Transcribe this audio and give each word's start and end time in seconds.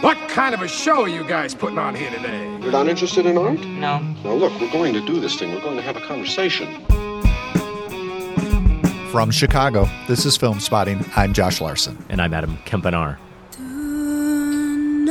What 0.00 0.18
kind 0.28 0.54
of 0.54 0.60
a 0.60 0.68
show 0.68 1.04
are 1.04 1.08
you 1.08 1.24
guys 1.24 1.54
putting 1.54 1.78
on 1.78 1.94
here 1.94 2.10
today? 2.10 2.44
You're 2.60 2.70
not 2.70 2.86
interested 2.86 3.24
in 3.24 3.38
art? 3.38 3.58
No. 3.60 4.00
Now, 4.00 4.34
look, 4.34 4.60
we're 4.60 4.70
going 4.70 4.92
to 4.92 5.00
do 5.00 5.20
this 5.20 5.36
thing. 5.36 5.54
We're 5.54 5.62
going 5.62 5.76
to 5.76 5.82
have 5.82 5.96
a 5.96 6.02
conversation. 6.02 6.84
From 9.10 9.30
Chicago, 9.30 9.88
this 10.06 10.26
is 10.26 10.36
Film 10.36 10.60
Spotting. 10.60 11.02
I'm 11.16 11.32
Josh 11.32 11.62
Larsen. 11.62 11.96
And 12.10 12.20
I'm 12.20 12.34
Adam 12.34 12.58
Kempenaar. 12.66 13.16
Tonight, 13.50 15.08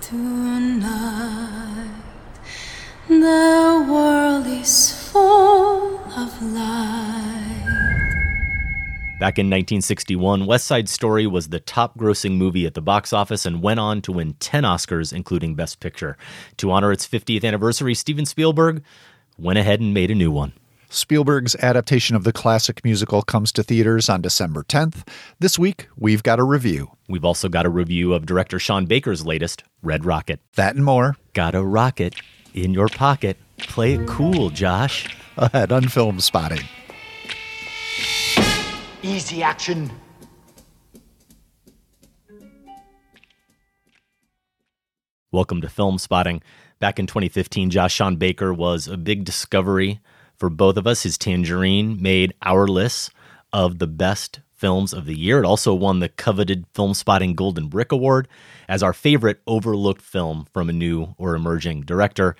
tonight, 0.00 1.90
the 3.08 3.86
world 3.86 4.46
is 4.46 5.10
full 5.12 5.98
of 6.16 6.42
light. 6.42 7.19
Back 9.20 9.38
in 9.38 9.48
1961, 9.48 10.46
West 10.46 10.66
Side 10.66 10.88
Story 10.88 11.26
was 11.26 11.48
the 11.48 11.60
top 11.60 11.98
grossing 11.98 12.38
movie 12.38 12.64
at 12.64 12.72
the 12.72 12.80
box 12.80 13.12
office 13.12 13.44
and 13.44 13.60
went 13.60 13.78
on 13.78 14.00
to 14.00 14.12
win 14.12 14.32
10 14.40 14.62
Oscars, 14.62 15.12
including 15.12 15.54
Best 15.54 15.78
Picture. 15.78 16.16
To 16.56 16.70
honor 16.70 16.90
its 16.90 17.06
50th 17.06 17.44
anniversary, 17.44 17.94
Steven 17.94 18.24
Spielberg 18.24 18.82
went 19.36 19.58
ahead 19.58 19.78
and 19.78 19.92
made 19.92 20.10
a 20.10 20.14
new 20.14 20.30
one. 20.30 20.54
Spielberg's 20.88 21.54
adaptation 21.56 22.16
of 22.16 22.24
the 22.24 22.32
classic 22.32 22.82
musical 22.82 23.20
comes 23.20 23.52
to 23.52 23.62
theaters 23.62 24.08
on 24.08 24.22
December 24.22 24.62
10th. 24.62 25.06
This 25.38 25.58
week, 25.58 25.88
we've 25.98 26.22
got 26.22 26.38
a 26.40 26.44
review. 26.44 26.90
We've 27.06 27.26
also 27.26 27.50
got 27.50 27.66
a 27.66 27.70
review 27.70 28.14
of 28.14 28.24
director 28.24 28.58
Sean 28.58 28.86
Baker's 28.86 29.26
latest, 29.26 29.64
Red 29.82 30.06
Rocket. 30.06 30.40
That 30.54 30.76
and 30.76 30.84
more. 30.86 31.18
Got 31.34 31.54
a 31.54 31.62
rocket 31.62 32.14
in 32.54 32.72
your 32.72 32.88
pocket. 32.88 33.36
Play 33.58 33.96
it 33.96 34.08
cool, 34.08 34.48
Josh. 34.48 35.14
Ahead 35.36 35.72
on 35.72 35.88
Film 35.88 36.20
Spotting. 36.20 36.64
Easy 39.02 39.42
action. 39.42 39.90
Welcome 45.32 45.62
to 45.62 45.70
Film 45.70 45.96
Spotting. 45.96 46.42
Back 46.80 46.98
in 46.98 47.06
2015, 47.06 47.70
Josh 47.70 47.94
Sean 47.94 48.16
Baker 48.16 48.52
was 48.52 48.88
a 48.88 48.98
big 48.98 49.24
discovery 49.24 50.00
for 50.36 50.50
both 50.50 50.76
of 50.76 50.86
us. 50.86 51.04
His 51.04 51.16
Tangerine 51.16 52.02
made 52.02 52.34
our 52.42 52.66
list 52.66 53.10
of 53.54 53.78
the 53.78 53.86
best 53.86 54.40
films 54.54 54.92
of 54.92 55.06
the 55.06 55.18
year. 55.18 55.38
It 55.38 55.46
also 55.46 55.72
won 55.72 56.00
the 56.00 56.10
coveted 56.10 56.66
Film 56.74 56.92
Spotting 56.92 57.34
Golden 57.34 57.68
Brick 57.68 57.92
Award 57.92 58.28
as 58.68 58.82
our 58.82 58.92
favorite 58.92 59.40
overlooked 59.46 60.02
film 60.02 60.46
from 60.52 60.68
a 60.68 60.74
new 60.74 61.14
or 61.16 61.34
emerging 61.34 61.82
director. 61.82 62.36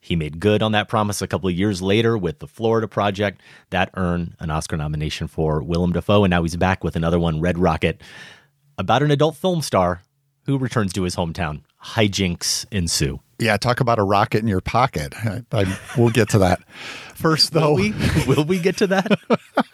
He 0.00 0.14
made 0.16 0.38
good 0.40 0.62
on 0.62 0.72
that 0.72 0.88
promise 0.88 1.20
a 1.22 1.26
couple 1.26 1.48
of 1.48 1.54
years 1.54 1.82
later 1.82 2.16
with 2.16 2.38
the 2.38 2.46
Florida 2.46 2.86
Project. 2.88 3.40
That 3.70 3.90
earned 3.94 4.36
an 4.40 4.50
Oscar 4.50 4.76
nomination 4.76 5.26
for 5.28 5.62
Willem 5.62 5.92
Dafoe, 5.92 6.24
and 6.24 6.30
now 6.30 6.42
he's 6.42 6.56
back 6.56 6.84
with 6.84 6.94
another 6.96 7.18
one, 7.18 7.40
Red 7.40 7.58
Rocket, 7.58 8.00
about 8.78 9.02
an 9.02 9.10
adult 9.10 9.36
film 9.36 9.60
star 9.60 10.02
who 10.46 10.56
returns 10.56 10.92
to 10.94 11.02
his 11.02 11.16
hometown. 11.16 11.62
Hijinks 11.84 12.64
ensue. 12.70 13.20
Yeah, 13.40 13.56
talk 13.56 13.78
about 13.80 13.98
a 14.00 14.02
rocket 14.02 14.38
in 14.40 14.48
your 14.48 14.60
pocket. 14.60 15.14
I, 15.16 15.42
I, 15.52 15.78
we'll 15.96 16.10
get 16.10 16.28
to 16.30 16.38
that. 16.40 16.60
First, 17.14 17.52
though, 17.52 17.70
will 17.74 17.76
we, 17.76 17.94
will 18.26 18.44
we 18.44 18.58
get 18.58 18.76
to 18.78 18.86
that? 18.88 19.06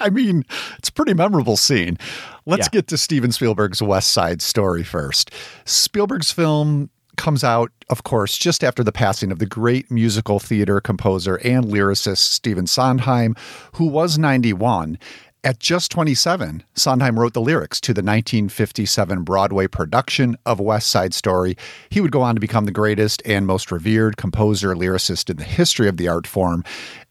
I 0.01 0.11
mean, 0.11 0.45
it's 0.79 0.91
a 0.91 0.93
pretty 0.93 1.15
memorable 1.15 1.57
scene. 1.57 1.97
Let's 2.45 2.67
Yeah. 2.67 2.79
get 2.81 2.89
to 2.89 2.99
Steven 2.99 3.33
Spielberg's 3.33 3.81
West 3.83 4.11
Side 4.13 4.43
Story 4.43 4.83
first. 4.83 5.31
Spielberg's 5.65 6.31
film 6.31 6.91
comes 7.17 7.45
out, 7.45 7.71
of 7.89 8.05
course, 8.05 8.37
just 8.37 8.65
after 8.65 8.83
the 8.83 8.93
passing 8.93 9.31
of 9.31 9.39
the 9.39 9.47
great 9.47 9.91
musical 9.91 10.39
theater 10.39 10.81
composer 10.81 11.37
and 11.45 11.65
lyricist 11.67 12.19
Stephen 12.19 12.67
Sondheim, 12.67 13.35
who 13.75 13.87
was 13.87 14.19
91. 14.19 14.99
At 15.45 15.59
just 15.59 15.91
27, 15.91 16.63
Sondheim 16.75 17.21
wrote 17.21 17.35
the 17.35 17.41
lyrics 17.43 17.79
to 17.83 17.93
the 17.93 18.01
1957 18.01 19.25
Broadway 19.25 19.67
production 19.67 20.39
of 20.47 20.59
West 20.59 20.89
Side 20.89 21.13
Story. 21.13 21.55
He 21.91 22.01
would 22.01 22.13
go 22.13 22.23
on 22.23 22.35
to 22.35 22.41
become 22.41 22.65
the 22.65 22.73
greatest 22.73 23.21
and 23.27 23.47
most 23.47 23.71
revered 23.71 24.17
composer 24.17 24.75
lyricist 24.75 25.29
in 25.29 25.37
the 25.37 25.45
history 25.45 25.87
of 25.87 25.99
the 25.99 26.09
art 26.09 26.27
form. 26.27 26.65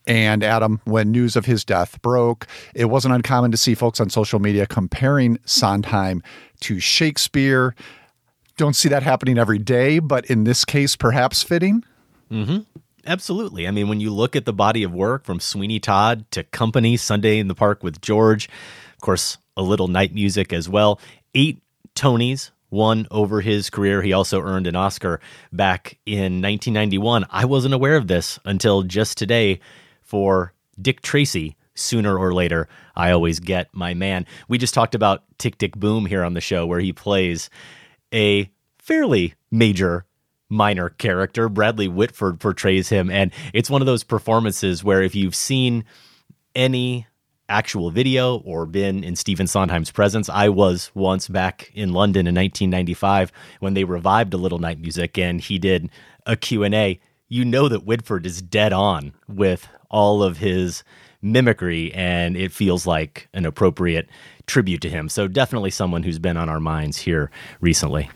And 0.08 0.44
Adam, 0.44 0.81
when 0.85 1.12
news 1.12 1.35
of 1.35 1.46
his 1.46 1.64
death 1.64 2.02
broke, 2.02 2.47
it 2.74 2.85
wasn't 2.85 3.14
uncommon 3.14 3.52
to 3.52 3.58
see 3.58 3.75
folks 3.75 4.00
on 4.00 4.09
social 4.09 4.40
media 4.40 4.66
comparing 4.66 5.38
Sondheim 5.46 6.24
to 6.62 6.80
Shakespeare. 6.80 7.75
Don't 8.58 8.75
see 8.75 8.90
that 8.90 9.03
happening 9.03 9.38
every 9.38 9.59
day, 9.59 10.00
but 10.00 10.25
in 10.25 10.44
this 10.44 10.64
case, 10.64 10.96
perhaps 10.96 11.41
fitting. 11.41 11.84
Mm-hmm. 12.31 12.59
Absolutely. 13.06 13.68
I 13.68 13.72
mean, 13.72 13.90
when 13.90 14.00
you 14.00 14.12
look 14.12 14.36
at 14.36 14.46
the 14.46 14.53
body 14.53 14.84
of 14.84 14.94
work 14.94 15.25
from 15.25 15.40
Sweeney 15.40 15.80
Todd 15.80 16.25
to 16.31 16.44
Company, 16.44 16.96
Sunday 16.96 17.40
in 17.40 17.47
the 17.47 17.56
Park 17.56 17.84
with 17.84 18.02
George, 18.02 18.47
of 18.94 19.02
course, 19.02 19.38
a 19.58 19.62
little 19.62 19.88
night 19.88 20.14
music 20.14 20.53
as 20.53 20.69
well, 20.69 21.00
eight 21.36 21.62
Tonys, 21.96 22.52
won 22.69 23.08
over 23.12 23.41
his 23.41 23.69
career. 23.69 24.02
He 24.02 24.14
also 24.14 24.41
earned 24.41 24.68
an 24.68 24.75
Oscar 24.75 25.20
back 25.52 26.00
in 26.06 26.41
1991. 26.41 27.25
I 27.30 27.46
wasn't 27.46 27.74
aware 27.74 27.96
of 27.96 28.08
this 28.08 28.40
until 28.46 28.84
just 28.84 29.18
today 29.18 29.59
for 30.02 30.53
Dick 30.81 31.02
Tracy. 31.02 31.56
Sooner 31.75 32.16
or 32.16 32.35
later, 32.35 32.68
I 32.96 33.09
always 33.09 33.40
get 33.40 33.74
my 33.74 33.96
man. 33.96 34.28
We 34.47 34.59
just 34.59 34.75
talked 34.75 34.94
about 34.94 35.24
Tick 35.40 35.58
Tick 35.58 35.75
Boom 35.75 36.06
here 36.06 36.24
on 36.24 36.35
the 36.35 36.41
show, 36.41 36.68
where 36.68 36.80
he 36.80 36.94
plays 36.94 37.50
a 38.13 38.50
fairly 38.78 39.34
major 39.51 40.06
minor 40.50 40.90
character. 40.90 41.50
Bradley 41.50 41.88
Whitford 41.88 42.40
portrays 42.40 42.90
him, 42.90 43.09
and 43.09 43.31
it's 43.53 43.69
one 43.69 43.81
of 43.81 43.85
those 43.85 44.03
performances 44.03 44.84
where 44.84 45.01
if 45.01 45.16
you've 45.16 45.35
seen 45.35 45.84
any 46.56 47.07
actual 47.50 47.91
video 47.91 48.38
or 48.38 48.66
been 48.66 49.03
in 49.03 49.16
Stephen 49.16 49.47
Sondheim's 49.47 49.91
presence, 49.91 50.29
I 50.29 50.50
was 50.50 50.91
once 50.94 51.28
back 51.28 51.72
in 51.73 51.91
London 51.94 52.28
in 52.28 52.35
1995 52.35 53.31
when 53.59 53.73
they 53.73 53.84
revived 53.84 54.34
a 54.34 54.38
little 54.38 54.59
night 54.59 54.79
music 54.79 55.18
and 55.18 55.41
he 55.41 55.59
did 55.59 55.90
a 56.25 56.35
Q&A. 56.35 57.00
You 57.28 57.46
know 57.46 57.68
that 57.68 57.85
Whitford 57.85 58.25
is 58.25 58.41
dead 58.41 58.73
on 58.73 59.13
with 59.28 59.68
all 59.90 60.23
of 60.23 60.38
his 60.38 60.84
mimicry 61.22 61.94
and 61.94 62.35
it 62.35 62.52
feels 62.52 62.85
like 62.85 63.28
an 63.34 63.46
appropriate 63.46 64.07
tribute 64.45 64.81
to 64.81 64.89
him. 64.89 65.09
So 65.09 65.27
definitely 65.27 65.71
someone 65.71 66.03
who's 66.03 66.19
been 66.19 66.37
on 66.37 66.49
our 66.49 66.59
minds 66.59 66.97
here 66.97 67.31
recently. 67.61 68.09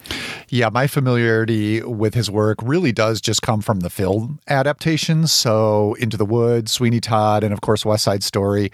Yeah, 0.49 0.69
my 0.69 0.87
familiarity 0.87 1.81
with 1.81 2.13
his 2.13 2.29
work 2.29 2.57
really 2.61 2.91
does 2.91 3.21
just 3.21 3.41
come 3.41 3.61
from 3.61 3.81
the 3.81 3.89
film 3.89 4.39
adaptations. 4.47 5.31
So, 5.31 5.95
Into 5.95 6.17
the 6.17 6.25
Woods, 6.25 6.71
Sweeney 6.71 6.99
Todd, 6.99 7.43
and 7.43 7.53
of 7.53 7.61
course, 7.61 7.85
West 7.85 8.03
Side 8.03 8.23
Story. 8.23 8.71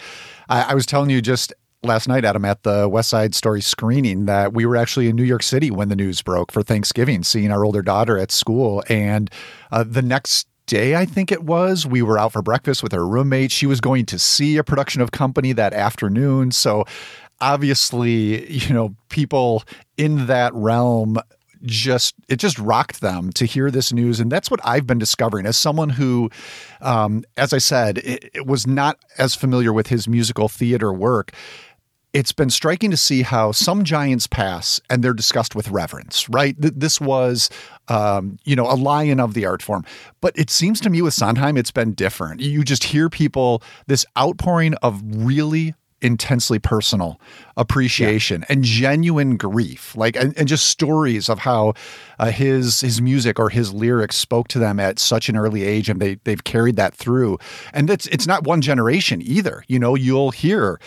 I, 0.49 0.63
I 0.63 0.73
was 0.73 0.85
telling 0.85 1.09
you 1.09 1.21
just 1.21 1.53
last 1.83 2.07
night, 2.07 2.25
Adam, 2.25 2.45
at 2.45 2.63
the 2.63 2.87
West 2.87 3.09
Side 3.09 3.35
Story 3.35 3.61
screening, 3.61 4.25
that 4.25 4.53
we 4.53 4.65
were 4.65 4.75
actually 4.75 5.09
in 5.09 5.15
New 5.15 5.23
York 5.23 5.43
City 5.43 5.69
when 5.69 5.89
the 5.89 5.95
news 5.95 6.21
broke 6.21 6.51
for 6.51 6.63
Thanksgiving, 6.63 7.23
seeing 7.23 7.51
our 7.51 7.65
older 7.65 7.81
daughter 7.81 8.17
at 8.17 8.31
school. 8.31 8.83
And 8.89 9.29
uh, 9.71 9.83
the 9.83 10.01
next 10.01 10.47
day, 10.65 10.95
I 10.95 11.05
think 11.05 11.31
it 11.31 11.43
was, 11.43 11.85
we 11.85 12.01
were 12.01 12.17
out 12.17 12.31
for 12.31 12.41
breakfast 12.41 12.83
with 12.83 12.93
her 12.93 13.05
roommate. 13.05 13.51
She 13.51 13.65
was 13.65 13.81
going 13.81 14.05
to 14.07 14.17
see 14.17 14.57
a 14.57 14.63
production 14.63 15.01
of 15.01 15.11
Company 15.11 15.51
that 15.53 15.73
afternoon. 15.73 16.51
So, 16.51 16.85
obviously, 17.43 18.49
you 18.51 18.73
know, 18.73 18.95
people 19.09 19.63
in 19.97 20.27
that 20.27 20.53
realm 20.53 21.17
just 21.65 22.15
it 22.27 22.37
just 22.37 22.59
rocked 22.59 22.99
them 22.99 23.31
to 23.31 23.45
hear 23.45 23.71
this 23.71 23.93
news 23.93 24.19
and 24.19 24.29
that's 24.29 24.51
what 24.51 24.59
i've 24.65 24.85
been 24.85 24.97
discovering 24.97 25.45
as 25.45 25.55
someone 25.55 25.87
who 25.87 26.29
um, 26.81 27.23
as 27.37 27.53
i 27.53 27.57
said 27.57 27.99
it, 27.99 28.29
it 28.33 28.45
was 28.45 28.67
not 28.67 28.97
as 29.17 29.33
familiar 29.33 29.71
with 29.71 29.87
his 29.87 30.05
musical 30.05 30.49
theater 30.49 30.91
work 30.91 31.31
it's 32.11 32.33
been 32.33 32.49
striking 32.49 32.91
to 32.91 32.97
see 32.97 33.21
how 33.21 33.53
some 33.53 33.85
giants 33.85 34.27
pass 34.27 34.79
and 34.89 35.03
they're 35.03 35.13
discussed 35.15 35.55
with 35.55 35.69
reverence, 35.71 36.29
right? 36.29 36.55
Th- 36.61 36.73
This 36.77 37.01
was, 37.01 37.49
um, 37.87 38.37
you 38.45 38.55
know, 38.55 38.69
a 38.71 38.77
lion 38.77 39.19
of 39.19 39.33
the 39.33 39.47
art 39.47 39.63
form. 39.63 39.83
But 40.21 40.37
it 40.37 40.51
seems 40.51 40.79
to 40.81 40.91
me 40.91 41.01
with 41.01 41.15
Sondheim, 41.15 41.57
it's 41.57 41.71
been 41.71 41.93
different. 41.93 42.39
You 42.39 42.63
just 42.63 42.83
hear 42.83 43.09
people, 43.09 43.63
this 43.87 44.05
outpouring 44.15 44.75
of 44.83 45.01
really 45.03 45.73
intensely 46.03 46.59
personal 46.59 47.19
appreciation 47.57 48.43
and 48.49 48.63
genuine 48.63 49.37
grief. 49.37 49.95
Like 49.95 50.15
and, 50.15 50.37
and 50.37 50.47
just 50.47 50.65
stories 50.65 51.29
of 51.29 51.39
how 51.39 51.73
uh, 52.19 52.31
his 52.31 52.81
his 52.81 53.01
music 53.01 53.39
or 53.39 53.49
his 53.49 53.73
lyrics 53.73 54.15
spoke 54.15 54.47
to 54.49 54.59
them 54.59 54.79
at 54.79 54.99
such 54.99 55.29
an 55.29 55.37
early 55.37 55.63
age 55.63 55.89
and 55.89 55.99
they 55.99 56.15
they've 56.23 56.43
carried 56.43 56.75
that 56.75 56.93
through. 56.93 57.37
And 57.73 57.89
it's 57.89 58.07
it's 58.07 58.27
not 58.27 58.43
one 58.43 58.61
generation 58.61 59.21
either. 59.21 59.63
You 59.67 59.79
know 59.79 59.95
you'll 59.95 60.31
hear 60.31 60.79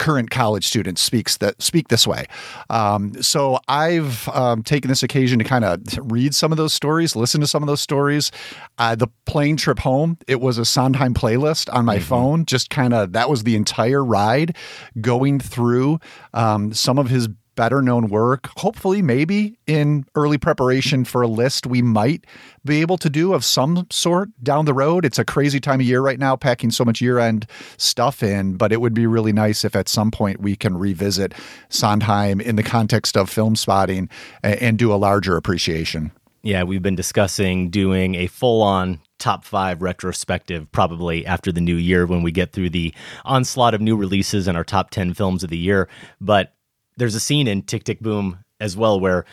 current 0.00 0.30
college 0.30 0.66
students 0.66 1.02
speaks 1.02 1.36
that 1.36 1.60
speak 1.60 1.88
this 1.88 2.06
way. 2.06 2.24
Um, 2.70 3.22
so 3.22 3.60
I've 3.68 4.26
um, 4.30 4.62
taken 4.62 4.88
this 4.88 5.02
occasion 5.02 5.38
to 5.38 5.44
kind 5.44 5.64
of 5.64 5.80
read 6.10 6.34
some 6.34 6.50
of 6.52 6.56
those 6.56 6.72
stories, 6.72 7.14
listen 7.14 7.40
to 7.42 7.46
some 7.46 7.62
of 7.62 7.66
those 7.66 7.82
stories. 7.82 8.32
Uh, 8.78 8.94
the 8.94 9.08
plane 9.26 9.58
trip 9.58 9.78
home, 9.78 10.16
it 10.26 10.40
was 10.40 10.56
a 10.56 10.64
Sondheim 10.64 11.12
playlist 11.12 11.72
on 11.72 11.84
my 11.84 11.96
mm-hmm. 11.96 12.04
phone. 12.04 12.46
Just 12.46 12.70
kind 12.70 12.94
of 12.94 13.12
that 13.12 13.28
was 13.28 13.44
the 13.44 13.54
entire 13.54 14.02
ride, 14.02 14.56
going 15.02 15.38
through 15.38 16.00
um, 16.32 16.72
some 16.72 16.98
of 16.98 17.10
his 17.10 17.28
better 17.60 17.82
known 17.82 18.08
work. 18.08 18.48
Hopefully, 18.56 19.02
maybe 19.02 19.58
in 19.66 20.06
early 20.14 20.38
preparation 20.38 21.04
for 21.04 21.20
a 21.20 21.28
list 21.28 21.66
we 21.66 21.82
might 21.82 22.24
be 22.64 22.80
able 22.80 22.96
to 22.96 23.10
do 23.10 23.34
of 23.34 23.44
some 23.44 23.86
sort 23.90 24.30
down 24.42 24.64
the 24.64 24.72
road. 24.72 25.04
It's 25.04 25.18
a 25.18 25.26
crazy 25.26 25.60
time 25.60 25.78
of 25.78 25.84
year 25.84 26.00
right 26.00 26.18
now, 26.18 26.36
packing 26.36 26.70
so 26.70 26.86
much 26.86 27.02
year 27.02 27.18
end 27.18 27.46
stuff 27.76 28.22
in, 28.22 28.54
but 28.54 28.72
it 28.72 28.80
would 28.80 28.94
be 28.94 29.06
really 29.06 29.34
nice 29.34 29.62
if 29.62 29.76
at 29.76 29.90
some 29.90 30.10
point 30.10 30.40
we 30.40 30.56
can 30.56 30.78
revisit 30.78 31.34
Sondheim 31.68 32.40
in 32.40 32.56
the 32.56 32.62
context 32.62 33.14
of 33.14 33.28
film 33.28 33.54
spotting 33.56 34.08
and 34.42 34.78
do 34.78 34.90
a 34.90 34.96
larger 34.96 35.36
appreciation. 35.36 36.12
Yeah, 36.42 36.62
we've 36.62 36.80
been 36.80 36.96
discussing 36.96 37.68
doing 37.68 38.14
a 38.14 38.26
full 38.28 38.62
on 38.62 39.00
top 39.18 39.44
five 39.44 39.82
retrospective 39.82 40.72
probably 40.72 41.26
after 41.26 41.52
the 41.52 41.60
new 41.60 41.76
year 41.76 42.06
when 42.06 42.22
we 42.22 42.32
get 42.32 42.52
through 42.52 42.70
the 42.70 42.94
onslaught 43.26 43.74
of 43.74 43.82
new 43.82 43.96
releases 43.96 44.48
and 44.48 44.56
our 44.56 44.64
top 44.64 44.88
10 44.88 45.12
films 45.12 45.44
of 45.44 45.50
the 45.50 45.58
year. 45.58 45.90
But 46.22 46.54
there's 47.00 47.14
a 47.14 47.20
scene 47.20 47.48
in 47.48 47.62
Tick 47.62 47.82
Tick 47.82 47.98
Boom 47.98 48.44
as 48.60 48.76
well 48.76 49.00
where 49.00 49.24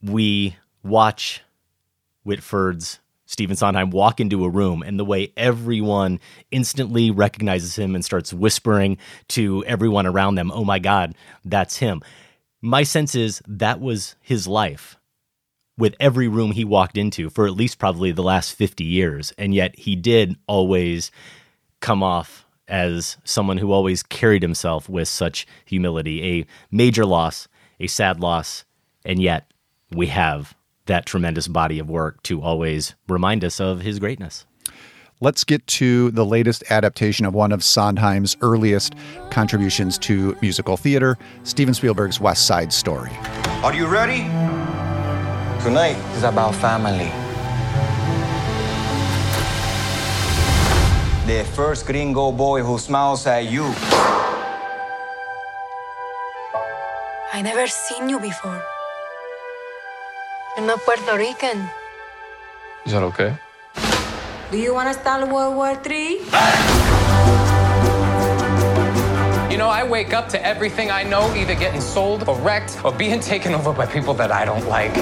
we 0.00 0.56
watch 0.84 1.42
Whitford's 2.22 3.00
Stephen 3.26 3.56
Sondheim 3.56 3.90
walk 3.90 4.20
into 4.20 4.44
a 4.44 4.48
room 4.48 4.80
and 4.80 4.98
the 4.98 5.04
way 5.04 5.32
everyone 5.36 6.20
instantly 6.52 7.10
recognizes 7.10 7.76
him 7.76 7.96
and 7.96 8.04
starts 8.04 8.32
whispering 8.32 8.96
to 9.28 9.64
everyone 9.64 10.06
around 10.06 10.36
them, 10.36 10.52
oh 10.52 10.64
my 10.64 10.78
God, 10.78 11.16
that's 11.44 11.78
him. 11.78 12.00
My 12.62 12.84
sense 12.84 13.16
is 13.16 13.42
that 13.48 13.80
was 13.80 14.14
his 14.20 14.46
life 14.46 14.96
with 15.76 15.96
every 15.98 16.28
room 16.28 16.52
he 16.52 16.64
walked 16.64 16.96
into 16.96 17.28
for 17.28 17.46
at 17.46 17.54
least 17.54 17.80
probably 17.80 18.12
the 18.12 18.22
last 18.22 18.52
50 18.52 18.84
years. 18.84 19.32
And 19.36 19.52
yet 19.52 19.76
he 19.76 19.96
did 19.96 20.36
always 20.46 21.10
come 21.80 22.04
off 22.04 22.43
as 22.68 23.16
someone 23.24 23.58
who 23.58 23.72
always 23.72 24.02
carried 24.02 24.42
himself 24.42 24.88
with 24.88 25.08
such 25.08 25.46
humility. 25.64 26.40
A 26.40 26.46
major 26.70 27.04
loss, 27.04 27.48
a 27.80 27.86
sad 27.86 28.20
loss, 28.20 28.64
and 29.04 29.20
yet 29.20 29.50
we 29.90 30.06
have 30.08 30.54
that 30.86 31.06
tremendous 31.06 31.48
body 31.48 31.78
of 31.78 31.88
work 31.88 32.22
to 32.24 32.42
always 32.42 32.94
remind 33.08 33.44
us 33.44 33.60
of 33.60 33.80
his 33.80 33.98
greatness. 33.98 34.46
Let's 35.20 35.44
get 35.44 35.66
to 35.68 36.10
the 36.10 36.24
latest 36.24 36.64
adaptation 36.70 37.24
of 37.24 37.34
one 37.34 37.52
of 37.52 37.62
Sondheim's 37.62 38.36
earliest 38.40 38.94
contributions 39.30 39.96
to 39.98 40.36
musical 40.42 40.76
theater, 40.76 41.16
Steven 41.44 41.72
Spielberg's 41.72 42.20
West 42.20 42.46
Side 42.46 42.72
Story. 42.72 43.12
Are 43.62 43.72
you 43.72 43.86
ready? 43.86 44.22
Tonight 45.62 45.96
is 46.16 46.24
about 46.24 46.54
family. 46.56 47.23
The 51.26 51.42
first 51.56 51.86
gringo 51.86 52.30
boy 52.30 52.62
who 52.62 52.76
smiles 52.76 53.26
at 53.26 53.48
you. 53.48 53.64
I 57.32 57.40
never 57.42 57.66
seen 57.66 58.10
you 58.10 58.20
before. 58.20 58.62
You're 60.54 60.66
not 60.66 60.80
Puerto 60.84 61.16
Rican. 61.16 61.66
Is 62.84 62.92
that 62.92 63.02
okay? 63.04 63.38
Do 64.50 64.58
you 64.58 64.74
want 64.74 64.92
to 64.92 65.00
start 65.00 65.26
World 65.26 65.56
War 65.56 65.72
III? 65.72 66.20
You 69.50 69.56
know, 69.56 69.72
I 69.72 69.82
wake 69.88 70.12
up 70.12 70.28
to 70.28 70.46
everything 70.46 70.90
I 70.90 71.04
know 71.04 71.34
either 71.34 71.54
getting 71.54 71.80
sold 71.80 72.28
or 72.28 72.36
wrecked 72.40 72.84
or 72.84 72.92
being 72.92 73.18
taken 73.18 73.54
over 73.54 73.72
by 73.72 73.86
people 73.86 74.12
that 74.20 74.30
I 74.30 74.44
don't 74.44 74.68
like. 74.68 74.94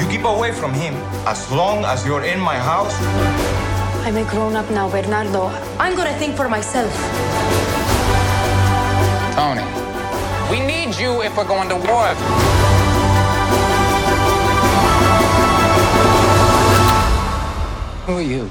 You 0.00 0.08
keep 0.08 0.24
away 0.24 0.52
from 0.52 0.72
him 0.72 0.94
as 1.28 1.52
long 1.52 1.84
as 1.84 2.06
you're 2.06 2.24
in 2.24 2.40
my 2.40 2.56
house. 2.56 2.96
I'm 4.02 4.16
a 4.16 4.24
grown 4.30 4.56
up 4.56 4.68
now, 4.70 4.88
Bernardo. 4.90 5.46
I'm 5.78 5.94
gonna 5.94 6.14
think 6.18 6.34
for 6.36 6.48
myself. 6.48 6.92
Tony, 9.34 9.62
we 10.50 10.58
need 10.66 10.96
you 10.98 11.22
if 11.22 11.36
we're 11.36 11.44
going 11.44 11.68
to 11.68 11.76
war. 11.76 12.14
Who 18.06 18.16
are 18.16 18.22
you? 18.22 18.50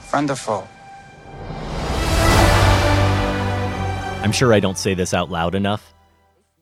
Friend 0.00 0.30
or 0.30 0.36
foe? 0.36 0.68
I'm 4.22 4.32
sure 4.32 4.52
I 4.52 4.60
don't 4.60 4.76
say 4.76 4.94
this 4.94 5.14
out 5.14 5.30
loud 5.30 5.54
enough. 5.54 5.94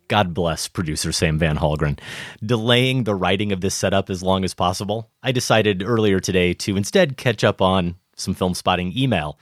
God 0.08 0.34
bless 0.34 0.68
producer 0.68 1.12
Sam 1.12 1.38
Van 1.38 1.56
Hallgren. 1.56 1.98
Delaying 2.44 3.04
the 3.04 3.14
writing 3.14 3.52
of 3.52 3.60
this 3.60 3.74
setup 3.74 4.10
as 4.10 4.22
long 4.22 4.44
as 4.44 4.54
possible, 4.54 5.10
I 5.22 5.32
decided 5.32 5.82
earlier 5.82 6.20
today 6.20 6.52
to 6.54 6.76
instead 6.76 7.16
catch 7.16 7.44
up 7.44 7.60
on 7.62 7.96
some 8.16 8.34
film 8.34 8.54
spotting 8.54 8.92
email, 8.96 9.38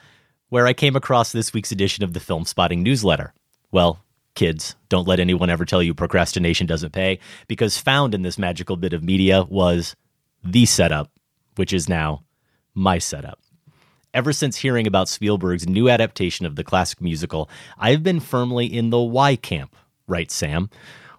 where 0.49 0.67
I 0.67 0.73
came 0.73 0.97
across 0.97 1.33
this 1.33 1.53
week's 1.53 1.73
edition 1.73 2.05
of 2.05 2.13
the 2.13 2.21
Film 2.21 2.45
Spotting 2.45 2.83
newsletter. 2.83 3.35
Well, 3.71 4.01
kids, 4.35 4.77
don't 4.89 5.09
let 5.09 5.21
anyone 5.21 5.51
ever 5.51 5.65
tell 5.65 5.83
you 5.83 5.95
procrastination 5.95 6.67
doesn't 6.67 6.93
pay, 6.93 7.19
because 7.49 7.77
found 7.77 8.15
in 8.15 8.23
this 8.23 8.39
magical 8.39 8.77
bit 8.77 8.93
of 8.93 9.03
media 9.03 9.43
was 9.43 9.95
the 10.43 10.65
setup, 10.65 11.11
which 11.57 11.73
is 11.73 11.89
now 11.89 12.23
my 12.75 12.99
setup. 12.99 13.41
Ever 14.15 14.33
since 14.33 14.57
hearing 14.57 14.87
about 14.87 15.09
Spielberg's 15.09 15.69
new 15.69 15.91
adaptation 15.91 16.47
of 16.47 16.57
the 16.57 16.65
classic 16.65 17.01
musical, 17.01 17.51
I've 17.77 18.03
been 18.03 18.21
firmly 18.21 18.67
in 18.67 18.91
the 18.91 19.01
why 19.01 19.37
camp, 19.37 19.77
writes 20.07 20.35
Sam. 20.35 20.71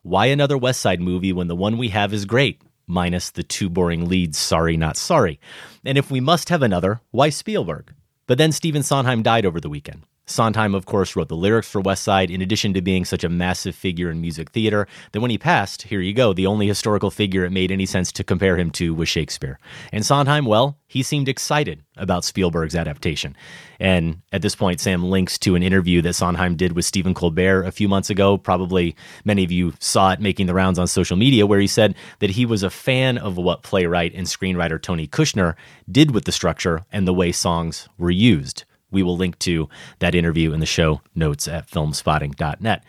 Why 0.02 0.28
another 0.28 0.58
West 0.58 0.82
Side 0.82 1.02
movie 1.02 1.34
when 1.34 1.48
the 1.48 1.56
one 1.56 1.78
we 1.78 1.90
have 1.90 2.14
is 2.14 2.26
great? 2.26 2.62
Minus 2.90 3.30
the 3.30 3.44
two 3.44 3.70
boring 3.70 4.10
leads, 4.10 4.38
sorry, 4.38 4.76
not 4.76 4.98
sorry. 4.98 5.40
And 5.86 5.98
if 5.98 6.12
we 6.12 6.20
must 6.20 6.50
have 6.50 6.62
another, 6.62 7.02
why 7.12 7.30
Spielberg? 7.30 7.94
But 8.28 8.38
then 8.38 8.52
Stephen 8.52 8.84
Sondheim 8.84 9.24
died 9.24 9.46
over 9.46 9.62
the 9.62 9.70
weekend. 9.70 10.04
Sondheim, 10.30 10.76
of 10.76 10.86
course, 10.86 11.16
wrote 11.16 11.28
the 11.28 11.36
lyrics 11.36 11.70
for 11.70 11.82
West 11.82 12.04
Side, 12.04 12.30
in 12.30 12.42
addition 12.42 12.74
to 12.74 12.82
being 12.82 13.06
such 13.06 13.24
a 13.24 13.30
massive 13.30 13.76
figure 13.76 14.10
in 14.10 14.22
music 14.22 14.52
theater 14.52 14.88
that 15.12 15.22
when 15.22 15.32
he 15.32 15.38
passed, 15.38 15.84
here 15.84 16.02
you 16.02 16.14
go, 16.14 16.34
the 16.34 16.46
only 16.48 16.68
historical 16.68 17.10
figure 17.10 17.46
it 17.46 17.52
made 17.52 17.72
any 17.72 17.86
sense 17.86 18.12
to 18.12 18.24
compare 18.24 18.58
him 18.58 18.70
to 18.72 18.94
was 18.94 19.10
Shakespeare. 19.10 19.60
And 19.92 20.06
Sondheim, 20.06 20.46
well, 20.46 20.78
he 20.88 21.04
seemed 21.04 21.30
excited 21.30 21.84
about 21.98 22.26
Spielberg's 22.26 22.76
adaptation. 22.76 23.36
And 23.80 24.22
at 24.32 24.42
this 24.42 24.56
point, 24.56 24.80
Sam 24.80 25.04
links 25.04 25.38
to 25.40 25.56
an 25.56 25.64
interview 25.64 26.02
that 26.02 26.14
Sondheim 26.14 26.56
did 26.56 26.74
with 26.74 26.86
Stephen 26.86 27.14
Colbert 27.14 27.64
a 27.64 27.72
few 27.72 27.88
months 27.88 28.10
ago. 28.10 28.38
Probably 28.38 28.96
many 29.24 29.44
of 29.44 29.52
you 29.52 29.74
saw 29.80 30.12
it 30.12 30.20
making 30.20 30.48
the 30.48 30.54
rounds 30.54 30.80
on 30.80 30.88
social 30.88 31.18
media, 31.18 31.46
where 31.46 31.60
he 31.60 31.68
said 31.68 31.96
that 32.20 32.32
he 32.32 32.46
was 32.46 32.64
a 32.64 32.70
fan 32.70 33.18
of 33.18 33.38
what 33.38 33.64
playwright 33.64 34.14
and 34.16 34.28
screenwriter 34.28 34.82
Tony 34.82 35.08
Kushner 35.08 35.56
did 35.92 36.12
with 36.12 36.26
the 36.26 36.32
structure 36.32 36.86
and 36.92 37.08
the 37.08 37.14
way 37.14 37.32
songs 37.32 37.88
were 37.98 38.12
used. 38.12 38.64
We 38.92 39.04
will 39.04 39.18
link 39.18 39.38
to 39.40 39.70
that 40.00 40.16
interview 40.16 40.54
in 40.54 40.60
the 40.60 40.66
show 40.66 41.02
notes 41.16 41.48
at 41.48 41.70
filmspotting.net. 41.70 42.84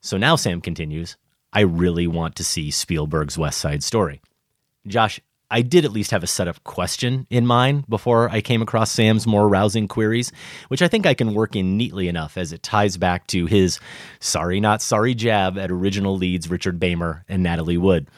So 0.00 0.16
now 0.16 0.36
Sam 0.36 0.60
continues, 0.60 1.16
I 1.52 1.60
really 1.60 2.06
want 2.06 2.36
to 2.36 2.44
see 2.44 2.70
Spielberg's 2.70 3.38
West 3.38 3.58
Side 3.58 3.82
Story. 3.82 4.20
Josh, 4.86 5.20
I 5.50 5.62
did 5.62 5.84
at 5.84 5.92
least 5.92 6.10
have 6.10 6.22
a 6.22 6.26
setup 6.26 6.62
question 6.64 7.26
in 7.30 7.46
mind 7.46 7.88
before 7.88 8.28
I 8.28 8.42
came 8.42 8.60
across 8.60 8.92
Sam's 8.92 9.26
more 9.26 9.48
rousing 9.48 9.88
queries, 9.88 10.30
which 10.68 10.82
I 10.82 10.88
think 10.88 11.06
I 11.06 11.14
can 11.14 11.32
work 11.32 11.56
in 11.56 11.78
neatly 11.78 12.06
enough 12.06 12.36
as 12.36 12.52
it 12.52 12.62
ties 12.62 12.98
back 12.98 13.26
to 13.28 13.46
his 13.46 13.80
sorry 14.20 14.60
not 14.60 14.82
sorry 14.82 15.14
jab 15.14 15.56
at 15.56 15.70
original 15.70 16.16
leads 16.16 16.50
Richard 16.50 16.78
Beymer 16.78 17.22
and 17.28 17.42
Natalie 17.42 17.78
Wood. 17.78 18.08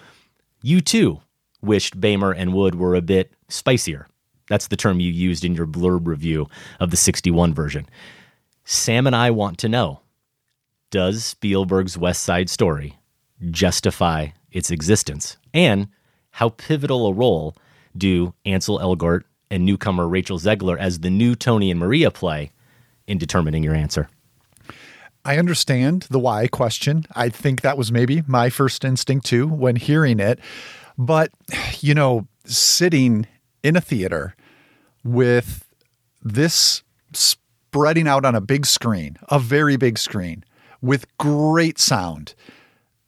You 0.63 0.81
too 0.81 1.21
wished 1.63 2.01
Beymer 2.01 2.35
and 2.37 2.53
Wood 2.53 2.75
were 2.75 2.97
a 2.97 3.03
bit 3.03 3.33
spicier 3.49 4.09
that's 4.51 4.67
the 4.67 4.77
term 4.77 4.99
you 4.99 5.13
used 5.13 5.45
in 5.45 5.55
your 5.55 5.67
blurb 5.67 6.09
review 6.09 6.49
of 6.81 6.91
the 6.91 6.97
61 6.97 7.55
version. 7.55 7.89
Sam 8.65 9.07
and 9.07 9.15
I 9.15 9.31
want 9.31 9.59
to 9.59 9.69
know 9.69 10.01
Does 10.91 11.25
Spielberg's 11.25 11.97
West 11.97 12.25
Side 12.25 12.51
Story 12.51 12.99
justify 13.51 14.29
its 14.51 14.73
existence? 14.73 15.37
And 15.55 15.87
how 16.33 16.49
pivotal 16.49 17.07
a 17.07 17.13
role 17.13 17.57
do 17.97 18.35
Ansel 18.45 18.81
Elgort 18.81 19.23
and 19.53 19.65
newcomer 19.65 20.09
Rachel 20.09 20.39
Zegler 20.39 20.77
as 20.77 20.99
the 20.99 21.11
new 21.11 21.37
Tony 21.37 21.71
and 21.71 21.79
Maria 21.79 22.11
play 22.11 22.51
in 23.07 23.19
determining 23.19 23.63
your 23.63 23.75
answer? 23.75 24.09
I 25.25 25.39
understand 25.39 26.09
the 26.11 26.19
why 26.19 26.49
question. 26.49 27.05
I 27.15 27.29
think 27.29 27.61
that 27.61 27.79
was 27.79 27.93
maybe 27.93 28.25
my 28.27 28.51
first 28.51 28.85
instinct 28.85 29.27
too 29.27 29.47
when 29.47 29.77
hearing 29.77 30.19
it. 30.19 30.41
But, 30.99 31.31
you 31.79 31.95
know, 31.95 32.27
sitting 32.47 33.29
in 33.63 33.77
a 33.77 33.81
theater 33.81 34.35
with 35.05 35.69
this 36.23 36.83
spreading 37.13 38.07
out 38.09 38.25
on 38.25 38.35
a 38.35 38.41
big 38.41 38.67
screen, 38.67 39.17
a 39.29 39.39
very 39.39 39.77
big 39.77 39.99
screen 39.99 40.45
with 40.83 41.07
great 41.19 41.79
sound, 41.79 42.35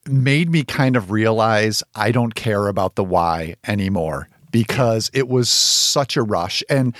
made 0.08 0.50
me 0.50 0.64
kind 0.64 0.96
of 0.96 1.10
realize 1.10 1.82
I 1.94 2.10
don't 2.12 2.34
care 2.34 2.68
about 2.68 2.96
the 2.96 3.04
why 3.04 3.54
anymore 3.66 4.28
because 4.50 5.10
it 5.14 5.28
was 5.28 5.48
such 5.48 6.16
a 6.16 6.22
rush. 6.22 6.62
And 6.68 6.94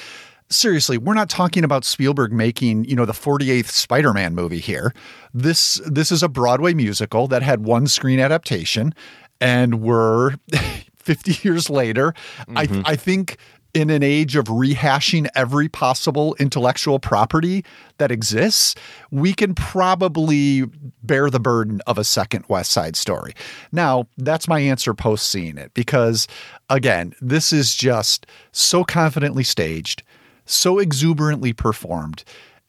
seriously, 0.48 0.98
we're 0.98 1.14
not 1.14 1.28
talking 1.28 1.64
about 1.64 1.84
Spielberg 1.84 2.32
making, 2.32 2.84
you 2.84 2.96
know, 2.96 3.04
the 3.04 3.12
48th 3.12 3.68
Spider-Man 3.70 4.34
movie 4.34 4.60
here. 4.60 4.94
This 5.34 5.80
this 5.86 6.12
is 6.12 6.22
a 6.22 6.28
Broadway 6.28 6.74
musical 6.74 7.26
that 7.28 7.42
had 7.42 7.64
one 7.64 7.86
screen 7.86 8.20
adaptation 8.20 8.94
and 9.40 9.80
we're 9.82 10.36
50 10.96 11.46
years 11.46 11.68
later. 11.68 12.14
Mhm. 12.48 12.82
I 12.86 12.92
I 12.92 12.96
think 12.96 13.36
in 13.74 13.88
an 13.90 14.02
age 14.02 14.36
of 14.36 14.46
rehashing 14.46 15.28
every 15.34 15.68
possible 15.68 16.36
intellectual 16.38 16.98
property 16.98 17.64
that 17.98 18.10
exists, 18.10 18.74
we 19.10 19.32
can 19.32 19.54
probably 19.54 20.64
bear 21.02 21.30
the 21.30 21.40
burden 21.40 21.80
of 21.86 21.96
a 21.96 22.04
second 22.04 22.44
West 22.48 22.70
Side 22.70 22.96
story. 22.96 23.32
Now, 23.70 24.06
that's 24.18 24.48
my 24.48 24.60
answer 24.60 24.92
post 24.94 25.28
seeing 25.30 25.56
it 25.56 25.72
because, 25.74 26.28
again, 26.68 27.14
this 27.20 27.52
is 27.52 27.74
just 27.74 28.26
so 28.52 28.84
confidently 28.84 29.44
staged, 29.44 30.02
so 30.44 30.78
exuberantly 30.78 31.52
performed. 31.52 32.24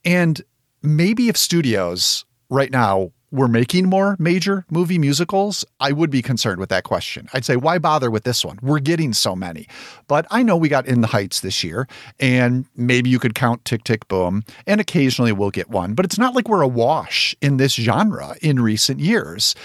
And 0.05 0.41
maybe 0.81 1.27
if 1.27 1.37
studios 1.37 2.25
right 2.49 2.71
now 2.71 3.11
were 3.33 3.47
making 3.47 3.89
more 3.89 4.15
major 4.19 4.63
movie 4.69 4.99
musicals, 4.99 5.65
I 5.79 5.91
would 5.91 6.11
be 6.11 6.21
concerned 6.21 6.59
with 6.59 6.69
that 6.69 6.83
question. 6.83 7.27
I'd 7.33 7.43
say, 7.43 7.55
why 7.55 7.79
bother 7.79 8.11
with 8.11 8.25
this 8.25 8.45
one? 8.45 8.59
We're 8.61 8.79
getting 8.79 9.11
so 9.11 9.35
many. 9.35 9.67
But 10.07 10.27
I 10.29 10.43
know 10.43 10.55
we 10.55 10.69
got 10.69 10.85
In 10.85 11.01
the 11.01 11.07
Heights 11.07 11.39
this 11.39 11.63
year, 11.63 11.87
and 12.19 12.65
maybe 12.75 13.09
you 13.09 13.17
could 13.17 13.33
count 13.33 13.65
Tick 13.65 13.83
Tick 13.83 14.07
Boom, 14.07 14.43
and 14.67 14.79
occasionally 14.79 15.31
we'll 15.31 15.49
get 15.49 15.71
one. 15.71 15.95
But 15.95 16.05
it's 16.05 16.19
not 16.19 16.35
like 16.35 16.47
we're 16.47 16.61
awash 16.61 17.35
in 17.41 17.57
this 17.57 17.73
genre 17.73 18.35
in 18.43 18.61
recent 18.61 18.99
years. 18.99 19.55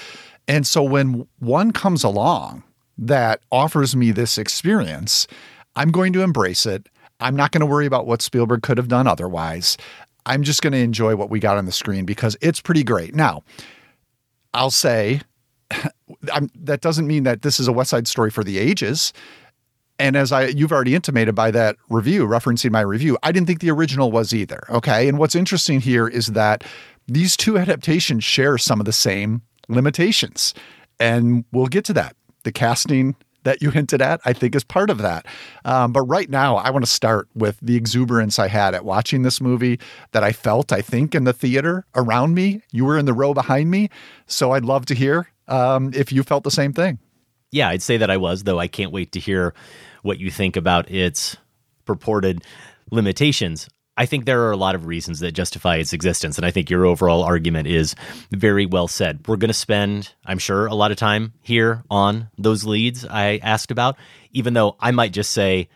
And 0.48 0.66
so 0.66 0.82
when 0.82 1.28
one 1.38 1.72
comes 1.72 2.02
along 2.02 2.64
that 2.96 3.42
offers 3.52 3.94
me 3.94 4.12
this 4.12 4.38
experience, 4.38 5.26
I'm 5.76 5.90
going 5.90 6.14
to 6.14 6.22
embrace 6.22 6.64
it. 6.64 6.88
I'm 7.20 7.36
not 7.36 7.52
going 7.52 7.60
to 7.60 7.66
worry 7.66 7.84
about 7.84 8.06
what 8.06 8.22
Spielberg 8.22 8.62
could 8.62 8.78
have 8.78 8.88
done 8.88 9.06
otherwise. 9.06 9.76
I'm 10.26 10.42
just 10.42 10.62
going 10.62 10.72
to 10.72 10.78
enjoy 10.78 11.16
what 11.16 11.30
we 11.30 11.40
got 11.40 11.56
on 11.56 11.66
the 11.66 11.72
screen 11.72 12.04
because 12.04 12.36
it's 12.40 12.60
pretty 12.60 12.84
great. 12.84 13.14
Now, 13.14 13.44
I'll 14.54 14.70
say 14.70 15.20
I'm, 16.32 16.50
that 16.54 16.80
doesn't 16.80 17.06
mean 17.06 17.24
that 17.24 17.42
this 17.42 17.60
is 17.60 17.68
a 17.68 17.72
West 17.72 17.90
Side 17.90 18.08
Story 18.08 18.30
for 18.30 18.44
the 18.44 18.58
ages. 18.58 19.12
And 19.98 20.16
as 20.16 20.30
I 20.30 20.46
you've 20.46 20.72
already 20.72 20.94
intimated 20.94 21.34
by 21.34 21.50
that 21.50 21.76
review, 21.88 22.26
referencing 22.26 22.70
my 22.70 22.80
review, 22.80 23.18
I 23.22 23.32
didn't 23.32 23.46
think 23.46 23.60
the 23.60 23.70
original 23.70 24.12
was 24.12 24.32
either. 24.32 24.62
Okay. 24.70 25.08
And 25.08 25.18
what's 25.18 25.34
interesting 25.34 25.80
here 25.80 26.06
is 26.06 26.28
that 26.28 26.62
these 27.08 27.36
two 27.36 27.58
adaptations 27.58 28.22
share 28.22 28.58
some 28.58 28.80
of 28.80 28.86
the 28.86 28.92
same 28.92 29.42
limitations. 29.68 30.54
And 31.00 31.44
we'll 31.52 31.66
get 31.66 31.84
to 31.86 31.92
that. 31.94 32.14
The 32.44 32.52
casting 32.52 33.16
that 33.48 33.62
you 33.62 33.70
hinted 33.70 34.02
at, 34.02 34.20
I 34.26 34.34
think, 34.34 34.54
is 34.54 34.62
part 34.62 34.90
of 34.90 34.98
that. 34.98 35.24
Um, 35.64 35.92
but 35.92 36.02
right 36.02 36.28
now, 36.28 36.56
I 36.56 36.68
want 36.68 36.84
to 36.84 36.90
start 36.90 37.28
with 37.34 37.58
the 37.62 37.76
exuberance 37.76 38.38
I 38.38 38.48
had 38.48 38.74
at 38.74 38.84
watching 38.84 39.22
this 39.22 39.40
movie 39.40 39.80
that 40.12 40.22
I 40.22 40.32
felt, 40.32 40.70
I 40.70 40.82
think, 40.82 41.14
in 41.14 41.24
the 41.24 41.32
theater 41.32 41.86
around 41.94 42.34
me. 42.34 42.60
You 42.72 42.84
were 42.84 42.98
in 42.98 43.06
the 43.06 43.14
row 43.14 43.32
behind 43.32 43.70
me. 43.70 43.88
So 44.26 44.52
I'd 44.52 44.66
love 44.66 44.84
to 44.86 44.94
hear 44.94 45.28
um, 45.48 45.92
if 45.94 46.12
you 46.12 46.22
felt 46.22 46.44
the 46.44 46.50
same 46.50 46.74
thing. 46.74 46.98
Yeah, 47.50 47.70
I'd 47.70 47.82
say 47.82 47.96
that 47.96 48.10
I 48.10 48.18
was, 48.18 48.44
though 48.44 48.58
I 48.58 48.68
can't 48.68 48.92
wait 48.92 49.12
to 49.12 49.20
hear 49.20 49.54
what 50.02 50.18
you 50.18 50.30
think 50.30 50.54
about 50.56 50.90
its 50.90 51.38
purported 51.86 52.44
limitations. 52.90 53.66
I 53.98 54.06
think 54.06 54.26
there 54.26 54.42
are 54.44 54.52
a 54.52 54.56
lot 54.56 54.76
of 54.76 54.86
reasons 54.86 55.18
that 55.20 55.32
justify 55.32 55.76
its 55.76 55.92
existence, 55.92 56.38
and 56.38 56.46
I 56.46 56.52
think 56.52 56.70
your 56.70 56.86
overall 56.86 57.24
argument 57.24 57.66
is 57.66 57.96
very 58.30 58.64
well 58.64 58.86
said. 58.86 59.26
We're 59.26 59.36
going 59.36 59.48
to 59.48 59.54
spend, 59.54 60.14
I'm 60.24 60.38
sure, 60.38 60.66
a 60.66 60.74
lot 60.74 60.92
of 60.92 60.96
time 60.96 61.32
here 61.42 61.82
on 61.90 62.30
those 62.38 62.64
leads 62.64 63.04
I 63.04 63.38
asked 63.42 63.72
about, 63.72 63.96
even 64.30 64.54
though 64.54 64.76
I 64.78 64.92
might 64.92 65.12
just 65.12 65.32
say 65.32 65.68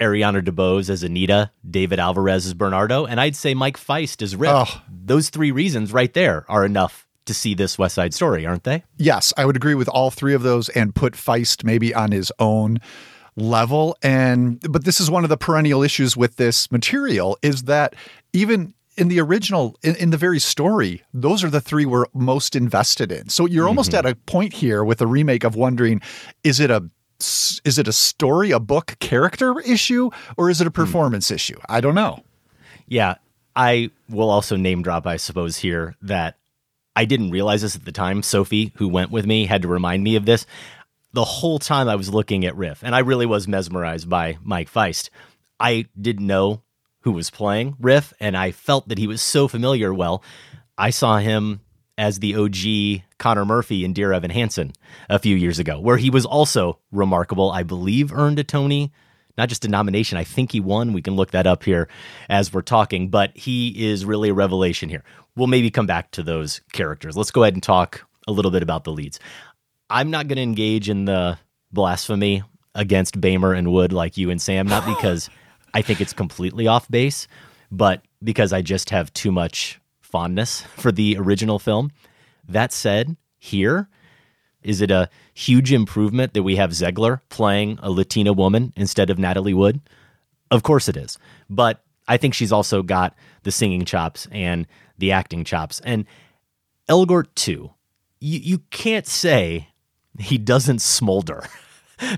Ariana 0.00 0.42
DeBose 0.42 0.90
as 0.90 1.04
Anita, 1.04 1.52
David 1.68 2.00
Alvarez 2.00 2.44
as 2.44 2.54
Bernardo, 2.54 3.06
and 3.06 3.20
I'd 3.20 3.36
say 3.36 3.54
Mike 3.54 3.76
Faist 3.76 4.20
as 4.20 4.34
Riff. 4.34 4.52
Oh. 4.52 4.82
Those 4.90 5.30
three 5.30 5.52
reasons 5.52 5.92
right 5.92 6.12
there 6.12 6.44
are 6.48 6.64
enough 6.64 7.06
to 7.26 7.34
see 7.34 7.54
this 7.54 7.78
West 7.78 7.94
Side 7.94 8.12
Story, 8.12 8.44
aren't 8.44 8.64
they? 8.64 8.82
Yes, 8.96 9.32
I 9.36 9.44
would 9.44 9.54
agree 9.54 9.76
with 9.76 9.88
all 9.88 10.10
three 10.10 10.34
of 10.34 10.42
those 10.42 10.68
and 10.70 10.92
put 10.92 11.14
Feist 11.14 11.62
maybe 11.62 11.94
on 11.94 12.10
his 12.10 12.32
own 12.40 12.80
level. 13.36 13.96
And 14.02 14.60
but 14.70 14.84
this 14.84 15.00
is 15.00 15.10
one 15.10 15.24
of 15.24 15.30
the 15.30 15.36
perennial 15.36 15.82
issues 15.82 16.16
with 16.16 16.36
this 16.36 16.70
material 16.70 17.38
is 17.42 17.64
that 17.64 17.94
even 18.32 18.74
in 18.96 19.08
the 19.08 19.20
original, 19.20 19.76
in, 19.82 19.96
in 19.96 20.10
the 20.10 20.16
very 20.16 20.38
story, 20.38 21.02
those 21.12 21.42
are 21.42 21.50
the 21.50 21.60
three 21.60 21.84
we're 21.84 22.06
most 22.14 22.54
invested 22.54 23.10
in. 23.10 23.28
So 23.28 23.46
you're 23.46 23.66
almost 23.66 23.90
mm-hmm. 23.90 24.06
at 24.06 24.12
a 24.12 24.14
point 24.14 24.52
here 24.52 24.84
with 24.84 25.00
a 25.00 25.06
remake 25.06 25.44
of 25.44 25.56
wondering, 25.56 26.00
is 26.44 26.60
it 26.60 26.70
a 26.70 26.88
is 27.20 27.78
it 27.78 27.88
a 27.88 27.92
story, 27.92 28.50
a 28.50 28.60
book 28.60 28.96
character 28.98 29.58
issue, 29.60 30.10
or 30.36 30.50
is 30.50 30.60
it 30.60 30.66
a 30.66 30.70
hmm. 30.70 30.74
performance 30.74 31.30
issue? 31.30 31.58
I 31.68 31.80
don't 31.80 31.94
know. 31.94 32.22
Yeah, 32.86 33.14
I 33.56 33.90
will 34.08 34.30
also 34.30 34.56
name 34.56 34.82
drop, 34.82 35.06
I 35.06 35.16
suppose, 35.16 35.56
here 35.56 35.96
that 36.02 36.36
I 36.96 37.04
didn't 37.04 37.30
realize 37.30 37.62
this 37.62 37.76
at 37.76 37.84
the 37.84 37.92
time. 37.92 38.22
Sophie, 38.22 38.72
who 38.76 38.88
went 38.88 39.10
with 39.10 39.26
me, 39.26 39.46
had 39.46 39.62
to 39.62 39.68
remind 39.68 40.02
me 40.02 40.16
of 40.16 40.26
this. 40.26 40.44
The 41.14 41.24
whole 41.24 41.60
time 41.60 41.88
I 41.88 41.94
was 41.94 42.12
looking 42.12 42.44
at 42.44 42.56
Riff, 42.56 42.82
and 42.82 42.92
I 42.92 42.98
really 42.98 43.24
was 43.24 43.46
mesmerized 43.46 44.08
by 44.08 44.36
Mike 44.42 44.68
Faist. 44.68 45.10
I 45.60 45.86
didn't 45.98 46.26
know 46.26 46.62
who 47.02 47.12
was 47.12 47.30
playing 47.30 47.76
Riff, 47.78 48.12
and 48.18 48.36
I 48.36 48.50
felt 48.50 48.88
that 48.88 48.98
he 48.98 49.06
was 49.06 49.22
so 49.22 49.46
familiar. 49.46 49.94
Well, 49.94 50.24
I 50.76 50.90
saw 50.90 51.18
him 51.18 51.60
as 51.96 52.18
the 52.18 52.34
OG 52.34 53.04
Connor 53.18 53.44
Murphy 53.44 53.84
in 53.84 53.92
Dear 53.92 54.12
Evan 54.12 54.32
Hansen 54.32 54.72
a 55.08 55.20
few 55.20 55.36
years 55.36 55.60
ago, 55.60 55.78
where 55.78 55.98
he 55.98 56.10
was 56.10 56.26
also 56.26 56.80
remarkable. 56.90 57.52
I 57.52 57.62
believe 57.62 58.12
earned 58.12 58.40
a 58.40 58.44
Tony, 58.44 58.92
not 59.38 59.48
just 59.48 59.64
a 59.64 59.68
nomination. 59.68 60.18
I 60.18 60.24
think 60.24 60.50
he 60.50 60.58
won. 60.58 60.92
We 60.92 61.02
can 61.02 61.14
look 61.14 61.30
that 61.30 61.46
up 61.46 61.62
here 61.62 61.88
as 62.28 62.52
we're 62.52 62.62
talking, 62.62 63.08
but 63.08 63.36
he 63.36 63.88
is 63.88 64.04
really 64.04 64.30
a 64.30 64.34
revelation 64.34 64.88
here. 64.88 65.04
We'll 65.36 65.46
maybe 65.46 65.70
come 65.70 65.86
back 65.86 66.10
to 66.12 66.24
those 66.24 66.60
characters. 66.72 67.16
Let's 67.16 67.30
go 67.30 67.44
ahead 67.44 67.54
and 67.54 67.62
talk 67.62 68.04
a 68.26 68.32
little 68.32 68.50
bit 68.50 68.64
about 68.64 68.82
the 68.82 68.90
leads. 68.90 69.20
I'm 69.94 70.10
not 70.10 70.26
going 70.26 70.36
to 70.36 70.42
engage 70.42 70.90
in 70.90 71.04
the 71.04 71.38
blasphemy 71.72 72.42
against 72.74 73.20
Beymer 73.20 73.56
and 73.56 73.72
Wood 73.72 73.92
like 73.92 74.16
you 74.16 74.28
and 74.28 74.42
Sam, 74.42 74.66
not 74.66 74.84
because 74.98 75.30
I 75.72 75.82
think 75.82 76.00
it's 76.00 76.12
completely 76.12 76.66
off 76.66 76.90
base, 76.90 77.28
but 77.70 78.02
because 78.22 78.52
I 78.52 78.60
just 78.60 78.90
have 78.90 79.12
too 79.12 79.30
much 79.30 79.80
fondness 80.00 80.62
for 80.76 80.90
the 80.90 81.16
original 81.16 81.60
film. 81.60 81.92
That 82.48 82.72
said, 82.72 83.16
here, 83.38 83.88
is 84.62 84.80
it 84.80 84.90
a 84.90 85.08
huge 85.32 85.72
improvement 85.72 86.34
that 86.34 86.42
we 86.42 86.56
have 86.56 86.70
Zegler 86.70 87.20
playing 87.28 87.78
a 87.80 87.88
Latina 87.88 88.32
woman 88.32 88.72
instead 88.76 89.10
of 89.10 89.18
Natalie 89.18 89.54
Wood? 89.54 89.80
Of 90.50 90.64
course 90.64 90.88
it 90.88 90.96
is. 90.96 91.18
But 91.48 91.84
I 92.08 92.16
think 92.16 92.34
she's 92.34 92.52
also 92.52 92.82
got 92.82 93.14
the 93.44 93.52
singing 93.52 93.84
chops 93.84 94.26
and 94.32 94.66
the 94.98 95.12
acting 95.12 95.44
chops. 95.44 95.80
And 95.84 96.04
Elgort, 96.88 97.28
too. 97.36 97.70
You, 98.18 98.40
you 98.40 98.58
can't 98.70 99.06
say 99.06 99.68
he 100.18 100.38
doesn't 100.38 100.80
smolder. 100.80 101.44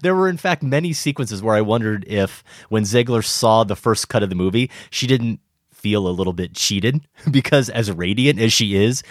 There 0.00 0.15
were, 0.15 0.29
in 0.29 0.38
fact, 0.38 0.62
many 0.62 0.95
sequences 0.95 1.43
where 1.43 1.55
I 1.55 1.61
wondered 1.61 2.07
if, 2.09 2.43
when 2.71 2.85
Zegler 2.85 3.23
saw 3.23 3.62
the 3.62 3.76
first 3.76 4.09
cut 4.09 4.23
of 4.23 4.31
the 4.31 4.35
movie, 4.35 4.71
she 4.88 5.07
didn't 5.07 5.38
feel 5.71 6.09
a 6.09 6.11
little 6.11 6.33
bit 6.33 6.55
cheated 6.55 7.07
because, 7.31 7.69
as 7.69 7.93
radiant 7.93 8.41
as 8.41 8.55
she 8.55 8.75
is, 8.75 9.03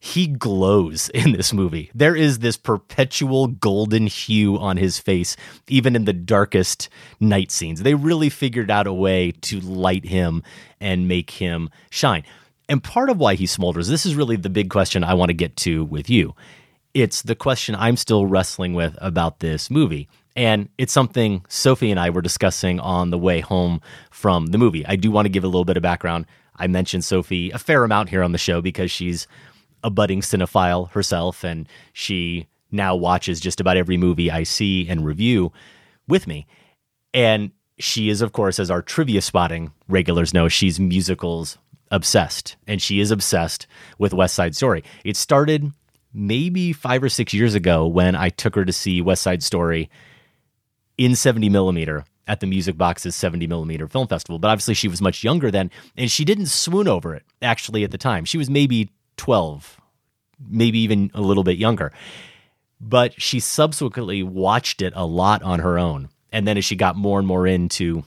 he 0.00 0.26
glows 0.26 1.08
in 1.14 1.32
this 1.32 1.52
movie. 1.52 1.90
There 1.94 2.16
is 2.16 2.40
this 2.40 2.56
perpetual 2.56 3.46
golden 3.46 4.06
hue 4.06 4.58
on 4.58 4.78
his 4.78 4.98
face, 4.98 5.36
even 5.68 5.94
in 5.94 6.06
the 6.06 6.12
darkest 6.12 6.88
night 7.20 7.50
scenes. 7.50 7.82
They 7.82 7.94
really 7.94 8.30
figured 8.30 8.70
out 8.70 8.86
a 8.86 8.92
way 8.92 9.32
to 9.42 9.60
light 9.60 10.06
him 10.06 10.42
and 10.80 11.06
make 11.06 11.30
him 11.30 11.70
shine. 11.90 12.24
And 12.68 12.82
part 12.82 13.10
of 13.10 13.18
why 13.18 13.34
he 13.34 13.46
smolders, 13.46 13.88
this 13.88 14.06
is 14.06 14.14
really 14.14 14.36
the 14.36 14.50
big 14.50 14.70
question 14.70 15.04
I 15.04 15.14
want 15.14 15.28
to 15.30 15.34
get 15.34 15.56
to 15.58 15.84
with 15.84 16.08
you 16.08 16.34
it's 16.94 17.22
the 17.22 17.34
question 17.34 17.74
I'm 17.74 17.96
still 17.96 18.26
wrestling 18.26 18.74
with 18.74 18.96
about 19.00 19.40
this 19.40 19.70
movie. 19.70 20.08
And 20.36 20.68
it's 20.78 20.92
something 20.92 21.44
Sophie 21.48 21.90
and 21.90 22.00
I 22.00 22.10
were 22.10 22.22
discussing 22.22 22.80
on 22.80 23.10
the 23.10 23.18
way 23.18 23.40
home 23.40 23.80
from 24.10 24.46
the 24.46 24.58
movie. 24.58 24.86
I 24.86 24.96
do 24.96 25.10
want 25.10 25.26
to 25.26 25.30
give 25.30 25.44
a 25.44 25.48
little 25.48 25.64
bit 25.64 25.76
of 25.76 25.82
background. 25.82 26.26
I 26.56 26.66
mentioned 26.66 27.04
Sophie 27.04 27.50
a 27.50 27.58
fair 27.58 27.84
amount 27.84 28.10
here 28.10 28.22
on 28.22 28.32
the 28.32 28.38
show 28.38 28.60
because 28.60 28.90
she's 28.90 29.26
a 29.82 29.90
budding 29.90 30.20
cinephile 30.20 30.90
herself 30.90 31.42
and 31.42 31.68
she 31.92 32.46
now 32.70 32.94
watches 32.94 33.40
just 33.40 33.60
about 33.60 33.76
every 33.76 33.96
movie 33.96 34.30
I 34.30 34.44
see 34.44 34.88
and 34.88 35.04
review 35.04 35.52
with 36.06 36.26
me. 36.26 36.46
And 37.12 37.50
she 37.78 38.08
is, 38.08 38.20
of 38.20 38.32
course, 38.32 38.60
as 38.60 38.70
our 38.70 38.82
trivia 38.82 39.22
spotting 39.22 39.72
regulars 39.88 40.34
know, 40.34 40.48
she's 40.48 40.78
musicals 40.78 41.58
obsessed. 41.90 42.56
And 42.66 42.80
she 42.80 43.00
is 43.00 43.10
obsessed 43.10 43.66
with 43.98 44.14
West 44.14 44.34
Side 44.34 44.54
Story. 44.54 44.84
It 45.04 45.16
started 45.16 45.72
maybe 46.12 46.72
five 46.72 47.02
or 47.02 47.08
six 47.08 47.32
years 47.32 47.54
ago 47.54 47.86
when 47.86 48.14
I 48.14 48.28
took 48.28 48.54
her 48.54 48.64
to 48.64 48.72
see 48.72 49.00
West 49.00 49.22
Side 49.22 49.42
Story 49.42 49.90
in 50.98 51.14
70 51.14 51.48
millimeter 51.48 52.04
at 52.26 52.40
the 52.40 52.46
Music 52.46 52.76
Box's 52.76 53.16
70 53.16 53.46
millimeter 53.46 53.88
film 53.88 54.06
festival. 54.06 54.38
But 54.38 54.48
obviously, 54.48 54.74
she 54.74 54.88
was 54.88 55.00
much 55.00 55.24
younger 55.24 55.50
then, 55.50 55.70
and 55.96 56.10
she 56.10 56.24
didn't 56.24 56.46
swoon 56.46 56.88
over 56.88 57.14
it 57.14 57.24
actually 57.42 57.84
at 57.84 57.90
the 57.90 57.98
time. 57.98 58.24
She 58.24 58.38
was 58.38 58.48
maybe 58.48 58.90
12, 59.16 59.80
maybe 60.48 60.78
even 60.78 61.10
a 61.14 61.20
little 61.20 61.44
bit 61.44 61.58
younger. 61.58 61.92
But 62.80 63.20
she 63.20 63.40
subsequently 63.40 64.22
watched 64.22 64.80
it 64.80 64.92
a 64.96 65.04
lot 65.04 65.42
on 65.42 65.58
her 65.60 65.78
own. 65.78 66.08
And 66.32 66.46
then 66.46 66.56
as 66.56 66.64
she 66.64 66.76
got 66.76 66.96
more 66.96 67.18
and 67.18 67.26
more 67.26 67.46
into 67.46 68.04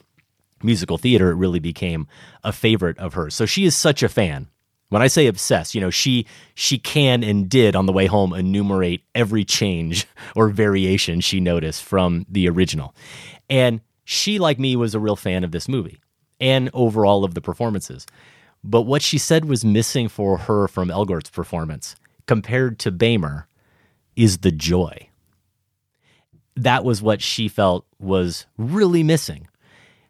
musical 0.63 0.97
theater, 0.97 1.29
it 1.29 1.35
really 1.35 1.59
became 1.59 2.07
a 2.43 2.53
favorite 2.53 2.97
of 2.97 3.13
hers. 3.13 3.35
So 3.35 3.45
she 3.45 3.65
is 3.65 3.75
such 3.75 4.01
a 4.01 4.09
fan. 4.09 4.47
When 4.93 5.01
I 5.01 5.07
say 5.07 5.25
obsessed, 5.25 5.73
you 5.73 5.81
know, 5.81 5.89
she 5.89 6.27
she 6.53 6.77
can 6.77 7.23
and 7.23 7.49
did 7.49 7.75
on 7.75 7.87
the 7.87 7.91
way 7.91 8.05
home 8.05 8.31
enumerate 8.31 9.01
every 9.15 9.43
change 9.43 10.05
or 10.35 10.49
variation 10.49 11.19
she 11.19 11.39
noticed 11.39 11.81
from 11.81 12.27
the 12.29 12.47
original. 12.47 12.93
And 13.49 13.81
she, 14.03 14.37
like 14.37 14.59
me, 14.59 14.75
was 14.75 14.93
a 14.93 14.99
real 14.99 15.15
fan 15.15 15.43
of 15.43 15.51
this 15.51 15.67
movie 15.67 15.99
and 16.39 16.69
overall 16.75 17.23
of 17.23 17.33
the 17.33 17.41
performances. 17.41 18.05
But 18.63 18.83
what 18.83 19.01
she 19.01 19.17
said 19.17 19.45
was 19.45 19.65
missing 19.65 20.09
for 20.09 20.37
her 20.37 20.67
from 20.67 20.91
Elgort's 20.91 21.31
performance 21.31 21.95
compared 22.27 22.77
to 22.77 22.91
Beymer 22.91 23.45
is 24.15 24.37
the 24.37 24.51
joy. 24.51 25.09
That 26.55 26.83
was 26.83 27.01
what 27.01 27.19
she 27.19 27.47
felt 27.47 27.87
was 27.97 28.45
really 28.59 29.01
missing 29.01 29.47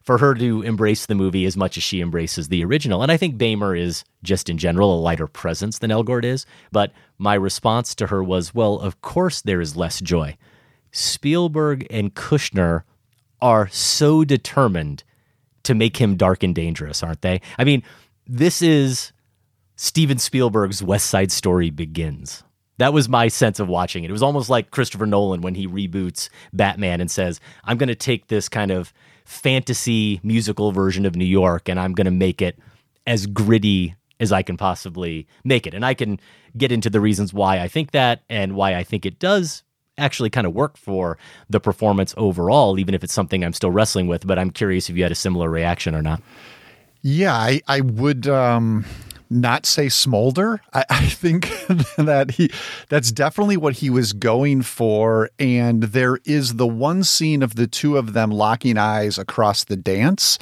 for 0.03 0.17
her 0.17 0.35
to 0.35 0.61
embrace 0.61 1.05
the 1.05 1.15
movie 1.15 1.45
as 1.45 1.57
much 1.57 1.77
as 1.77 1.83
she 1.83 2.01
embraces 2.01 2.49
the 2.49 2.63
original. 2.63 3.01
And 3.01 3.11
I 3.11 3.17
think 3.17 3.37
Beymer 3.37 3.79
is 3.79 4.03
just 4.21 4.49
in 4.49 4.57
general 4.57 4.93
a 4.93 4.99
lighter 4.99 5.27
presence 5.27 5.79
than 5.79 5.91
Elgort 5.91 6.25
is. 6.25 6.45
But 6.71 6.91
my 7.17 7.33
response 7.35 7.95
to 7.95 8.07
her 8.07 8.21
was, 8.21 8.53
well, 8.53 8.79
of 8.79 9.01
course 9.01 9.41
there 9.41 9.61
is 9.61 9.77
less 9.77 10.01
joy. 10.01 10.37
Spielberg 10.91 11.87
and 11.89 12.13
Kushner 12.13 12.83
are 13.41 13.69
so 13.69 14.23
determined 14.23 15.03
to 15.63 15.73
make 15.73 15.97
him 15.97 16.17
dark 16.17 16.43
and 16.43 16.53
dangerous, 16.53 17.01
aren't 17.01 17.21
they? 17.21 17.41
I 17.57 17.63
mean, 17.63 17.81
this 18.27 18.61
is 18.61 19.13
Steven 19.77 20.17
Spielberg's 20.17 20.83
West 20.83 21.07
Side 21.07 21.31
Story 21.31 21.69
begins. 21.69 22.43
That 22.77 22.93
was 22.93 23.07
my 23.07 23.29
sense 23.29 23.59
of 23.59 23.69
watching 23.69 24.03
it. 24.03 24.09
It 24.09 24.13
was 24.13 24.23
almost 24.23 24.49
like 24.49 24.71
Christopher 24.71 25.05
Nolan 25.05 25.41
when 25.41 25.55
he 25.55 25.67
reboots 25.67 26.29
Batman 26.51 26.99
and 26.99 27.09
says, 27.09 27.39
I'm 27.63 27.77
going 27.77 27.87
to 27.87 27.95
take 27.95 28.27
this 28.27 28.49
kind 28.49 28.71
of 28.71 28.93
fantasy 29.25 30.19
musical 30.23 30.71
version 30.71 31.05
of 31.05 31.15
New 31.15 31.25
York 31.25 31.69
and 31.69 31.79
I'm 31.79 31.93
going 31.93 32.05
to 32.05 32.11
make 32.11 32.41
it 32.41 32.57
as 33.05 33.25
gritty 33.25 33.95
as 34.19 34.31
I 34.31 34.41
can 34.41 34.57
possibly 34.57 35.27
make 35.43 35.67
it. 35.67 35.73
And 35.73 35.85
I 35.85 35.93
can 35.93 36.19
get 36.57 36.71
into 36.71 36.89
the 36.89 37.01
reasons 37.01 37.33
why 37.33 37.59
I 37.59 37.67
think 37.67 37.91
that 37.91 38.23
and 38.29 38.55
why 38.55 38.75
I 38.75 38.83
think 38.83 39.05
it 39.05 39.19
does 39.19 39.63
actually 39.97 40.29
kind 40.29 40.47
of 40.47 40.53
work 40.53 40.77
for 40.77 41.17
the 41.49 41.59
performance 41.59 42.13
overall, 42.17 42.79
even 42.79 42.95
if 42.95 43.03
it's 43.03 43.13
something 43.13 43.43
I'm 43.43 43.53
still 43.53 43.71
wrestling 43.71 44.07
with. 44.07 44.25
But 44.25 44.39
I'm 44.39 44.49
curious 44.49 44.89
if 44.89 44.97
you 44.97 45.03
had 45.03 45.11
a 45.11 45.15
similar 45.15 45.49
reaction 45.49 45.93
or 45.93 46.01
not. 46.01 46.21
Yeah, 47.01 47.33
I, 47.33 47.61
I 47.67 47.81
would 47.81 48.27
um, 48.27 48.85
not 49.33 49.65
say 49.65 49.89
smolder. 49.89 50.61
I, 50.73 50.85
I 50.89 51.07
think 51.07 51.49
that 51.97 52.31
he 52.31 52.51
that's 52.89 53.11
definitely 53.11 53.57
what 53.57 53.73
he 53.75 53.89
was 53.89 54.13
going 54.13 54.61
for. 54.61 55.29
And 55.39 55.83
there 55.83 56.19
is 56.25 56.55
the 56.55 56.67
one 56.67 57.03
scene 57.03 57.43
of 57.43 57.55
the 57.55 57.67
two 57.67 57.97
of 57.97 58.13
them 58.13 58.31
locking 58.31 58.77
eyes 58.77 59.17
across 59.17 59.63
the 59.63 59.75
dance 59.75 60.39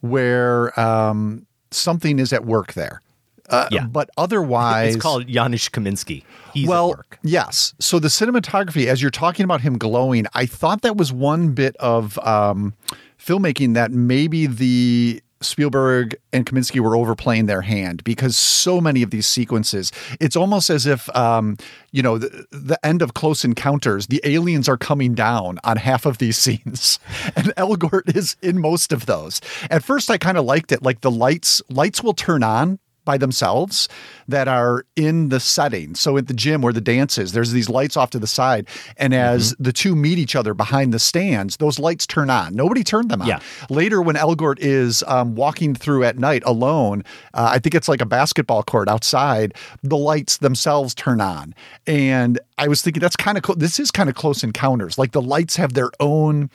where 0.00 0.78
um, 0.78 1.46
something 1.70 2.18
is 2.18 2.32
at 2.32 2.44
work 2.44 2.74
there. 2.74 3.00
Uh, 3.48 3.68
Yeah. 3.70 3.86
But 3.86 4.10
otherwise, 4.16 4.94
It's 4.94 5.02
called 5.02 5.26
Janusz 5.28 5.68
Kaminski. 5.68 6.24
He's 6.52 6.68
well, 6.68 6.90
at 6.90 6.96
work. 6.96 7.18
yes. 7.22 7.74
So 7.78 7.98
the 7.98 8.08
cinematography, 8.08 8.86
as 8.86 9.00
you're 9.00 9.10
talking 9.10 9.44
about 9.44 9.60
him 9.60 9.78
glowing, 9.78 10.26
I 10.34 10.46
thought 10.46 10.82
that 10.82 10.96
was 10.96 11.12
one 11.12 11.52
bit 11.52 11.76
of 11.76 12.18
um, 12.20 12.74
filmmaking 13.18 13.74
that 13.74 13.92
maybe 13.92 14.46
the 14.46 15.22
Spielberg 15.40 16.16
and 16.32 16.46
Kaminski 16.46 16.80
were 16.80 16.96
overplaying 16.96 17.46
their 17.46 17.62
hand 17.62 18.02
because 18.04 18.36
so 18.36 18.80
many 18.80 19.02
of 19.02 19.10
these 19.10 19.26
sequences, 19.26 19.92
it's 20.20 20.36
almost 20.36 20.70
as 20.70 20.86
if, 20.86 21.14
um, 21.14 21.56
you 21.92 22.02
know, 22.02 22.18
the, 22.18 22.46
the 22.50 22.86
end 22.86 23.02
of 23.02 23.14
Close 23.14 23.44
Encounters, 23.44 24.06
the 24.06 24.20
aliens 24.24 24.68
are 24.68 24.76
coming 24.76 25.14
down 25.14 25.58
on 25.64 25.76
half 25.76 26.06
of 26.06 26.18
these 26.18 26.38
scenes, 26.46 26.98
and 27.34 27.54
Elgort 27.56 28.16
is 28.16 28.36
in 28.42 28.60
most 28.60 28.92
of 28.92 29.06
those. 29.06 29.40
At 29.70 29.84
first, 29.84 30.10
I 30.10 30.18
kind 30.18 30.38
of 30.38 30.44
liked 30.44 30.72
it, 30.72 30.82
like 30.82 31.00
the 31.00 31.10
lights 31.10 31.60
lights 31.68 32.02
will 32.02 32.14
turn 32.14 32.42
on 32.42 32.78
by 33.06 33.16
themselves 33.16 33.88
that 34.28 34.48
are 34.48 34.84
in 34.96 35.30
the 35.30 35.40
setting. 35.40 35.94
So 35.94 36.18
at 36.18 36.26
the 36.26 36.34
gym 36.34 36.60
where 36.60 36.74
the 36.74 36.82
dance 36.82 37.16
is, 37.16 37.32
there's 37.32 37.52
these 37.52 37.70
lights 37.70 37.96
off 37.96 38.10
to 38.10 38.18
the 38.18 38.26
side. 38.26 38.68
And 38.98 39.14
as 39.14 39.54
the 39.58 39.72
two 39.72 39.96
meet 39.96 40.18
each 40.18 40.36
other 40.36 40.52
behind 40.52 40.92
the 40.92 40.98
stands, 40.98 41.56
those 41.56 41.78
lights 41.78 42.06
turn 42.06 42.28
on. 42.28 42.54
Nobody 42.54 42.84
turned 42.84 43.10
them 43.10 43.22
on. 43.22 43.28
Yeah. 43.28 43.40
Later, 43.70 44.02
when 44.02 44.16
Elgort 44.16 44.58
is 44.60 45.02
um, 45.06 45.34
walking 45.36 45.74
through 45.74 46.04
at 46.04 46.18
night 46.18 46.42
alone, 46.44 47.02
uh, 47.32 47.48
I 47.52 47.58
think 47.58 47.74
it's 47.74 47.88
like 47.88 48.02
a 48.02 48.06
basketball 48.06 48.62
court 48.62 48.88
outside, 48.88 49.54
the 49.82 49.96
lights 49.96 50.36
themselves 50.38 50.94
turn 50.94 51.22
on. 51.22 51.54
And 51.86 52.38
I 52.58 52.68
was 52.68 52.82
thinking 52.82 53.00
that's 53.00 53.16
kind 53.16 53.38
of 53.38 53.44
cool. 53.44 53.54
This 53.54 53.78
is 53.78 53.90
kind 53.90 54.08
of 54.08 54.14
close 54.14 54.42
encounters. 54.42 54.98
Like 54.98 55.12
the 55.12 55.22
lights 55.22 55.56
have 55.56 55.74
their 55.74 55.90
own 56.00 56.50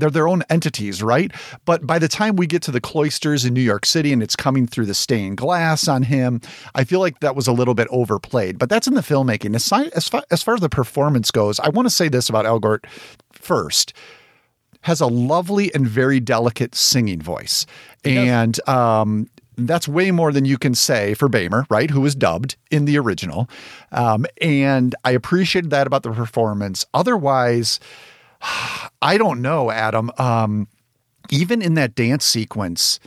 they're 0.00 0.10
their 0.10 0.28
own 0.28 0.42
entities, 0.50 1.02
right? 1.02 1.32
But 1.64 1.86
by 1.86 1.98
the 1.98 2.08
time 2.08 2.36
we 2.36 2.46
get 2.46 2.62
to 2.62 2.70
the 2.70 2.80
cloisters 2.80 3.44
in 3.44 3.54
New 3.54 3.60
York 3.60 3.86
City 3.86 4.12
and 4.12 4.22
it's 4.22 4.36
coming 4.36 4.66
through 4.66 4.86
the 4.86 4.94
stained 4.94 5.36
glass 5.36 5.88
on 5.88 6.02
him, 6.02 6.40
I 6.74 6.84
feel 6.84 7.00
like 7.00 7.20
that 7.20 7.36
was 7.36 7.46
a 7.46 7.52
little 7.52 7.74
bit 7.74 7.88
overplayed. 7.90 8.58
But 8.58 8.68
that's 8.68 8.86
in 8.86 8.94
the 8.94 9.00
filmmaking. 9.00 9.54
As 9.54 9.68
far 9.68 9.86
as 10.30 10.42
far 10.42 10.54
as, 10.54 10.60
the 10.60 10.68
performance 10.68 11.30
goes, 11.30 11.60
I 11.60 11.68
want 11.68 11.86
to 11.86 11.94
say 11.94 12.08
this 12.08 12.28
about 12.28 12.44
Elgort 12.44 12.84
first. 13.32 13.92
Has 14.82 15.02
a 15.02 15.06
lovely 15.06 15.74
and 15.74 15.86
very 15.86 16.20
delicate 16.20 16.74
singing 16.74 17.20
voice. 17.20 17.66
And 18.02 18.66
um, 18.66 19.28
that's 19.58 19.86
way 19.86 20.10
more 20.10 20.32
than 20.32 20.44
you 20.44 20.56
can 20.56 20.74
say 20.74 21.14
for 21.14 21.28
Beymer, 21.28 21.66
right? 21.68 21.90
Who 21.90 22.00
was 22.00 22.14
dubbed 22.14 22.56
in 22.70 22.86
the 22.86 22.98
original. 22.98 23.48
Um, 23.92 24.26
and 24.40 24.94
I 25.04 25.10
appreciated 25.10 25.70
that 25.70 25.86
about 25.86 26.02
the 26.02 26.12
performance. 26.12 26.86
Otherwise, 26.94 27.78
I 29.02 29.16
don't 29.18 29.42
know, 29.42 29.70
Adam. 29.70 30.10
Um, 30.18 30.68
even 31.30 31.62
in 31.62 31.74
that 31.74 31.94
dance 31.94 32.24
sequence, 32.24 32.98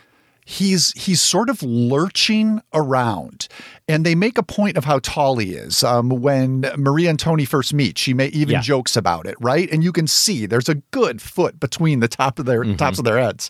he's 0.46 0.92
he's 0.94 1.22
sort 1.22 1.50
of 1.50 1.62
lurching 1.62 2.62
around, 2.74 3.48
and 3.88 4.06
they 4.06 4.16
make 4.16 4.38
a 4.38 4.44
point 4.44 4.78
of 4.78 4.86
how 4.86 5.00
tall 5.00 5.38
he 5.38 5.54
is. 5.54 5.84
Um, 5.84 6.10
when 6.10 6.66
Maria 6.78 7.10
and 7.10 7.20
Tony 7.20 7.46
first 7.46 7.74
meet, 7.74 7.98
she 7.98 8.14
may 8.14 8.28
even 8.28 8.54
Yeah. 8.54 8.62
jokes 8.62 8.96
about 8.96 9.26
it, 9.28 9.36
right? 9.40 9.70
And 9.72 9.84
you 9.84 9.92
can 9.92 10.08
see 10.08 10.46
there's 10.46 10.70
a 10.70 10.76
good 10.76 11.22
foot 11.22 11.60
between 11.60 12.00
the 12.00 12.08
top 12.08 12.40
of 12.40 12.46
their 12.46 12.64
tops 12.76 13.00
of 13.00 13.06
their 13.06 13.20
heads. 13.20 13.50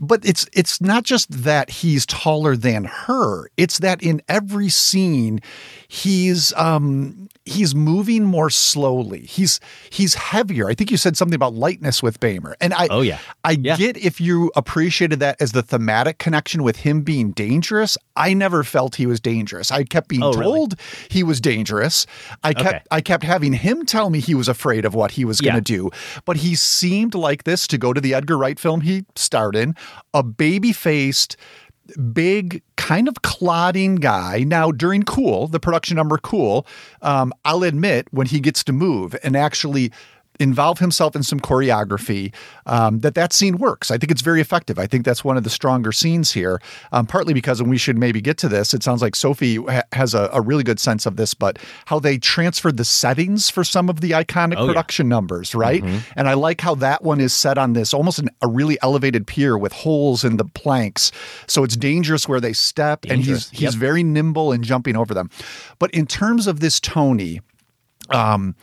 But 0.00 0.24
it's 0.24 0.46
it's 0.52 0.80
not 0.80 1.02
just 1.02 1.28
that 1.42 1.70
he's 1.70 2.06
taller 2.06 2.56
than 2.56 2.84
her. 2.84 3.50
It's 3.56 3.78
that 3.80 4.00
in 4.02 4.22
every 4.28 4.68
scene, 4.68 5.40
he's 5.88 6.52
um 6.54 7.28
he's 7.46 7.74
moving 7.74 8.24
more 8.24 8.50
slowly. 8.50 9.20
He's 9.20 9.58
he's 9.88 10.14
heavier. 10.14 10.68
I 10.68 10.74
think 10.74 10.90
you 10.90 10.98
said 10.98 11.16
something 11.16 11.34
about 11.34 11.54
lightness 11.54 12.02
with 12.02 12.20
Beymer. 12.20 12.52
And 12.60 12.74
I 12.74 12.88
Oh, 12.90 13.00
yeah. 13.00 13.18
I 13.42 13.52
Yeah. 13.52 13.76
get 13.78 13.96
if 13.96 14.20
you 14.20 14.50
appreciated 14.54 15.18
that 15.20 15.40
as 15.40 15.52
the 15.52 15.62
thematic 15.62 16.18
connection 16.18 16.62
with 16.62 16.76
him 16.76 17.00
being 17.00 17.30
dangerous. 17.30 17.96
I 18.16 18.34
never 18.34 18.64
felt 18.64 18.96
he 18.96 19.06
was 19.06 19.18
dangerous. 19.18 19.70
I 19.70 19.84
kept 19.84 20.08
being 20.08 20.22
Oh, 20.22 20.32
really? 20.34 20.42
told 20.42 20.74
he 21.08 21.22
was 21.22 21.40
dangerous. 21.40 22.04
I 22.44 22.52
kept 22.52 22.68
Okay. 22.68 22.84
I 22.90 23.00
kept 23.00 23.24
having 23.24 23.54
him 23.54 23.86
tell 23.86 24.10
me 24.10 24.20
he 24.20 24.34
was 24.34 24.48
afraid 24.48 24.84
of 24.84 24.94
what 24.94 25.12
he 25.12 25.24
was 25.24 25.40
Yeah. 25.42 25.52
going 25.52 25.64
to 25.64 25.72
do. 25.72 25.90
But 26.26 26.38
he 26.38 26.54
seemed 26.54 27.14
like 27.14 27.44
this 27.44 27.66
to 27.68 27.78
go 27.78 27.94
to 27.94 28.00
the 28.00 28.12
Edgar 28.12 28.36
Wright 28.36 28.60
film 28.60 28.82
he 28.82 29.06
starred 29.16 29.56
in, 29.56 29.74
a 30.12 30.22
baby-faced 30.22 31.36
big 32.12 32.62
kind 32.76 33.08
of 33.08 33.22
clodding 33.22 33.96
guy. 33.96 34.40
Now 34.40 34.70
during 34.70 35.02
cool 35.02 35.48
the 35.48 35.60
production 35.60 35.96
number 35.96 36.18
cool 36.18 36.66
um, 37.02 37.32
i'll 37.44 37.62
admit 37.62 38.06
when 38.10 38.26
he 38.26 38.40
gets 38.40 38.64
to 38.64 38.72
move 38.72 39.16
and 39.22 39.36
actually 39.36 39.92
involve 40.40 40.78
himself 40.78 41.16
in 41.16 41.22
some 41.22 41.40
choreography 41.40 42.32
um, 42.66 43.00
that 43.00 43.14
that 43.14 43.32
scene 43.32 43.58
works. 43.58 43.90
I 43.90 43.98
think 43.98 44.10
it's 44.10 44.22
very 44.22 44.40
effective. 44.40 44.78
I 44.78 44.86
think 44.86 45.04
that's 45.04 45.24
one 45.24 45.36
of 45.36 45.44
the 45.44 45.50
stronger 45.50 45.92
scenes 45.92 46.32
here 46.32 46.60
um, 46.92 47.06
partly 47.06 47.34
because 47.34 47.60
and 47.60 47.68
we 47.68 47.78
should 47.78 47.98
maybe 47.98 48.20
get 48.20 48.38
to 48.38 48.48
this 48.48 48.74
it 48.74 48.82
sounds 48.82 49.02
like 49.02 49.16
sophie 49.16 49.56
ha- 49.56 49.82
has 49.92 50.14
a, 50.14 50.28
a 50.32 50.40
really 50.40 50.62
good 50.62 50.78
sense 50.78 51.06
of 51.06 51.16
this 51.16 51.34
but 51.34 51.58
how 51.86 51.98
they 51.98 52.18
transferred 52.18 52.76
the 52.76 52.84
settings 52.84 53.50
for 53.50 53.64
some 53.64 53.88
of 53.88 54.00
the 54.00 54.12
iconic 54.12 54.54
Oh, 54.58 54.62
yeah. 54.62 54.68
production 54.68 55.08
numbers 55.08 55.54
right? 55.54 55.82
And 56.16 56.28
i 56.28 56.34
like 56.34 56.60
how 56.60 56.74
that 56.76 57.02
one 57.02 57.20
is 57.20 57.32
set 57.32 57.58
on 57.58 57.72
this 57.72 57.92
almost 57.94 58.18
an, 58.18 58.28
a 58.42 58.48
really 58.48 58.78
elevated 58.82 59.26
pier 59.26 59.56
with 59.58 59.72
holes 59.72 60.24
in 60.24 60.36
the 60.36 60.44
planks. 60.44 61.10
So 61.46 61.64
it's 61.64 61.76
dangerous 61.76 62.28
where 62.28 62.40
they 62.40 62.52
step 62.52 63.04
and 63.08 63.20
he's 63.22 63.50
he's 63.50 63.60
yep. 63.60 63.74
very 63.74 64.02
nimble 64.02 64.52
and 64.52 64.64
jumping 64.64 64.96
over 64.96 65.14
them. 65.14 65.30
But 65.78 65.90
in 65.92 66.06
terms 66.06 66.46
of 66.46 66.60
this 66.60 66.80
tony 66.80 67.40
um, 68.10 68.54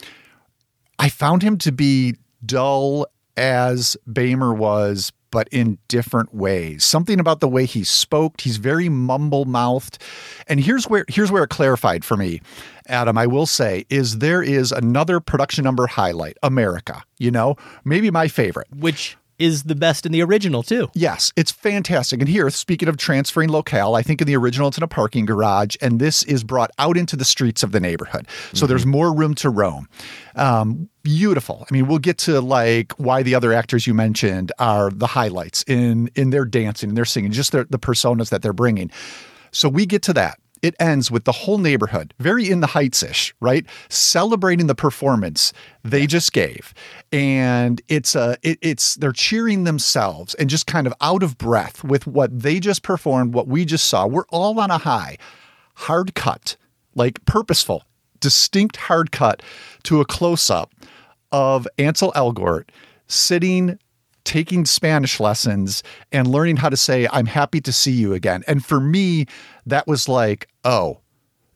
I 1.00 1.10
found 1.10 1.42
him 1.42 1.58
to 1.60 1.72
be 1.72 2.16
dull 2.46 3.08
as 3.38 3.98
Beymer 4.10 4.56
was, 4.56 5.12
but 5.30 5.50
in 5.52 5.78
different 5.90 6.34
ways. 6.34 6.86
Something 6.86 7.20
about 7.20 7.42
the 7.42 7.48
way 7.48 7.66
he 7.66 7.84
spoke, 7.84 8.40
he's 8.40 8.58
very 8.58 8.88
mumble 8.88 9.46
mouthed. 9.46 9.98
And 10.48 10.60
here's 10.60 10.86
where 10.88 11.06
here's 11.10 11.32
where 11.32 11.44
it 11.44 11.50
clarified 11.50 12.06
for 12.06 12.16
me, 12.16 12.42
Adam, 12.88 13.18
I 13.18 13.28
will 13.28 13.46
say, 13.46 13.86
is 13.90 14.20
there 14.20 14.42
is 14.42 14.72
another 14.72 15.20
production 15.20 15.64
number 15.64 15.88
highlight, 15.88 16.38
America, 16.42 17.04
you 17.18 17.32
know, 17.32 17.58
maybe 17.84 18.10
my 18.12 18.28
favorite. 18.28 18.68
Which 18.78 19.18
is 19.40 19.64
the 19.64 19.76
best 19.76 20.06
in 20.06 20.12
the 20.12 20.22
original 20.22 20.64
too. 20.64 20.90
Yes, 20.94 21.32
it's 21.36 21.52
fantastic. 21.52 22.20
And 22.20 22.30
here, 22.30 22.50
speaking 22.50 22.88
of 22.88 22.98
transferring 22.98 23.50
locale, 23.50 23.96
I 23.96 24.02
think 24.02 24.22
in 24.22 24.28
the 24.28 24.36
original 24.36 24.68
it's 24.68 24.78
in 24.78 24.84
a 24.84 24.88
parking 24.88 25.26
garage, 25.26 25.76
and 25.82 26.00
this 26.00 26.24
is 26.24 26.44
brought 26.44 26.72
out 26.80 26.98
into 26.98 27.16
the 27.16 27.26
streets 27.26 27.64
of 27.64 27.72
the 27.72 27.80
neighborhood. 27.80 28.28
So 28.54 28.66
Mm-hmm. 28.66 28.68
there's 28.68 28.86
more 28.86 29.14
room 29.14 29.36
to 29.36 29.50
roam. 29.50 29.88
Um, 30.36 30.90
beautiful. 31.04 31.66
I 31.70 31.74
mean, 31.74 31.88
we'll 31.88 32.00
get 32.00 32.18
to 32.20 32.42
like 32.42 32.94
why 32.94 33.24
the 33.24 33.36
other 33.36 33.54
actors 33.54 33.86
you 33.88 33.94
mentioned 33.94 34.52
are 34.60 34.90
the 34.90 35.08
highlights 35.08 35.64
in 35.68 36.10
in 36.16 36.30
their 36.32 36.46
dancing 36.46 36.90
and 36.90 36.98
their 36.98 37.06
singing, 37.06 37.32
just 37.32 37.52
their, 37.52 37.64
the 37.66 37.80
personas 37.80 38.30
that 38.30 38.42
they're 38.42 38.54
bringing. 38.54 38.90
So 39.52 39.70
we 39.70 39.86
get 39.86 40.02
to 40.04 40.14
that. 40.14 40.40
It 40.66 40.74
ends 40.80 41.12
with 41.12 41.26
the 41.26 41.32
whole 41.32 41.60
neighborhood, 41.60 42.16
very 42.20 42.50
in 42.50 42.60
the 42.60 42.66
heights 42.66 43.04
ish, 43.04 43.36
right? 43.40 43.68
Celebrating 43.88 44.66
the 44.66 44.74
performance 44.74 45.54
they 45.84 46.08
just 46.08 46.34
gave. 46.34 46.74
And 47.12 47.84
it's 47.88 48.16
a 48.16 48.36
it, 48.42 48.58
it's 48.64 48.96
they're 48.96 49.12
cheering 49.12 49.64
themselves 49.64 50.34
and 50.34 50.50
just 50.50 50.66
kind 50.66 50.88
of 50.88 50.94
out 51.02 51.22
of 51.22 51.38
breath 51.38 51.84
with 51.84 52.08
what 52.08 52.40
they 52.40 52.60
just 52.60 52.82
performed, 52.82 53.36
what 53.36 53.48
we 53.48 53.64
just 53.64 53.86
saw. 53.86 54.08
We're 54.08 54.26
all 54.30 54.60
on 54.60 54.72
a 54.72 54.80
high. 54.80 55.20
Hard 55.76 56.16
cut, 56.16 56.56
like 56.96 57.24
purposeful, 57.26 57.84
distinct 58.20 58.76
hard 58.78 59.12
cut 59.12 59.44
to 59.84 60.02
a 60.02 60.06
close 60.06 60.50
up 60.50 60.74
of 61.32 61.68
Ansel 61.78 62.12
Elgort 62.14 62.70
sitting 63.06 63.78
taking 64.26 64.66
Spanish 64.66 65.20
lessons 65.20 65.84
and 66.12 66.28
learning 66.28 66.58
how 66.58 66.70
to 66.70 66.78
say, 66.78 67.08
I'm 67.12 67.28
happy 67.28 67.62
to 67.62 67.72
see 67.72 67.92
you 67.92 68.14
again. 68.14 68.44
And 68.48 68.66
for 68.66 68.80
me, 68.80 69.28
that 69.66 69.88
was 69.88 70.10
like, 70.10 70.50
oh, 70.66 71.00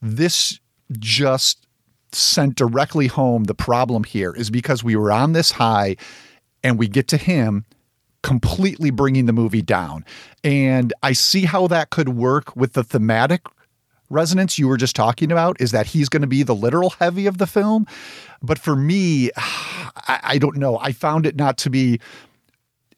this 0.01 0.59
just 0.93 1.67
sent 2.11 2.55
directly 2.55 3.07
home 3.07 3.43
the 3.43 3.53
problem 3.53 4.03
here 4.03 4.33
is 4.33 4.49
because 4.49 4.83
we 4.83 4.95
were 4.95 5.11
on 5.11 5.33
this 5.33 5.51
high 5.51 5.95
and 6.63 6.79
we 6.79 6.87
get 6.87 7.07
to 7.09 7.17
him 7.17 7.65
completely 8.23 8.89
bringing 8.89 9.25
the 9.25 9.33
movie 9.33 9.61
down. 9.61 10.05
And 10.43 10.93
I 11.03 11.13
see 11.13 11.45
how 11.45 11.67
that 11.67 11.89
could 11.89 12.09
work 12.09 12.55
with 12.55 12.73
the 12.73 12.83
thematic 12.83 13.41
resonance 14.09 14.57
you 14.57 14.67
were 14.67 14.77
just 14.77 14.95
talking 14.95 15.31
about 15.31 15.59
is 15.61 15.71
that 15.71 15.85
he's 15.85 16.09
going 16.09 16.21
to 16.21 16.27
be 16.27 16.43
the 16.43 16.55
literal 16.55 16.89
heavy 16.91 17.27
of 17.27 17.37
the 17.37 17.47
film. 17.47 17.85
But 18.41 18.59
for 18.59 18.75
me, 18.75 19.31
I, 20.07 20.37
don't 20.39 20.57
know. 20.57 20.79
I 20.79 20.91
found 20.91 21.25
it 21.25 21.35
not 21.35 21.57
to 21.59 21.69
be, 21.69 21.99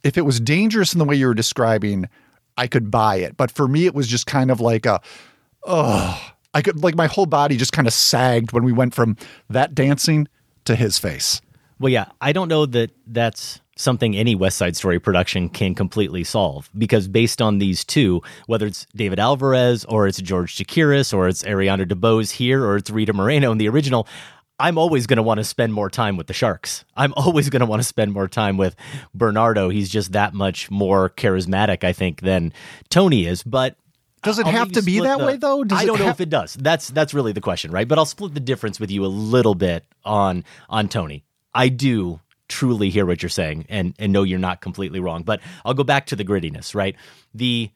if 0.03 0.17
it 0.17 0.21
was 0.21 0.39
dangerous 0.39 0.93
in 0.93 0.99
the 0.99 1.05
way 1.05 1.15
you 1.15 1.27
were 1.27 1.33
describing, 1.33 2.09
I 2.57 2.67
could 2.67 2.91
buy 2.91 3.17
it. 3.17 3.37
But 3.37 3.51
for 3.51 3.67
me, 3.67 3.85
it 3.85 3.93
was 3.93 4.07
just 4.07 4.25
kind 4.25 4.51
of 4.51 4.59
like 4.59 4.85
a, 4.85 5.01
oh, 5.63 6.31
I 6.53 6.61
could, 6.61 6.83
like 6.83 6.95
my 6.95 7.07
whole 7.07 7.25
body 7.25 7.57
just 7.57 7.73
kind 7.73 7.87
of 7.87 7.93
sagged 7.93 8.51
when 8.51 8.63
we 8.63 8.71
went 8.71 8.93
from 8.93 9.17
that 9.49 9.73
dancing 9.73 10.27
to 10.65 10.75
his 10.75 10.97
face. 10.97 11.41
Well, 11.79 11.91
yeah, 11.91 12.05
I 12.19 12.31
don't 12.31 12.47
know 12.47 12.65
that 12.67 12.91
that's 13.07 13.59
something 13.75 14.15
any 14.15 14.35
West 14.35 14.57
Side 14.57 14.75
Story 14.75 14.99
production 14.99 15.49
can 15.49 15.73
completely 15.73 16.23
solve 16.23 16.69
because 16.77 17.07
based 17.07 17.41
on 17.41 17.57
these 17.57 17.83
two, 17.83 18.21
whether 18.45 18.67
it's 18.67 18.85
David 18.95 19.19
Alvarez 19.19 19.85
or 19.85 20.07
it's 20.07 20.21
George 20.21 20.55
Chakiris 20.55 21.13
or 21.13 21.27
it's 21.27 21.41
Ariana 21.43 21.85
DeBose 21.85 22.31
here 22.31 22.63
or 22.63 22.75
it's 22.75 22.91
Rita 22.91 23.13
Moreno 23.13 23.51
in 23.51 23.57
the 23.57 23.67
original, 23.67 24.07
I'm 24.61 24.77
always 24.77 25.07
going 25.07 25.17
to 25.17 25.23
want 25.23 25.39
to 25.39 25.43
spend 25.43 25.73
more 25.73 25.89
time 25.89 26.17
with 26.17 26.27
the 26.27 26.33
Sharks. 26.33 26.85
I'm 26.95 27.13
always 27.17 27.49
going 27.49 27.61
to 27.61 27.65
want 27.65 27.81
to 27.81 27.87
spend 27.87 28.13
more 28.13 28.27
time 28.27 28.57
with 28.57 28.75
Bernardo. 29.13 29.69
He's 29.69 29.89
just 29.89 30.11
that 30.11 30.33
much 30.33 30.69
more 30.69 31.09
charismatic, 31.09 31.83
I 31.83 31.93
think, 31.93 32.21
than 32.21 32.53
Tony 32.89 33.25
is. 33.25 33.43
But 33.43 33.75
Does 34.23 34.39
it 34.39 34.45
I'll 34.45 34.51
have 34.51 34.71
to 34.73 34.81
be 34.83 34.99
that 34.99 35.17
the- 35.19 35.25
way, 35.25 35.37
though? 35.37 35.63
Does 35.63 35.79
I 35.79 35.85
don't 35.85 35.99
know 35.99 36.09
if 36.09 36.21
it 36.21 36.29
does. 36.29 36.53
That's 36.53 36.89
that's 36.89 37.13
really 37.13 37.31
the 37.31 37.41
question, 37.41 37.71
right? 37.71 37.87
But 37.87 37.97
I'll 37.97 38.05
split 38.05 38.33
the 38.33 38.39
difference 38.39 38.79
with 38.79 38.91
you 38.91 39.03
a 39.03 39.07
little 39.07 39.55
bit 39.55 39.83
on 40.05 40.43
on 40.69 40.87
Tony. 40.87 41.23
I 41.53 41.69
do 41.69 42.19
truly 42.47 42.89
hear 42.89 43.05
what 43.05 43.23
you're 43.23 43.29
saying 43.29 43.65
and 43.69 43.95
and 43.97 44.13
know 44.13 44.23
you're 44.23 44.37
not 44.39 44.61
completely 44.61 44.99
wrong. 44.99 45.23
But 45.23 45.41
I'll 45.65 45.73
go 45.73 45.83
back 45.83 46.05
to 46.07 46.15
the 46.15 46.23
grittiness, 46.25 46.75
right? 46.75 46.95
The 47.33 47.71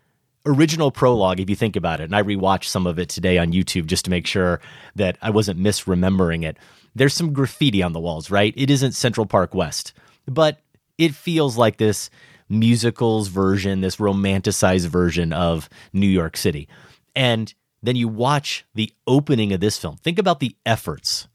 original 0.46 0.92
prologue, 0.92 1.40
if 1.40 1.50
you 1.50 1.56
think 1.56 1.76
about 1.76 2.00
it, 2.00 2.06
and 2.06 2.16
I 2.16 2.22
rewatched 2.24 2.66
some 2.66 2.88
of 2.88 3.00
it 3.00 3.10
today 3.10 3.38
on 3.38 3.52
YouTube 3.52 3.86
just 3.86 4.06
to 4.06 4.12
make 4.12 4.28
sure 4.28 4.60
that 4.96 5.18
I 5.22 5.30
wasn't 5.30 5.60
misremembering 5.60 6.44
it. 6.44 6.58
There's 6.96 7.14
some 7.14 7.34
graffiti 7.34 7.84
on 7.84 7.94
the 7.94 8.00
walls, 8.00 8.32
right? 8.32 8.54
It 8.56 8.70
isn't 8.70 8.94
Central 8.94 9.26
Park 9.26 9.54
West, 9.54 9.94
but 10.28 10.60
it 10.98 11.14
feels 11.14 11.58
like 11.58 11.78
this 11.78 12.10
musicals 12.48 13.28
version, 13.28 13.82
this 13.82 13.98
romanticized 13.98 14.88
version 14.88 15.34
of 15.34 15.70
New 15.94 16.08
York 16.08 16.38
City. 16.38 16.68
And 17.16 17.54
then 17.82 17.96
you 17.96 18.08
watch 18.08 18.66
the 18.76 18.92
opening 19.08 19.54
of 19.54 19.60
this 19.60 19.78
film. 19.78 19.98
Think 19.98 20.20
about 20.20 20.40
the 20.40 20.56
efforts 20.66 21.28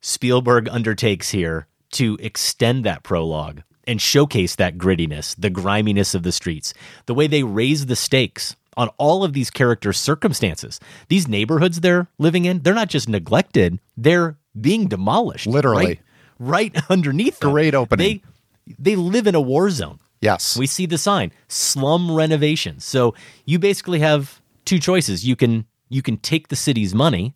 Spielberg 0.00 0.68
undertakes 0.68 1.30
here 1.30 1.66
to 1.92 2.16
extend 2.20 2.84
that 2.84 3.02
prologue 3.02 3.62
and 3.86 4.00
showcase 4.00 4.56
that 4.56 4.78
grittiness, 4.78 5.34
the 5.36 5.50
griminess 5.50 6.14
of 6.14 6.22
the 6.22 6.32
streets, 6.32 6.74
the 7.06 7.14
way 7.14 7.26
they 7.26 7.42
raise 7.42 7.86
the 7.86 7.96
stakes 7.96 8.56
on 8.76 8.88
all 8.98 9.24
of 9.24 9.32
these 9.32 9.50
characters' 9.50 9.98
circumstances. 9.98 10.78
These 11.08 11.28
neighborhoods 11.28 11.80
they're 11.80 12.08
living 12.18 12.44
in, 12.44 12.60
they're 12.60 12.74
not 12.74 12.88
just 12.88 13.08
neglected, 13.08 13.78
they're 13.96 14.36
being 14.60 14.88
demolished. 14.88 15.46
Literally. 15.46 15.86
Right, 16.38 16.74
right 16.74 16.76
underneath 16.90 17.40
them. 17.40 17.52
Great 17.52 17.74
opening. 17.74 18.22
They 18.66 18.74
they 18.78 18.96
live 18.96 19.26
in 19.26 19.34
a 19.34 19.40
war 19.40 19.70
zone. 19.70 20.00
Yes. 20.20 20.56
We 20.56 20.66
see 20.66 20.86
the 20.86 20.98
sign, 20.98 21.30
slum 21.48 22.14
renovation. 22.14 22.80
So 22.80 23.14
you 23.44 23.58
basically 23.58 24.00
have 24.00 24.40
two 24.64 24.78
choices. 24.78 25.24
You 25.26 25.36
can 25.36 25.66
you 25.88 26.02
can 26.02 26.16
take 26.16 26.48
the 26.48 26.56
city's 26.56 26.94
money 26.94 27.34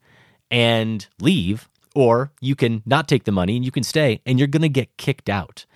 and 0.50 1.06
leave, 1.20 1.68
or 1.94 2.32
you 2.40 2.56
can 2.56 2.82
not 2.84 3.06
take 3.06 3.24
the 3.24 3.32
money 3.32 3.56
and 3.56 3.64
you 3.64 3.70
can 3.70 3.84
stay 3.84 4.20
and 4.26 4.38
you're 4.38 4.48
going 4.48 4.62
to 4.62 4.68
get 4.68 4.96
kicked 4.96 5.28
out. 5.28 5.66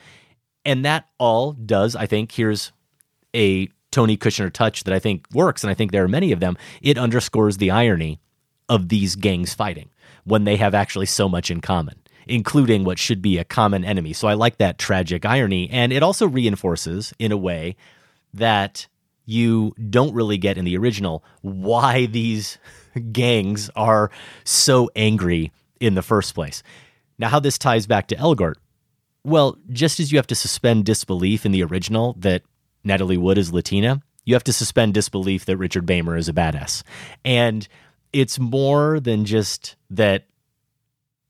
And 0.65 0.85
that 0.85 1.09
all 1.19 1.53
does, 1.53 1.95
I 1.95 2.07
think, 2.07 2.33
here's 2.33 2.73
a 3.35 3.69
Tony 3.91 4.17
Kushner 4.17 4.53
touch 4.53 4.85
that 4.85 4.95
I 4.95 4.99
think 4.99 5.27
works, 5.33 5.63
and 5.63 5.71
I 5.71 5.75
think 5.75 5.93
there 5.93 6.05
are 6.05 6.09
many 6.09 6.33
of 6.33 6.41
them. 6.41 6.57
It 6.83 6.99
underscores 6.99 7.59
the 7.59 7.71
irony 7.71 8.21
of 8.69 8.89
these 8.89 9.15
gangs 9.15 9.55
fighting 9.55 9.91
when 10.25 10.45
they 10.45 10.57
have 10.57 10.75
actually 10.75 11.07
so 11.07 11.29
much 11.29 11.51
in 11.51 11.61
common, 11.61 11.95
including 12.27 12.85
what 12.85 12.99
should 12.99 13.21
be 13.21 13.39
a 13.39 13.45
common 13.45 13.85
enemy. 13.85 14.13
So 14.13 14.27
I 14.27 14.35
like 14.35 14.57
that 14.59 14.79
tragic 14.79 15.25
irony. 15.25 15.69
And 15.71 15.93
it 15.93 16.03
also 16.03 16.27
reinforces, 16.27 17.13
in 17.19 17.31
a 17.31 17.37
way, 17.37 17.77
that 18.33 18.89
you 19.27 19.75
don't 19.91 20.15
really 20.15 20.39
get 20.39 20.59
in 20.59 20.65
the 20.65 20.77
original 20.77 21.25
why 21.43 22.07
these 22.07 22.59
gangs 23.13 23.71
are 23.77 24.11
so 24.45 24.91
angry 24.97 25.53
in 25.81 25.95
the 25.95 26.03
first 26.03 26.35
place. 26.35 26.63
Now, 27.19 27.29
how 27.29 27.41
this 27.41 27.59
ties 27.59 27.87
back 27.87 28.09
to 28.09 28.17
Elgort. 28.17 28.55
Well, 29.25 29.57
just 29.71 30.01
as 30.01 30.13
you 30.13 30.19
have 30.19 30.27
to 30.29 30.35
suspend 30.35 30.85
disbelief 30.85 31.47
in 31.47 31.53
the 31.53 31.65
original 31.65 32.15
that 32.19 32.43
Natalie 32.85 33.17
Wood 33.17 33.39
is 33.39 33.53
Latina, 33.53 34.03
you 34.25 34.35
have 34.35 34.45
to 34.45 34.53
suspend 34.53 34.95
disbelief 34.95 35.47
that 35.47 35.57
Richard 35.57 35.87
Beymer 35.87 36.19
is 36.19 36.29
a 36.29 36.33
badass. 36.33 36.83
And 37.25 37.67
it's 38.13 38.39
more 38.39 39.01
than 39.01 39.25
just 39.25 39.77
that 39.91 40.27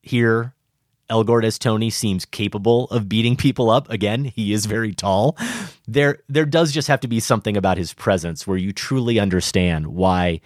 here 0.03 0.55
Elgort 1.11 1.45
as 1.45 1.59
Tony 1.59 1.91
seems 1.91 2.25
capable 2.25 2.87
of 2.87 3.09
beating 3.09 3.37
people 3.37 3.71
up. 3.71 3.91
Again, 3.91 4.25
he 4.25 4.53
is 4.53 4.67
very 4.67 4.93
tall. 4.93 5.37
There 5.87 6.19
there 6.29 6.47
does 6.47 6.73
just 6.73 6.89
have 6.89 7.01
to 7.01 7.09
be 7.09 7.21
something 7.21 7.57
about 7.57 7.79
his 7.79 7.93
presence 7.93 8.47
where 8.47 8.57
you 8.57 8.73
truly 8.73 9.19
understand 9.19 9.89
why 9.89 10.41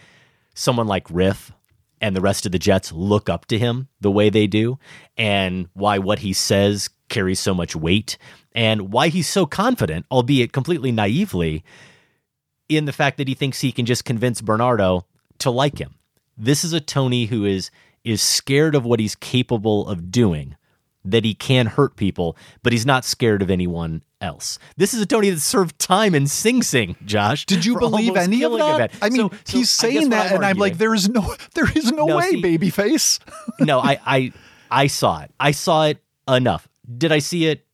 someone 0.54 0.86
like 0.86 1.06
Riff 1.10 1.52
and 2.00 2.14
the 2.14 2.20
rest 2.20 2.44
of 2.44 2.52
the 2.52 2.58
Jets 2.58 2.92
look 2.92 3.28
up 3.28 3.46
to 3.46 3.58
him 3.58 3.88
the 4.00 4.10
way 4.10 4.30
they 4.30 4.46
do 4.46 4.78
and 5.16 5.68
why 5.74 5.98
what 5.98 6.20
he 6.20 6.32
says 6.32 6.90
carries 7.08 7.40
so 7.40 7.54
much 7.54 7.74
weight 7.76 8.18
and 8.52 8.92
why 8.92 9.08
he's 9.08 9.28
so 9.28 9.46
confident, 9.46 10.06
albeit 10.10 10.52
completely 10.52 10.90
naively, 10.92 11.62
in 12.68 12.84
the 12.84 12.92
fact 12.92 13.16
that 13.18 13.28
he 13.28 13.34
thinks 13.34 13.60
he 13.60 13.72
can 13.72 13.86
just 13.86 14.04
convince 14.04 14.40
Bernardo 14.40 15.06
to 15.38 15.50
like 15.50 15.78
him. 15.78 15.94
This 16.36 16.64
is 16.64 16.72
a 16.72 16.80
Tony 16.80 17.26
who 17.26 17.44
is 17.44 17.70
is 18.04 18.22
scared 18.22 18.74
of 18.74 18.84
what 18.84 19.00
he's 19.00 19.14
capable 19.16 19.86
of 19.88 20.10
doing, 20.10 20.56
that 21.04 21.24
he 21.24 21.34
can 21.34 21.66
hurt 21.66 21.96
people, 21.96 22.36
but 22.62 22.72
he's 22.72 22.86
not 22.86 23.04
scared 23.04 23.42
of 23.42 23.50
anyone 23.50 24.02
else. 24.20 24.58
This 24.76 24.94
is 24.94 25.00
a 25.02 25.06
Tony 25.06 25.30
that 25.30 25.40
served 25.40 25.78
time 25.78 26.14
in 26.14 26.26
Sing 26.26 26.62
Sing, 26.62 26.96
Josh. 27.04 27.44
Did 27.46 27.64
you 27.64 27.78
believe 27.78 28.16
any 28.16 28.42
of 28.44 28.52
that? 28.58 28.92
I 29.02 29.08
mean, 29.10 29.30
So- 29.30 29.36
so 29.44 29.58
he's 29.58 29.70
saying 29.70 30.10
that, 30.10 30.32
and 30.32 30.44
I'm 30.44 30.58
like, 30.58 30.78
there 30.78 30.94
is 30.94 31.08
no, 31.08 31.34
there 31.54 31.70
is 31.74 31.90
no, 31.92 32.06
No, 32.06 32.16
way, 32.16 32.30
see- 32.30 32.42
babyface. 32.42 33.18
no, 33.60 33.80
I, 33.80 33.98
I 34.06 34.32
I 34.70 34.86
saw 34.86 35.20
it. 35.22 35.30
I 35.40 35.50
saw 35.52 35.86
it 35.86 35.98
enough. 36.28 36.67
Did 36.96 37.12
I 37.12 37.18
see 37.18 37.46
it 37.46 37.66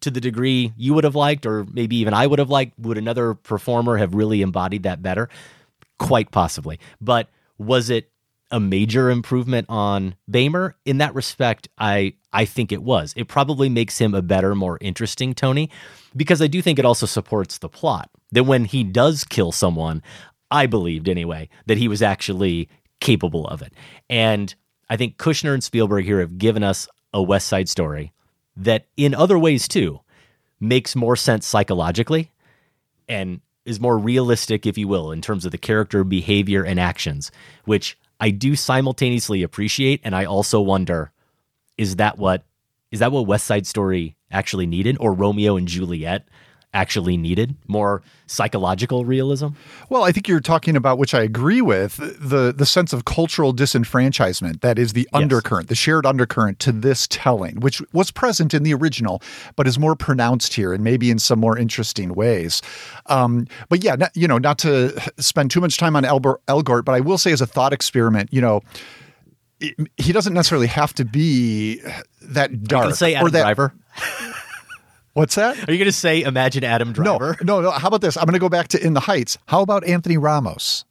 to 0.00 0.10
the 0.10 0.20
degree 0.20 0.72
you 0.76 0.94
would 0.94 1.04
have 1.04 1.14
liked, 1.14 1.46
or 1.46 1.64
maybe 1.72 1.96
even 1.96 2.12
I 2.12 2.26
would 2.26 2.38
have 2.38 2.50
liked? 2.50 2.78
Would 2.78 2.98
another 2.98 3.34
performer 3.34 3.96
have 3.96 4.14
really 4.14 4.42
embodied 4.42 4.82
that 4.82 5.02
better? 5.02 5.28
Quite 5.98 6.30
possibly. 6.30 6.78
But 7.00 7.28
was 7.58 7.88
it 7.88 8.10
a 8.50 8.60
major 8.60 9.10
improvement 9.10 9.66
on 9.68 10.14
Beymer? 10.30 10.74
In 10.84 10.98
that 10.98 11.14
respect, 11.14 11.68
I 11.78 12.14
I 12.32 12.44
think 12.44 12.72
it 12.72 12.82
was. 12.82 13.14
It 13.16 13.28
probably 13.28 13.68
makes 13.68 13.98
him 13.98 14.14
a 14.14 14.22
better, 14.22 14.54
more 14.54 14.78
interesting 14.80 15.34
Tony, 15.34 15.70
because 16.16 16.42
I 16.42 16.46
do 16.46 16.60
think 16.60 16.78
it 16.78 16.84
also 16.84 17.06
supports 17.06 17.58
the 17.58 17.68
plot. 17.68 18.10
That 18.32 18.44
when 18.44 18.64
he 18.64 18.84
does 18.84 19.24
kill 19.24 19.52
someone, 19.52 20.02
I 20.50 20.66
believed 20.66 21.08
anyway 21.08 21.48
that 21.66 21.78
he 21.78 21.88
was 21.88 22.02
actually 22.02 22.68
capable 23.00 23.46
of 23.48 23.62
it. 23.62 23.72
And 24.10 24.54
I 24.90 24.96
think 24.96 25.16
Kushner 25.16 25.54
and 25.54 25.64
Spielberg 25.64 26.04
here 26.04 26.20
have 26.20 26.38
given 26.38 26.62
us 26.62 26.88
a 27.14 27.22
West 27.22 27.48
Side 27.48 27.68
Story 27.68 28.12
that, 28.56 28.86
in 28.96 29.14
other 29.14 29.38
ways 29.38 29.68
too, 29.68 30.00
makes 30.60 30.94
more 30.94 31.16
sense 31.16 31.46
psychologically 31.46 32.30
and 33.08 33.40
is 33.64 33.80
more 33.80 33.98
realistic, 33.98 34.66
if 34.66 34.76
you 34.76 34.88
will, 34.88 35.12
in 35.12 35.20
terms 35.20 35.44
of 35.44 35.52
the 35.52 35.58
character 35.58 36.04
behavior 36.04 36.64
and 36.64 36.80
actions, 36.80 37.30
which 37.64 37.98
I 38.20 38.30
do 38.30 38.56
simultaneously 38.56 39.42
appreciate. 39.42 40.00
And 40.04 40.14
I 40.14 40.24
also 40.24 40.60
wonder, 40.60 41.12
is 41.76 41.96
that 41.96 42.18
what 42.18 42.44
is 42.90 43.00
that 43.00 43.10
what 43.10 43.26
West 43.26 43.46
Side 43.46 43.66
Story 43.66 44.16
actually 44.30 44.66
needed, 44.66 44.96
or 45.00 45.12
Romeo 45.12 45.56
and 45.56 45.66
Juliet 45.66 46.28
actually 46.74 47.16
needed? 47.16 47.54
More 47.68 48.02
psychological 48.26 49.04
realism? 49.04 49.48
Well, 49.90 50.04
I 50.04 50.12
think 50.12 50.26
you're 50.26 50.40
talking 50.40 50.74
about, 50.74 50.96
which 50.98 51.12
I 51.12 51.22
agree 51.22 51.60
with, 51.60 51.96
the 51.96 52.52
the 52.56 52.64
sense 52.64 52.92
of 52.92 53.04
cultural 53.04 53.52
disenfranchisement 53.54 54.60
that 54.62 54.78
is 54.78 54.94
the 54.94 55.08
Yes. 55.12 55.22
undercurrent, 55.22 55.68
the 55.68 55.74
shared 55.74 56.06
undercurrent 56.06 56.58
to 56.60 56.72
this 56.72 57.06
telling, 57.08 57.60
which 57.60 57.82
was 57.92 58.10
present 58.10 58.54
in 58.54 58.62
the 58.62 58.72
original, 58.72 59.22
but 59.56 59.66
is 59.66 59.78
more 59.78 59.94
pronounced 59.94 60.54
here 60.54 60.72
and 60.72 60.82
maybe 60.82 61.10
in 61.10 61.18
some 61.18 61.38
more 61.38 61.58
interesting 61.58 62.14
ways. 62.14 62.62
Um, 63.06 63.46
but 63.68 63.84
yeah, 63.84 63.96
not, 63.96 64.16
you 64.16 64.26
know, 64.26 64.38
not 64.38 64.58
to 64.60 64.98
spend 65.18 65.50
too 65.50 65.60
much 65.60 65.76
time 65.76 65.94
on 65.94 66.04
Elbor, 66.04 66.38
Elgort, 66.48 66.84
but 66.84 66.94
I 66.94 67.00
will 67.00 67.18
say 67.18 67.32
as 67.32 67.40
a 67.40 67.46
thought 67.46 67.72
experiment, 67.72 68.30
you 68.32 68.40
know. 68.40 68.62
He 69.96 70.12
doesn't 70.12 70.34
necessarily 70.34 70.66
have 70.66 70.92
to 70.94 71.04
be 71.04 71.80
that 72.22 72.64
dark 72.64 72.86
gonna 72.86 72.96
say 72.96 73.14
Adam 73.14 73.28
or 73.28 73.30
that. 73.30 73.42
Driver? 73.42 73.72
What's 75.14 75.34
that? 75.34 75.68
Are 75.68 75.72
you 75.72 75.78
going 75.78 75.86
to 75.86 75.92
say 75.92 76.22
Imagine 76.22 76.64
Adam 76.64 76.92
Driver? 76.92 77.36
No, 77.42 77.60
no, 77.60 77.62
no. 77.62 77.70
How 77.70 77.88
about 77.88 78.00
this? 78.00 78.16
I'm 78.16 78.24
going 78.24 78.32
to 78.32 78.38
go 78.38 78.48
back 78.48 78.68
to 78.68 78.84
In 78.84 78.94
the 78.94 79.00
Heights. 79.00 79.36
How 79.46 79.60
about 79.60 79.84
Anthony 79.84 80.16
Ramos? 80.16 80.84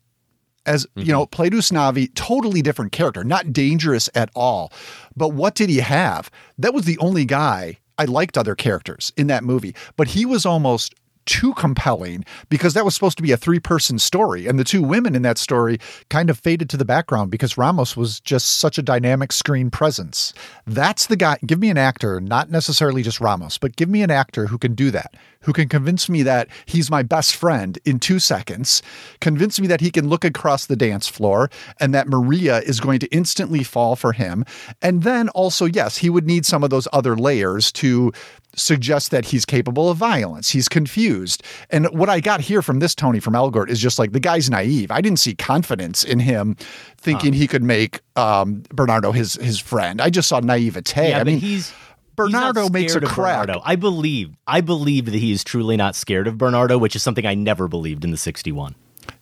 As 0.63 0.85
you 0.95 1.01
mm-hmm. 1.01 1.11
know, 1.11 1.25
played 1.25 1.53
Usnavi, 1.53 2.13
totally 2.13 2.61
different 2.61 2.91
character, 2.91 3.23
not 3.23 3.51
dangerous 3.51 4.09
at 4.13 4.29
all. 4.35 4.71
But 5.17 5.29
what 5.29 5.55
did 5.55 5.69
he 5.69 5.77
have? 5.77 6.29
That 6.59 6.73
was 6.73 6.85
the 6.85 6.99
only 6.99 7.25
guy 7.25 7.79
I 7.97 8.05
liked 8.05 8.37
other 8.37 8.53
characters 8.53 9.11
in 9.17 9.25
that 9.27 9.43
movie, 9.43 9.75
but 9.95 10.07
he 10.07 10.25
was 10.25 10.45
almost 10.45 10.93
too 11.25 11.53
compelling 11.53 12.25
because 12.49 12.73
that 12.73 12.85
was 12.85 12.93
supposed 12.93 13.17
to 13.17 13.23
be 13.23 13.31
a 13.31 13.37
three 13.37 13.59
person 13.59 13.99
story. 13.99 14.47
And 14.47 14.57
the 14.59 14.63
two 14.63 14.81
women 14.81 15.15
in 15.15 15.21
that 15.21 15.37
story 15.37 15.79
kind 16.09 16.29
of 16.29 16.39
faded 16.39 16.69
to 16.71 16.77
the 16.77 16.85
background 16.85 17.31
because 17.31 17.57
Ramos 17.57 17.95
was 17.95 18.19
just 18.19 18.59
such 18.59 18.77
a 18.77 18.81
dynamic 18.81 19.31
screen 19.31 19.69
presence. 19.69 20.33
That's 20.65 21.07
the 21.07 21.15
guy. 21.15 21.37
Give 21.45 21.59
me 21.59 21.69
an 21.69 21.77
actor, 21.77 22.19
not 22.21 22.49
necessarily 22.49 23.03
just 23.03 23.21
Ramos, 23.21 23.57
but 23.57 23.75
give 23.75 23.89
me 23.89 24.01
an 24.01 24.11
actor 24.11 24.47
who 24.47 24.57
can 24.57 24.75
do 24.75 24.91
that, 24.91 25.15
who 25.41 25.53
can 25.53 25.69
convince 25.69 26.09
me 26.09 26.23
that 26.23 26.47
he's 26.65 26.91
my 26.91 27.03
best 27.03 27.35
friend 27.35 27.79
in 27.85 27.99
two 27.99 28.19
seconds, 28.19 28.81
convince 29.19 29.59
me 29.59 29.67
that 29.67 29.81
he 29.81 29.91
can 29.91 30.07
look 30.07 30.25
across 30.25 30.65
the 30.65 30.75
dance 30.75 31.07
floor 31.07 31.49
and 31.79 31.93
that 31.93 32.07
Maria 32.07 32.59
is 32.59 32.79
going 32.79 32.99
to 32.99 33.07
instantly 33.07 33.63
fall 33.63 33.95
for 33.95 34.13
him. 34.13 34.45
And 34.81 35.03
then 35.03 35.29
also, 35.29 35.65
yes, 35.65 35.97
he 35.97 36.09
would 36.09 36.25
need 36.25 36.45
some 36.45 36.63
of 36.63 36.69
those 36.69 36.87
other 36.93 37.15
layers 37.15 37.71
to 37.73 38.11
suggest 38.55 39.11
that 39.11 39.25
he's 39.25 39.45
capable 39.45 39.89
of 39.89 39.97
violence. 39.97 40.49
He's 40.49 40.67
confused. 40.67 41.43
And 41.69 41.87
what 41.87 42.09
I 42.09 42.19
got 42.19 42.41
here 42.41 42.61
from 42.61 42.79
this 42.79 42.93
Tony 42.95 43.19
from 43.19 43.33
Elgort 43.33 43.69
is 43.69 43.79
just 43.79 43.99
like 43.99 44.11
the 44.11 44.19
guy's 44.19 44.49
naive. 44.49 44.91
I 44.91 45.01
didn't 45.01 45.19
see 45.19 45.35
confidence 45.35 46.03
in 46.03 46.19
him 46.19 46.55
thinking 46.97 47.33
he 47.33 47.47
could 47.47 47.63
make 47.63 48.01
um, 48.15 48.63
Bernardo 48.73 49.11
his 49.11 49.35
his 49.35 49.59
friend. 49.59 50.01
I 50.01 50.09
just 50.09 50.27
saw 50.27 50.39
naivete. 50.39 51.09
yeah, 51.09 51.19
I 51.19 51.23
mean, 51.23 51.39
he's 51.39 51.73
Bernardo 52.15 52.63
he's 52.63 52.71
makes 52.71 52.95
a 52.95 53.01
crack. 53.01 53.47
Bernardo. 53.47 53.61
I 53.63 53.75
believe, 53.75 54.35
I 54.47 54.61
believe 54.61 55.05
that 55.05 55.15
he 55.15 55.31
is 55.31 55.43
truly 55.43 55.77
not 55.77 55.95
scared 55.95 56.27
of 56.27 56.37
Bernardo, 56.37 56.77
which 56.77 56.95
is 56.95 57.03
something 57.03 57.25
I 57.25 57.35
never 57.35 57.67
believed 57.67 58.03
in 58.03 58.11
the 58.11 58.17
'61. 58.17 58.75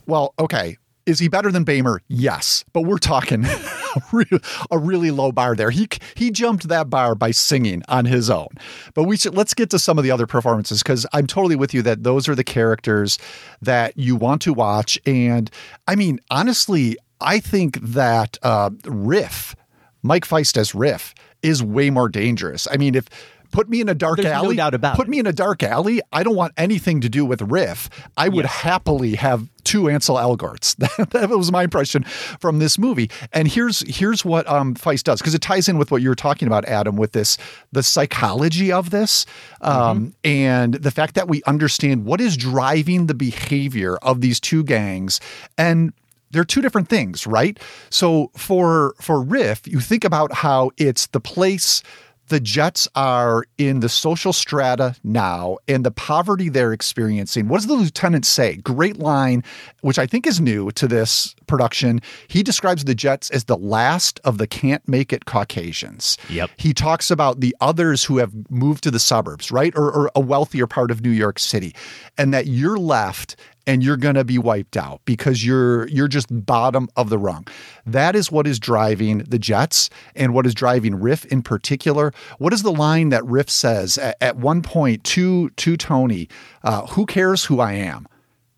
Well, 0.06 0.34
okay. 0.40 0.78
Is 1.10 1.20
he 1.20 1.28
better 1.28 1.52
than 1.52 1.66
Beymer? 1.66 2.00
Yes, 2.08 2.64
but 2.72 2.82
we're 2.84 2.98
talking 3.00 3.46
a 4.72 4.78
really 4.78 5.12
low 5.12 5.32
bar 5.32 5.56
there. 5.56 5.72
He 5.72 5.88
he 6.16 6.32
jumped 6.32 6.68
that 6.68 6.90
bar 6.90 7.16
by 7.16 7.32
singing 7.32 7.84
on 7.88 8.06
his 8.06 8.30
own. 8.30 8.50
But 8.94 9.04
we 9.06 9.18
should 9.18 9.36
let's 9.36 9.54
get 9.54 9.70
to 9.72 9.80
some 9.80 9.98
of 9.98 10.04
the 10.04 10.12
other 10.12 10.28
performances 10.28 10.84
because 10.84 11.06
I'm 11.14 11.28
totally 11.28 11.56
with 11.56 11.74
you 11.74 11.82
that 11.84 12.04
those 12.04 12.28
are 12.30 12.36
the 12.36 12.44
characters 12.44 13.18
that 13.62 13.98
you 13.98 14.16
want 14.16 14.42
to 14.44 14.54
watch. 14.54 15.00
And 15.06 15.50
I 15.88 15.96
mean, 15.96 16.20
honestly, 16.30 16.96
I 17.20 17.40
think 17.40 17.80
that 17.82 18.38
uh, 18.44 18.70
Riff, 18.86 19.56
Mike 20.04 20.26
Faist 20.26 20.58
as 20.58 20.74
Riff, 20.76 21.14
is 21.42 21.64
way 21.64 21.90
more 21.90 22.10
dangerous. 22.10 22.68
I 22.72 22.78
mean, 22.78 22.96
if 22.96 23.06
put 23.52 23.68
me 23.68 23.82
in 23.82 23.90
a 23.90 23.96
dark 23.96 24.18
There's 24.18 24.28
no 24.28 24.32
alley, 24.34 24.56
doubt 24.58 24.76
about 24.76 24.96
put 24.96 25.08
it. 25.08 25.10
me 25.10 25.18
in 25.20 25.26
a 25.26 25.34
dark 25.34 25.64
alley. 25.64 26.02
I 26.14 26.22
don't 26.22 26.36
want 26.36 26.54
anything 26.56 27.02
to 27.02 27.10
do 27.10 27.26
with 27.26 27.42
Riff. 27.42 27.90
I 28.16 28.30
would 28.30 28.46
Yes. 28.46 28.54
happily 28.54 29.16
have 29.16 29.48
two 29.70 29.88
Ansel 29.88 30.16
Elgorts. 30.16 30.76
That, 30.78 31.12
that 31.12 31.30
was 31.30 31.52
my 31.52 31.64
impression 31.64 32.04
from 32.40 32.58
this 32.58 32.80
movie. 32.80 33.12
And 33.32 33.48
here's 33.48 33.82
here's 33.88 34.26
what 34.26 34.48
um, 34.48 34.74
Faist 34.74 35.06
does 35.06 35.20
because 35.20 35.36
it 35.36 35.42
ties 35.42 35.70
in 35.70 35.78
with 35.78 35.92
what 35.92 36.02
you 36.02 36.10
were 36.10 36.16
talking 36.16 36.48
about, 36.48 36.66
Adam, 36.66 36.96
with 36.96 37.12
this 37.12 37.38
the 37.72 37.84
psychology 37.84 38.72
of 38.72 38.90
this 38.90 39.28
um, 39.62 40.16
and 40.24 40.74
the 40.76 40.90
fact 40.90 41.14
that 41.16 41.28
we 41.28 41.44
understand 41.44 42.06
what 42.06 42.20
is 42.20 42.36
driving 42.36 43.06
the 43.06 43.14
behavior 43.14 43.98
of 43.98 44.22
these 44.22 44.40
two 44.40 44.64
gangs 44.64 45.20
and 45.58 45.94
they're 46.32 46.44
two 46.44 46.62
different 46.62 46.90
things, 46.90 47.28
right? 47.28 47.60
So 47.90 48.32
for 48.36 48.96
for 49.00 49.22
Riff, 49.22 49.68
you 49.68 49.80
think 49.80 50.04
about 50.04 50.34
how 50.34 50.72
it's 50.78 51.08
the 51.08 51.20
place 51.20 51.84
the 52.30 52.40
Jets 52.40 52.88
are 52.96 53.46
in 53.58 53.82
the 53.82 53.90
social 53.90 54.34
strata 54.34 54.96
now 55.04 55.58
and 55.68 55.86
the 55.86 55.92
poverty 55.92 56.50
they're 56.50 56.74
experiencing. 56.74 57.48
What 57.48 57.58
does 57.58 57.68
the 57.68 57.74
lieutenant 57.74 58.26
say? 58.26 58.56
Great 58.58 58.98
line, 58.98 59.44
which 59.82 60.00
I 60.00 60.08
think 60.08 60.26
is 60.26 60.40
new 60.40 60.72
to 60.72 60.88
this 60.88 61.36
production. 61.48 62.00
He 62.28 62.44
describes 62.44 62.86
the 62.86 62.96
Jets 62.96 63.30
as 63.32 63.46
the 63.46 63.58
last 63.58 64.20
of 64.24 64.38
the 64.38 64.48
can't 64.48 64.88
make 64.88 65.12
it 65.12 65.26
Caucasians. 65.26 66.18
Yep. 66.30 66.52
He 66.58 66.74
talks 66.74 67.12
about 67.12 67.40
the 67.40 67.56
others 67.60 68.04
who 68.04 68.18
have 68.18 68.34
moved 68.50 68.84
to 68.84 68.92
the 68.92 69.00
suburbs, 69.00 69.52
right? 69.52 69.74
Or, 69.76 69.92
or 69.92 70.12
a 70.16 70.20
wealthier 70.20 70.68
part 70.68 70.92
of 70.92 71.02
New 71.02 71.10
York 71.10 71.40
City, 71.40 71.76
and 72.18 72.34
that 72.34 72.48
you're 72.48 72.78
left 72.78 73.36
and 73.70 73.84
you're 73.84 73.98
going 73.98 74.16
to 74.16 74.24
be 74.24 74.40
wiped 74.40 74.76
out 74.76 75.00
because 75.06 75.46
you're 75.46 75.88
you're 75.90 76.08
just 76.08 76.28
bottom 76.44 76.90
of 76.96 77.10
the 77.10 77.20
rung. 77.20 77.46
That 77.86 78.16
is 78.16 78.32
what 78.32 78.48
is 78.48 78.58
driving 78.58 79.20
the 79.20 79.38
Jets 79.38 79.92
and 80.16 80.34
what 80.34 80.48
is 80.48 80.56
driving 80.56 80.96
Riff 80.96 81.24
in 81.26 81.44
particular. 81.44 82.12
What 82.40 82.52
is 82.52 82.64
the 82.64 82.72
line 82.72 83.10
that 83.10 83.24
Riff 83.26 83.48
says 83.48 84.00
at, 84.00 84.18
at 84.22 84.38
one 84.38 84.64
point 84.64 85.04
to 85.16 85.52
to 85.52 85.78
Tony? 85.78 86.28
Uh, 86.64 86.88
who 86.88 87.06
cares 87.06 87.46
who 87.46 87.60
I 87.60 87.74
am? 87.74 88.08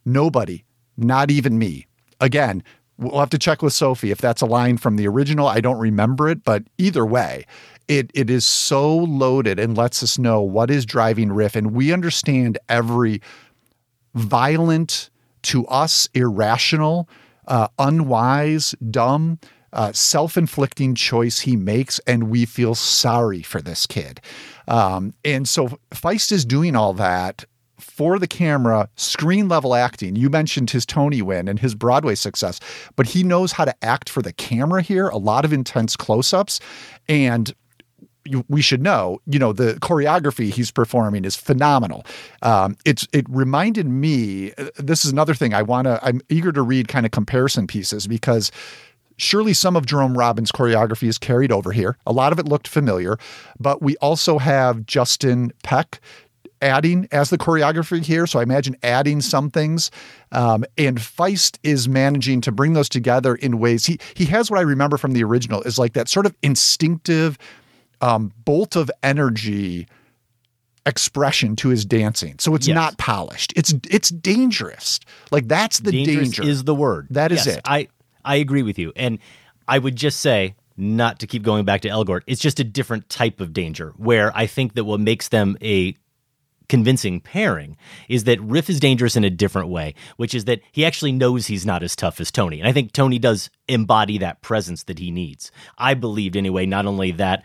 Nobody, 0.06 0.64
not 0.96 1.30
even 1.30 1.60
me. 1.60 1.88
Again, 2.22 2.64
we'll 2.98 3.20
have 3.20 3.30
to 3.32 3.38
check 3.38 3.62
with 3.62 3.74
Sophie 3.74 4.12
if 4.12 4.20
that's 4.20 4.42
a 4.42 4.46
line 4.46 4.78
from 4.78 4.96
the 4.96 5.10
original. 5.10 5.46
I 5.46 5.60
don't 5.60 5.80
remember 5.80 6.30
it, 6.30 6.46
but 6.46 6.64
either 6.78 7.06
way, 7.06 7.46
it 7.90 8.12
it 8.14 8.30
is 8.30 8.46
so 8.46 8.96
loaded 8.96 9.60
and 9.60 9.76
lets 9.76 10.02
us 10.04 10.18
know 10.18 10.42
what 10.42 10.72
is 10.72 10.86
driving 10.86 11.34
Riff, 11.34 11.58
and 11.58 11.74
we 11.74 11.92
understand 11.92 12.58
every 12.70 13.22
violent, 14.16 15.10
to 15.44 15.66
us, 15.68 16.08
irrational, 16.14 17.10
uh, 17.48 17.68
unwise, 17.80 18.76
dumb, 18.90 19.40
uh, 19.74 19.92
self 19.94 20.38
inflicting 20.38 20.96
choice 20.96 21.40
he 21.40 21.56
makes. 21.56 22.00
And 22.08 22.30
we 22.30 22.46
feel 22.46 22.76
sorry 22.76 23.42
for 23.42 23.62
this 23.62 23.86
kid. 23.86 24.22
Um, 24.68 25.14
and 25.26 25.48
so 25.48 25.80
Faist 25.94 26.32
is 26.32 26.46
doing 26.46 26.76
all 26.76 26.94
that 26.94 27.46
for 27.80 28.20
the 28.20 28.28
camera, 28.28 28.88
screen 28.96 29.50
level 29.50 29.74
acting. 29.74 30.16
You 30.16 30.30
mentioned 30.30 30.70
his 30.70 30.86
Tony 30.86 31.22
win 31.22 31.48
and 31.48 31.60
his 31.60 31.74
Broadway 31.74 32.16
success, 32.16 32.60
but 32.96 33.08
he 33.08 33.24
knows 33.24 33.52
how 33.52 33.66
to 33.66 33.76
act 33.84 34.08
for 34.08 34.22
the 34.22 34.34
camera 34.34 34.82
here, 34.82 35.08
a 35.10 35.18
lot 35.18 35.46
of 35.46 35.52
intense 35.52 35.96
close 35.96 36.34
ups. 36.34 36.60
And 37.10 37.54
you, 38.26 38.46
we 38.50 38.62
should 38.62 38.82
know, 38.82 39.22
you 39.26 39.40
know, 39.40 39.54
the 39.54 39.74
choreography 39.76 40.52
he's 40.52 40.72
performing 40.72 41.26
is 41.26 41.36
phenomenal. 41.36 42.06
Um, 42.42 42.78
it's 42.86 43.08
it 43.14 43.26
reminded 43.30 43.88
me. 43.88 44.54
uh, 44.54 44.70
This 44.78 45.06
is 45.06 45.12
another 45.12 45.34
thing 45.34 45.54
I 45.54 45.62
want 45.62 45.86
to. 45.86 46.00
I'm 46.04 46.22
eager 46.30 46.52
to 46.52 46.62
read 46.62 46.88
kind 46.88 47.06
of 47.06 47.12
comparison 47.12 47.68
pieces 47.68 48.08
because 48.08 48.52
surely 49.18 49.54
some 49.54 49.76
of 49.76 49.86
Jerome 49.86 50.18
Robbins' 50.18 50.52
choreography 50.52 51.08
is 51.08 51.18
carried 51.18 51.52
over 51.52 51.72
here. 51.72 51.98
A 52.06 52.12
lot 52.12 52.32
of 52.32 52.40
it 52.40 52.46
looked 52.46 52.68
familiar, 52.68 53.18
but 53.60 53.82
we 53.82 53.96
also 53.98 54.38
have 54.38 54.86
Justin 54.86 55.52
Peck 55.64 56.00
adding 56.62 57.08
as 57.12 57.32
the 57.32 57.38
choreography 57.38 58.04
here. 58.04 58.28
So 58.28 58.40
I 58.40 58.44
imagine 58.44 58.78
adding 58.84 59.22
some 59.22 59.50
things. 59.50 59.90
Um, 60.32 60.64
and 60.78 61.02
Faist 61.02 61.60
is 61.64 61.90
managing 61.90 62.42
to 62.42 62.52
bring 62.52 62.74
those 62.74 62.88
together 62.88 63.36
in 63.36 63.60
ways 63.60 63.86
he 63.86 64.00
he 64.16 64.26
has 64.26 64.52
what 64.52 64.60
I 64.60 64.64
remember 64.64 64.98
from 64.98 65.14
the 65.14 65.24
original 65.24 65.62
is 65.64 65.80
like 65.80 65.94
that 65.94 66.08
sort 66.08 66.26
of 66.26 66.36
instinctive 66.44 67.38
um, 68.02 68.32
bolt 68.44 68.76
of 68.76 68.90
energy 69.04 69.88
expression 70.86 71.56
to 71.58 71.70
his 71.70 71.86
dancing. 71.86 72.36
So 72.40 72.56
it's 72.56 72.68
Yes. 72.68 72.76
not 72.76 72.98
polished. 72.98 73.54
It's 73.56 73.74
it's 73.90 74.10
dangerous. 74.10 75.00
Like 75.30 75.48
that's 75.48 75.80
the 75.80 75.92
Dangerous 75.92 76.30
danger. 76.32 76.44
is 76.44 76.64
the 76.64 76.74
word. 76.76 77.08
That 77.12 77.32
is 77.32 77.46
Yes, 77.46 77.58
it. 77.58 77.62
I 77.66 77.88
I 78.26 78.36
agree 78.38 78.64
with 78.64 78.80
you, 78.80 78.92
and 78.96 79.20
I 79.68 79.78
would 79.80 79.96
just 79.96 80.20
say 80.20 80.56
not 80.78 81.20
to 81.20 81.28
keep 81.28 81.44
going 81.44 81.66
back 81.66 81.82
to 81.82 81.90
Elgort. 81.90 82.22
It's 82.26 82.42
just 82.42 82.60
a 82.60 82.64
different 82.64 83.10
type 83.10 83.40
of 83.42 83.54
danger 83.54 83.94
where 83.98 84.36
I 84.36 84.48
think 84.48 84.74
that 84.74 84.86
what 84.86 85.00
makes 85.00 85.28
them 85.28 85.56
a 85.62 85.96
convincing 86.68 87.20
pairing 87.20 87.76
is 88.08 88.24
that 88.24 88.40
Riff 88.42 88.70
is 88.70 88.80
dangerous 88.80 89.16
in 89.18 89.24
a 89.26 89.30
different 89.30 89.68
way, 89.68 89.94
which 90.16 90.34
is 90.34 90.46
that 90.46 90.62
he 90.72 90.86
actually 90.86 91.12
knows 91.12 91.46
he's 91.48 91.66
not 91.66 91.84
as 91.84 91.96
tough 91.98 92.22
as 92.22 92.32
Tony. 92.32 92.60
And 92.60 92.68
I 92.68 92.72
think 92.72 92.94
Tony 92.94 93.20
does 93.20 93.50
embody 93.68 94.18
that 94.20 94.42
presence 94.42 94.84
that 94.84 94.98
he 94.98 95.12
needs. 95.12 95.52
I 95.78 95.94
believed 95.96 96.38
anyway, 96.38 96.66
not 96.66 96.86
only 96.86 97.12
that 97.12 97.44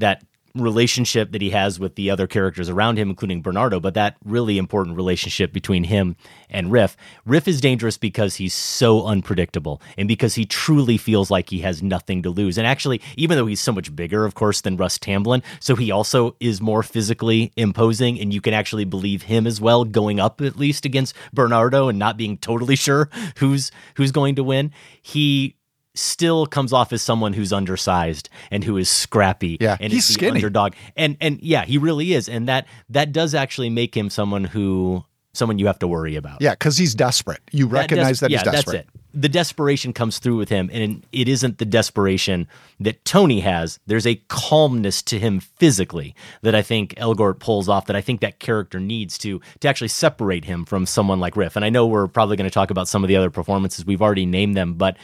that 0.00 0.24
relationship 0.54 1.32
that 1.32 1.42
he 1.42 1.50
has 1.50 1.78
with 1.78 1.94
the 1.94 2.10
other 2.10 2.26
characters 2.26 2.68
around 2.68 2.98
him, 2.98 3.08
including 3.10 3.42
Bernardo, 3.42 3.78
but 3.78 3.94
that 3.94 4.16
really 4.24 4.58
important 4.58 4.96
relationship 4.96 5.52
between 5.52 5.84
him 5.84 6.16
and 6.48 6.72
Riff. 6.72 6.96
Riff 7.24 7.46
is 7.46 7.60
dangerous 7.60 7.96
because 7.96 8.36
he's 8.36 8.54
so 8.54 9.06
unpredictable 9.06 9.80
and 9.96 10.08
because 10.08 10.34
he 10.34 10.44
truly 10.44 10.96
feels 10.96 11.30
like 11.30 11.50
he 11.50 11.60
has 11.60 11.82
nothing 11.82 12.22
to 12.22 12.30
lose. 12.30 12.58
And 12.58 12.66
actually, 12.66 13.00
even 13.16 13.36
though 13.36 13.46
he's 13.46 13.60
so 13.60 13.72
much 13.72 13.94
bigger, 13.94 14.24
of 14.24 14.34
course, 14.34 14.60
than 14.60 14.76
Russ 14.76 14.98
Tamblyn, 14.98 15.42
so 15.60 15.76
he 15.76 15.90
also 15.90 16.36
is 16.40 16.60
more 16.60 16.82
physically 16.82 17.52
imposing, 17.56 18.18
and 18.20 18.34
you 18.34 18.40
can 18.40 18.54
actually 18.54 18.84
believe 18.84 19.22
him 19.22 19.46
as 19.46 19.60
well, 19.60 19.84
going 19.84 20.18
up 20.18 20.40
at 20.40 20.56
least 20.56 20.84
against 20.84 21.14
Bernardo 21.32 21.88
and 21.88 21.98
not 21.98 22.16
being 22.16 22.36
totally 22.36 22.76
sure 22.76 23.08
who's 23.36 23.70
who's 23.94 24.10
going 24.10 24.34
to 24.34 24.44
win. 24.44 24.72
He 25.00 25.56
still 25.94 26.46
comes 26.46 26.72
off 26.72 26.92
as 26.92 27.02
someone 27.02 27.32
who's 27.32 27.52
undersized 27.52 28.28
and 28.50 28.62
who 28.64 28.76
is 28.76 28.88
scrappy 28.88 29.56
Yeah, 29.60 29.76
and 29.80 29.92
he's 29.92 30.08
is 30.08 30.14
skinny. 30.14 30.36
underdog 30.38 30.74
and 30.96 31.16
and 31.20 31.40
yeah 31.42 31.64
he 31.64 31.78
really 31.78 32.12
is 32.12 32.28
and 32.28 32.46
that 32.48 32.66
that 32.90 33.12
does 33.12 33.34
actually 33.34 33.70
make 33.70 33.96
him 33.96 34.08
someone 34.08 34.44
who 34.44 35.04
someone 35.32 35.58
you 35.58 35.66
have 35.66 35.78
to 35.80 35.88
worry 35.88 36.16
about 36.16 36.40
Yeah, 36.40 36.50
because 36.52 36.76
he's 36.76 36.94
desperate. 36.94 37.40
You 37.52 37.66
recognize 37.66 38.18
des- 38.20 38.24
that, 38.26 38.30
yeah, 38.30 38.38
he's 38.38 38.52
desperate. 38.52 38.72
That's 38.72 38.88
it. 38.88 39.00
The 39.12 39.28
desperation 39.28 39.92
comes 39.92 40.18
through 40.20 40.36
with 40.36 40.48
him, 40.48 40.70
and 40.72 41.04
it 41.12 41.28
isn't 41.28 41.58
the 41.58 41.64
desperation 41.64 42.46
that 42.78 43.04
Tony 43.04 43.40
has. 43.40 43.78
There's 43.86 44.06
a 44.06 44.16
calmness 44.28 45.02
to 45.02 45.18
him 45.18 45.40
physically 45.40 46.14
that 46.42 46.54
I 46.54 46.62
think 46.62 46.94
Elgort 46.94 47.38
pulls 47.40 47.68
off. 47.68 47.86
That 47.86 47.96
I 47.96 48.00
think 48.00 48.20
that 48.20 48.38
character 48.40 48.78
needs 48.80 49.18
to 49.18 49.40
to 49.60 49.68
actually 49.68 49.88
separate 49.88 50.44
him 50.44 50.64
from 50.64 50.86
someone 50.86 51.18
like 51.20 51.36
Riff. 51.36 51.54
And 51.56 51.64
I 51.64 51.70
know 51.70 51.86
we're 51.86 52.06
probably 52.08 52.36
going 52.36 52.48
to 52.48 52.54
talk 52.54 52.70
about 52.70 52.86
some 52.88 53.02
of 53.04 53.08
the 53.08 53.16
other 53.16 53.30
performances. 53.30 53.84
We've 53.84 54.02
already 54.02 54.26
named 54.26 54.56
them, 54.56 54.74
but 54.74 54.96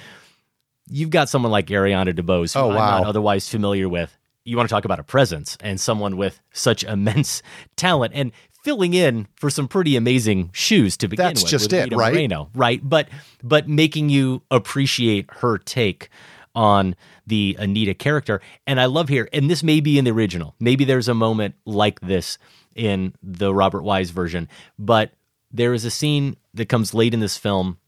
you've 0.89 1.11
got 1.11 1.29
someone 1.29 1.53
like 1.53 1.67
Ariana 1.67 2.15
DeBose, 2.15 2.55
who 2.55 2.61
Oh, 2.61 2.71
I'm 2.71 2.77
not 2.77 3.05
otherwise 3.07 3.49
familiar 3.49 3.89
with. 3.89 4.17
You 4.45 4.57
want 4.57 4.69
to 4.69 4.73
talk 4.73 4.85
about 4.85 5.01
a 5.01 5.05
presence 5.05 5.57
and 5.61 5.81
someone 5.81 6.17
with 6.17 6.41
such 6.53 6.85
immense 6.85 7.43
talent 7.77 8.13
and 8.15 8.33
filling 8.63 8.95
in 8.95 9.29
for 9.37 9.49
some 9.51 9.69
pretty 9.69 9.97
amazing 9.97 10.51
shoes 10.53 10.97
to 10.97 11.09
begin 11.09 11.27
That's 11.27 11.43
with. 11.43 11.51
just 11.51 11.67
with 11.67 11.75
it, 11.75 11.85
Rita 11.85 11.97
right? 11.97 12.13
Moreno, 12.13 12.51
right? 12.55 12.81
But 12.83 13.09
but 13.43 13.69
making 13.69 14.09
you 14.09 14.43
appreciate 14.51 15.31
her 15.39 15.59
take 15.59 16.09
on 16.55 16.97
the 17.27 17.55
Anita 17.59 17.95
character. 17.95 18.41
And 18.67 18.81
I 18.81 18.87
love 18.87 19.09
here, 19.09 19.29
and 19.33 19.51
this 19.51 19.63
may 19.63 19.81
be 19.81 19.99
in 19.99 20.05
the 20.05 20.11
original. 20.11 20.55
Maybe 20.59 20.85
there's 20.85 21.07
a 21.07 21.15
moment 21.15 21.55
like 21.65 22.01
this 22.01 22.39
in 22.75 23.15
the 23.23 23.55
Robert 23.55 23.83
Wise 23.83 24.11
version, 24.11 24.49
but 24.79 25.13
there 25.53 25.75
is 25.75 25.85
a 25.85 25.91
scene 25.91 26.37
that 26.55 26.69
comes 26.69 26.95
late 26.95 27.15
in 27.15 27.21
this 27.21 27.37
film 27.37 27.79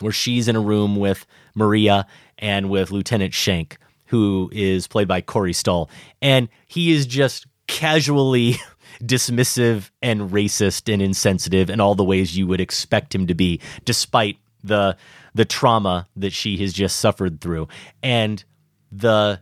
where 0.00 0.12
she's 0.12 0.46
in 0.46 0.56
a 0.56 0.60
room 0.60 0.96
with 0.96 1.26
Maria 1.54 2.06
and 2.42 2.68
with 2.68 2.90
Lieutenant 2.90 3.32
Schrank, 3.32 3.76
who 4.06 4.50
is 4.52 4.86
played 4.86 5.08
by 5.08 5.22
Corey 5.22 5.54
Stoll. 5.54 5.88
And 6.20 6.48
he 6.66 6.92
is 6.92 7.06
just 7.06 7.46
casually 7.68 8.56
dismissive 9.02 9.90
and 10.02 10.30
racist 10.30 10.92
and 10.92 11.00
insensitive 11.00 11.70
in 11.70 11.80
all 11.80 11.94
the 11.94 12.04
ways 12.04 12.36
you 12.36 12.46
would 12.48 12.60
expect 12.60 13.14
him 13.14 13.26
to 13.28 13.34
be, 13.34 13.60
despite 13.86 14.36
the 14.62 14.96
the 15.34 15.44
trauma 15.46 16.06
that 16.14 16.32
she 16.32 16.58
has 16.58 16.74
just 16.74 16.98
suffered 16.98 17.40
through. 17.40 17.66
And 18.02 18.44
the 18.90 19.40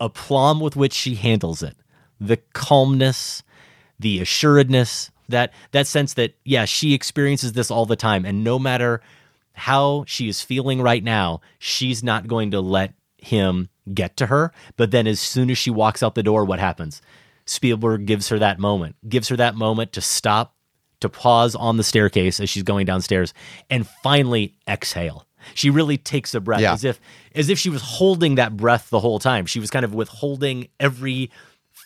aplomb 0.00 0.58
with 0.58 0.74
which 0.74 0.92
she 0.92 1.14
handles 1.14 1.62
it, 1.62 1.76
the 2.20 2.38
calmness, 2.54 3.44
the 4.00 4.20
assuredness, 4.20 5.12
that 5.28 5.52
that 5.70 5.86
sense 5.86 6.14
that 6.14 6.34
yeah, 6.44 6.64
she 6.64 6.92
experiences 6.94 7.52
this 7.52 7.70
all 7.70 7.86
the 7.86 7.96
time 7.96 8.24
and 8.24 8.42
no 8.42 8.58
matter 8.58 9.00
how 9.56 10.04
she 10.06 10.28
is 10.28 10.40
feeling 10.42 10.80
right 10.80 11.02
now, 11.02 11.40
she's 11.58 12.02
not 12.02 12.26
going 12.26 12.50
to 12.52 12.60
let 12.60 12.94
him 13.18 13.68
get 13.92 14.16
to 14.18 14.26
her. 14.26 14.52
But 14.76 14.90
then 14.90 15.06
as 15.06 15.18
soon 15.20 15.50
as 15.50 15.58
she 15.58 15.70
walks 15.70 16.02
out 16.02 16.14
the 16.14 16.22
door, 16.22 16.44
what 16.44 16.58
happens? 16.58 17.00
Spielberg 17.46 18.06
gives 18.06 18.28
her 18.28 18.38
that 18.38 18.58
moment, 18.58 18.96
gives 19.08 19.28
her 19.28 19.36
that 19.36 19.54
moment 19.54 19.92
to 19.92 20.00
stop, 20.00 20.54
to 21.00 21.08
pause 21.08 21.54
on 21.54 21.76
the 21.76 21.84
staircase 21.84 22.40
as 22.40 22.50
she's 22.50 22.62
going 22.62 22.86
downstairs, 22.86 23.32
and 23.70 23.86
finally 24.02 24.54
exhale. 24.68 25.26
She 25.54 25.70
really 25.70 25.96
takes 25.96 26.34
a 26.34 26.40
breath 26.40 26.60
Yeah. 26.60 26.72
as 26.72 26.82
if 26.84 27.00
as 27.34 27.48
if 27.48 27.58
she 27.58 27.70
was 27.70 27.80
holding 27.82 28.34
that 28.34 28.56
breath 28.56 28.90
the 28.90 28.98
whole 29.00 29.18
time. 29.20 29.46
She 29.46 29.60
was 29.60 29.70
kind 29.70 29.84
of 29.84 29.94
withholding 29.94 30.68
every 30.80 31.30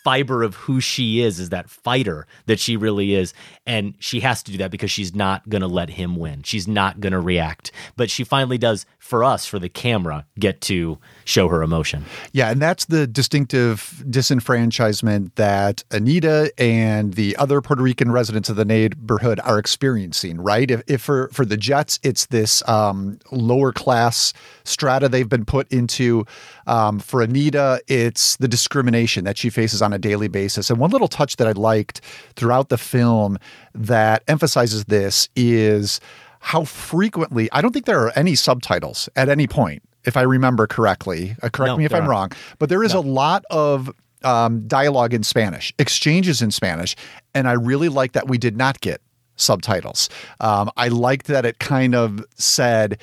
fiber 0.03 0.43
of 0.43 0.55
who 0.55 0.79
she 0.81 1.21
is, 1.21 1.39
is 1.39 1.49
that 1.49 1.69
fighter 1.69 2.25
that 2.45 2.59
she 2.59 2.75
really 2.77 3.13
is. 3.13 3.33
And 3.65 3.95
she 3.99 4.19
has 4.21 4.43
to 4.43 4.51
do 4.51 4.57
that 4.59 4.71
because 4.71 4.91
she's 4.91 5.13
not 5.13 5.47
going 5.49 5.61
to 5.61 5.67
let 5.67 5.91
him 5.91 6.15
win. 6.15 6.43
She's 6.43 6.67
not 6.67 6.99
going 6.99 7.13
to 7.13 7.19
react. 7.19 7.71
But 7.95 8.09
she 8.09 8.23
finally 8.23 8.57
does, 8.57 8.85
for 8.97 9.23
us, 9.23 9.45
for 9.45 9.59
the 9.59 9.69
camera, 9.69 10.25
get 10.39 10.61
to 10.61 10.97
show 11.25 11.47
her 11.47 11.61
emotion. 11.63 12.05
Yeah, 12.31 12.51
and 12.51 12.61
that's 12.61 12.85
the 12.85 13.07
distinctive 13.07 14.03
disenfranchisement 14.09 15.35
that 15.35 15.83
Anita 15.91 16.51
and 16.57 17.13
the 17.13 17.35
other 17.37 17.61
Puerto 17.61 17.83
Rican 17.83 18.11
residents 18.11 18.49
of 18.49 18.55
the 18.55 18.65
neighborhood 18.65 19.39
are 19.43 19.59
experiencing, 19.59 20.41
right? 20.41 20.69
If, 20.69 20.81
if 20.87 21.01
for, 21.01 21.29
for 21.29 21.45
the 21.45 21.57
Jets, 21.57 21.99
it's 22.03 22.25
this 22.27 22.67
um, 22.67 23.19
lower 23.31 23.71
class 23.71 24.33
strata 24.63 25.09
they've 25.09 25.29
been 25.29 25.45
put 25.45 25.71
into. 25.71 26.25
Um, 26.67 26.99
for 26.99 27.21
Anita, 27.21 27.81
it's 27.87 28.37
the 28.37 28.47
discrimination 28.47 29.25
that 29.25 29.37
she 29.37 29.49
faces 29.49 29.81
on 29.81 29.90
a 29.93 29.99
daily 29.99 30.27
basis. 30.27 30.69
And 30.69 30.79
one 30.79 30.91
little 30.91 31.07
touch 31.07 31.37
that 31.37 31.47
I 31.47 31.51
liked 31.51 32.01
throughout 32.35 32.69
the 32.69 32.77
film 32.77 33.37
that 33.73 34.23
emphasizes 34.27 34.85
this 34.85 35.29
is 35.35 35.99
how 36.39 36.63
frequently, 36.63 37.49
I 37.51 37.61
don't 37.61 37.71
think 37.71 37.85
there 37.85 38.01
are 38.01 38.11
any 38.15 38.35
subtitles 38.35 39.09
at 39.15 39.29
any 39.29 39.47
point 39.47 39.83
if 40.03 40.17
I 40.17 40.23
remember 40.23 40.65
correctly. 40.67 41.35
Uh, 41.43 41.49
correct 41.49 41.69
No, 41.69 41.77
me 41.77 41.85
if 41.85 41.93
I'm 41.93 41.99
aren't. 42.01 42.09
wrong, 42.09 42.31
but 42.59 42.69
there 42.69 42.83
is 42.83 42.93
a 42.93 42.99
lot 42.99 43.45
of 43.51 43.91
um, 44.23 44.67
dialogue 44.67 45.13
in 45.13 45.23
Spanish, 45.23 45.73
exchanges 45.79 46.41
in 46.41 46.51
Spanish, 46.51 46.95
and 47.33 47.47
I 47.47 47.53
really 47.53 47.89
like 47.89 48.13
that 48.13 48.27
we 48.27 48.37
did 48.37 48.57
not 48.57 48.81
get 48.81 49.01
subtitles. 49.35 50.09
Um, 50.39 50.69
I 50.77 50.87
liked 50.89 51.27
that 51.27 51.45
it 51.45 51.59
kind 51.59 51.95
of 51.95 52.23
said, 52.35 52.99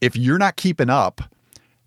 if 0.00 0.16
you're 0.16 0.38
not 0.38 0.56
keeping 0.56 0.90
up, 0.90 1.20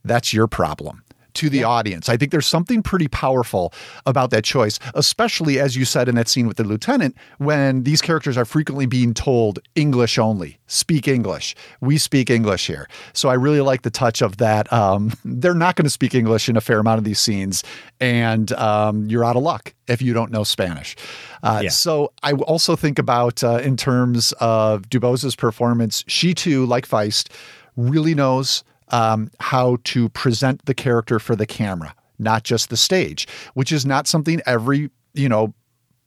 that's 0.03 0.33
your 0.33 0.47
problem 0.47 1.03
to 1.35 1.49
the 1.49 1.63
audience. 1.63 2.09
I 2.09 2.17
think 2.17 2.31
there's 2.31 2.47
something 2.47 2.83
pretty 2.83 3.07
powerful 3.07 3.73
about 4.05 4.29
that 4.31 4.43
choice, 4.43 4.79
especially 4.93 5.59
as 5.59 5.75
you 5.75 5.85
said 5.85 6.07
in 6.07 6.15
that 6.15 6.27
scene 6.27 6.47
with 6.47 6.57
the 6.57 6.63
lieutenant, 6.63 7.15
when 7.37 7.83
these 7.83 8.01
characters 8.01 8.37
are 8.37 8.45
frequently 8.45 8.85
being 8.85 9.13
told 9.13 9.59
English 9.75 10.17
only, 10.17 10.59
speak 10.67 11.07
English. 11.07 11.55
We 11.81 11.97
speak 11.97 12.29
English 12.29 12.67
here. 12.67 12.87
So 13.13 13.29
I 13.29 13.33
really 13.33 13.61
like 13.61 13.81
the 13.81 13.91
touch 13.91 14.21
of 14.21 14.37
that. 14.37 14.71
Um, 14.71 15.13
they're 15.25 15.53
not 15.53 15.75
going 15.75 15.85
to 15.85 15.89
speak 15.89 16.15
English 16.15 16.49
in 16.49 16.57
a 16.57 16.61
fair 16.61 16.79
amount 16.79 16.97
of 16.97 17.03
these 17.03 17.19
scenes, 17.19 17.63
and 17.99 18.51
um, 18.53 19.07
you're 19.07 19.25
out 19.25 19.35
of 19.35 19.43
luck 19.43 19.73
if 19.87 20.01
you 20.01 20.13
don't 20.13 20.31
know 20.31 20.43
Spanish. 20.43 20.95
Uh, 21.41 21.61
Yeah. 21.63 21.69
So 21.69 22.13
I 22.23 22.33
also 22.33 22.75
think 22.75 22.99
about 22.99 23.43
uh, 23.43 23.57
in 23.57 23.77
terms 23.77 24.31
of 24.39 24.83
DeBose's 24.89 25.35
performance, 25.35 26.03
she 26.07 26.33
too, 26.33 26.65
like 26.65 26.85
Faist, 26.85 27.29
really 27.75 28.15
knows 28.15 28.63
um, 28.93 29.29
how 29.39 29.77
to 29.83 30.07
present 30.09 30.65
the 30.65 30.73
character 30.73 31.19
for 31.19 31.35
the 31.35 31.45
camera, 31.45 31.93
not 32.19 32.43
just 32.43 32.69
the 32.69 32.77
stage, 32.77 33.27
which 33.55 33.71
is 33.71 33.85
not 33.85 34.07
something 34.07 34.39
every 34.45 34.89
you 35.13 35.27
know 35.27 35.53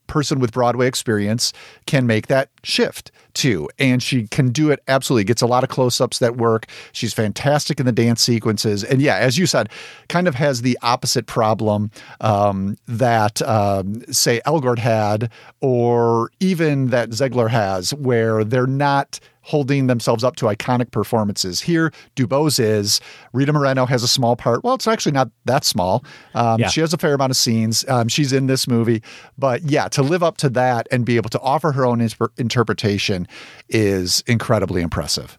person 0.07 0.39
with 0.39 0.53
Broadway 0.53 0.87
experience 0.87 1.53
can 1.87 2.07
make 2.07 2.29
that 2.29 2.49
shift 2.63 3.11
to. 3.35 3.69
And 3.79 4.03
she 4.03 4.27
can 4.29 4.51
do 4.51 4.71
it 4.71 4.81
absolutely. 4.89 5.25
Gets 5.25 5.43
a 5.43 5.47
lot 5.47 5.65
of 5.65 5.69
close 5.69 6.01
ups 6.01 6.19
that 6.21 6.37
work. 6.37 6.67
She's 6.93 7.13
fantastic 7.13 7.81
in 7.81 7.87
the 7.87 7.93
dance 7.93 8.23
sequences. 8.23 8.85
And 8.85 9.03
yeah, 9.03 9.17
as 9.17 9.37
you 9.37 9.47
said, 9.47 9.69
kind 10.09 10.29
of 10.29 10.35
has 10.37 10.63
the 10.63 10.79
opposite 10.83 11.27
problem 11.27 11.91
um, 12.21 12.77
that, 12.87 13.43
um, 13.43 14.03
say, 14.13 14.41
Elgort 14.47 14.79
had, 14.79 15.31
or 15.61 16.31
even 16.41 16.89
that 16.91 17.11
Zegler 17.11 17.51
has, 17.51 17.93
where 17.95 18.45
they're 18.45 18.67
not 18.67 19.21
holding 19.47 19.87
themselves 19.87 20.25
up 20.25 20.35
to 20.35 20.47
iconic 20.47 20.91
performances. 20.91 21.61
Here, 21.61 21.93
DeBose 22.17 22.59
is. 22.59 23.01
Rita 23.33 23.53
Moreno 23.53 23.87
has 23.87 24.03
a 24.03 24.09
small 24.09 24.35
part. 24.35 24.65
Well, 24.65 24.75
it's 24.75 24.89
actually 24.89 25.13
not 25.13 25.31
that 25.45 25.65
small. 25.65 26.05
Um, 26.35 26.59
Yeah. 26.59 26.67
She 26.69 26.81
has 26.81 26.93
a 26.93 26.99
fair 26.99 27.15
amount 27.15 27.31
of 27.31 27.37
scenes. 27.37 27.85
Um, 27.89 28.09
she's 28.09 28.33
in 28.33 28.49
this 28.49 28.67
movie. 28.67 29.03
But 29.39 29.63
yeah, 29.63 29.87
to 29.89 30.03
live 30.03 30.25
up 30.25 30.37
to 30.39 30.49
that 30.51 30.89
and 30.91 31.07
be 31.07 31.15
able 31.15 31.31
to 31.31 31.41
offer 31.41 31.71
her 31.71 31.87
own 31.87 32.01
insp- 32.01 32.29
interpretation 32.39 33.29
is 33.69 34.25
incredibly 34.27 34.83
impressive. 34.83 35.39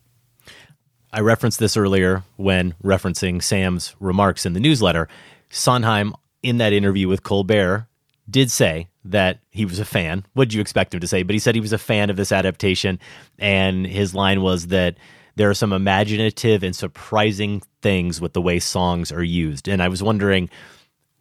I 1.11 1.19
referenced 1.19 1.59
this 1.59 1.75
earlier 1.75 2.23
when 2.37 2.75
referencing 2.81 3.43
Sam's 3.43 3.93
remarks 3.99 4.45
in 4.45 4.53
the 4.53 4.59
newsletter. 4.61 5.09
Sondheim, 5.49 6.13
in 6.43 6.59
that 6.59 6.71
interview 6.71 7.09
with 7.09 7.23
Colbert, 7.23 7.87
did 8.29 8.51
say 8.51 8.89
that 9.05 9.39
he 9.51 9.65
was 9.65 9.79
a 9.79 9.85
fan. 9.85 10.25
What 10.33 10.49
did 10.49 10.53
you 10.53 10.61
expect 10.61 10.93
him 10.93 10.99
to 10.99 11.07
say? 11.07 11.23
But 11.23 11.33
he 11.33 11.39
said 11.39 11.55
he 11.55 11.61
was 11.61 11.73
a 11.73 11.77
fan 11.77 12.09
of 12.09 12.17
this 12.17 12.31
adaptation. 12.31 12.99
And 13.39 13.87
his 13.87 14.13
line 14.13 14.41
was 14.41 14.67
that 14.67 14.97
there 15.35 15.49
are 15.49 15.55
some 15.55 15.71
imaginative 15.71 16.63
and 16.63 16.75
surprising 16.75 17.61
things 17.81 18.19
with 18.19 18.33
the 18.33 18.41
way 18.41 18.59
songs 18.59 19.11
are 19.11 19.23
used. 19.23 19.67
And 19.67 19.81
I 19.81 19.87
was 19.87 20.03
wondering 20.03 20.49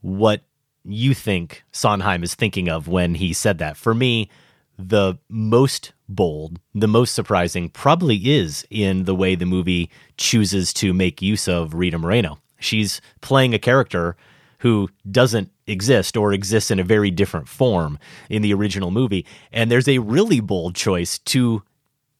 what 0.00 0.42
you 0.84 1.14
think 1.14 1.64
Sondheim 1.72 2.22
is 2.22 2.34
thinking 2.34 2.68
of 2.68 2.88
when 2.88 3.14
he 3.14 3.32
said 3.32 3.58
that. 3.58 3.76
For 3.76 3.94
me, 3.94 4.30
the 4.78 5.18
most 5.28 5.92
bold, 6.08 6.60
the 6.74 6.88
most 6.88 7.14
surprising 7.14 7.68
probably 7.68 8.16
is 8.16 8.66
in 8.70 9.04
the 9.04 9.14
way 9.14 9.34
the 9.34 9.46
movie 9.46 9.90
chooses 10.16 10.72
to 10.74 10.92
make 10.92 11.22
use 11.22 11.48
of 11.48 11.74
Rita 11.74 11.98
Moreno. 11.98 12.38
She's 12.58 13.00
playing 13.20 13.54
a 13.54 13.58
character 13.58 14.16
who 14.58 14.88
doesn't 15.10 15.50
exist 15.66 16.16
or 16.16 16.32
exists 16.32 16.70
in 16.70 16.78
a 16.78 16.84
very 16.84 17.10
different 17.10 17.48
form 17.48 17.98
in 18.30 18.42
the 18.42 18.54
original 18.54 18.90
movie. 18.90 19.26
And 19.52 19.70
there's 19.70 19.88
a 19.88 19.98
really 19.98 20.40
bold 20.40 20.74
choice 20.74 21.18
to 21.18 21.62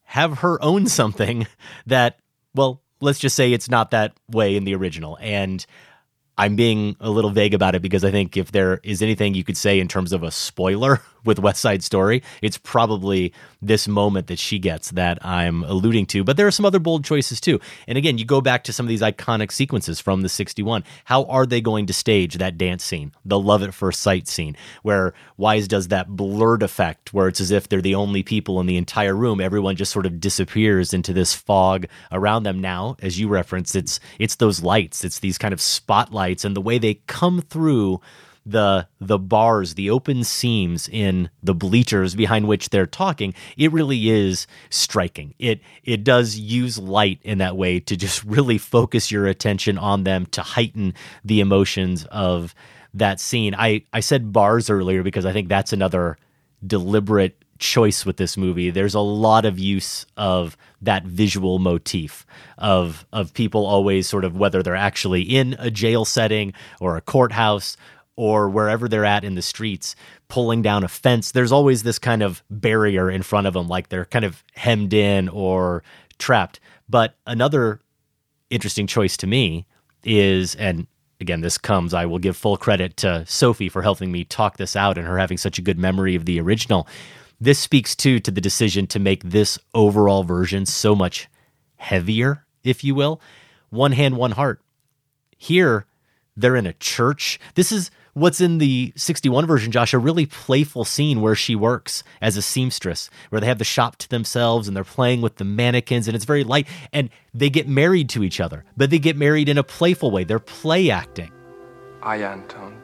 have 0.03 0.39
her 0.39 0.61
own 0.63 0.87
something 0.87 1.47
that, 1.85 2.19
well, 2.53 2.81
let's 3.01 3.19
just 3.19 3.35
say 3.35 3.53
it's 3.53 3.69
not 3.69 3.91
that 3.91 4.13
way 4.29 4.55
in 4.55 4.63
the 4.63 4.75
original. 4.75 5.17
And 5.21 5.65
I'm 6.37 6.55
being 6.55 6.95
a 6.99 7.09
little 7.09 7.31
vague 7.31 7.53
about 7.53 7.75
it 7.75 7.81
because 7.81 8.03
I 8.03 8.11
think 8.11 8.37
if 8.37 8.51
there 8.51 8.79
is 8.83 9.01
anything 9.01 9.33
you 9.33 9.43
could 9.43 9.57
say 9.57 9.79
in 9.79 9.87
terms 9.87 10.13
of 10.13 10.23
a 10.23 10.31
spoiler 10.31 11.01
with 11.27 11.37
West 11.39 11.61
Side 11.61 11.83
Story, 11.83 12.23
it's 12.41 12.57
probably 12.57 13.33
this 13.61 13.87
moment 13.87 14.27
that 14.27 14.39
she 14.39 14.57
gets 14.57 14.91
that 14.91 15.23
I'm 15.23 15.63
alluding 15.63 16.07
to. 16.07 16.23
But 16.23 16.37
there 16.37 16.47
are 16.47 16.51
some 16.51 16.65
other 16.65 16.79
bold 16.79 17.03
choices 17.05 17.39
too. 17.39 17.59
And 17.87 17.97
again, 17.97 18.17
you 18.17 18.25
go 18.25 18.41
back 18.41 18.63
to 18.63 18.73
some 18.73 18.85
of 18.85 18.89
these 18.89 19.01
iconic 19.01 19.51
sequences 19.51 19.99
from 19.99 20.21
the 20.21 20.29
61. 20.29 20.83
How 21.05 21.25
are 21.25 21.45
they 21.45 21.61
going 21.61 21.85
to 21.87 21.93
stage 21.93 22.35
that 22.35 22.57
dance 22.57 22.83
scene, 22.83 23.11
the 23.25 23.39
love 23.39 23.61
at 23.61 23.73
first 23.73 24.01
sight 24.01 24.27
scene, 24.27 24.55
where 24.81 25.13
Wise 25.37 25.67
does 25.67 25.89
that 25.89 26.07
blurred 26.07 26.63
effect 26.63 27.13
where 27.13 27.27
it's 27.27 27.41
as 27.41 27.51
if 27.51 27.67
they're 27.67 27.81
the 27.81 27.95
only 27.95 28.23
people 28.23 28.59
in 28.59 28.65
the 28.65 28.77
entire 28.77 29.15
room. 29.15 29.41
Everyone 29.41 29.75
just 29.75 29.91
sort 29.91 30.05
of 30.05 30.19
disappears 30.19 30.93
into 30.93 31.13
this 31.13 31.33
fog 31.33 31.85
around 32.11 32.43
them. 32.43 32.59
Now, 32.61 32.95
as 33.01 33.19
you 33.19 33.27
referenced, 33.27 33.75
it's 33.75 33.99
it's 34.19 34.35
those 34.35 34.63
lights, 34.63 35.03
it's 35.03 35.19
these 35.19 35.37
kind 35.37 35.53
of 35.53 35.61
spotlights 35.61 36.45
and 36.45 36.55
the 36.55 36.61
way 36.61 36.77
they 36.77 36.95
come 37.07 37.41
through 37.41 38.01
the 38.49 38.87
the 38.99 39.19
bars, 39.19 39.73
the 39.73 39.89
open 39.89 40.23
seams 40.23 40.87
in 40.87 41.29
the 41.43 41.53
bleachers 41.53 42.15
behind 42.15 42.47
which 42.47 42.69
they're 42.69 42.85
talking, 42.85 43.33
it 43.57 43.71
really 43.71 44.09
is 44.09 44.47
striking. 44.69 45.33
It 45.37 45.61
it 45.83 46.03
does 46.03 46.37
use 46.37 46.77
light 46.77 47.19
in 47.23 47.39
that 47.39 47.57
way 47.57 47.79
to 47.81 47.95
just 47.97 48.23
really 48.25 48.57
focus 48.57 49.11
your 49.11 49.27
attention 49.27 49.77
on 49.77 50.03
them 50.03 50.25
to 50.27 50.41
heighten 50.41 50.93
the 51.23 51.41
emotions 51.41 52.05
of 52.05 52.55
that 52.93 53.19
scene. 53.19 53.53
I 53.55 53.83
I 53.93 53.99
said 53.99 54.31
bars 54.31 54.69
earlier 54.69 55.03
because 55.03 55.25
I 55.25 55.33
think 55.33 55.49
that's 55.49 55.73
another 55.73 56.17
deliberate 56.65 57.43
choice 57.59 58.05
with 58.05 58.17
this 58.17 58.37
movie. 58.37 58.69
There's 58.69 58.93
a 58.93 58.99
lot 58.99 59.45
of 59.45 59.59
use 59.59 60.05
of 60.15 60.57
that 60.81 61.03
visual 61.05 61.59
motif 61.59 62.25
of 62.57 63.05
of 63.11 63.33
people 63.33 63.65
always 63.65 64.07
sort 64.07 64.25
of 64.25 64.37
whether 64.37 64.61
they're 64.61 64.75
actually 64.75 65.21
in 65.23 65.55
a 65.59 65.71
jail 65.71 66.05
setting 66.05 66.53
or 66.79 66.97
a 66.97 67.01
courthouse 67.01 67.77
or 68.17 68.49
wherever 68.49 68.89
they're 68.89 69.05
at 69.05 69.23
in 69.23 69.35
the 69.35 69.41
streets 69.41 69.95
pulling 70.27 70.61
down 70.61 70.83
a 70.83 70.87
fence 70.89 71.31
there's 71.31 71.51
always 71.53 71.83
this 71.83 71.99
kind 71.99 72.21
of 72.21 72.43
barrier 72.49 73.09
in 73.09 73.23
front 73.23 73.47
of 73.47 73.53
them 73.53 73.69
like 73.69 73.87
they're 73.87 74.05
kind 74.05 74.25
of 74.25 74.43
hemmed 74.53 74.93
in 74.93 75.29
or 75.29 75.83
trapped. 76.17 76.59
But 76.89 77.15
another 77.25 77.79
interesting 78.49 78.87
choice 78.87 79.15
to 79.17 79.27
me 79.27 79.65
is 80.03 80.55
and 80.55 80.87
again 81.19 81.41
this 81.41 81.57
comes 81.57 81.93
i 81.93 82.05
will 82.05 82.19
give 82.19 82.37
full 82.37 82.55
credit 82.55 82.95
to 82.95 83.25
sophie 83.25 83.67
for 83.67 83.81
helping 83.81 84.09
me 84.09 84.23
talk 84.23 84.55
this 84.55 84.73
out 84.73 84.97
and 84.97 85.05
her 85.05 85.17
having 85.17 85.37
such 85.37 85.59
a 85.59 85.61
good 85.61 85.77
memory 85.77 86.15
of 86.15 86.25
the 86.25 86.39
original. 86.39 86.87
This 87.39 87.59
speaks 87.59 87.95
too 87.95 88.19
to 88.19 88.31
the 88.31 88.41
decision 88.41 88.87
to 88.87 88.99
make 88.99 89.23
this 89.23 89.59
overall 89.73 90.23
version 90.23 90.65
so 90.65 90.95
much 90.95 91.27
heavier 91.75 92.45
if 92.63 92.83
you 92.83 92.95
will. 92.95 93.21
One 93.69 93.91
hand 93.91 94.17
one 94.17 94.31
heart. 94.31 94.61
Here 95.37 95.85
they're 96.35 96.55
in 96.55 96.67
a 96.67 96.73
church. 96.73 97.39
This 97.55 97.71
is 97.71 97.91
what's 98.17 98.41
in 98.41 98.57
the 98.57 98.91
61 98.95 99.45
version, 99.45 99.71
Josh, 99.71 99.93
a 99.93 99.99
really 99.99 100.25
playful 100.25 100.83
scene 100.83 101.21
where 101.21 101.35
she 101.35 101.55
works 101.55 102.03
as 102.19 102.35
a 102.35 102.41
seamstress, 102.41 103.09
where 103.29 103.39
they 103.39 103.47
have 103.47 103.59
the 103.59 103.63
shop 103.63 103.95
to 103.97 104.09
themselves 104.09 104.67
and 104.67 104.75
they're 104.75 104.83
playing 104.83 105.21
with 105.21 105.35
the 105.35 105.43
mannequins 105.45 106.07
and 106.07 106.15
it's 106.15 106.25
very 106.25 106.43
light. 106.43 106.67
And 106.91 107.09
they 107.33 107.49
get 107.49 107.67
married 107.67 108.09
to 108.09 108.23
each 108.23 108.39
other, 108.39 108.65
but 108.75 108.89
they 108.89 108.97
get 108.97 109.17
married 109.17 109.49
in 109.49 109.57
a 109.57 109.63
playful 109.63 110.09
way. 110.09 110.23
They're 110.23 110.39
play 110.39 110.89
acting. 110.89 111.31
I, 112.01 112.23
Anton, 112.23 112.75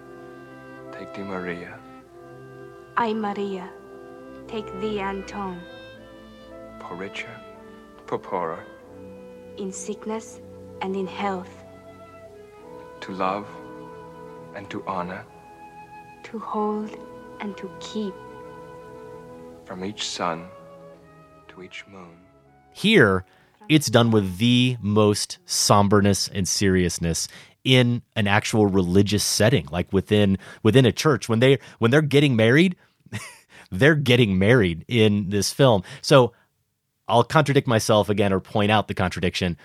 take 0.92 1.14
thee, 1.16 1.24
Maria. 1.24 1.80
I, 2.96 3.14
Maria, 3.14 3.70
take 4.48 4.68
thee, 4.80 5.00
Anton. 5.00 5.60
For 6.80 6.96
richer, 6.96 7.40
for 8.06 8.20
poorer. 8.20 8.64
In 9.58 9.72
sickness 9.72 10.42
and 10.82 10.96
in 10.96 11.08
health. 11.08 11.64
To 13.02 13.12
love 13.14 13.48
and 14.56 14.70
to 14.70 14.84
honor. 14.86 15.26
To 16.24 16.40
hold 16.40 16.98
and 17.40 17.56
to 17.58 17.70
keep. 17.80 18.14
From 19.66 19.84
each 19.84 20.08
sun 20.08 20.48
to 21.50 21.64
each 21.64 21.86
moon. 21.88 22.18
Here, 22.72 23.26
it's 23.70 23.90
done 23.90 24.12
with 24.12 24.38
the 24.38 24.78
most 24.82 25.38
somberness 25.46 26.30
and 26.34 26.48
seriousness 26.48 27.28
in 27.64 28.02
an 28.16 28.28
actual 28.28 28.68
religious 28.68 29.24
setting 29.24 29.66
like 29.72 29.92
within 29.94 30.38
within 30.64 30.86
a 30.86 30.92
church 30.92 31.30
when 31.30 31.40
they 31.40 31.58
when 31.80 31.92
they're 31.92 32.02
getting 32.02 32.36
married 32.36 32.76
they're 33.72 33.96
getting 33.96 34.38
married 34.38 34.84
in 34.90 35.30
this 35.30 35.54
film 35.54 35.82
so 36.02 36.34
i'll 37.08 37.24
contradict 37.24 37.66
myself 37.66 38.10
again 38.10 38.34
or 38.34 38.42
point 38.42 38.70
out 38.70 38.90
the 38.90 38.94
contradiction 38.94 39.56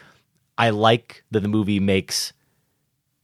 i 0.57 0.70
like 0.70 1.24
that 1.32 1.41
the 1.41 1.49
movie 1.49 1.80
makes 1.80 2.32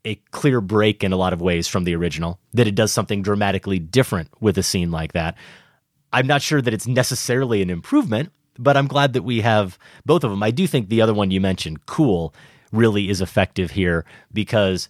a 0.04 0.16
clear 0.30 0.60
break 0.60 1.02
in 1.02 1.12
a 1.12 1.16
lot 1.16 1.32
of 1.32 1.40
ways 1.40 1.66
from 1.66 1.84
the 1.84 1.94
original, 1.94 2.38
that 2.52 2.66
it 2.66 2.74
does 2.74 2.92
something 2.92 3.22
dramatically 3.22 3.78
different 3.78 4.28
with 4.40 4.58
a 4.58 4.62
scene 4.62 4.90
like 4.90 5.12
that. 5.12 5.36
I'm 6.12 6.26
not 6.26 6.42
sure 6.42 6.62
that 6.62 6.74
it's 6.74 6.86
necessarily 6.86 7.62
an 7.62 7.70
improvement, 7.70 8.30
but 8.58 8.76
I'm 8.76 8.86
glad 8.86 9.14
that 9.14 9.22
we 9.22 9.40
have 9.40 9.78
both 10.04 10.24
of 10.24 10.30
them. 10.30 10.42
I 10.42 10.50
do 10.50 10.66
think 10.66 10.88
the 10.88 11.00
other 11.00 11.14
one 11.14 11.30
you 11.30 11.40
mentioned, 11.40 11.86
Cool, 11.86 12.34
really 12.72 13.08
is 13.08 13.20
effective 13.20 13.72
here 13.72 14.04
because 14.32 14.88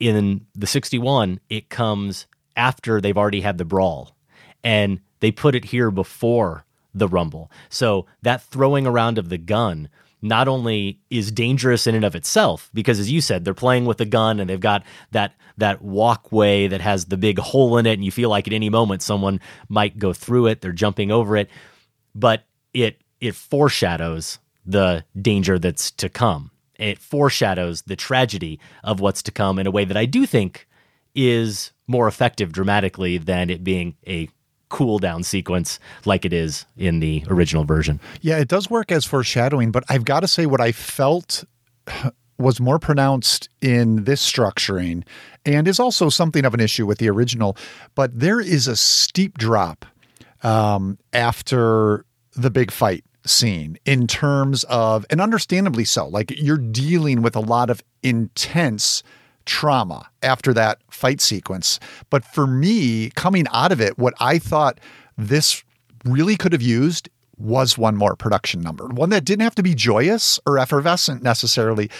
in 0.00 0.46
the 0.54 0.66
61, 0.66 1.40
it 1.48 1.68
comes 1.68 2.26
after 2.56 3.00
they've 3.00 3.16
already 3.16 3.42
had 3.42 3.58
the 3.58 3.64
brawl 3.64 4.16
and 4.64 5.00
they 5.20 5.30
put 5.30 5.54
it 5.54 5.66
here 5.66 5.90
before 5.90 6.64
the 6.94 7.08
rumble. 7.08 7.50
So 7.68 8.06
that 8.22 8.42
throwing 8.42 8.86
around 8.86 9.18
of 9.18 9.28
the 9.28 9.38
gun 9.38 9.88
not 10.26 10.48
only 10.48 11.00
is 11.10 11.30
dangerous 11.30 11.86
in 11.86 11.94
and 11.94 12.04
of 12.04 12.14
itself 12.14 12.70
because 12.74 12.98
as 12.98 13.10
you 13.10 13.20
said 13.20 13.44
they're 13.44 13.54
playing 13.54 13.84
with 13.84 14.00
a 14.00 14.04
gun 14.04 14.40
and 14.40 14.50
they've 14.50 14.60
got 14.60 14.82
that 15.12 15.34
that 15.58 15.80
walkway 15.82 16.68
that 16.68 16.80
has 16.80 17.06
the 17.06 17.16
big 17.16 17.38
hole 17.38 17.78
in 17.78 17.86
it 17.86 17.94
and 17.94 18.04
you 18.04 18.10
feel 18.10 18.28
like 18.28 18.46
at 18.46 18.52
any 18.52 18.68
moment 18.68 19.02
someone 19.02 19.40
might 19.68 19.98
go 19.98 20.12
through 20.12 20.46
it 20.46 20.60
they're 20.60 20.72
jumping 20.72 21.10
over 21.10 21.36
it 21.36 21.48
but 22.14 22.44
it 22.74 23.00
it 23.20 23.34
foreshadows 23.34 24.38
the 24.64 25.04
danger 25.20 25.58
that's 25.58 25.90
to 25.92 26.08
come. 26.08 26.50
It 26.78 26.98
foreshadows 26.98 27.82
the 27.82 27.96
tragedy 27.96 28.60
of 28.82 29.00
what's 29.00 29.22
to 29.22 29.32
come 29.32 29.58
in 29.58 29.66
a 29.66 29.70
way 29.70 29.84
that 29.84 29.96
I 29.96 30.04
do 30.04 30.26
think 30.26 30.68
is 31.14 31.72
more 31.86 32.08
effective 32.08 32.52
dramatically 32.52 33.16
than 33.16 33.48
it 33.48 33.64
being 33.64 33.94
a 34.06 34.28
cool 34.68 34.98
down 34.98 35.22
sequence 35.22 35.78
like 36.04 36.24
it 36.24 36.32
is 36.32 36.66
in 36.76 37.00
the 37.00 37.24
original 37.28 37.64
version. 37.64 38.00
Yeah, 38.20 38.38
it 38.38 38.48
does 38.48 38.68
work 38.68 38.90
as 38.90 39.04
foreshadowing, 39.04 39.70
but 39.70 39.84
I've 39.88 40.04
got 40.04 40.20
to 40.20 40.28
say 40.28 40.46
what 40.46 40.60
I 40.60 40.72
felt 40.72 41.44
was 42.38 42.60
more 42.60 42.78
pronounced 42.78 43.48
in 43.60 44.04
this 44.04 44.28
structuring 44.28 45.04
and 45.44 45.66
is 45.66 45.80
also 45.80 46.08
something 46.08 46.44
of 46.44 46.54
an 46.54 46.60
issue 46.60 46.86
with 46.86 46.98
the 46.98 47.08
original, 47.08 47.56
but 47.94 48.18
there 48.18 48.40
is 48.40 48.66
a 48.66 48.76
steep 48.76 49.38
drop 49.38 49.86
um, 50.42 50.98
after 51.12 52.04
the 52.34 52.50
big 52.50 52.70
fight 52.70 53.04
scene 53.24 53.78
in 53.84 54.06
terms 54.06 54.64
of, 54.64 55.06
and 55.10 55.20
understandably 55.20 55.84
so, 55.84 56.06
like 56.08 56.30
you're 56.36 56.58
dealing 56.58 57.22
with 57.22 57.34
a 57.34 57.40
lot 57.40 57.70
of 57.70 57.82
intense 58.02 59.02
trauma 59.46 60.08
after 60.22 60.52
that 60.52 60.78
fight 60.90 61.20
sequence. 61.20 61.80
But 62.10 62.24
for 62.24 62.46
me, 62.46 63.10
coming 63.10 63.46
out 63.52 63.72
of 63.72 63.80
it, 63.80 63.98
what 63.98 64.14
I 64.20 64.38
thought 64.38 64.78
this 65.16 65.64
really 66.04 66.36
could 66.36 66.52
have 66.52 66.62
used 66.62 67.08
was 67.38 67.76
one 67.76 67.96
more 67.96 68.16
production 68.16 68.60
number, 68.60 68.86
one 68.88 69.10
that 69.10 69.24
didn't 69.24 69.42
have 69.42 69.54
to 69.56 69.62
be 69.62 69.74
joyous 69.74 70.38
or 70.46 70.58
effervescent 70.58 71.22
necessarily, 71.22 71.90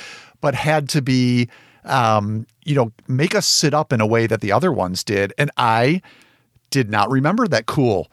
but 0.41 0.55
had 0.55 0.89
to 0.91 1.03
be, 1.03 1.49
um, 1.85 2.47
you 2.65 2.75
know, 2.75 2.93
make 3.07 3.35
us 3.35 3.47
sit 3.47 3.75
up 3.75 3.93
in 3.93 4.01
a 4.01 4.07
way 4.07 4.27
that 4.27 4.41
the 4.41 4.53
other 4.53 4.73
ones 4.73 5.05
did. 5.05 5.33
And 5.37 5.51
I 5.57 6.01
did 6.71 6.91
not 6.91 7.11
remember 7.11 7.47
that 7.49 7.67
cool 7.67 8.11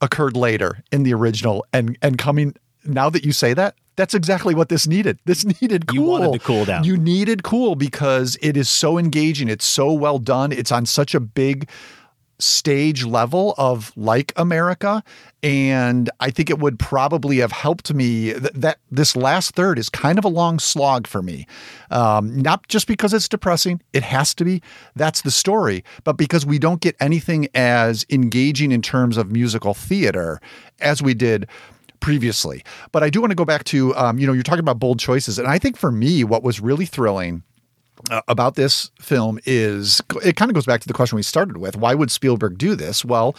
occurred 0.00 0.36
later 0.36 0.82
in 0.90 1.04
the 1.04 1.14
original 1.14 1.64
and 1.72 1.96
and 2.02 2.18
coming 2.18 2.54
now 2.84 3.08
that 3.08 3.24
you 3.24 3.32
say 3.32 3.54
that 3.54 3.76
that's 3.96 4.14
exactly 4.14 4.54
what 4.54 4.68
this 4.68 4.86
needed. 4.86 5.18
This 5.24 5.44
needed 5.60 5.86
cool. 5.86 5.94
You 5.94 6.02
wanted 6.02 6.32
to 6.34 6.38
cool 6.38 6.64
down. 6.64 6.84
You 6.84 6.96
needed 6.96 7.42
cool 7.42 7.74
because 7.74 8.36
it 8.40 8.56
is 8.56 8.68
so 8.68 8.98
engaging. 8.98 9.48
It's 9.48 9.66
so 9.66 9.92
well 9.92 10.18
done. 10.18 10.52
It's 10.52 10.72
on 10.72 10.86
such 10.86 11.14
a 11.14 11.20
big 11.20 11.68
stage 12.42 13.04
level 13.04 13.54
of 13.56 13.92
like 13.96 14.32
America. 14.36 15.02
And 15.42 16.10
I 16.20 16.30
think 16.30 16.50
it 16.50 16.58
would 16.58 16.78
probably 16.78 17.38
have 17.38 17.52
helped 17.52 17.92
me 17.94 18.32
th- 18.32 18.52
that 18.54 18.78
this 18.90 19.16
last 19.16 19.54
third 19.54 19.78
is 19.78 19.88
kind 19.88 20.18
of 20.18 20.24
a 20.24 20.28
long 20.28 20.58
slog 20.58 21.06
for 21.06 21.22
me. 21.22 21.46
Um, 21.90 22.36
not 22.40 22.66
just 22.68 22.86
because 22.86 23.12
it's 23.14 23.28
depressing, 23.28 23.80
it 23.92 24.02
has 24.02 24.34
to 24.36 24.44
be. 24.44 24.62
That's 24.96 25.22
the 25.22 25.30
story. 25.30 25.84
But 26.04 26.16
because 26.16 26.44
we 26.44 26.58
don't 26.58 26.80
get 26.80 26.96
anything 27.00 27.48
as 27.54 28.04
engaging 28.10 28.72
in 28.72 28.82
terms 28.82 29.16
of 29.16 29.30
musical 29.30 29.74
theater 29.74 30.40
as 30.80 31.02
we 31.02 31.14
did 31.14 31.48
previously. 32.02 32.62
But 32.90 33.02
I 33.02 33.08
do 33.08 33.22
want 33.22 33.30
to 33.30 33.36
go 33.36 33.46
back 33.46 33.64
to, 33.64 33.96
um, 33.96 34.18
you 34.18 34.26
know, 34.26 34.34
you're 34.34 34.42
talking 34.42 34.60
about 34.60 34.78
bold 34.78 34.98
choices. 34.98 35.38
And 35.38 35.48
I 35.48 35.58
think 35.58 35.78
for 35.78 35.90
me, 35.90 36.24
what 36.24 36.42
was 36.42 36.60
really 36.60 36.84
thrilling 36.84 37.42
uh, 38.10 38.20
about 38.28 38.56
this 38.56 38.90
film 39.00 39.38
is 39.46 40.02
it 40.22 40.36
kind 40.36 40.50
of 40.50 40.54
goes 40.54 40.66
back 40.66 40.80
to 40.82 40.88
the 40.88 40.92
question 40.92 41.16
we 41.16 41.22
started 41.22 41.56
with. 41.56 41.76
Why 41.76 41.94
would 41.94 42.10
Spielberg 42.10 42.58
do 42.58 42.74
this? 42.74 43.04
Well, 43.04 43.34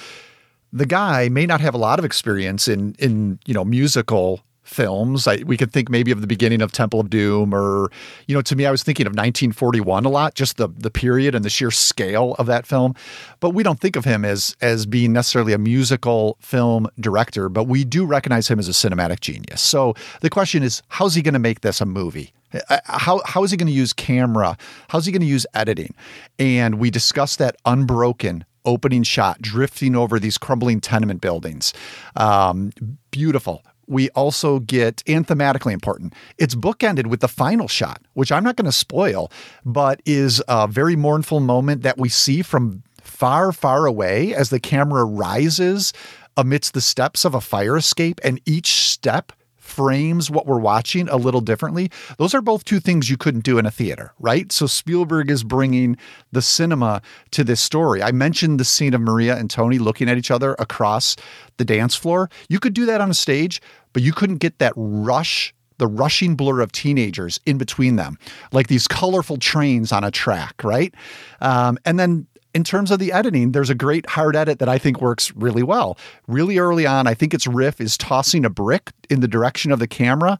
the 0.71 0.85
guy 0.87 1.29
may 1.29 1.45
not 1.45 1.61
have 1.61 1.75
a 1.75 1.77
lot 1.77 1.99
of 1.99 2.05
experience 2.05 2.67
in 2.67 2.95
in 2.97 3.39
you 3.45 3.53
know 3.53 3.63
musical 3.63 4.41
films. 4.73 5.27
I, 5.27 5.37
we 5.45 5.57
could 5.57 5.71
think 5.71 5.89
maybe 5.89 6.11
of 6.11 6.21
the 6.21 6.27
beginning 6.27 6.61
of 6.61 6.71
Temple 6.71 6.99
of 6.99 7.09
Doom, 7.09 7.53
or 7.53 7.91
you 8.27 8.35
know, 8.35 8.41
to 8.41 8.55
me, 8.55 8.65
I 8.65 8.71
was 8.71 8.83
thinking 8.83 9.05
of 9.05 9.11
1941 9.11 10.05
a 10.05 10.09
lot, 10.09 10.35
just 10.35 10.57
the 10.57 10.67
the 10.67 10.91
period 10.91 11.35
and 11.35 11.45
the 11.45 11.49
sheer 11.49 11.71
scale 11.71 12.35
of 12.39 12.47
that 12.47 12.65
film. 12.65 12.95
But 13.39 13.51
we 13.51 13.63
don't 13.63 13.79
think 13.79 13.95
of 13.95 14.05
him 14.05 14.25
as 14.25 14.55
as 14.61 14.85
being 14.85 15.13
necessarily 15.13 15.53
a 15.53 15.57
musical 15.57 16.37
film 16.39 16.87
director, 16.99 17.49
but 17.49 17.65
we 17.65 17.83
do 17.83 18.05
recognize 18.05 18.47
him 18.47 18.59
as 18.59 18.67
a 18.67 18.71
cinematic 18.71 19.19
genius. 19.19 19.61
So 19.61 19.93
the 20.21 20.29
question 20.29 20.63
is, 20.63 20.81
how's 20.89 21.15
he 21.15 21.21
going 21.21 21.33
to 21.33 21.39
make 21.39 21.61
this 21.61 21.81
a 21.81 21.85
movie? 21.85 22.33
Uh, 22.69 22.79
how 22.85 23.21
how 23.25 23.43
is 23.43 23.51
he 23.51 23.57
going 23.57 23.67
to 23.67 23.73
use 23.73 23.93
camera? 23.93 24.57
How's 24.89 25.05
he 25.05 25.11
going 25.11 25.21
to 25.21 25.27
use 25.27 25.45
editing? 25.53 25.93
And 26.39 26.79
we 26.79 26.89
discussed 26.89 27.39
that 27.39 27.55
unbroken 27.65 28.45
opening 28.65 29.03
shot 29.03 29.41
drifting 29.41 29.95
over 29.95 30.19
these 30.19 30.37
crumbling 30.37 30.79
tenement 30.79 31.21
buildings. 31.21 31.73
Um, 32.15 32.71
beautiful. 33.11 33.63
We 33.87 34.09
also 34.11 34.59
get, 34.59 35.03
and 35.07 35.27
thematically 35.27 35.73
important, 35.73 36.13
it's 36.37 36.55
bookended 36.55 37.07
with 37.07 37.19
the 37.19 37.27
final 37.27 37.67
shot, 37.67 38.01
which 38.13 38.31
I'm 38.31 38.43
not 38.43 38.55
going 38.55 38.65
to 38.65 38.71
spoil, 38.71 39.31
but 39.65 40.01
is 40.05 40.41
a 40.47 40.67
very 40.67 40.95
mournful 40.95 41.39
moment 41.39 41.81
that 41.83 41.97
we 41.97 42.09
see 42.09 42.41
from 42.41 42.83
far, 43.01 43.51
far 43.51 43.85
away 43.85 44.33
as 44.33 44.49
the 44.49 44.59
camera 44.59 45.03
rises 45.03 45.93
amidst 46.37 46.73
the 46.73 46.81
steps 46.81 47.25
of 47.25 47.35
a 47.35 47.41
fire 47.41 47.77
escape. 47.77 48.19
And 48.23 48.41
each 48.45 48.71
step 48.71 49.31
frames 49.63 50.29
what 50.29 50.45
we're 50.45 50.59
watching 50.59 51.07
a 51.09 51.15
little 51.15 51.41
differently. 51.41 51.89
Those 52.17 52.33
are 52.33 52.41
both 52.41 52.65
two 52.65 52.79
things 52.79 53.09
you 53.09 53.17
couldn't 53.17 53.43
do 53.43 53.57
in 53.57 53.65
a 53.65 53.71
theater, 53.71 54.13
right? 54.19 54.51
So 54.51 54.67
Spielberg 54.67 55.31
is 55.31 55.43
bringing 55.43 55.97
the 56.31 56.41
cinema 56.41 57.01
to 57.31 57.43
this 57.43 57.61
story. 57.61 58.03
I 58.03 58.11
mentioned 58.11 58.59
the 58.59 58.65
scene 58.65 58.93
of 58.93 59.01
Maria 59.01 59.37
and 59.37 59.49
Tony 59.49 59.79
looking 59.79 60.09
at 60.09 60.17
each 60.17 60.31
other 60.31 60.55
across 60.59 61.15
the 61.57 61.65
dance 61.65 61.95
floor. 61.95 62.29
You 62.49 62.59
could 62.59 62.73
do 62.73 62.85
that 62.85 63.01
on 63.01 63.09
a 63.09 63.13
stage, 63.13 63.61
but 63.93 64.03
you 64.03 64.11
couldn't 64.11 64.37
get 64.37 64.59
that 64.59 64.73
rush 64.75 65.53
the 65.79 65.87
rushing 65.87 66.35
blur 66.35 66.61
of 66.61 66.71
teenagers 66.71 67.39
in 67.45 67.57
between 67.57 67.95
them, 67.95 68.17
like 68.51 68.67
these 68.67 68.87
colorful 68.87 69.37
trains 69.37 69.91
on 69.91 70.03
a 70.03 70.11
track, 70.11 70.63
right? 70.63 70.93
Um, 71.41 71.79
and 71.83 71.99
then 71.99 72.27
in 72.53 72.63
terms 72.63 72.91
of 72.91 72.99
the 72.99 73.11
editing, 73.11 73.51
there's 73.51 73.69
a 73.69 73.75
great 73.75 74.07
hard 74.07 74.35
edit 74.35 74.59
that 74.59 74.69
I 74.69 74.77
think 74.77 75.01
works 75.01 75.33
really 75.35 75.63
well. 75.63 75.97
Really 76.27 76.57
early 76.57 76.85
on, 76.85 77.07
I 77.07 77.13
think 77.13 77.33
its 77.33 77.47
riff 77.47 77.81
is 77.81 77.97
tossing 77.97 78.45
a 78.45 78.49
brick 78.49 78.91
in 79.09 79.21
the 79.21 79.27
direction 79.27 79.71
of 79.71 79.79
the 79.79 79.87
camera. 79.87 80.37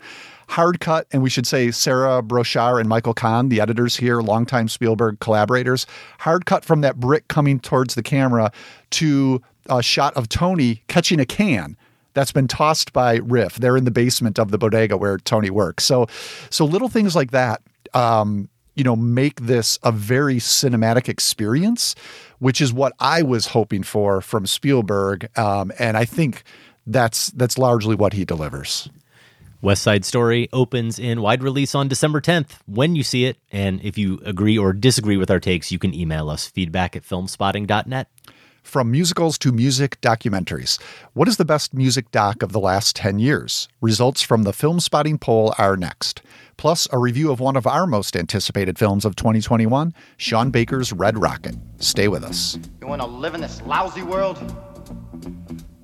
Hard 0.50 0.80
cut, 0.80 1.08
and 1.12 1.24
we 1.24 1.30
should 1.30 1.48
say 1.48 1.72
Sarah 1.72 2.22
Broshar 2.22 2.80
and 2.80 2.88
Michael 2.88 3.14
Kahn, 3.14 3.50
the 3.50 3.60
editors 3.60 3.96
here, 3.98 4.22
longtime 4.22 4.68
Spielberg 4.68 5.20
collaborators, 5.20 5.88
hard 6.20 6.46
cut 6.46 6.64
from 6.64 6.82
that 6.82 7.00
brick 7.00 7.28
coming 7.30 7.60
towards 7.60 7.96
the 7.96 8.04
camera 8.04 8.52
to 8.92 9.42
a 9.70 9.82
shot 9.82 10.14
of 10.16 10.30
Tony 10.30 10.84
catching 10.88 11.20
a 11.20 11.26
can 11.26 11.78
that's 12.14 12.32
been 12.32 12.48
tossed 12.48 12.94
by 12.94 13.16
Riff. 13.16 13.56
They're 13.56 13.78
in 13.78 13.86
the 13.86 13.92
basement 13.92 14.38
of 14.38 14.52
the 14.52 14.58
bodega 14.58 14.98
where 14.98 15.18
Tony 15.18 15.50
works. 15.50 15.84
So, 15.84 16.06
so 16.52 16.66
little 16.66 16.90
things 16.90 17.16
like 17.16 17.32
that 17.32 17.62
um, 17.94 18.50
you 18.76 18.84
know, 18.84 18.96
make 18.96 19.42
this 19.42 19.78
a 19.84 19.92
very 19.92 20.38
cinematic 20.38 21.08
experience, 21.08 21.96
which 22.40 22.62
is 22.62 22.74
what 22.74 22.94
I 23.00 23.22
was 23.22 23.48
hoping 23.48 23.84
for 23.84 24.22
from 24.22 24.46
Spielberg. 24.46 25.30
Um, 25.38 25.72
and 25.80 25.98
I 25.98 26.06
think 26.06 26.44
that's 26.86 27.28
that's 27.32 27.58
largely 27.58 27.96
what 27.96 28.14
he 28.14 28.26
delivers. 28.26 28.90
West 29.62 29.82
Side 29.82 30.04
Story 30.04 30.50
opens 30.52 31.00
in 31.00 31.22
wide 31.22 31.42
release 31.42 31.74
on 31.74 31.88
December 31.88 32.20
10th. 32.20 32.58
When 32.66 32.98
you 32.98 33.04
see 33.04 33.24
it, 33.24 33.38
and 33.50 33.80
if 33.82 33.98
you 33.98 34.20
agree 34.26 34.58
or 34.58 34.74
disagree 34.74 35.16
with 35.16 35.32
our 35.32 35.40
takes, 35.40 35.72
you 35.72 35.80
can 35.80 35.94
email 35.94 36.30
us 36.30 36.48
feedback 36.48 36.98
at 36.98 37.04
filmspotting.net. 37.04 38.10
From 38.64 38.90
musicals 38.90 39.38
to 39.40 39.52
music 39.52 40.02
documentaries, 40.02 40.82
what 41.14 41.28
is 41.28 41.38
the 41.38 41.46
best 41.46 41.76
music 41.76 42.10
doc 42.12 42.42
of 42.42 42.54
the 42.54 42.60
last 42.60 42.96
10 42.96 43.20
years? 43.20 43.68
Results 43.82 44.24
from 44.24 44.44
the 44.44 44.54
Film 44.54 44.80
Spotting 44.80 45.20
poll 45.20 45.54
are 45.60 45.78
next. 45.78 46.24
Plus, 46.58 46.88
a 46.92 46.98
review 46.98 47.32
of 47.32 47.40
one 47.40 47.56
of 47.56 47.68
our 47.68 47.86
most 47.86 48.16
anticipated 48.16 48.80
films 48.80 49.06
of 49.06 49.16
2021, 49.16 49.94
Sean 50.18 50.50
Baker's 50.50 50.92
Red 50.92 51.20
Rocket. 51.20 51.56
Stay 51.78 52.08
with 52.08 52.24
us. 52.24 52.58
You 52.82 52.88
want 52.88 53.02
to 53.02 53.08
live 53.08 53.36
in 53.36 53.42
this 53.42 53.62
lousy 53.64 54.02
world? 54.02 54.38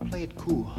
Play 0.10 0.24
it 0.24 0.36
cool. 0.38 0.74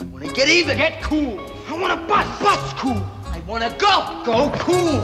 I 0.00 0.04
want 0.04 0.24
to 0.24 0.32
get 0.32 0.48
even. 0.48 0.78
Get 0.78 1.02
cool. 1.02 1.38
I 1.68 1.78
want 1.78 2.00
to 2.00 2.06
bust. 2.06 2.40
Bust 2.40 2.76
cool. 2.76 3.04
I 3.26 3.40
want 3.40 3.62
to 3.62 3.70
go. 3.78 4.22
Go 4.24 4.50
cool. 4.58 5.02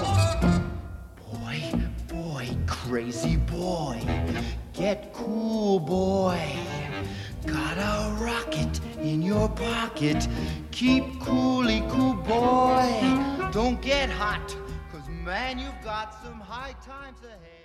Boy, 1.30 1.72
boy, 2.08 2.48
crazy 2.66 3.36
boy. 3.36 4.00
Get 4.72 5.12
cool, 5.12 5.78
boy. 5.78 6.40
Got 7.46 7.76
a 7.76 8.14
rocket 8.22 8.80
in 9.02 9.20
your 9.20 9.50
pocket. 9.50 10.26
Keep 10.70 11.20
coolly 11.20 11.82
cool, 11.90 12.14
boy. 12.14 12.88
Don't 13.52 13.82
get 13.82 14.08
hot, 14.08 14.56
cause 14.90 15.06
man, 15.08 15.58
you've 15.58 15.82
got 15.84 16.14
some 16.24 16.40
high 16.40 16.74
times 16.84 17.18
ahead. 17.22 17.62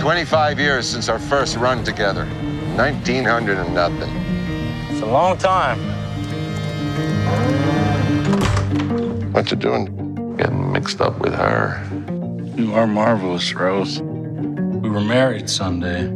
25 0.00 0.58
years 0.58 0.88
since 0.88 1.10
our 1.10 1.18
first 1.18 1.56
run 1.56 1.84
together. 1.84 2.24
1900 2.76 3.58
and 3.58 3.74
nothing. 3.74 4.10
It's 4.90 5.02
a 5.02 5.06
long 5.06 5.36
time. 5.36 5.78
What 9.32 9.50
you 9.50 9.58
doing? 9.58 10.36
Getting 10.38 10.72
mixed 10.72 11.02
up 11.02 11.18
with 11.18 11.34
her. 11.34 11.84
You 12.58 12.74
are 12.74 12.88
marvelous, 12.88 13.54
Rose. 13.54 14.00
We 14.02 14.90
were 14.90 15.00
married 15.00 15.48
Sunday. 15.48 16.08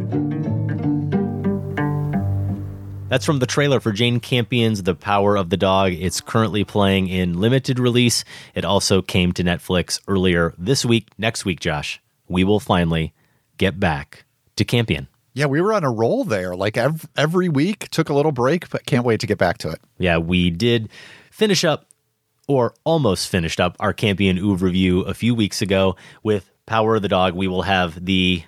That's 3.08 3.24
from 3.24 3.38
the 3.38 3.46
trailer 3.46 3.78
for 3.78 3.92
Jane 3.92 4.18
Campion's 4.18 4.82
The 4.82 4.96
Power 4.96 5.36
of 5.36 5.50
the 5.50 5.56
Dog. 5.56 5.92
It's 5.92 6.20
currently 6.20 6.64
playing 6.64 7.06
in 7.06 7.40
limited 7.40 7.78
release. 7.78 8.24
It 8.56 8.64
also 8.64 9.02
came 9.02 9.30
to 9.34 9.44
Netflix 9.44 10.00
earlier 10.08 10.52
this 10.58 10.84
week. 10.84 11.10
Next 11.16 11.44
week, 11.44 11.60
Josh, 11.60 12.02
we 12.26 12.42
will 12.42 12.58
finally 12.58 13.14
get 13.56 13.78
back 13.78 14.24
to 14.56 14.64
Campion. 14.64 15.06
Yeah, 15.34 15.46
we 15.46 15.60
were 15.60 15.72
on 15.72 15.84
a 15.84 15.92
roll 15.92 16.24
there. 16.24 16.56
Like 16.56 16.76
every, 16.76 17.08
every 17.16 17.48
week, 17.50 17.88
took 17.90 18.08
a 18.08 18.14
little 18.14 18.32
break, 18.32 18.68
but 18.68 18.84
can't 18.84 19.04
wait 19.04 19.20
to 19.20 19.28
get 19.28 19.38
back 19.38 19.58
to 19.58 19.70
it. 19.70 19.80
Yeah, 19.96 20.18
we 20.18 20.50
did 20.50 20.88
finish 21.30 21.62
up 21.62 21.86
or 22.48 22.74
almost 22.84 23.28
finished 23.28 23.60
up 23.60 23.76
our 23.80 23.92
Campion 23.92 24.38
Oeuvre 24.38 24.66
review 24.66 25.00
a 25.02 25.14
few 25.14 25.34
weeks 25.34 25.62
ago 25.62 25.96
with 26.22 26.50
Power 26.66 26.96
of 26.96 27.02
the 27.02 27.08
Dog. 27.08 27.34
We 27.34 27.48
will 27.48 27.62
have 27.62 28.04
the 28.04 28.44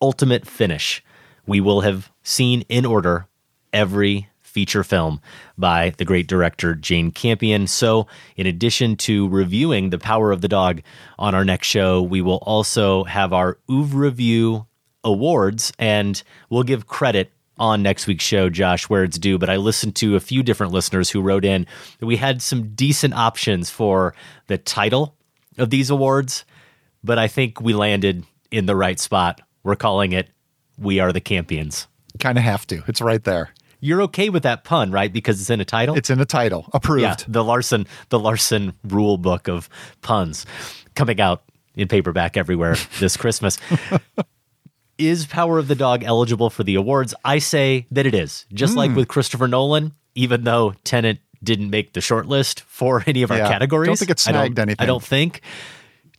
ultimate 0.00 0.46
finish. 0.46 1.02
We 1.46 1.60
will 1.60 1.80
have 1.80 2.10
seen 2.22 2.62
in 2.68 2.84
order 2.86 3.26
every 3.72 4.28
feature 4.38 4.82
film 4.82 5.20
by 5.56 5.90
the 5.98 6.04
great 6.04 6.26
director 6.26 6.74
Jane 6.74 7.10
Campion. 7.10 7.66
So, 7.66 8.06
in 8.36 8.46
addition 8.46 8.96
to 8.96 9.28
reviewing 9.28 9.90
The 9.90 9.98
Power 9.98 10.32
of 10.32 10.40
the 10.40 10.48
Dog 10.48 10.82
on 11.18 11.34
our 11.34 11.44
next 11.44 11.68
show, 11.68 12.02
we 12.02 12.22
will 12.22 12.38
also 12.38 13.04
have 13.04 13.32
our 13.32 13.58
Oeuvre 13.70 14.00
Review 14.00 14.66
awards 15.04 15.72
and 15.78 16.22
we'll 16.50 16.64
give 16.64 16.86
credit 16.86 17.32
on 17.58 17.82
next 17.82 18.06
week's 18.06 18.24
show, 18.24 18.48
Josh, 18.48 18.88
where 18.88 19.04
it's 19.04 19.18
due. 19.18 19.38
But 19.38 19.50
I 19.50 19.56
listened 19.56 19.96
to 19.96 20.16
a 20.16 20.20
few 20.20 20.42
different 20.42 20.72
listeners 20.72 21.10
who 21.10 21.20
wrote 21.20 21.44
in 21.44 21.66
that 21.98 22.06
we 22.06 22.16
had 22.16 22.42
some 22.42 22.74
decent 22.74 23.14
options 23.14 23.70
for 23.70 24.14
the 24.46 24.58
title 24.58 25.16
of 25.58 25.70
these 25.70 25.90
awards, 25.90 26.44
but 27.02 27.18
I 27.18 27.28
think 27.28 27.60
we 27.60 27.74
landed 27.74 28.24
in 28.50 28.66
the 28.66 28.76
right 28.76 28.98
spot. 28.98 29.40
We're 29.62 29.76
calling 29.76 30.12
it 30.12 30.28
We 30.78 31.00
Are 31.00 31.12
the 31.12 31.20
Campions. 31.20 31.86
Kind 32.18 32.38
of 32.38 32.44
have 32.44 32.66
to. 32.68 32.82
It's 32.86 33.00
right 33.00 33.22
there. 33.22 33.50
You're 33.80 34.02
okay 34.02 34.28
with 34.28 34.42
that 34.42 34.64
pun, 34.64 34.90
right? 34.90 35.12
Because 35.12 35.40
it's 35.40 35.50
in 35.50 35.60
a 35.60 35.64
title. 35.64 35.96
It's 35.96 36.10
in 36.10 36.20
a 36.20 36.24
title. 36.24 36.68
Approved. 36.72 37.02
Yeah, 37.02 37.16
the 37.28 37.44
Larsen, 37.44 37.86
the 38.08 38.18
Larsen 38.18 38.72
rule 38.84 39.18
book 39.18 39.48
of 39.48 39.68
puns 40.02 40.46
coming 40.94 41.20
out 41.20 41.42
in 41.76 41.86
paperback 41.86 42.36
everywhere 42.36 42.76
this 42.98 43.16
Christmas. 43.16 43.58
Is 44.98 45.26
Power 45.26 45.58
of 45.58 45.68
the 45.68 45.74
Dog 45.74 46.02
eligible 46.04 46.50
for 46.50 46.64
the 46.64 46.74
awards? 46.74 47.14
I 47.24 47.38
say 47.38 47.86
that 47.90 48.06
it 48.06 48.14
is. 48.14 48.46
Just 48.52 48.74
mm. 48.74 48.78
like 48.78 48.90
hmm. 48.90 48.96
with 48.96 49.08
Christopher 49.08 49.48
Nolan, 49.48 49.94
even 50.14 50.44
though 50.44 50.74
Tenet 50.84 51.18
didn't 51.42 51.70
make 51.70 51.92
the 51.92 52.00
shortlist 52.00 52.60
for 52.60 53.02
any 53.06 53.22
of 53.22 53.30
our 53.30 53.38
yeah, 53.38 53.48
categories. 53.48 53.86
Don't 53.86 53.98
think 53.98 54.10
it 54.10 54.18
snagged 54.18 54.58
I 54.58 54.62
anything. 54.62 54.82
I 54.82 54.86
don't 54.86 55.02
think. 55.02 55.42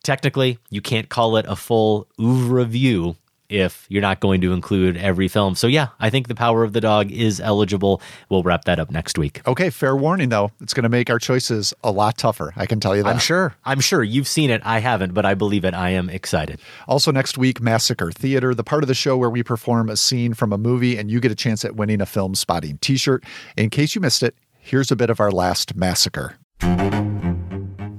Technically, 0.03 0.57
you 0.69 0.82
can't 0.82 1.09
call 1.09 1.36
it 1.38 1.45
a 1.47 1.55
full 1.55 2.07
oeuvre 2.19 2.63
review 2.63 3.17
if 3.50 3.86
you're 3.89 4.02
not 4.02 4.20
going 4.20 4.41
to 4.41 4.54
include 4.54 4.95
every 4.97 5.28
film. 5.28 5.56
So 5.56 5.68
yeah, 5.68 5.89
I 6.00 6.10
think 6.10 6.28
The 6.28 6.36
Power 6.36 6.64
of 6.64 6.74
the 6.74 6.82
Dog 6.82 7.12
is 7.12 7.39
eligible. 7.39 8.02
We'll 8.30 8.43
wrap 8.43 8.66
that 8.66 8.80
up 8.80 8.91
next 8.91 9.18
week. 9.18 9.45
Okay, 9.47 9.70
fair 9.70 9.95
warning 9.95 10.30
though. 10.30 10.52
It's 10.62 10.74
going 10.74 10.84
to 10.84 10.89
make 10.89 11.10
our 11.10 11.20
choices 11.20 11.74
a 11.84 11.91
lot 11.91 12.18
tougher. 12.18 12.54
I 12.56 12.66
can 12.66 12.80
tell 12.80 12.95
you 12.95 13.04
that. 13.04 13.10
I'm 13.10 13.20
sure. 13.20 13.56
I'm 13.66 13.80
sure 13.80 14.04
you've 14.04 14.28
seen 14.28 14.50
it. 14.50 14.62
I 14.64 14.80
haven't, 14.80 15.14
but 15.14 15.26
I 15.26 15.34
believe 15.34 15.66
it. 15.66 15.74
I 15.74 15.89
am 15.89 16.10
excited. 16.10 16.60
Also 16.88 17.12
next 17.12 17.38
week, 17.38 17.60
Massacre 17.60 18.12
Theater, 18.12 18.54
the 18.54 18.64
part 18.64 18.84
of 18.84 18.88
the 18.88 18.93
show 18.93 19.18
where 19.18 19.30
we 19.30 19.43
perform 19.43 19.89
a 19.89 19.97
scene 19.97 20.34
from 20.34 20.54
a 20.54 20.58
movie 20.58 20.97
and 20.97 21.10
you 21.10 21.20
get 21.20 21.32
a 21.32 21.36
chance 21.36 21.66
at 21.66 21.76
winning 21.76 22.02
a 22.02 22.06
film 22.06 22.36
spotting 22.36 22.78
t-shirt. 22.80 23.24
In 23.58 23.70
case 23.70 23.95
you 23.95 24.02
missed 24.02 24.24
it, 24.24 24.36
here's 24.60 24.91
a 24.91 24.95
bit 24.95 25.10
of 25.10 25.20
our 25.20 25.32
last 25.32 25.76
massacre. 25.76 26.36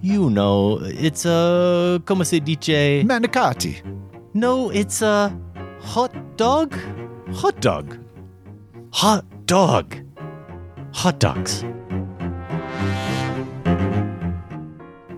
You 0.03 0.31
know, 0.31 0.79
it's 0.83 1.25
a. 1.27 2.03
Como 2.07 2.25
se 2.25 2.41
dice? 2.41 3.05
Manicati. 3.05 4.10
No, 4.33 4.71
it's 4.71 5.03
a 5.03 5.37
hot 5.81 6.37
dog? 6.37 6.79
Hot 7.33 7.61
dog. 7.61 7.99
Hot 8.93 9.25
dog. 9.47 9.97
Hot 10.93 11.19
dogs. 11.19 11.65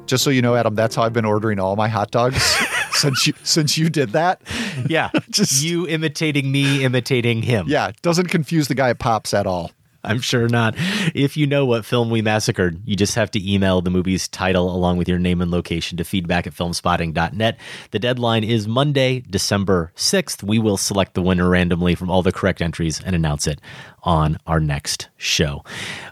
Just 0.07 0.25
so 0.25 0.31
you 0.31 0.43
know, 0.43 0.55
Adam, 0.55 0.75
that's 0.75 0.95
how 0.95 1.03
I've 1.03 1.13
been 1.13 1.25
ordering 1.25 1.59
all 1.59 1.77
my 1.77 1.89
hot 1.89 2.11
dogs 2.11 2.43
since 2.93 3.27
you 3.27 3.35
since 3.43 3.77
you 3.77 3.91
did 3.91 4.11
that. 4.11 4.43
Yeah. 4.89 5.11
Just 5.31 5.63
you 5.63 5.87
imitating 5.87 6.51
me 6.51 6.83
imitating 6.85 7.43
him. 7.43 7.67
Yeah, 7.69 7.93
doesn't 8.03 8.29
confuse 8.29 8.69
the 8.69 8.75
guy 8.75 8.91
at 8.91 8.99
Pops 8.99 9.35
at 9.35 9.47
all. 9.47 9.71
I'm 10.05 10.21
sure 10.21 10.49
not. 10.49 10.75
If 11.15 11.37
you 11.37 11.47
know 11.47 11.65
what 11.65 11.85
film 11.85 12.11
we 12.11 12.23
massacred, 12.23 12.83
you 12.85 12.97
just 12.97 13.15
have 13.15 13.31
to 13.33 13.53
email 13.53 13.81
the 13.81 13.91
movie's 13.91 14.27
title 14.29 14.75
along 14.75 14.97
with 14.97 15.09
your 15.09 15.19
name 15.19 15.41
and 15.41 15.51
location 15.51 15.97
to 15.99 16.05
feedback 16.05 16.47
at 16.47 16.55
filmspotting.net. 16.55 17.59
The 17.93 17.99
deadline 17.99 18.43
is 18.43 18.67
Monday, 18.67 19.21
December 19.21 19.93
6th. 19.97 20.43
We 20.43 20.59
will 20.59 20.77
select 20.77 21.15
the 21.15 21.23
winner 21.23 21.49
randomly 21.49 21.95
from 21.95 22.11
all 22.11 22.23
the 22.23 22.33
correct 22.33 22.61
entries 22.61 23.01
and 23.01 23.15
announce 23.15 23.47
it 23.47 23.61
on 24.03 24.39
our 24.47 24.59
next 24.59 25.09
show. 25.17 25.63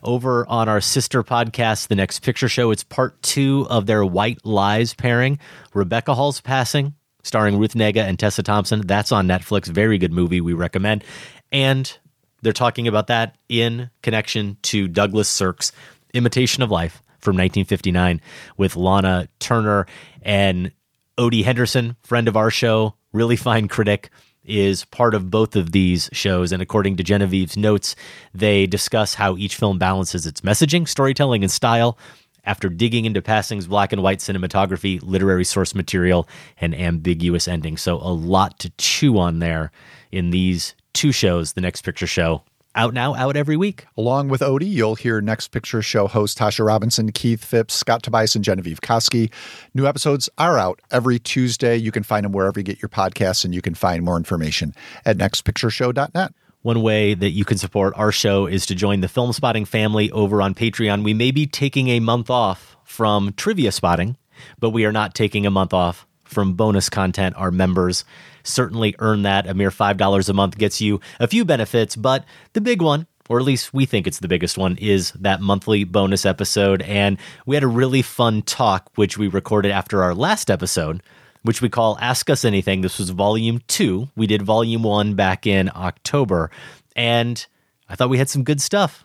Over 0.05 0.47
on 0.49 0.69
our 0.69 0.81
sister 0.81 1.25
podcast, 1.25 1.89
The 1.89 1.97
Next 1.97 2.21
Picture 2.21 2.49
Show, 2.49 2.71
it's 2.71 2.85
part 2.85 3.21
two 3.23 3.67
of 3.69 3.87
their 3.87 4.05
White 4.05 4.45
Lies 4.47 4.95
pairing. 4.95 5.39
Rebecca 5.75 6.15
Hall's 6.15 6.41
Passing, 6.41 6.95
starring 7.25 7.59
Ruth 7.59 7.75
Negga 7.75 8.05
and 8.05 8.19
Tessa 8.19 8.45
Thompson. 8.45 8.87
That's 8.87 9.11
on 9.11 9.27
Netflix. 9.27 9.67
Very 9.67 9.99
good 9.99 10.13
movie. 10.13 10.41
We 10.41 10.53
recommend. 10.53 11.03
And 11.51 11.99
they're 12.43 12.53
talking 12.53 12.89
about 12.89 13.09
that 13.09 13.37
in 13.49 13.91
connection 14.03 14.57
to 14.63 14.89
Douglas 14.89 15.29
Sirk's 15.29 15.73
Imitation 16.15 16.63
of 16.63 16.71
Life 16.71 17.03
from 17.19 17.37
1959 17.37 18.21
with 18.57 18.77
Lana 18.77 19.29
Turner 19.39 19.87
and 20.23 20.73
Odie 21.19 21.45
Henderson, 21.45 21.97
friend 22.03 22.29
of 22.29 22.37
our 22.37 22.51
show, 22.51 22.95
really 23.13 23.37
fine 23.37 23.69
critic, 23.69 24.11
is 24.45 24.87
part 24.87 25.15
of 25.15 25.31
both 25.31 25.55
of 25.55 25.73
these 25.73 26.09
shows. 26.13 26.51
And 26.51 26.63
according 26.63 26.97
to 26.97 27.05
Genevieve's 27.05 27.57
notes, 27.57 27.95
they 28.33 28.67
discuss 28.67 29.15
how 29.15 29.37
each 29.37 29.57
film 29.57 29.79
balances 29.79 30.27
its 30.27 30.41
messaging, 30.41 30.89
storytelling, 30.89 31.43
and 31.43 31.51
style 31.51 31.99
after 32.45 32.71
digging 32.71 33.05
into 33.05 33.21
Passing's 33.21 33.67
black 33.67 33.93
and 33.93 34.03
white 34.03 34.19
cinematography, 34.19 34.99
literary 35.03 35.45
source 35.45 35.75
material, 35.75 36.27
and 36.59 36.75
ambiguous 36.75 37.47
ending. 37.47 37.77
So 37.77 37.97
a 37.97 38.13
lot 38.13 38.59
to 38.61 38.71
chew 38.79 39.19
on 39.19 39.41
there 39.41 39.71
in 40.11 40.31
these 40.31 40.75
two 40.93 41.13
shows, 41.13 41.53
The 41.55 41.61
Next 41.61 41.83
Picture 41.83 42.07
Show. 42.07 42.43
Out 42.77 42.95
now, 42.95 43.17
out 43.17 43.37
every 43.37 43.57
week. 43.57 43.87
Along 43.97 44.29
with 44.29 44.43
Odie, 44.43 44.71
you'll 44.71 44.95
hear 44.95 45.21
Next 45.21 45.49
Picture 45.49 45.83
Show 45.83 46.07
host 46.07 46.39
Tasha 46.39 46.65
Robinson, 46.65 47.11
Keith 47.11 47.45
Phipps, 47.45 47.75
Scott 47.75 48.05
Tobias, 48.05 48.37
and 48.37 48.45
Genevieve 48.45 48.81
Koski. 48.81 49.33
New 49.75 49.87
episodes 49.87 50.29
are 50.39 50.57
out 50.57 50.81
every 50.93 51.19
Tuesday. 51.19 51.77
You 51.77 51.91
can 51.91 52.05
find 52.05 52.25
them 52.25 52.31
wherever 52.31 52.61
you 52.61 52.65
get 52.65 52.81
your 52.81 52.89
podcasts, 52.89 53.45
and 53.45 53.53
you 53.53 53.61
can 53.61 53.75
find 53.75 54.05
more 54.05 54.17
information 54.17 54.73
at 55.05 55.17
nextpictureshow.net. 55.17 56.33
One 56.63 56.83
way 56.83 57.15
that 57.15 57.31
you 57.31 57.45
can 57.45 57.59
support 57.59 57.93
our 57.97 58.13
show 58.13 58.47
is 58.47 58.67
to 58.67 58.75
join 58.77 59.01
the 59.01 59.09
Film 59.09 59.33
Spotting 59.33 59.65
family 59.65 60.11
over 60.13 60.41
on 60.41 60.55
Patreon. 60.55 61.03
We 61.03 61.15
may 61.15 61.33
be 61.33 61.47
taking 61.47 61.89
a 61.89 61.99
month 62.01 62.31
off 62.31 62.77
from 62.85 63.33
trivia 63.33 63.73
spotting, 63.73 64.17
but 64.61 64.71
we 64.71 64.85
are 64.85 64.93
not 64.93 65.15
taking 65.15 65.45
a 65.45 65.51
month 65.51 65.73
off 65.73 66.07
from 66.31 66.55
bonus 66.55 66.89
content. 66.89 67.35
Our 67.37 67.51
members 67.51 68.05
certainly 68.43 68.95
earn 68.99 69.23
that. 69.23 69.47
A 69.47 69.55
mere 69.55 69.71
$5 69.71 70.29
a 70.29 70.33
month 70.33 70.57
gets 70.57 70.81
you 70.81 71.01
a 71.19 71.27
few 71.27 71.45
benefits, 71.45 71.97
but 71.97 72.25
the 72.53 72.61
big 72.61 72.81
one, 72.81 73.07
or 73.29 73.39
at 73.39 73.45
least 73.45 73.75
we 73.75 73.87
think 73.87 74.07
it's 74.07 74.21
the 74.21 74.29
biggest 74.29 74.57
one, 74.57 74.77
is 74.79 75.13
that 75.13 75.41
monthly 75.41 75.85
bonus 75.85 76.25
episode. 76.25 76.83
And 76.83 77.19
we 77.47 77.57
had 77.57 77.63
a 77.63 77.69
really 77.69 78.03
fun 78.03 78.43
talk, 78.43 78.91
which 78.95 79.19
we 79.19 79.29
recorded 79.29 79.73
after 79.73 80.03
our 80.03 80.15
last 80.15 80.51
episode, 80.51 81.03
which 81.43 81.63
we 81.63 81.69
call 81.69 81.99
Ask 82.01 82.29
Us 82.31 82.45
Anything. 82.45 82.81
This 82.81 82.99
was 82.99 83.11
volume 83.11 83.61
two. 83.69 84.09
We 84.17 84.27
did 84.27 84.43
volume 84.43 84.83
one 84.83 85.15
back 85.15 85.47
in 85.47 85.71
October. 85.75 86.51
And 86.97 87.45
I 87.89 87.95
thought 87.95 88.11
we 88.11 88.19
had 88.19 88.29
some 88.29 88.45
good 88.45 88.61
stuff 88.61 89.05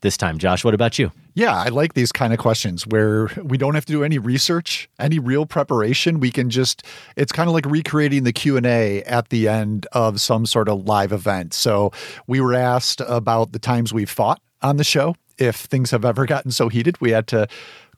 this 0.00 0.16
time. 0.16 0.38
Josh, 0.38 0.64
what 0.64 0.74
about 0.74 0.98
you? 0.98 1.12
Yeah, 1.36 1.54
I 1.54 1.68
like 1.68 1.92
these 1.92 2.12
kind 2.12 2.32
of 2.32 2.38
questions 2.38 2.86
where 2.86 3.26
we 3.44 3.58
don't 3.58 3.74
have 3.74 3.84
to 3.84 3.92
do 3.92 4.02
any 4.02 4.16
research, 4.16 4.88
any 4.98 5.18
real 5.18 5.44
preparation. 5.44 6.18
We 6.18 6.30
can 6.30 6.48
just 6.48 6.82
it's 7.14 7.30
kind 7.30 7.46
of 7.46 7.52
like 7.52 7.66
recreating 7.66 8.24
the 8.24 8.32
Q&A 8.32 9.02
at 9.02 9.28
the 9.28 9.46
end 9.46 9.86
of 9.92 10.18
some 10.18 10.46
sort 10.46 10.66
of 10.66 10.86
live 10.86 11.12
event. 11.12 11.52
So, 11.52 11.92
we 12.26 12.40
were 12.40 12.54
asked 12.54 13.02
about 13.06 13.52
the 13.52 13.58
times 13.58 13.92
we've 13.92 14.08
fought 14.08 14.40
on 14.62 14.78
the 14.78 14.84
show. 14.84 15.14
If 15.36 15.56
things 15.56 15.90
have 15.90 16.06
ever 16.06 16.24
gotten 16.24 16.52
so 16.52 16.70
heated, 16.70 16.98
we 17.02 17.10
had 17.10 17.26
to 17.26 17.48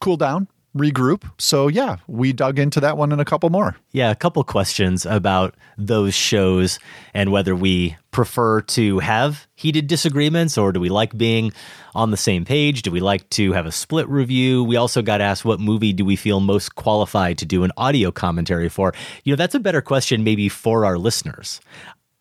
cool 0.00 0.16
down, 0.16 0.48
regroup. 0.78 1.30
So 1.38 1.68
yeah, 1.68 1.96
we 2.06 2.32
dug 2.32 2.58
into 2.58 2.80
that 2.80 2.96
one 2.96 3.12
and 3.12 3.20
a 3.20 3.24
couple 3.24 3.50
more. 3.50 3.76
Yeah, 3.92 4.10
a 4.10 4.14
couple 4.14 4.42
questions 4.44 5.04
about 5.04 5.54
those 5.76 6.14
shows 6.14 6.78
and 7.14 7.30
whether 7.30 7.54
we 7.54 7.96
prefer 8.10 8.60
to 8.62 8.98
have 9.00 9.46
heated 9.54 9.86
disagreements 9.86 10.56
or 10.56 10.72
do 10.72 10.80
we 10.80 10.88
like 10.88 11.16
being 11.16 11.52
on 11.94 12.10
the 12.10 12.16
same 12.16 12.44
page? 12.44 12.82
Do 12.82 12.90
we 12.90 13.00
like 13.00 13.28
to 13.30 13.52
have 13.52 13.66
a 13.66 13.72
split 13.72 14.08
review? 14.08 14.64
We 14.64 14.76
also 14.76 15.02
got 15.02 15.20
asked 15.20 15.44
what 15.44 15.60
movie 15.60 15.92
do 15.92 16.04
we 16.04 16.16
feel 16.16 16.40
most 16.40 16.74
qualified 16.74 17.38
to 17.38 17.46
do 17.46 17.64
an 17.64 17.72
audio 17.76 18.10
commentary 18.10 18.68
for? 18.68 18.92
You 19.24 19.32
know, 19.32 19.36
that's 19.36 19.54
a 19.54 19.60
better 19.60 19.82
question 19.82 20.24
maybe 20.24 20.48
for 20.48 20.84
our 20.84 20.98
listeners. 20.98 21.60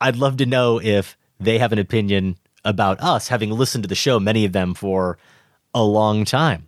I'd 0.02 0.16
love 0.16 0.38
to 0.38 0.46
know 0.46 0.80
if 0.80 1.18
they 1.40 1.58
have 1.58 1.72
an 1.72 1.80
opinion 1.80 2.38
about 2.66 3.00
us 3.02 3.28
having 3.28 3.52
listened 3.52 3.84
to 3.84 3.88
the 3.88 3.96
show, 3.96 4.20
many 4.20 4.46
of 4.46 4.52
them 4.52 4.74
for 4.74 5.18
a 5.74 5.84
long 5.84 6.26
time 6.26 6.68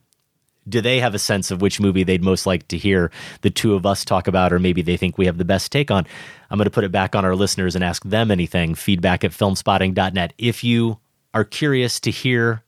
do 0.69 0.81
they 0.81 0.99
have 0.99 1.15
a 1.15 1.19
sense 1.19 1.51
of 1.51 1.61
which 1.61 1.79
movie 1.79 2.03
they'd 2.03 2.23
most 2.23 2.45
like 2.45 2.67
to 2.69 2.77
hear 2.77 3.11
the 3.41 3.49
two 3.49 3.73
of 3.73 3.85
us 3.85 4.05
talk 4.05 4.27
about, 4.27 4.53
or 4.53 4.59
maybe 4.59 4.81
they 4.81 4.97
think 4.97 5.17
we 5.17 5.25
have 5.25 5.37
the 5.37 5.45
best 5.45 5.71
take 5.71 5.91
on? 5.91 6.05
I'm 6.49 6.57
going 6.57 6.65
to 6.65 6.71
put 6.71 6.83
it 6.83 6.91
back 6.91 7.15
on 7.15 7.25
our 7.25 7.35
listeners 7.35 7.75
and 7.75 7.83
ask 7.83 8.03
them 8.03 8.31
anything. 8.31 8.75
Feedback 8.75 9.23
at 9.23 9.31
filmspotting.net. 9.31 10.33
If 10.37 10.63
you 10.63 10.99
are 11.33 11.43
curious 11.43 11.99
to 12.01 12.11
hear 12.11 12.63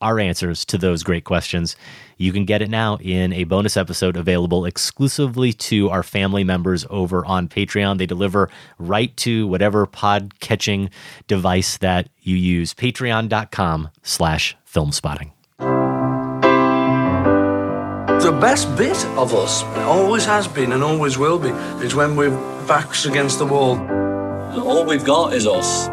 our 0.00 0.18
answers 0.18 0.64
to 0.64 0.76
those 0.76 1.02
great 1.02 1.24
questions, 1.24 1.76
you 2.16 2.32
can 2.32 2.44
get 2.44 2.60
it 2.60 2.68
now 2.68 2.98
in 3.00 3.32
a 3.32 3.44
bonus 3.44 3.76
episode 3.76 4.16
available 4.16 4.64
exclusively 4.64 5.52
to 5.52 5.90
our 5.90 6.02
family 6.02 6.44
members 6.44 6.84
over 6.90 7.24
on 7.24 7.48
Patreon. 7.48 7.98
They 7.98 8.06
deliver 8.06 8.50
right 8.78 9.16
to 9.18 9.46
whatever 9.46 9.86
pod 9.86 10.40
catching 10.40 10.90
device 11.28 11.78
that 11.78 12.08
you 12.20 12.36
use. 12.36 12.74
Patreon.com 12.74 13.90
slash 14.02 14.56
filmspotting 14.66 15.32
the 18.22 18.30
best 18.30 18.76
bit 18.76 19.04
of 19.16 19.34
us, 19.34 19.64
always 19.78 20.24
has 20.24 20.46
been 20.46 20.70
and 20.72 20.84
always 20.84 21.18
will 21.18 21.40
be, 21.40 21.48
is 21.84 21.92
when 21.92 22.14
we're 22.14 22.30
backs 22.68 23.04
against 23.04 23.40
the 23.40 23.46
wall. 23.46 23.76
All 24.60 24.84
we've 24.84 25.04
got 25.04 25.32
is 25.34 25.44
us. 25.44 25.88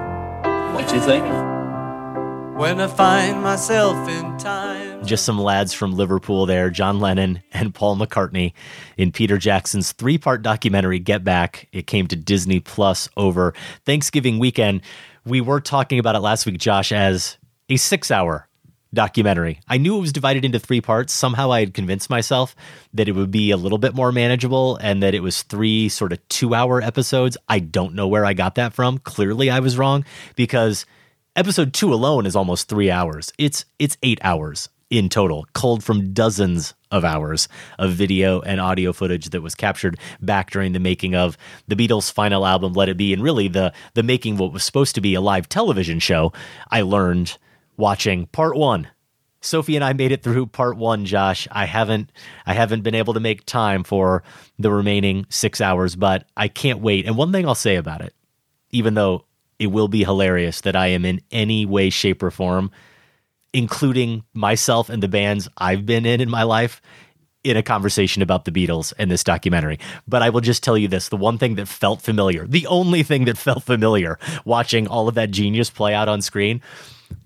What 0.75 0.87
do 0.87 0.95
you 0.95 1.01
think? 1.01 1.25
When 2.55 2.79
I 2.79 2.87
find 2.87 3.41
myself 3.41 4.07
in 4.07 4.37
time. 4.37 5.03
Just 5.03 5.25
some 5.25 5.39
lads 5.41 5.73
from 5.73 5.95
Liverpool 5.95 6.45
there, 6.45 6.69
John 6.69 6.99
Lennon 6.99 7.41
and 7.51 7.73
Paul 7.73 7.97
McCartney 7.97 8.53
in 8.95 9.11
Peter 9.11 9.39
Jackson's 9.39 9.91
three 9.93 10.19
part 10.19 10.43
documentary, 10.43 10.99
Get 10.99 11.23
Back. 11.23 11.67
It 11.71 11.87
came 11.87 12.05
to 12.07 12.15
Disney 12.15 12.59
Plus 12.59 13.09
over 13.17 13.55
Thanksgiving 13.85 14.37
weekend. 14.37 14.81
We 15.25 15.41
were 15.41 15.61
talking 15.61 15.97
about 15.97 16.15
it 16.15 16.19
last 16.19 16.45
week, 16.45 16.59
Josh, 16.59 16.91
as 16.91 17.37
a 17.69 17.77
six 17.77 18.11
hour 18.11 18.48
documentary. 18.93 19.59
I 19.67 19.77
knew 19.77 19.97
it 19.97 20.01
was 20.01 20.13
divided 20.13 20.45
into 20.45 20.59
three 20.59 20.81
parts. 20.81 21.13
Somehow 21.13 21.51
I 21.51 21.59
had 21.59 21.73
convinced 21.73 22.09
myself 22.09 22.55
that 22.93 23.07
it 23.07 23.13
would 23.13 23.31
be 23.31 23.51
a 23.51 23.57
little 23.57 23.77
bit 23.77 23.95
more 23.95 24.11
manageable 24.11 24.77
and 24.77 25.03
that 25.03 25.13
it 25.13 25.21
was 25.21 25.43
three 25.43 25.89
sort 25.89 26.11
of 26.11 26.27
two 26.29 26.55
hour 26.55 26.81
episodes. 26.81 27.37
I 27.47 27.59
don't 27.59 27.95
know 27.95 28.07
where 28.07 28.25
I 28.25 28.33
got 28.33 28.55
that 28.55 28.73
from. 28.73 28.97
Clearly 28.99 29.49
I 29.49 29.59
was 29.59 29.77
wrong 29.77 30.05
because 30.35 30.85
episode 31.35 31.73
two 31.73 31.93
alone 31.93 32.25
is 32.25 32.35
almost 32.35 32.67
three 32.67 32.89
hours. 32.89 33.31
It's 33.37 33.65
it's 33.77 33.97
eight 34.03 34.19
hours 34.23 34.69
in 34.89 35.07
total, 35.07 35.45
culled 35.53 35.83
from 35.83 36.13
dozens 36.13 36.73
of 36.91 37.05
hours 37.05 37.47
of 37.77 37.91
video 37.91 38.41
and 38.41 38.59
audio 38.59 38.91
footage 38.91 39.29
that 39.29 39.41
was 39.41 39.53
captured 39.53 39.99
back 40.19 40.49
during 40.49 40.73
the 40.73 40.79
making 40.79 41.13
of 41.13 41.37
the 41.67 41.75
Beatles' 41.75 42.11
final 42.11 42.45
album, 42.45 42.73
Let 42.73 42.89
It 42.89 42.97
Be, 42.97 43.13
and 43.13 43.21
really 43.21 43.47
the 43.47 43.71
the 43.93 44.03
making 44.03 44.37
what 44.37 44.51
was 44.51 44.63
supposed 44.63 44.95
to 44.95 45.01
be 45.01 45.13
a 45.13 45.21
live 45.21 45.47
television 45.47 45.99
show. 45.99 46.33
I 46.71 46.81
learned 46.81 47.37
watching 47.79 48.27
part 48.27 48.55
one. 48.55 48.87
Sophie 49.41 49.77
and 49.77 49.85
I 49.85 49.93
made 49.93 50.11
it 50.11 50.21
through 50.21 50.47
part 50.47 50.75
one, 50.75 51.05
Josh. 51.05 51.47
I 51.49 51.65
haven't 51.65 52.11
I 52.45 52.53
haven't 52.53 52.81
been 52.81 52.93
able 52.93 53.13
to 53.13 53.21
make 53.21 53.45
time 53.45 53.83
for 53.83 54.21
the 54.59 54.69
remaining 54.69 55.25
six 55.29 55.61
hours, 55.61 55.95
but 55.95 56.27
I 56.35 56.49
can't 56.49 56.81
wait. 56.81 57.05
And 57.05 57.15
one 57.15 57.31
thing 57.31 57.47
I'll 57.47 57.55
say 57.55 57.77
about 57.77 58.01
it, 58.01 58.13
even 58.71 58.95
though 58.95 59.25
it 59.57 59.67
will 59.67 59.87
be 59.87 60.03
hilarious 60.03 60.61
that 60.61 60.75
I 60.75 60.87
am 60.87 61.05
in 61.05 61.21
any 61.31 61.65
way, 61.65 61.89
shape, 61.89 62.21
or 62.21 62.31
form, 62.31 62.69
including 63.53 64.23
myself 64.33 64.89
and 64.89 65.01
the 65.01 65.07
bands 65.07 65.47
I've 65.57 65.85
been 65.85 66.05
in 66.05 66.19
in 66.19 66.29
my 66.29 66.43
life, 66.43 66.81
in 67.45 67.55
a 67.55 67.63
conversation 67.63 68.21
about 68.21 68.43
the 68.43 68.51
Beatles 68.51 68.91
and 68.97 69.09
this 69.09 69.23
documentary. 69.23 69.79
But 70.05 70.21
I 70.21 70.29
will 70.29 70.41
just 70.41 70.63
tell 70.63 70.77
you 70.77 70.89
this 70.89 71.07
the 71.07 71.15
one 71.15 71.37
thing 71.37 71.55
that 71.55 71.69
felt 71.69 72.01
familiar, 72.01 72.45
the 72.45 72.67
only 72.67 73.03
thing 73.03 73.23
that 73.25 73.37
felt 73.37 73.63
familiar 73.63 74.19
watching 74.43 74.85
all 74.85 75.07
of 75.07 75.15
that 75.15 75.31
genius 75.31 75.69
play 75.69 75.93
out 75.93 76.09
on 76.09 76.21
screen 76.21 76.61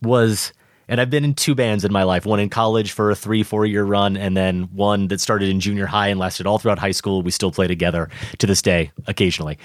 was 0.01 0.53
And 0.87 0.99
I've 0.99 1.09
been 1.09 1.23
in 1.23 1.33
two 1.33 1.55
bands 1.55 1.85
in 1.85 1.93
my 1.93 2.03
life 2.03 2.25
one 2.25 2.39
in 2.39 2.49
college 2.49 2.91
for 2.91 3.11
a 3.11 3.15
three, 3.15 3.43
four 3.43 3.65
year 3.65 3.83
run, 3.83 4.17
and 4.17 4.35
then 4.35 4.63
one 4.73 5.07
that 5.07 5.21
started 5.21 5.49
in 5.49 5.59
junior 5.59 5.85
high 5.85 6.09
and 6.09 6.19
lasted 6.19 6.45
all 6.45 6.59
throughout 6.59 6.79
high 6.79 6.91
school. 6.91 7.21
We 7.21 7.31
still 7.31 7.51
play 7.51 7.67
together 7.67 8.09
to 8.39 8.47
this 8.47 8.61
day, 8.61 8.91
occasionally. 9.07 9.57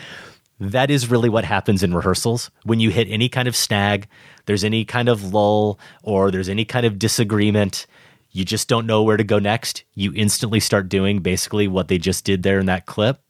That 0.61 0.91
is 0.91 1.11
really 1.11 1.29
what 1.29 1.45
happens 1.45 1.83
in 1.83 1.95
rehearsals. 1.95 2.51
When 2.65 2.81
you 2.81 2.91
hit 2.91 3.09
any 3.09 3.29
kind 3.29 3.47
of 3.47 3.55
snag, 3.55 4.09
there's 4.47 4.65
any 4.65 4.85
kind 4.85 5.09
of 5.09 5.33
lull, 5.33 5.79
or 6.03 6.31
there's 6.31 6.49
any 6.49 6.65
kind 6.65 6.85
of 6.85 6.99
disagreement, 6.99 7.87
you 8.31 8.45
just 8.45 8.69
don't 8.69 8.87
know 8.87 9.03
where 9.03 9.17
to 9.17 9.25
go 9.25 9.39
next. 9.39 9.85
You 9.95 10.13
instantly 10.15 10.61
start 10.61 10.89
doing 10.89 11.21
basically 11.21 11.69
what 11.69 11.89
they 11.89 11.99
just 11.99 12.25
did 12.25 12.43
there 12.43 12.59
in 12.59 12.67
that 12.67 12.87
clip. 12.87 13.21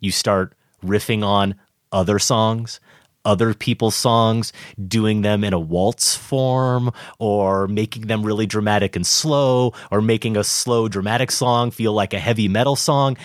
You 0.00 0.10
start 0.10 0.54
riffing 0.84 1.24
on 1.24 1.54
other 1.90 2.18
songs 2.18 2.80
other 3.24 3.54
people's 3.54 3.94
songs, 3.94 4.52
doing 4.86 5.22
them 5.22 5.44
in 5.44 5.52
a 5.52 5.58
waltz 5.58 6.16
form, 6.16 6.92
or 7.18 7.68
making 7.68 8.06
them 8.06 8.22
really 8.22 8.46
dramatic 8.46 8.96
and 8.96 9.06
slow, 9.06 9.72
or 9.90 10.00
making 10.00 10.36
a 10.36 10.44
slow 10.44 10.88
dramatic 10.88 11.30
song 11.30 11.70
feel 11.70 11.92
like 11.92 12.14
a 12.14 12.18
heavy 12.18 12.48
metal 12.48 12.76
song. 12.76 13.16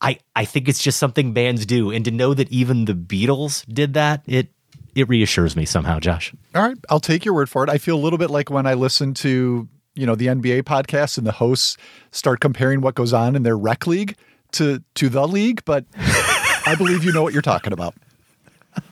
I, 0.00 0.18
I 0.36 0.44
think 0.44 0.68
it's 0.68 0.82
just 0.82 0.98
something 0.98 1.32
bands 1.32 1.66
do. 1.66 1.90
And 1.90 2.04
to 2.04 2.10
know 2.10 2.34
that 2.34 2.50
even 2.50 2.84
the 2.84 2.94
Beatles 2.94 3.64
did 3.72 3.94
that, 3.94 4.22
it 4.26 4.48
it 4.94 5.08
reassures 5.08 5.54
me 5.54 5.64
somehow, 5.64 6.00
Josh. 6.00 6.34
All 6.54 6.62
right, 6.62 6.76
I'll 6.88 7.00
take 7.00 7.24
your 7.24 7.34
word 7.34 7.48
for 7.48 7.62
it. 7.62 7.70
I 7.70 7.78
feel 7.78 7.96
a 7.96 8.02
little 8.02 8.18
bit 8.18 8.30
like 8.30 8.50
when 8.50 8.66
I 8.66 8.74
listen 8.74 9.14
to, 9.14 9.68
you 9.94 10.06
know, 10.06 10.14
the 10.16 10.26
NBA 10.26 10.62
podcast 10.62 11.18
and 11.18 11.26
the 11.26 11.32
hosts 11.32 11.76
start 12.10 12.40
comparing 12.40 12.80
what 12.80 12.94
goes 12.96 13.12
on 13.12 13.36
in 13.36 13.44
their 13.44 13.56
rec 13.56 13.86
league 13.86 14.16
to 14.52 14.82
to 14.94 15.08
the 15.08 15.26
league, 15.26 15.64
but 15.64 15.84
I 15.96 16.74
believe 16.76 17.04
you 17.04 17.12
know 17.12 17.22
what 17.22 17.32
you're 17.32 17.42
talking 17.42 17.72
about. 17.72 17.94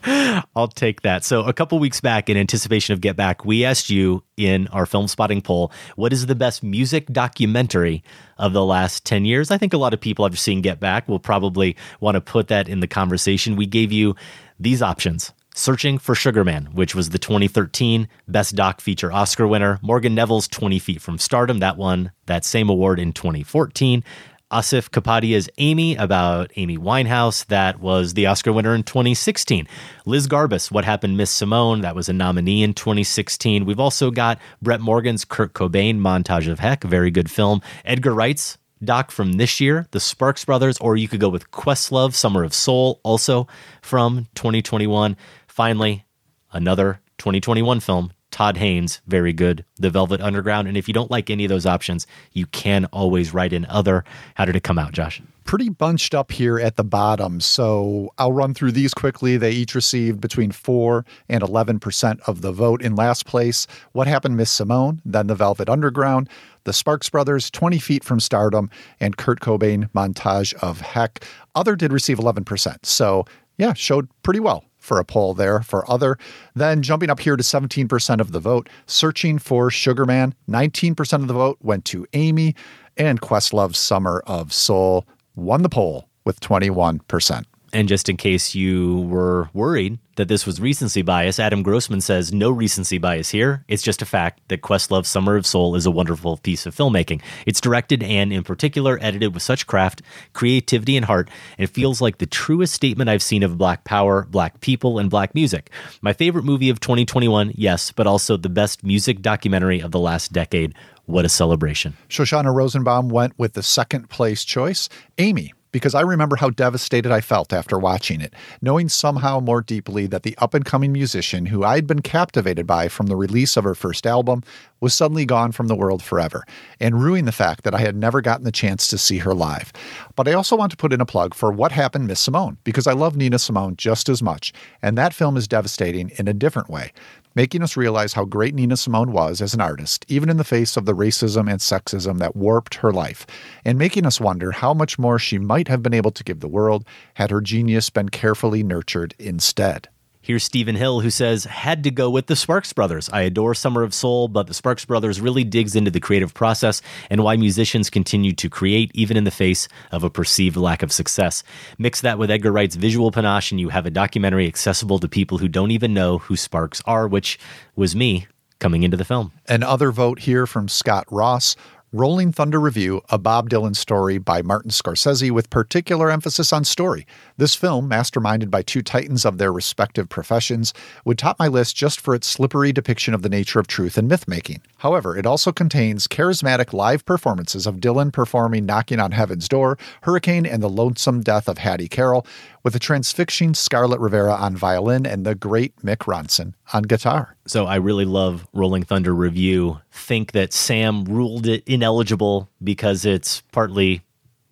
I'll 0.55 0.67
take 0.67 1.01
that. 1.01 1.23
So, 1.23 1.41
a 1.41 1.53
couple 1.53 1.79
weeks 1.79 2.01
back, 2.01 2.29
in 2.29 2.37
anticipation 2.37 2.93
of 2.93 3.01
Get 3.01 3.15
Back, 3.15 3.45
we 3.45 3.65
asked 3.65 3.89
you 3.89 4.23
in 4.35 4.67
our 4.69 4.85
film 4.85 5.07
spotting 5.07 5.41
poll, 5.41 5.71
what 5.95 6.13
is 6.13 6.25
the 6.25 6.35
best 6.35 6.63
music 6.63 7.07
documentary 7.07 8.03
of 8.37 8.53
the 8.53 8.63
last 8.63 9.05
10 9.05 9.25
years? 9.25 9.51
I 9.51 9.57
think 9.57 9.73
a 9.73 9.77
lot 9.77 9.93
of 9.93 10.01
people, 10.01 10.25
after 10.25 10.37
seeing 10.37 10.61
Get 10.61 10.79
Back, 10.79 11.07
will 11.07 11.19
probably 11.19 11.75
want 11.99 12.15
to 12.15 12.21
put 12.21 12.47
that 12.47 12.67
in 12.67 12.79
the 12.79 12.87
conversation. 12.87 13.55
We 13.55 13.65
gave 13.65 13.91
you 13.91 14.15
these 14.59 14.81
options. 14.81 15.33
Searching 15.55 15.97
for 15.97 16.13
Sugarman, 16.13 16.65
which 16.73 16.93
was 16.93 17.09
the 17.09 17.17
2013 17.17 18.07
Best 18.27 18.55
Doc 18.55 18.79
Feature 18.79 19.11
Oscar 19.11 19.47
winner. 19.47 19.79
Morgan 19.81 20.13
Neville's 20.13 20.47
20 20.47 20.77
Feet 20.77 21.01
from 21.01 21.17
Stardom, 21.17 21.59
that 21.59 21.77
won 21.77 22.11
that 22.27 22.45
same 22.45 22.69
award 22.69 22.99
in 22.99 23.11
2014. 23.11 24.03
Asif 24.51 24.91
Kapadia's 24.91 25.49
Amy 25.57 25.97
about 25.97 26.51
Amy 26.55 26.77
Winehouse. 26.77 27.45
That 27.47 27.81
was 27.81 28.13
the 28.13 28.27
Oscar 28.27 28.53
winner 28.53 28.73
in 28.73 28.83
2016. 28.83 29.67
Liz 30.05 30.25
Garbus, 30.25 30.71
What 30.71 30.85
Happened 30.85 31.17
Miss 31.17 31.29
Simone. 31.29 31.81
That 31.81 31.95
was 31.95 32.07
a 32.07 32.13
nominee 32.13 32.63
in 32.63 32.73
2016. 32.73 33.65
We've 33.65 33.79
also 33.79 34.09
got 34.09 34.39
Brett 34.61 34.79
Morgen's 34.79 35.25
Kurt 35.25 35.53
Cobain, 35.53 35.99
Montage 35.99 36.49
of 36.49 36.59
Heck. 36.59 36.85
Very 36.85 37.11
good 37.11 37.29
film. 37.29 37.61
Edgar 37.83 38.13
Wright's 38.13 38.57
doc 38.81 39.11
from 39.11 39.33
this 39.33 39.59
year, 39.59 39.85
The 39.91 39.99
Sparks 39.99 40.45
Brothers, 40.45 40.77
or 40.77 40.95
you 40.95 41.09
could 41.09 41.19
go 41.19 41.29
with 41.29 41.51
Questlove, 41.51 42.13
Summer 42.13 42.45
of 42.45 42.53
Soul, 42.53 43.01
also 43.03 43.47
from 43.81 44.27
2021. 44.35 45.17
Finally, 45.47 46.05
another 46.53 47.01
2021 47.17 47.81
film, 47.81 48.13
Todd 48.37 48.57
Haynes, 48.57 49.01
very 49.07 49.33
good. 49.33 49.65
The 49.77 49.89
Velvet 49.89 50.21
Underground. 50.21 50.67
And 50.67 50.77
if 50.77 50.87
you 50.87 50.93
don't 50.93 51.09
like 51.09 51.31
any 51.31 51.45
of 51.45 51.49
those 51.49 51.65
options, 51.65 52.05
you 52.33 52.45
can 52.45 52.85
always 52.93 53.33
write 53.33 53.51
in 53.51 53.65
other. 53.65 54.03
How 54.35 54.45
did 54.45 54.55
it 54.55 54.61
come 54.61 54.77
out, 54.77 54.91
Josh? 54.91 55.19
Pretty 55.45 55.69
bunched 55.69 56.13
up 56.13 56.31
here 56.31 56.59
at 56.59 56.75
the 56.75 56.83
bottom. 56.83 57.41
So 57.41 58.13
I'll 58.19 58.31
run 58.31 58.53
through 58.53 58.73
these 58.73 58.93
quickly. 58.93 59.37
They 59.37 59.53
each 59.53 59.73
received 59.73 60.21
between 60.21 60.51
4 60.51 61.03
and 61.27 61.41
11% 61.41 62.19
of 62.27 62.41
the 62.41 62.51
vote. 62.51 62.83
In 62.83 62.95
last 62.95 63.25
place, 63.25 63.65
What 63.93 64.05
Happened, 64.05 64.37
Miss 64.37 64.51
Simone, 64.51 65.01
then 65.03 65.25
The 65.25 65.33
Velvet 65.33 65.67
Underground, 65.67 66.29
The 66.65 66.73
Sparks 66.73 67.09
Brothers, 67.09 67.49
20 67.49 67.79
Feet 67.79 68.03
from 68.03 68.19
Stardom, 68.19 68.69
and 68.99 69.17
Kurt 69.17 69.39
Cobain, 69.39 69.89
Montage 69.93 70.53
of 70.61 70.81
Heck. 70.81 71.23
Other 71.55 71.75
did 71.75 71.91
receive 71.91 72.19
11%. 72.19 72.85
So 72.85 73.25
yeah, 73.57 73.73
showed 73.73 74.09
pretty 74.21 74.41
well 74.41 74.63
for 74.87 74.99
a 74.99 75.05
poll 75.05 75.33
there 75.33 75.61
for 75.61 75.89
other. 75.91 76.17
Then 76.55 76.81
jumping 76.81 77.09
up 77.09 77.19
here 77.19 77.35
to 77.35 77.43
17% 77.43 78.19
of 78.19 78.31
the 78.31 78.39
vote, 78.39 78.69
searching 78.85 79.37
for 79.37 79.69
Sugarman. 79.69 80.33
19% 80.49 81.13
of 81.13 81.27
the 81.27 81.33
vote 81.33 81.57
went 81.61 81.85
to 81.85 82.07
Amy, 82.13 82.55
and 82.95 83.21
Questlove's 83.21 83.77
Summer 83.77 84.23
of 84.25 84.53
Soul 84.53 85.05
won 85.35 85.61
the 85.61 85.69
poll 85.69 86.09
with 86.25 86.39
21%. 86.39 87.45
And 87.73 87.87
just 87.87 88.07
in 88.07 88.15
case 88.15 88.55
you 88.55 89.01
were 89.01 89.49
worried 89.53 89.99
that 90.15 90.29
this 90.29 90.45
was 90.45 90.61
recency 90.61 91.01
bias, 91.01 91.39
Adam 91.39 91.63
Grossman 91.63 92.01
says 92.01 92.33
no 92.33 92.49
recency 92.49 92.97
bias 92.97 93.29
here. 93.29 93.65
It's 93.67 93.83
just 93.83 94.01
a 94.01 94.05
fact 94.05 94.41
that 94.47 94.61
Questlove's 94.61 95.09
Summer 95.09 95.35
of 95.35 95.45
Soul 95.45 95.75
is 95.75 95.85
a 95.85 95.91
wonderful 95.91 96.37
piece 96.37 96.65
of 96.65 96.75
filmmaking. 96.75 97.21
It's 97.45 97.61
directed 97.61 98.01
and, 98.03 98.31
in 98.31 98.43
particular, 98.43 98.97
edited 99.01 99.33
with 99.33 99.43
such 99.43 99.67
craft, 99.67 100.01
creativity, 100.33 100.95
and 100.95 101.05
heart. 101.05 101.29
And 101.57 101.69
feels 101.69 102.01
like 102.01 102.19
the 102.19 102.25
truest 102.25 102.73
statement 102.73 103.09
I've 103.09 103.21
seen 103.21 103.43
of 103.43 103.57
Black 103.57 103.83
power, 103.83 104.25
Black 104.29 104.61
people, 104.61 104.97
and 104.97 105.09
Black 105.09 105.35
music. 105.35 105.69
My 106.01 106.13
favorite 106.13 106.45
movie 106.45 106.69
of 106.69 106.79
2021, 106.79 107.51
yes, 107.55 107.91
but 107.91 108.07
also 108.07 108.37
the 108.37 108.49
best 108.49 108.83
music 108.83 109.21
documentary 109.21 109.81
of 109.81 109.91
the 109.91 109.99
last 109.99 110.31
decade. 110.31 110.73
What 111.05 111.25
a 111.25 111.29
celebration. 111.29 111.95
Shoshana 112.09 112.53
Rosenbaum 112.53 113.09
went 113.09 113.37
with 113.37 113.53
the 113.53 113.63
second 113.63 114.09
place 114.09 114.43
choice. 114.43 114.89
Amy 115.17 115.53
because 115.71 115.95
I 115.95 116.01
remember 116.01 116.35
how 116.35 116.49
devastated 116.49 117.11
I 117.11 117.21
felt 117.21 117.53
after 117.53 117.77
watching 117.77 118.21
it, 118.21 118.33
knowing 118.61 118.89
somehow 118.89 119.39
more 119.39 119.61
deeply 119.61 120.07
that 120.07 120.23
the 120.23 120.37
up 120.37 120.53
and 120.53 120.65
coming 120.65 120.91
musician 120.91 121.47
who 121.47 121.63
I'd 121.63 121.87
been 121.87 122.01
captivated 122.01 122.67
by 122.67 122.87
from 122.87 123.07
the 123.07 123.15
release 123.15 123.57
of 123.57 123.63
her 123.63 123.75
first 123.75 124.05
album 124.05 124.43
was 124.79 124.93
suddenly 124.93 125.25
gone 125.25 125.51
from 125.51 125.67
the 125.67 125.75
world 125.75 126.03
forever, 126.03 126.43
and 126.79 127.01
ruining 127.01 127.25
the 127.25 127.31
fact 127.31 127.63
that 127.63 127.73
I 127.73 127.79
had 127.79 127.95
never 127.95 128.21
gotten 128.21 128.43
the 128.43 128.51
chance 128.51 128.87
to 128.89 128.97
see 128.97 129.17
her 129.19 129.33
live. 129.33 129.73
But 130.15 130.27
I 130.27 130.33
also 130.33 130.55
want 130.55 130.71
to 130.71 130.77
put 130.77 130.93
in 130.93 131.01
a 131.01 131.05
plug 131.05 131.33
for 131.33 131.51
What 131.51 131.71
Happened, 131.71 132.07
Miss 132.07 132.19
Simone, 132.19 132.57
because 132.63 132.85
I 132.85 132.93
love 132.93 133.15
Nina 133.15 133.39
Simone 133.39 133.75
just 133.75 134.07
as 134.07 134.21
much, 134.21 134.53
and 134.81 134.97
that 134.97 135.13
film 135.13 135.35
is 135.35 135.47
devastating 135.47 136.11
in 136.17 136.27
a 136.27 136.33
different 136.33 136.69
way 136.69 136.91
making 137.37 137.61
us 137.61 137.77
realize 137.77 138.13
how 138.13 138.25
great 138.25 138.55
Nina 138.55 138.75
Simone 138.75 139.11
was 139.11 139.43
as 139.43 139.53
an 139.53 139.61
artist, 139.61 140.03
even 140.07 140.27
in 140.27 140.37
the 140.37 140.43
face 140.43 140.75
of 140.75 140.85
the 140.85 140.95
racism 140.95 141.47
and 141.47 141.59
sexism 141.59 142.17
that 142.17 142.35
warped 142.35 142.73
her 142.73 142.91
life, 142.91 143.27
and 143.63 143.77
making 143.77 144.07
us 144.07 144.19
wonder 144.19 144.49
how 144.49 144.73
much 144.73 144.97
more 144.97 145.19
she 145.19 145.37
might 145.37 145.67
have 145.67 145.83
been 145.83 145.93
able 145.93 146.09
to 146.09 146.23
give 146.23 146.39
the 146.39 146.47
world 146.47 146.83
had 147.13 147.29
her 147.29 147.39
genius 147.39 147.91
been 147.91 148.09
carefully 148.09 148.63
nurtured 148.63 149.13
instead. 149.19 149.87
Here's 150.27 150.43
Stephen 150.43 150.75
Hill, 150.75 150.99
who 150.99 151.09
says, 151.09 151.45
had 151.45 151.85
to 151.85 151.89
go 151.89 152.09
with 152.09 152.27
the 152.27 152.35
Sparks 152.35 152.73
Brothers. 152.73 153.09
I 153.13 153.21
adore 153.21 153.55
Summer 153.55 153.81
of 153.81 153.93
Soul, 153.93 154.27
but 154.27 154.47
the 154.47 154.53
Sparks 154.53 154.83
Brothers 154.83 155.21
really 155.21 155.45
digs 155.45 155.73
into 155.73 155.89
the 155.89 156.01
creative 156.01 156.33
process 156.33 156.81
and 157.09 157.23
why 157.23 157.37
musicians 157.37 157.89
continue 157.89 158.33
to 158.33 158.49
create 158.49 158.91
even 158.93 159.15
in 159.15 159.23
the 159.23 159.31
face 159.31 159.69
of 159.89 160.03
a 160.03 160.09
perceived 160.09 160.57
lack 160.57 160.83
of 160.83 160.91
success. 160.91 161.43
Mix 161.77 162.01
that 162.01 162.19
with 162.19 162.29
Edgar 162.29 162.51
Wright's 162.51 162.75
visual 162.75 163.09
panache, 163.09 163.51
and 163.51 163.61
you 163.61 163.69
have 163.69 163.85
a 163.85 163.89
documentary 163.89 164.47
accessible 164.47 164.99
to 164.99 165.07
people 165.07 165.37
who 165.37 165.47
don't 165.47 165.71
even 165.71 165.93
know 165.93 166.17
who 166.17 166.35
Sparks 166.35 166.81
are, 166.85 167.07
which 167.07 167.39
was 167.77 167.95
me 167.95 168.27
coming 168.59 168.83
into 168.83 168.97
the 168.97 169.05
film. 169.05 169.31
Another 169.47 169.93
vote 169.93 170.19
here 170.19 170.45
from 170.45 170.67
Scott 170.67 171.05
Ross. 171.09 171.55
Rolling 171.93 172.33
Thunder 172.33 172.59
Revue, 172.59 172.99
a 173.07 173.17
Bob 173.17 173.49
Dylan 173.49 173.73
story 173.73 174.17
by 174.17 174.41
Martin 174.41 174.71
Scorsese 174.71 175.31
with 175.31 175.49
particular 175.49 176.11
emphasis 176.11 176.51
on 176.51 176.65
story. 176.65 177.07
This 177.39 177.53
film, 177.53 177.87
masterminded 177.87 178.49
by 178.49 178.63
two 178.63 178.81
titans 178.81 179.23
of 179.23 179.37
their 179.37 179.53
respective 179.53 180.09
professions, 180.09 180.73
would 181.05 181.19
top 181.19 181.37
my 181.37 181.47
list 181.47 181.75
just 181.75 182.01
for 182.01 182.15
its 182.15 182.25
slippery 182.25 182.71
depiction 182.71 183.13
of 183.13 183.21
the 183.21 183.29
nature 183.29 183.59
of 183.59 183.67
truth 183.67 183.95
and 183.95 184.07
myth 184.07 184.27
making. 184.27 184.63
However, 184.77 185.15
it 185.15 185.27
also 185.27 185.51
contains 185.51 186.07
charismatic 186.07 186.73
live 186.73 187.05
performances 187.05 187.67
of 187.67 187.75
Dylan 187.75 188.11
performing 188.11 188.65
Knocking 188.65 188.99
on 188.99 189.11
Heaven's 189.11 189.47
Door, 189.47 189.77
Hurricane, 190.01 190.47
and 190.47 190.63
the 190.63 190.69
Lonesome 190.69 191.21
Death 191.21 191.47
of 191.47 191.59
Hattie 191.59 191.87
Carroll, 191.87 192.25
with 192.63 192.75
a 192.75 192.79
transfixing 192.79 193.53
Scarlet 193.53 193.99
Rivera 193.99 194.33
on 194.33 194.57
violin 194.57 195.05
and 195.05 195.23
the 195.23 195.35
great 195.35 195.75
Mick 195.77 196.07
Ronson 196.07 196.55
on 196.73 196.83
guitar. 196.83 197.35
So 197.45 197.67
I 197.67 197.75
really 197.75 198.05
love 198.05 198.47
Rolling 198.51 198.81
Thunder 198.81 199.13
Revue. 199.13 199.77
Think 199.91 200.31
that 200.31 200.53
Sam 200.53 201.05
ruled 201.05 201.45
it 201.45 201.63
ineligible 201.67 202.49
because 202.63 203.05
it's 203.05 203.41
partly 203.51 204.01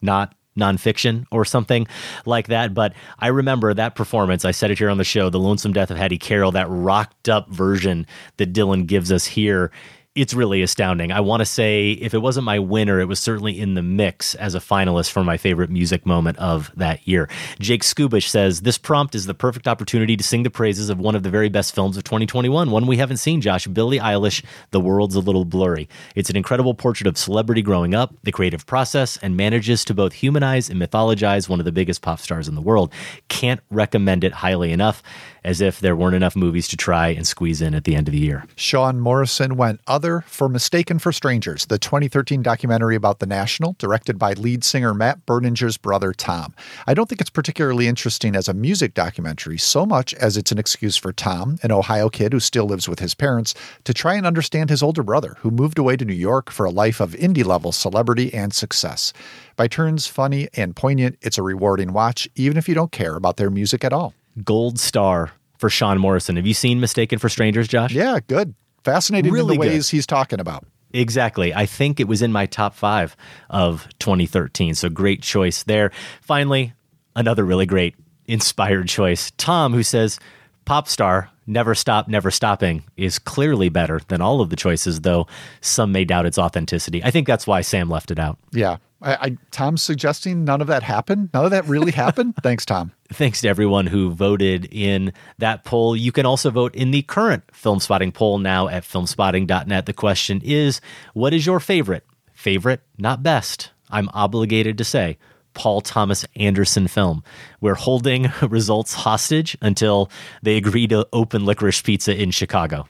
not 0.04 0.36
nonfiction 0.58 1.26
or 1.32 1.46
something 1.46 1.88
like 2.26 2.48
that. 2.48 2.74
But 2.74 2.94
I 3.20 3.28
remember 3.28 3.74
that 3.74 3.96
performance. 3.96 4.46
I 4.46 4.52
said 4.52 4.72
it 4.72 4.78
here 4.78 4.90
on 4.90 4.98
the 4.98 5.04
show, 5.04 5.30
The 5.30 5.40
Lonesome 5.40 5.74
Death 5.74 5.92
of 5.92 5.98
Hattie 5.98 6.18
Carroll, 6.18 6.52
that 6.54 6.68
rocked 6.70 7.30
up 7.30 7.50
version 7.50 8.08
that 8.38 8.54
Dylan 8.54 8.88
gives 8.88 9.12
us 9.12 9.26
here 9.26 9.72
it's 10.16 10.34
really 10.34 10.62
astounding. 10.62 11.12
I 11.12 11.20
want 11.20 11.42
to 11.42 11.46
say 11.46 11.92
if 11.92 12.14
it 12.14 12.20
wasn't 12.20 12.46
my 12.46 12.58
winner, 12.58 13.02
it 13.02 13.06
was 13.06 13.20
certainly 13.20 13.60
in 13.60 13.74
the 13.74 13.84
mix 13.84 14.34
as 14.36 14.56
a 14.56 14.60
finalist 14.60 15.12
for 15.12 15.26
my 15.26 15.36
favorite 15.36 15.70
music 15.70 16.06
moment 16.06 16.38
of 16.38 16.72
that 16.78 17.06
year. 17.06 17.30
Jake 17.60 17.84
Skubish 17.84 18.30
says 18.30 18.62
this 18.62 18.78
prompt 18.78 19.14
is 19.14 19.26
the 19.26 19.34
perfect 19.34 19.68
opportunity 19.68 20.16
to 20.16 20.24
sing 20.24 20.44
the 20.44 20.50
praises 20.50 20.90
of 20.90 21.00
one 21.00 21.16
of 21.16 21.24
the 21.24 21.30
very 21.30 21.50
best 21.50 21.76
films 21.76 21.98
of 21.98 22.06
2021, 22.06 22.72
one 22.72 22.88
we 22.88 22.96
haven't 22.96 23.18
seen, 23.18 23.42
Josh. 23.42 23.68
Billie 23.68 24.00
Eilish, 24.00 24.42
The 24.72 24.80
World's 24.80 25.16
a 25.16 25.20
Little 25.20 25.44
Blurry. 25.44 25.90
It's 26.16 26.30
an 26.30 26.38
incredible 26.38 26.74
portrait 26.74 27.08
of 27.08 27.18
celebrity 27.18 27.62
growing 27.62 27.94
up, 27.94 28.16
the 28.24 28.32
creative 28.32 28.66
process, 28.66 29.18
and 29.18 29.36
manages 29.36 29.84
to 29.86 29.94
both 29.94 30.14
humanize 30.14 30.70
and 30.70 30.82
mythologize 30.82 31.50
one 31.50 31.60
of 31.60 31.66
the 31.66 31.74
biggest 31.74 32.02
pop 32.02 32.22
stars 32.22 32.48
in 32.48 32.56
the 32.56 32.62
world. 32.62 32.94
Can't 33.28 33.60
recommend 33.70 34.24
it 34.24 34.32
highly 34.32 34.72
enough, 34.72 35.04
as 35.46 35.62
if 35.62 35.80
there 35.80 35.96
weren't 35.96 36.16
enough 36.16 36.36
movies 36.36 36.68
to 36.68 36.76
try 36.76 37.10
and 37.10 37.26
squeeze 37.26 37.62
in 37.62 37.76
at 37.76 37.84
the 37.84 37.96
end 37.96 38.08
of 38.08 38.12
the 38.12 38.20
year. 38.20 38.46
Sean 38.56 39.00
Morrison 39.00 39.56
went 39.56 39.80
other 39.88 40.26
for 40.28 40.50
Mistaken 40.50 40.98
for 40.98 41.12
Strangers, 41.12 41.68
the 41.68 41.78
2013 41.78 42.42
documentary 42.42 42.96
about 42.96 43.20
the 43.20 43.28
National, 43.28 43.76
directed 43.78 44.18
by 44.18 44.34
lead 44.34 44.64
singer 44.64 44.94
Matt 44.94 45.26
Berninger's 45.26 45.78
brother 45.78 46.12
Tom. 46.12 46.56
I 46.88 46.96
don't 46.96 47.08
think 47.08 47.22
it's 47.22 47.30
particularly 47.30 47.88
interesting 47.88 48.36
as 48.36 48.48
a 48.48 48.54
music 48.54 48.96
documentary 48.96 49.60
so 49.60 49.86
much 49.86 50.14
as 50.16 50.36
it's 50.36 50.52
an 50.52 50.58
excuse 50.58 50.98
for 50.98 51.14
Tom, 51.14 51.58
an 51.62 51.72
Ohio 51.72 52.10
kid 52.10 52.34
who 52.34 52.40
still 52.40 52.66
lives 52.66 52.90
with 52.90 53.00
his 53.00 53.14
parents, 53.14 53.54
to 53.84 53.94
try 53.94 54.16
and 54.16 54.26
understand 54.26 54.72
his 54.72 54.82
older 54.82 55.04
brother, 55.04 55.36
who 55.40 55.52
moved 55.52 55.78
away 55.78 55.96
to 55.96 56.06
New 56.06 56.14
York 56.14 56.50
for 56.50 56.66
a 56.66 56.72
life 56.72 57.00
of 57.00 57.12
indie 57.12 57.46
level 57.46 57.72
celebrity 57.72 58.34
and 58.34 58.52
success. 58.52 59.14
By 59.56 59.68
turns 59.68 60.08
funny 60.08 60.50
and 60.56 60.76
poignant, 60.76 61.20
it's 61.22 61.38
a 61.38 61.44
rewarding 61.44 61.94
watch, 61.94 62.28
even 62.36 62.58
if 62.58 62.68
you 62.68 62.74
don't 62.74 62.92
care 62.92 63.16
about 63.16 63.38
their 63.38 63.52
music 63.52 63.84
at 63.84 63.94
all. 63.94 64.16
Gold 64.44 64.80
star 64.80 65.32
for 65.58 65.70
Sean 65.70 65.98
Morrison. 66.00 66.36
Have 66.36 66.46
you 66.46 66.54
seen 66.54 66.80
Mistaken 66.80 67.20
for 67.20 67.30
Strangers, 67.30 67.68
Josh? 67.68 67.92
Yeah, 67.94 68.20
good. 68.28 68.54
Fascinating 68.84 69.32
Really 69.32 69.56
in 69.56 69.62
the 69.62 69.66
good. 69.68 69.74
ways 69.74 69.90
he's 69.90 70.06
talking 70.06 70.40
about. 70.40 70.66
Exactly. 70.94 71.54
I 71.54 71.66
think 71.66 72.00
it 72.00 72.08
was 72.08 72.22
in 72.22 72.32
my 72.32 72.46
top 72.46 72.74
five 72.76 73.16
of 73.50 73.88
2013. 74.00 74.76
So 74.76 74.90
great 74.90 75.22
choice 75.22 75.64
there. 75.64 75.92
Finally, 76.22 76.74
another 77.16 77.44
really 77.44 77.66
great 77.66 77.96
inspired 78.28 78.88
choice. 78.88 79.32
Tom, 79.38 79.74
who 79.74 79.84
says, 79.84 80.20
Pop 80.66 80.88
star, 80.88 81.30
never 81.46 81.76
stop, 81.76 82.08
never 82.08 82.32
stopping, 82.32 82.84
is 82.98 83.20
clearly 83.20 83.70
better 83.70 84.00
than 84.08 84.22
all 84.22 84.42
of 84.42 84.50
the 84.50 84.56
choices, 84.56 85.02
though 85.02 85.28
some 85.62 85.92
may 85.92 86.06
doubt 86.06 86.26
its 86.26 86.40
authenticity. 86.40 87.04
I 87.04 87.12
think 87.12 87.28
that's 87.28 87.46
why 87.46 87.62
Sam 87.62 87.90
left 87.90 88.10
it 88.10 88.18
out. 88.18 88.38
Yeah. 88.52 88.78
I, 89.02 89.14
I 89.16 89.38
Tom's 89.52 89.82
suggesting 89.82 90.44
none 90.44 90.62
of 90.62 90.68
that 90.68 90.84
happened. 90.84 91.30
None 91.34 91.46
of 91.46 91.52
that 91.52 91.66
really 91.68 91.92
happened. 92.04 92.36
Thanks, 92.42 92.66
Tom. 92.66 92.92
Thanks 93.12 93.42
to 93.42 93.48
everyone 93.48 93.88
who 93.88 94.12
voted 94.12 94.68
in 94.72 95.14
that 95.38 95.64
poll. 95.64 95.96
You 95.96 96.12
can 96.12 96.26
also 96.26 96.50
vote 96.50 96.76
in 96.76 96.92
the 96.92 97.04
current 97.04 97.44
film 97.54 97.80
spotting 97.80 98.12
poll 98.12 98.40
now 98.40 98.68
at 98.68 98.84
filmspotting.net. 98.84 99.86
The 99.86 99.94
question 99.94 100.42
is 100.44 100.82
what 101.14 101.34
is 101.34 101.46
your 101.46 101.60
favorite? 101.60 102.06
Favorite, 102.34 102.82
not 102.98 103.24
best. 103.24 103.72
I'm 103.90 104.10
obligated 104.14 104.78
to 104.80 104.84
say. 104.84 105.18
Paul 105.54 105.80
Thomas 105.80 106.26
Anderson 106.36 106.88
film. 106.88 107.24
We're 107.62 107.76
holding 107.76 108.32
results 108.42 108.94
hostage 108.94 109.58
until 109.62 110.12
they 110.44 110.58
agree 110.58 110.86
to 110.88 111.08
open 111.14 111.46
licorice 111.46 111.82
pizza 111.82 112.14
in 112.14 112.32
Chicago. 112.32 112.88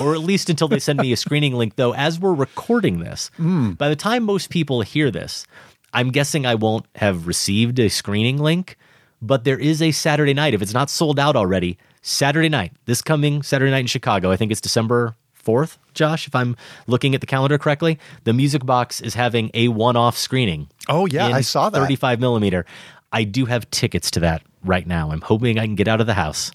Or 0.00 0.14
at 0.14 0.20
least 0.20 0.50
until 0.50 0.68
they 0.68 0.78
send 0.78 1.00
me 1.00 1.12
a 1.12 1.16
screening 1.16 1.54
link, 1.54 1.76
though, 1.76 1.94
as 1.94 2.18
we're 2.18 2.34
recording 2.34 3.00
this. 3.00 3.30
Hmm. 3.36 3.72
By 3.72 3.88
the 3.88 3.96
time 3.96 4.22
most 4.24 4.50
people 4.50 4.82
hear 4.82 5.10
this, 5.10 5.46
I'm 5.92 6.10
guessing 6.10 6.46
I 6.46 6.54
won't 6.54 6.86
have 6.96 7.26
received 7.26 7.78
a 7.78 7.88
screening 7.88 8.38
link, 8.38 8.76
but 9.22 9.44
there 9.44 9.58
is 9.58 9.80
a 9.80 9.92
Saturday 9.92 10.34
night. 10.34 10.54
If 10.54 10.62
it's 10.62 10.74
not 10.74 10.90
sold 10.90 11.18
out 11.18 11.36
already, 11.36 11.78
Saturday 12.02 12.48
night, 12.48 12.72
this 12.86 13.00
coming 13.00 13.42
Saturday 13.42 13.70
night 13.70 13.80
in 13.80 13.86
Chicago, 13.86 14.30
I 14.30 14.36
think 14.36 14.52
it's 14.52 14.60
December 14.60 15.14
4th, 15.44 15.76
Josh, 15.94 16.26
if 16.26 16.34
I'm 16.34 16.56
looking 16.86 17.14
at 17.14 17.20
the 17.20 17.26
calendar 17.26 17.58
correctly, 17.58 17.98
the 18.24 18.32
Music 18.32 18.64
Box 18.64 19.00
is 19.00 19.14
having 19.14 19.50
a 19.54 19.68
one 19.68 19.96
off 19.96 20.16
screening. 20.16 20.68
Oh, 20.88 21.06
yeah, 21.06 21.26
I 21.26 21.42
saw 21.42 21.70
that. 21.70 21.78
35 21.78 22.20
millimeter. 22.20 22.66
I 23.12 23.24
do 23.24 23.44
have 23.46 23.70
tickets 23.70 24.10
to 24.12 24.20
that 24.20 24.42
right 24.64 24.86
now. 24.86 25.12
I'm 25.12 25.20
hoping 25.20 25.58
I 25.58 25.66
can 25.66 25.76
get 25.76 25.86
out 25.86 26.00
of 26.00 26.06
the 26.06 26.14
house 26.14 26.50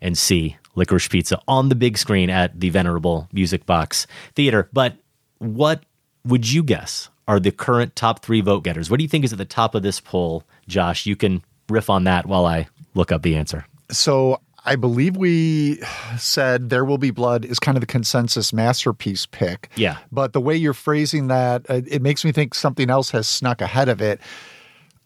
and 0.00 0.16
see 0.16 0.56
Licorice 0.74 1.08
Pizza 1.08 1.40
on 1.48 1.68
the 1.68 1.74
big 1.74 1.98
screen 1.98 2.30
at 2.30 2.58
the 2.58 2.70
venerable 2.70 3.28
Music 3.32 3.66
Box 3.66 4.06
Theater. 4.34 4.68
But 4.72 4.96
what 5.38 5.84
would 6.24 6.50
you 6.50 6.62
guess 6.62 7.08
are 7.28 7.40
the 7.40 7.52
current 7.52 7.96
top 7.96 8.22
three 8.22 8.40
vote 8.40 8.64
getters? 8.64 8.90
What 8.90 8.98
do 8.98 9.04
you 9.04 9.08
think 9.08 9.24
is 9.24 9.32
at 9.32 9.38
the 9.38 9.44
top 9.44 9.74
of 9.74 9.82
this 9.82 10.00
poll, 10.00 10.44
Josh? 10.68 11.06
You 11.06 11.16
can 11.16 11.42
riff 11.68 11.88
on 11.88 12.04
that 12.04 12.26
while 12.26 12.46
I 12.46 12.66
look 12.94 13.12
up 13.12 13.22
the 13.22 13.36
answer. 13.36 13.64
So 13.90 14.40
I 14.64 14.76
believe 14.76 15.16
we 15.16 15.80
said 16.18 16.70
There 16.70 16.84
Will 16.84 16.98
Be 16.98 17.10
Blood 17.10 17.44
is 17.44 17.58
kind 17.58 17.76
of 17.76 17.80
the 17.80 17.86
consensus 17.86 18.52
masterpiece 18.52 19.26
pick. 19.26 19.70
Yeah. 19.76 19.98
But 20.12 20.32
the 20.32 20.40
way 20.40 20.56
you're 20.56 20.74
phrasing 20.74 21.28
that, 21.28 21.68
uh, 21.70 21.82
it 21.86 22.02
makes 22.02 22.24
me 22.24 22.32
think 22.32 22.54
something 22.54 22.90
else 22.90 23.10
has 23.10 23.26
snuck 23.26 23.60
ahead 23.60 23.88
of 23.88 24.02
it. 24.02 24.20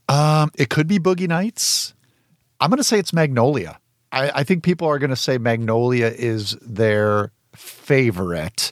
Um, 0.09 0.51
it 0.57 0.71
could 0.71 0.87
be 0.87 0.99
Boogie 0.99 1.29
Nights. 1.29 1.95
I'm 2.61 2.71
going 2.71 2.79
to 2.79 2.85
say 2.85 2.99
it's 2.99 3.13
Magnolia. 3.13 3.79
I, 4.15 4.31
I 4.41 4.45
think 4.45 4.63
people 4.63 4.89
are 4.89 4.99
going 4.99 5.11
to 5.11 5.17
say 5.17 5.39
Magnolia 5.39 6.07
is 6.07 6.57
their 6.63 7.33
favorite. 7.55 8.71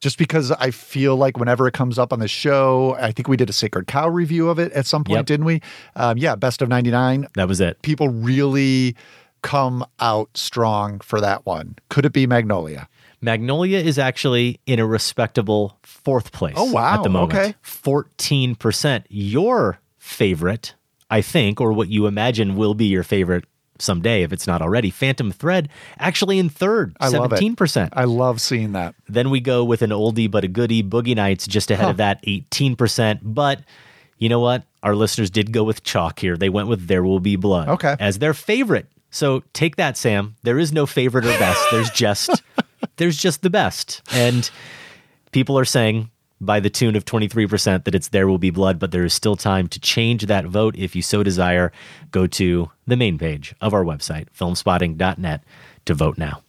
Just 0.00 0.18
because 0.18 0.50
I 0.52 0.70
feel 0.70 1.16
like 1.16 1.38
whenever 1.38 1.66
it 1.66 1.72
comes 1.72 1.98
up 1.98 2.12
on 2.12 2.18
the 2.18 2.28
show, 2.28 2.94
I 3.00 3.10
think 3.10 3.26
we 3.26 3.38
did 3.38 3.48
a 3.48 3.54
Sacred 3.54 3.86
Cow 3.86 4.08
review 4.08 4.50
of 4.50 4.58
it 4.58 4.70
at 4.72 4.84
some 4.84 5.02
point, 5.02 5.16
Yep. 5.20 5.26
didn't 5.26 5.46
we? 5.46 5.62
Um, 5.96 6.18
yeah, 6.18 6.34
Best 6.36 6.60
of 6.60 6.68
99. 6.68 7.26
That 7.36 7.48
was 7.48 7.60
it. 7.60 7.80
People 7.80 8.10
really 8.10 8.96
come 9.40 9.84
out 10.00 10.28
strong 10.36 11.00
for 11.00 11.20
that 11.22 11.46
one. 11.46 11.76
Could 11.88 12.04
it 12.04 12.12
be 12.12 12.26
Magnolia? 12.26 12.86
Magnolia 13.22 13.78
is 13.78 13.98
actually 13.98 14.60
in 14.66 14.78
a 14.78 14.86
respectable 14.86 15.78
fourth 15.82 16.32
place. 16.32 16.54
Oh, 16.58 16.70
wow. 16.70 16.96
At 16.98 17.02
the 17.02 17.08
moment, 17.08 17.38
Okay. 17.38 17.54
fourteen 17.62 18.54
percent. 18.54 19.06
Your 19.08 19.78
favorite, 19.96 20.74
I 21.08 21.22
think, 21.22 21.62
or 21.62 21.72
what 21.72 21.88
you 21.88 22.06
imagine 22.06 22.56
will 22.56 22.74
be 22.74 22.84
your 22.84 23.02
favorite 23.04 23.46
someday, 23.84 24.22
if 24.22 24.32
it's 24.32 24.46
not 24.46 24.62
already. 24.62 24.90
Phantom 24.90 25.30
Thread 25.30 25.68
actually 25.98 26.38
in 26.38 26.48
third, 26.48 26.96
I 27.00 27.06
love 27.08 27.14
it. 27.14 27.36
seventeen 27.36 27.54
percent. 27.56 27.92
I 27.94 28.04
love 28.04 28.40
seeing 28.40 28.72
that. 28.72 28.94
Then 29.08 29.30
we 29.30 29.40
go 29.40 29.64
with 29.64 29.82
an 29.82 29.90
oldie 29.90 30.30
but 30.30 30.42
a 30.44 30.48
goodie, 30.48 30.82
Boogie 30.82 31.14
Nights, 31.14 31.46
just 31.46 31.70
ahead 31.70 31.88
of 31.90 31.96
that, 31.98 32.22
18%. 32.24 33.20
But 33.22 33.60
you 34.18 34.28
know 34.28 34.40
what? 34.40 34.64
Our 34.82 34.94
listeners 34.94 35.30
did 35.30 35.52
go 35.52 35.62
with 35.64 35.82
chalk 35.84 36.18
here. 36.18 36.36
They 36.36 36.48
went 36.48 36.68
with 36.68 36.86
There 36.88 37.02
Will 37.04 37.20
Be 37.20 37.36
Blood 37.36 37.68
Okay. 37.68 37.96
as 38.00 38.18
their 38.18 38.34
favorite. 38.34 38.86
So 39.10 39.42
take 39.52 39.76
that, 39.76 39.96
Sam. 39.96 40.36
There 40.42 40.58
is 40.58 40.72
no 40.72 40.86
favorite 40.86 41.24
or 41.24 41.38
best. 41.38 41.64
There's 41.70 41.90
just 41.90 42.42
there's 42.96 43.16
just 43.16 43.42
the 43.42 43.50
best. 43.50 44.02
And 44.12 44.50
people 45.32 45.58
are 45.58 45.64
saying 45.64 46.10
by 46.40 46.60
the 46.60 46.70
tune 46.70 46.96
of 46.96 47.04
23% 47.04 47.84
that 47.84 47.94
it's 47.94 48.08
There 48.08 48.26
Will 48.26 48.38
Be 48.38 48.50
Blood, 48.50 48.78
but 48.78 48.90
there 48.90 49.04
is 49.04 49.14
still 49.14 49.36
time 49.36 49.68
to 49.68 49.80
change 49.80 50.26
that 50.26 50.46
vote 50.46 50.76
if 50.76 50.94
you 50.94 51.02
so 51.02 51.22
desire. 51.22 51.72
Go 52.10 52.26
to 52.26 52.70
the 52.86 52.96
main 52.96 53.18
page 53.18 53.54
of 53.60 53.72
our 53.72 53.84
website, 53.84 54.26
filmspotting.net, 54.36 55.44
to 55.86 55.94
vote 55.94 56.18
now. 56.18 56.42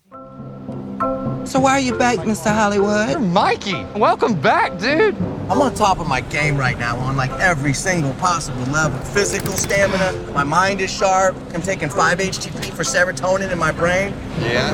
So 1.46 1.60
why 1.60 1.74
are 1.74 1.80
you 1.80 1.96
back, 1.96 2.18
Mr. 2.20 2.52
Hollywood? 2.52 3.22
Mikey, 3.22 3.86
welcome 3.96 4.34
back, 4.42 4.80
dude. 4.80 5.16
I'm 5.48 5.62
on 5.62 5.76
top 5.76 6.00
of 6.00 6.08
my 6.08 6.22
game 6.22 6.58
right 6.58 6.78
now 6.80 6.98
on 6.98 7.16
like 7.16 7.30
every 7.40 7.74
single 7.74 8.14
possible 8.16 8.64
level. 8.72 8.98
Physical 9.00 9.54
stamina, 9.54 10.32
my 10.34 10.44
mind 10.44 10.82
is 10.82 10.92
sharp. 10.92 11.36
I'm 11.54 11.62
taking 11.62 11.90
5-HTP 11.90 12.72
for 12.72 12.82
serotonin 12.84 13.52
in 13.52 13.60
my 13.60 13.72
brain. 13.72 14.12
Yeah? 14.40 14.74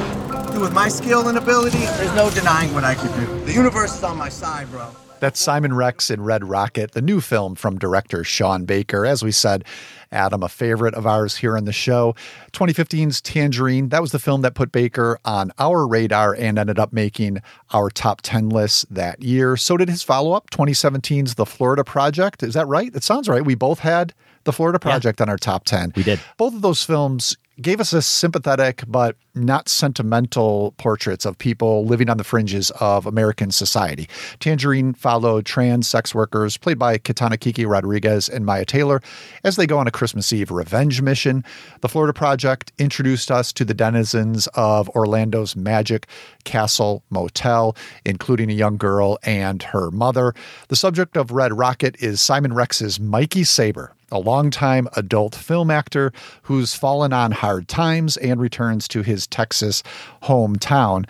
Dude, 0.51 0.61
with 0.61 0.73
my 0.73 0.87
skill 0.87 1.27
and 1.27 1.37
ability, 1.37 1.79
there's 1.79 2.15
no 2.15 2.29
denying 2.29 2.73
what 2.73 2.85
I 2.85 2.95
can 2.95 3.11
do. 3.19 3.45
The 3.45 3.53
universe 3.53 3.97
is 3.97 4.03
on 4.03 4.15
my 4.15 4.29
side, 4.29 4.71
bro. 4.71 4.87
That's 5.21 5.39
Simon 5.39 5.75
Rex 5.75 6.09
in 6.09 6.23
Red 6.23 6.43
Rocket, 6.43 6.93
the 6.93 7.01
new 7.01 7.21
film 7.21 7.53
from 7.53 7.77
director 7.77 8.23
Sean 8.23 8.65
Baker. 8.65 9.05
As 9.05 9.21
we 9.21 9.31
said, 9.31 9.63
Adam, 10.11 10.41
a 10.41 10.49
favorite 10.49 10.95
of 10.95 11.05
ours 11.05 11.37
here 11.37 11.55
on 11.55 11.65
the 11.65 11.71
show. 11.71 12.15
2015's 12.53 13.21
Tangerine, 13.21 13.89
that 13.89 14.01
was 14.01 14.11
the 14.11 14.17
film 14.17 14.41
that 14.41 14.55
put 14.55 14.71
Baker 14.71 15.19
on 15.23 15.51
our 15.59 15.85
radar 15.85 16.33
and 16.33 16.57
ended 16.57 16.79
up 16.79 16.91
making 16.91 17.37
our 17.71 17.91
top 17.91 18.21
10 18.23 18.49
list 18.49 18.91
that 18.91 19.21
year. 19.21 19.55
So 19.57 19.77
did 19.77 19.89
his 19.89 20.01
follow 20.01 20.33
up, 20.33 20.49
2017's 20.49 21.35
The 21.35 21.45
Florida 21.45 21.83
Project. 21.83 22.41
Is 22.41 22.55
that 22.55 22.67
right? 22.67 22.93
It 22.95 23.03
sounds 23.03 23.29
right. 23.29 23.45
We 23.45 23.53
both 23.53 23.77
had 23.77 24.15
The 24.45 24.51
Florida 24.51 24.79
Project 24.79 25.21
on 25.21 25.29
our 25.29 25.37
top 25.37 25.65
10. 25.65 25.93
We 25.95 26.01
did. 26.01 26.19
Both 26.37 26.55
of 26.55 26.63
those 26.63 26.83
films 26.83 27.37
gave 27.61 27.79
us 27.79 27.93
a 27.93 28.01
sympathetic 28.01 28.83
but 28.87 29.15
not 29.33 29.69
sentimental 29.69 30.73
portraits 30.77 31.25
of 31.25 31.37
people 31.37 31.85
living 31.85 32.09
on 32.09 32.17
the 32.17 32.23
fringes 32.23 32.71
of 32.79 33.05
American 33.05 33.51
society. 33.51 34.09
Tangerine 34.39 34.93
followed 34.93 35.45
trans 35.45 35.87
sex 35.87 36.13
workers, 36.13 36.57
played 36.57 36.79
by 36.79 36.97
Kitana 36.97 37.39
Kiki 37.39 37.65
Rodriguez 37.65 38.27
and 38.27 38.45
Mya 38.45 38.65
Taylor, 38.65 39.01
as 39.43 39.55
they 39.55 39.67
go 39.67 39.77
on 39.77 39.87
a 39.87 39.91
Christmas 39.91 40.33
Eve 40.33 40.51
revenge 40.51 41.01
mission. 41.01 41.43
The 41.81 41.89
Florida 41.89 42.13
Project 42.13 42.71
introduced 42.77 43.31
us 43.31 43.53
to 43.53 43.63
the 43.63 43.73
denizens 43.73 44.47
of 44.55 44.89
Orlando's 44.89 45.55
Magic 45.55 46.07
Castle 46.43 47.03
Motel, 47.09 47.75
including 48.05 48.49
a 48.49 48.55
young 48.55 48.77
girl 48.77 49.17
and 49.23 49.63
her 49.63 49.91
mother. 49.91 50.33
The 50.67 50.75
subject 50.75 51.15
of 51.15 51.31
Red 51.31 51.57
Rocket 51.57 51.95
is 52.01 52.19
Simon 52.19 52.53
Rex's 52.53 52.99
Mikey 52.99 53.43
Saber 53.43 53.93
a 54.11 54.19
longtime 54.19 54.87
adult 54.95 55.35
film 55.35 55.71
actor 55.71 56.11
who's 56.43 56.73
fallen 56.73 57.13
on 57.13 57.31
hard 57.31 57.67
times 57.67 58.17
and 58.17 58.39
returns 58.39 58.87
to 58.89 59.01
his 59.01 59.27
Texas 59.27 59.83
hometown. 60.23 61.07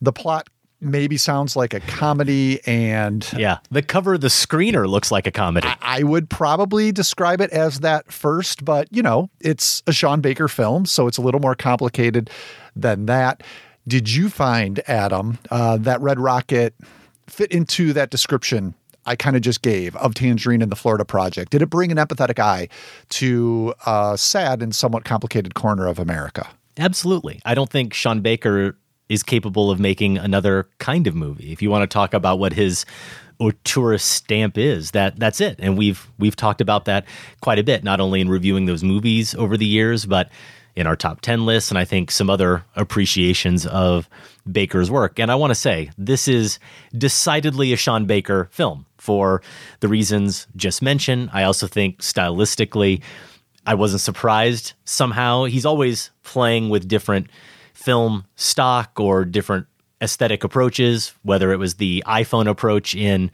The 0.00 0.12
plot 0.12 0.48
maybe 0.80 1.16
sounds 1.18 1.56
like 1.56 1.74
a 1.74 1.80
comedy 1.80 2.60
and 2.66 3.30
Yeah. 3.36 3.58
The 3.70 3.82
cover 3.82 4.14
of 4.14 4.22
the 4.22 4.28
screener 4.28 4.88
looks 4.88 5.10
like 5.10 5.26
a 5.26 5.30
comedy. 5.30 5.68
I 5.82 6.02
would 6.02 6.30
probably 6.30 6.90
describe 6.90 7.40
it 7.40 7.50
as 7.50 7.80
that 7.80 8.10
first, 8.10 8.64
but 8.64 8.88
you 8.90 9.02
know, 9.02 9.28
it's 9.40 9.82
a 9.86 9.92
Sean 9.92 10.20
Baker 10.20 10.48
film, 10.48 10.86
so 10.86 11.06
it's 11.06 11.18
a 11.18 11.22
little 11.22 11.40
more 11.40 11.54
complicated 11.54 12.30
than 12.74 13.06
that. 13.06 13.42
Did 13.86 14.10
you 14.10 14.28
find, 14.30 14.80
Adam, 14.88 15.38
uh, 15.50 15.76
that 15.78 16.00
Red 16.00 16.18
Rocket 16.18 16.74
fit 17.26 17.52
into 17.52 17.92
that 17.92 18.10
description 18.10 18.74
I 19.06 19.16
kind 19.16 19.36
of 19.36 19.42
just 19.42 19.62
gave 19.62 19.96
of 19.96 20.14
Tangerine 20.14 20.62
and 20.62 20.70
the 20.70 20.76
Florida 20.76 21.04
Project? 21.04 21.50
Did 21.50 21.62
it 21.62 21.70
bring 21.70 21.90
an 21.90 21.98
empathetic 21.98 22.38
eye 22.38 22.68
to 23.10 23.74
a 23.86 24.16
sad 24.18 24.62
and 24.62 24.74
somewhat 24.74 25.04
complicated 25.04 25.54
corner 25.54 25.86
of 25.86 25.98
America? 25.98 26.48
Absolutely. 26.78 27.40
I 27.44 27.54
don't 27.54 27.70
think 27.70 27.94
Sean 27.94 28.20
Baker 28.20 28.76
is 29.08 29.22
capable 29.22 29.70
of 29.70 29.80
making 29.80 30.18
another 30.18 30.68
kind 30.78 31.06
of 31.06 31.14
movie. 31.14 31.52
If 31.52 31.60
you 31.60 31.70
want 31.70 31.82
to 31.82 31.92
talk 31.92 32.14
about 32.14 32.38
what 32.38 32.52
his 32.52 32.86
auteur 33.40 33.98
stamp 33.98 34.56
is, 34.56 34.92
that 34.92 35.18
that's 35.18 35.40
it. 35.40 35.56
And 35.58 35.76
we've 35.76 36.06
we've 36.18 36.36
talked 36.36 36.60
about 36.60 36.84
that 36.84 37.04
quite 37.40 37.58
a 37.58 37.64
bit, 37.64 37.82
not 37.82 38.00
only 38.00 38.20
in 38.20 38.28
reviewing 38.28 38.66
those 38.66 38.84
movies 38.84 39.34
over 39.34 39.56
the 39.56 39.66
years, 39.66 40.06
but 40.06 40.30
in 40.76 40.86
our 40.86 40.96
top 40.96 41.20
10 41.20 41.46
lists 41.46 41.70
and 41.70 41.78
I 41.78 41.84
think 41.84 42.10
some 42.10 42.30
other 42.30 42.64
appreciations 42.76 43.66
of 43.66 44.08
Baker's 44.50 44.90
work. 44.90 45.18
And 45.18 45.30
I 45.30 45.34
want 45.34 45.50
to 45.50 45.54
say 45.54 45.90
this 45.98 46.28
is 46.28 46.58
decidedly 46.96 47.72
a 47.72 47.76
Sean 47.76 48.06
Baker 48.06 48.48
film 48.50 48.86
for 48.98 49.42
the 49.80 49.88
reasons 49.88 50.46
just 50.56 50.82
mentioned. 50.82 51.30
I 51.32 51.44
also 51.44 51.66
think 51.66 52.00
stylistically, 52.00 53.02
I 53.66 53.74
wasn't 53.74 54.00
surprised 54.00 54.74
somehow. 54.84 55.44
He's 55.44 55.66
always 55.66 56.10
playing 56.22 56.68
with 56.68 56.88
different 56.88 57.28
film 57.74 58.24
stock 58.36 58.98
or 58.98 59.24
different 59.24 59.66
aesthetic 60.02 60.44
approaches, 60.44 61.12
whether 61.22 61.52
it 61.52 61.58
was 61.58 61.74
the 61.74 62.02
iPhone 62.06 62.48
approach 62.48 62.94
in 62.94 63.30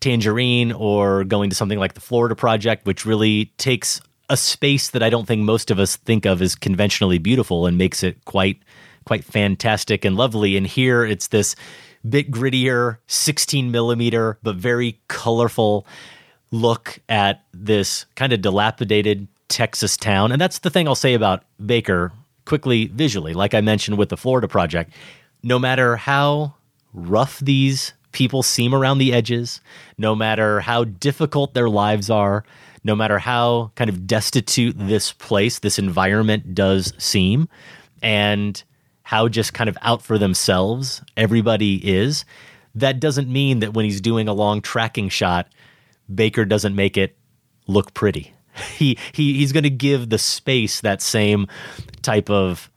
Tangerine 0.00 0.72
or 0.72 1.24
going 1.24 1.50
to 1.50 1.56
something 1.56 1.78
like 1.78 1.94
the 1.94 2.00
Florida 2.00 2.34
Project, 2.34 2.86
which 2.86 3.06
really 3.06 3.46
takes 3.58 4.00
a 4.28 4.36
space 4.36 4.90
that 4.90 5.02
I 5.02 5.10
don't 5.10 5.26
think 5.26 5.42
most 5.42 5.70
of 5.70 5.78
us 5.78 5.96
think 5.96 6.26
of 6.26 6.42
as 6.42 6.54
conventionally 6.54 7.18
beautiful 7.18 7.66
and 7.66 7.78
makes 7.78 8.02
it 8.02 8.24
quite 8.24 8.58
quite 9.04 9.24
fantastic 9.24 10.04
and 10.04 10.16
lovely. 10.16 10.56
And 10.56 10.66
here 10.66 11.04
it's 11.04 11.28
this 11.28 11.54
bit 12.08 12.30
grittier, 12.30 12.98
16 13.06 13.70
millimeter, 13.70 14.38
but 14.42 14.56
very 14.56 15.00
colorful 15.08 15.86
look 16.50 16.98
at 17.08 17.44
this 17.52 18.06
kind 18.14 18.32
of 18.32 18.42
dilapidated 18.42 19.28
Texas 19.48 19.96
town. 19.96 20.32
And 20.32 20.40
that's 20.40 20.60
the 20.60 20.70
thing 20.70 20.88
I'll 20.88 20.94
say 20.94 21.14
about 21.14 21.44
Baker 21.64 22.12
quickly 22.44 22.86
visually. 22.86 23.32
Like 23.32 23.54
I 23.54 23.60
mentioned 23.60 23.98
with 23.98 24.08
the 24.08 24.16
Florida 24.16 24.48
Project, 24.48 24.92
no 25.42 25.58
matter 25.58 25.96
how 25.96 26.54
rough 26.92 27.38
these 27.40 27.92
people 28.12 28.42
seem 28.42 28.74
around 28.74 28.98
the 28.98 29.12
edges, 29.12 29.60
no 29.98 30.14
matter 30.14 30.60
how 30.60 30.84
difficult 30.84 31.54
their 31.54 31.68
lives 31.68 32.08
are, 32.08 32.44
no 32.86 32.94
matter 32.94 33.18
how 33.18 33.72
kind 33.74 33.90
of 33.90 34.06
destitute 34.06 34.76
this 34.78 35.12
place, 35.12 35.58
this 35.58 35.78
environment 35.78 36.54
does 36.54 36.94
seem, 36.98 37.48
and 38.00 38.62
how 39.02 39.28
just 39.28 39.52
kind 39.52 39.68
of 39.68 39.76
out 39.82 40.02
for 40.02 40.18
themselves 40.18 41.02
everybody 41.16 41.76
is, 41.76 42.24
that 42.76 43.00
doesn't 43.00 43.28
mean 43.28 43.58
that 43.58 43.74
when 43.74 43.84
he's 43.84 44.00
doing 44.00 44.28
a 44.28 44.32
long 44.32 44.62
tracking 44.62 45.08
shot, 45.08 45.48
Baker 46.12 46.44
doesn't 46.44 46.76
make 46.76 46.96
it 46.96 47.18
look 47.66 47.92
pretty. 47.92 48.32
He, 48.78 48.96
he 49.12 49.34
he's 49.34 49.52
going 49.52 49.64
to 49.64 49.70
give 49.70 50.08
the 50.08 50.16
space 50.16 50.80
that 50.80 51.02
same 51.02 51.46
type 52.00 52.30
of 52.30 52.70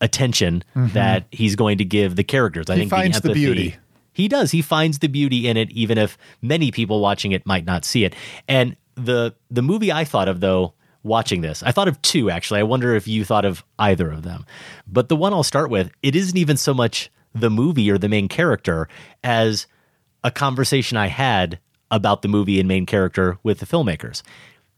attention 0.00 0.64
mm-hmm. 0.74 0.92
that 0.94 1.26
he's 1.30 1.54
going 1.54 1.78
to 1.78 1.84
give 1.84 2.16
the 2.16 2.24
characters. 2.24 2.68
I 2.68 2.74
think 2.74 2.86
he 2.86 2.90
think 2.90 2.90
finds 2.90 3.20
the, 3.20 3.28
the 3.28 3.34
beauty. 3.34 3.76
He 4.12 4.26
does. 4.26 4.50
He 4.50 4.60
finds 4.60 4.98
the 4.98 5.06
beauty 5.06 5.46
in 5.46 5.56
it, 5.56 5.70
even 5.70 5.98
if 5.98 6.18
many 6.42 6.72
people 6.72 7.00
watching 7.00 7.30
it 7.30 7.46
might 7.46 7.64
not 7.64 7.84
see 7.84 8.04
it. 8.04 8.16
And 8.48 8.74
the 9.04 9.34
the 9.50 9.62
movie 9.62 9.92
I 9.92 10.04
thought 10.04 10.28
of 10.28 10.40
though 10.40 10.74
watching 11.02 11.40
this. 11.40 11.62
I 11.62 11.72
thought 11.72 11.88
of 11.88 12.00
two 12.02 12.30
actually. 12.30 12.60
I 12.60 12.64
wonder 12.64 12.94
if 12.94 13.08
you 13.08 13.24
thought 13.24 13.44
of 13.44 13.64
either 13.78 14.10
of 14.10 14.22
them. 14.22 14.46
But 14.86 15.08
the 15.08 15.16
one 15.16 15.32
I'll 15.32 15.42
start 15.42 15.70
with, 15.70 15.90
it 16.02 16.14
isn't 16.14 16.36
even 16.36 16.56
so 16.56 16.74
much 16.74 17.10
the 17.34 17.50
movie 17.50 17.90
or 17.90 17.98
the 17.98 18.08
main 18.08 18.28
character 18.28 18.88
as 19.22 19.66
a 20.24 20.30
conversation 20.30 20.96
I 20.96 21.06
had 21.06 21.58
about 21.90 22.22
the 22.22 22.28
movie 22.28 22.58
and 22.58 22.68
main 22.68 22.86
character 22.86 23.38
with 23.42 23.58
the 23.60 23.66
filmmakers. 23.66 24.22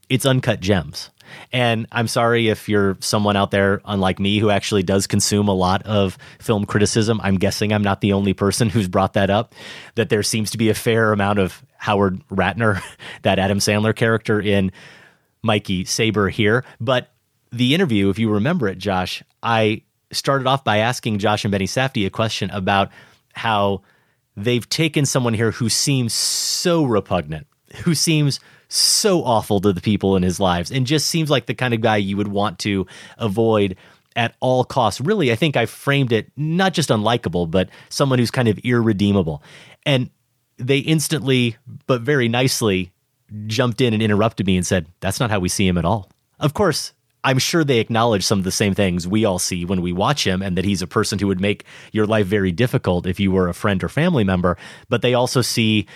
It's 0.09 0.27
Uncut 0.27 0.61
Gems. 0.61 1.11
And 1.53 1.87
I'm 1.93 2.09
sorry 2.09 2.49
if 2.49 2.69
you're 2.69 2.97
someone 3.01 3.37
out 3.37 3.51
there, 3.51 3.81
unlike 3.85 4.19
me, 4.19 4.39
who 4.39 4.51
actually 4.51 4.83
does 4.83 5.07
consume 5.07 5.49
a 5.49 5.55
lot 5.55 5.83
of 5.85 6.19
film 6.39 6.67
criticism. 6.67 7.21
I'm 7.23 7.37
guessing 7.37 7.73
I'm 7.73 7.83
not 7.83 8.01
the 8.01 8.13
only 8.13 8.35
person 8.35 8.69
who's 8.69 8.89
brought 8.89 9.15
that 9.15 9.31
up, 9.31 9.55
that 9.95 10.11
there 10.11 10.23
seems 10.23 10.51
to 10.51 10.59
be 10.59 10.69
a 10.69 10.75
fair 10.75 11.13
amount 11.13 11.39
of 11.39 11.65
Howard 11.83 12.23
Ratner, 12.29 12.81
that 13.23 13.41
Adam 13.41 13.59
Sandler 13.59 13.95
character 13.95 14.41
in 14.41 14.71
Mikey 15.43 15.85
Saber 15.85 16.29
here. 16.29 16.65
But 16.81 17.11
the 17.51 17.75
interview, 17.75 18.09
if 18.09 18.21
you 18.21 18.31
remember 18.31 18.69
it, 18.69 18.79
Josh, 18.79 19.21
I 19.43 19.83
started 20.13 20.47
off 20.47 20.63
by 20.63 20.79
asking 20.79 21.19
Josh 21.19 21.45
and 21.45 21.51
Benny 21.51 21.67
Safdie 21.67 22.07
a 22.07 22.11
question 22.11 22.51
about 22.51 22.91
how 23.33 23.83
they've 24.37 24.69
taken 24.69 25.05
someone 25.05 25.35
here 25.35 25.51
who 25.51 25.69
seems 25.69 26.15
so 26.15 26.85
repugnant, 26.85 27.49
who 27.83 27.97
seems 27.97 28.39
so 28.69 29.25
awful 29.25 29.61
to 29.61 29.73
the 29.73 29.81
people 29.81 30.15
in 30.15 30.23
his 30.23 30.39
lives 30.39 30.71
and 30.71 30.87
just 30.87 31.09
seems 31.09 31.31
like 31.31 31.47
the 31.47 31.55
kind 31.55 31.75
of 31.75 31.81
guy 31.81 31.97
you 31.97 32.17
would 32.17 32.29
want 32.29 32.61
to 32.61 32.87
avoid 33.19 33.77
at 34.15 34.37
all 34.39 34.63
costs. 34.63 35.01
Really, 35.01 35.33
I 35.33 35.35
think 35.35 35.57
I 35.57 35.67
framed 35.67 36.13
it 36.13 36.31
not 36.37 36.75
just 36.75 36.91
unlikable, 36.91 37.51
but 37.51 37.71
someone 37.89 38.21
who's 38.21 38.31
kind 38.31 38.47
of 38.47 38.59
irredeemable. 38.59 39.43
And 39.85 40.11
they 40.59 40.79
instantly, 40.79 41.57
but 41.87 42.03
very 42.03 42.29
nicely, 42.29 42.93
jumped 43.47 43.81
in 43.81 43.95
and 43.95 44.03
interrupted 44.03 44.47
me 44.47 44.57
and 44.57 44.67
said, 44.67 44.87
That's 45.01 45.21
not 45.21 45.31
how 45.31 45.41
we 45.41 45.49
see 45.49 45.67
him 45.67 45.79
at 45.79 45.85
all. 45.85 46.11
Of 46.39 46.55
course, 46.55 46.93
I'm 47.25 47.39
sure 47.39 47.65
they 47.65 47.79
acknowledge 47.79 48.25
some 48.25 48.39
of 48.39 48.45
the 48.45 48.51
same 48.51 48.75
things 48.75 49.07
we 49.07 49.25
all 49.25 49.39
see 49.39 49.65
when 49.65 49.81
we 49.81 49.93
watch 49.93 50.27
him, 50.27 50.43
and 50.43 50.57
that 50.57 50.65
he's 50.65 50.83
a 50.83 50.87
person 50.87 51.19
who 51.19 51.29
would 51.29 51.41
make 51.41 51.65
your 51.93 52.07
life 52.07 52.27
very 52.27 52.53
difficult 52.53 53.07
if 53.07 53.21
you 53.21 53.31
were 53.31 53.49
a 53.49 53.55
friend 53.55 53.83
or 53.83 53.89
family 53.89 54.25
member. 54.25 54.57
But 54.89 55.03
they 55.03 55.15
also 55.15 55.41
see 55.41 55.87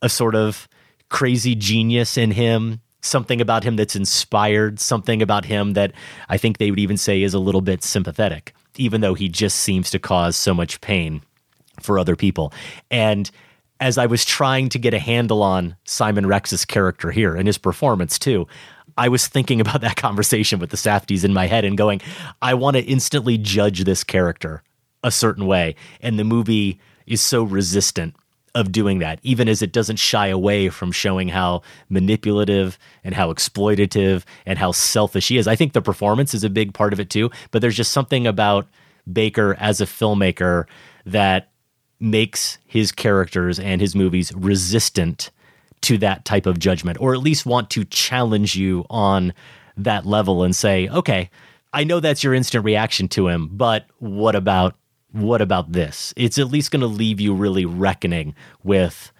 a 0.00 0.08
sort 0.08 0.34
of 0.34 0.68
crazy 1.08 1.54
genius 1.54 2.16
in 2.16 2.30
him, 2.30 2.80
something 3.00 3.40
about 3.40 3.64
him 3.64 3.76
that's 3.76 3.96
inspired, 3.96 4.78
something 4.78 5.22
about 5.22 5.44
him 5.44 5.72
that 5.72 5.92
I 6.28 6.36
think 6.36 6.58
they 6.58 6.70
would 6.70 6.80
even 6.80 6.96
say 6.96 7.22
is 7.22 7.34
a 7.34 7.38
little 7.38 7.60
bit 7.60 7.82
sympathetic, 7.82 8.54
even 8.76 9.00
though 9.00 9.14
he 9.14 9.28
just 9.28 9.58
seems 9.58 9.90
to 9.90 9.98
cause 9.98 10.36
so 10.36 10.54
much 10.54 10.80
pain 10.80 11.22
for 11.80 11.98
other 11.98 12.16
people. 12.16 12.52
And 12.90 13.30
as 13.80 13.98
I 13.98 14.06
was 14.06 14.24
trying 14.24 14.68
to 14.70 14.78
get 14.78 14.94
a 14.94 14.98
handle 14.98 15.42
on 15.42 15.76
Simon 15.84 16.26
Rex's 16.26 16.64
character 16.64 17.10
here 17.10 17.36
and 17.36 17.46
his 17.46 17.58
performance 17.58 18.18
too, 18.18 18.46
I 18.96 19.08
was 19.08 19.26
thinking 19.26 19.60
about 19.62 19.80
that 19.82 19.96
conversation 19.96 20.58
with 20.58 20.70
the 20.70 20.76
Safdies 20.76 21.24
in 21.24 21.32
my 21.32 21.46
head 21.46 21.64
and 21.64 21.76
going, 21.76 22.00
I 22.40 22.54
want 22.54 22.76
to 22.76 22.82
instantly 22.82 23.38
judge 23.38 23.84
this 23.84 24.04
character 24.04 24.62
a 25.02 25.10
certain 25.10 25.46
way. 25.46 25.76
And 26.00 26.18
the 26.18 26.24
movie 26.24 26.80
is 27.06 27.20
so 27.20 27.42
resistant 27.44 28.16
of 28.54 28.72
doing 28.72 29.00
that, 29.00 29.20
even 29.22 29.48
as 29.48 29.60
it 29.60 29.70
doesn't 29.70 29.98
shy 29.98 30.28
away 30.28 30.70
from 30.70 30.90
showing 30.90 31.28
how 31.28 31.60
manipulative 31.90 32.78
and 33.04 33.14
how 33.14 33.30
exploitative 33.30 34.24
and 34.46 34.58
how 34.58 34.72
selfish 34.72 35.28
he 35.28 35.36
is. 35.36 35.46
I 35.46 35.56
think 35.56 35.74
the 35.74 35.82
performance 35.82 36.32
is 36.32 36.42
a 36.42 36.48
big 36.48 36.72
part 36.72 36.94
of 36.94 36.98
it 36.98 37.10
too, 37.10 37.30
but 37.50 37.60
there's 37.60 37.76
just 37.76 37.92
something 37.92 38.26
about 38.26 38.66
Baker 39.12 39.54
as 39.60 39.82
a 39.82 39.86
filmmaker 39.86 40.64
that 41.04 41.50
makes 41.98 42.58
his 42.66 42.92
characters 42.92 43.58
and 43.58 43.80
his 43.80 43.94
movies 43.94 44.32
resistant 44.34 45.30
to 45.82 45.98
that 45.98 46.24
type 46.24 46.46
of 46.46 46.58
judgment, 46.58 47.00
or 47.00 47.14
at 47.14 47.20
least 47.20 47.46
want 47.46 47.70
to 47.70 47.84
challenge 47.84 48.56
you 48.56 48.84
on 48.90 49.32
that 49.76 50.06
level 50.06 50.42
and 50.42 50.54
say, 50.56 50.88
okay, 50.88 51.30
I 51.72 51.84
know 51.84 52.00
that's 52.00 52.24
your 52.24 52.34
instant 52.34 52.64
reaction 52.64 53.08
to 53.08 53.28
him, 53.28 53.48
but 53.52 53.86
what 53.98 54.34
about 54.34 54.74
what 55.12 55.40
about 55.40 55.72
this? 55.72 56.12
It's 56.16 56.38
at 56.38 56.48
least 56.48 56.70
going 56.70 56.80
to 56.80 56.86
leave 56.86 57.20
you 57.20 57.34
really 57.34 57.64
reckoning 57.64 58.34
with 58.62 59.12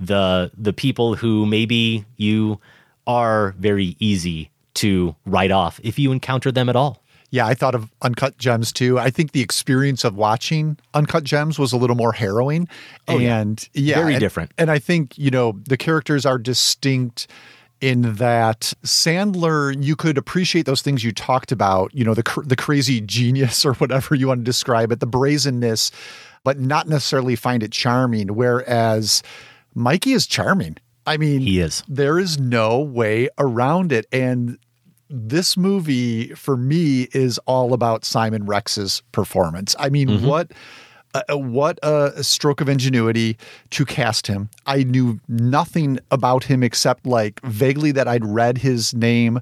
the 0.00 0.50
the 0.56 0.72
people 0.72 1.14
who 1.14 1.46
maybe 1.46 2.04
you 2.16 2.60
are 3.06 3.54
very 3.58 3.96
easy 3.98 4.50
to 4.74 5.14
write 5.26 5.50
off 5.50 5.80
if 5.82 5.98
you 5.98 6.12
encounter 6.12 6.50
them 6.52 6.68
at 6.68 6.76
all. 6.76 7.01
Yeah, 7.32 7.46
I 7.46 7.54
thought 7.54 7.74
of 7.74 7.90
Uncut 8.02 8.36
Gems 8.36 8.72
too. 8.72 8.98
I 8.98 9.08
think 9.08 9.32
the 9.32 9.40
experience 9.40 10.04
of 10.04 10.14
watching 10.14 10.78
Uncut 10.92 11.24
Gems 11.24 11.58
was 11.58 11.72
a 11.72 11.78
little 11.78 11.96
more 11.96 12.12
harrowing. 12.12 12.68
Oh, 13.08 13.18
and 13.18 13.66
yeah, 13.72 13.94
yeah 13.96 14.00
very 14.02 14.14
and, 14.14 14.20
different. 14.20 14.52
And 14.58 14.70
I 14.70 14.78
think, 14.78 15.16
you 15.16 15.30
know, 15.30 15.58
the 15.64 15.78
characters 15.78 16.26
are 16.26 16.36
distinct 16.36 17.26
in 17.80 18.14
that 18.16 18.74
Sandler, 18.84 19.74
you 19.82 19.96
could 19.96 20.18
appreciate 20.18 20.66
those 20.66 20.82
things 20.82 21.02
you 21.02 21.10
talked 21.10 21.50
about, 21.50 21.92
you 21.94 22.04
know, 22.04 22.12
the 22.12 22.22
cr- 22.22 22.42
the 22.42 22.54
crazy 22.54 23.00
genius 23.00 23.64
or 23.66 23.72
whatever 23.74 24.14
you 24.14 24.28
want 24.28 24.40
to 24.40 24.44
describe 24.44 24.92
it, 24.92 25.00
the 25.00 25.06
brazenness, 25.06 25.90
but 26.44 26.60
not 26.60 26.86
necessarily 26.86 27.34
find 27.34 27.62
it 27.62 27.72
charming. 27.72 28.28
Whereas 28.28 29.22
Mikey 29.74 30.12
is 30.12 30.26
charming. 30.26 30.76
I 31.06 31.16
mean, 31.16 31.40
he 31.40 31.60
is. 31.60 31.82
There 31.88 32.18
is 32.18 32.38
no 32.38 32.78
way 32.78 33.30
around 33.38 33.90
it, 33.90 34.06
and 34.12 34.58
this 35.12 35.56
movie 35.56 36.28
for 36.34 36.56
me 36.56 37.08
is 37.12 37.38
all 37.46 37.74
about 37.74 38.04
Simon 38.04 38.46
Rex's 38.46 39.02
performance. 39.12 39.76
I 39.78 39.90
mean, 39.90 40.08
mm-hmm. 40.08 40.26
what 40.26 40.52
uh, 41.14 41.36
what 41.36 41.78
a 41.82 42.24
stroke 42.24 42.62
of 42.62 42.70
ingenuity 42.70 43.36
to 43.70 43.84
cast 43.84 44.26
him. 44.26 44.48
I 44.64 44.84
knew 44.84 45.20
nothing 45.28 45.98
about 46.10 46.44
him 46.44 46.62
except 46.62 47.06
like 47.06 47.40
vaguely 47.42 47.92
that 47.92 48.08
I'd 48.08 48.24
read 48.24 48.56
his 48.56 48.94
name 48.94 49.40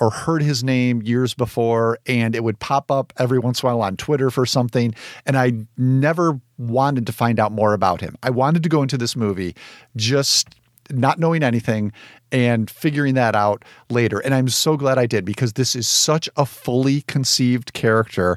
or 0.00 0.10
heard 0.10 0.42
his 0.42 0.64
name 0.64 1.02
years 1.02 1.34
before, 1.34 1.98
and 2.06 2.34
it 2.34 2.42
would 2.42 2.58
pop 2.58 2.90
up 2.90 3.12
every 3.16 3.38
once 3.38 3.62
in 3.62 3.68
a 3.68 3.72
while 3.72 3.82
on 3.86 3.96
Twitter 3.96 4.28
for 4.28 4.44
something. 4.44 4.92
And 5.24 5.36
I 5.36 5.52
never 5.78 6.40
wanted 6.58 7.06
to 7.06 7.12
find 7.12 7.38
out 7.38 7.52
more 7.52 7.74
about 7.74 8.00
him. 8.00 8.16
I 8.24 8.30
wanted 8.30 8.64
to 8.64 8.68
go 8.68 8.82
into 8.82 8.98
this 8.98 9.14
movie 9.14 9.54
just 9.94 10.48
not 10.90 11.18
knowing 11.18 11.42
anything 11.42 11.92
and 12.34 12.68
figuring 12.68 13.14
that 13.14 13.36
out 13.36 13.64
later. 13.90 14.18
And 14.18 14.34
I'm 14.34 14.48
so 14.48 14.76
glad 14.76 14.98
I 14.98 15.06
did 15.06 15.24
because 15.24 15.52
this 15.52 15.76
is 15.76 15.86
such 15.86 16.28
a 16.36 16.44
fully 16.44 17.02
conceived 17.02 17.72
character 17.74 18.36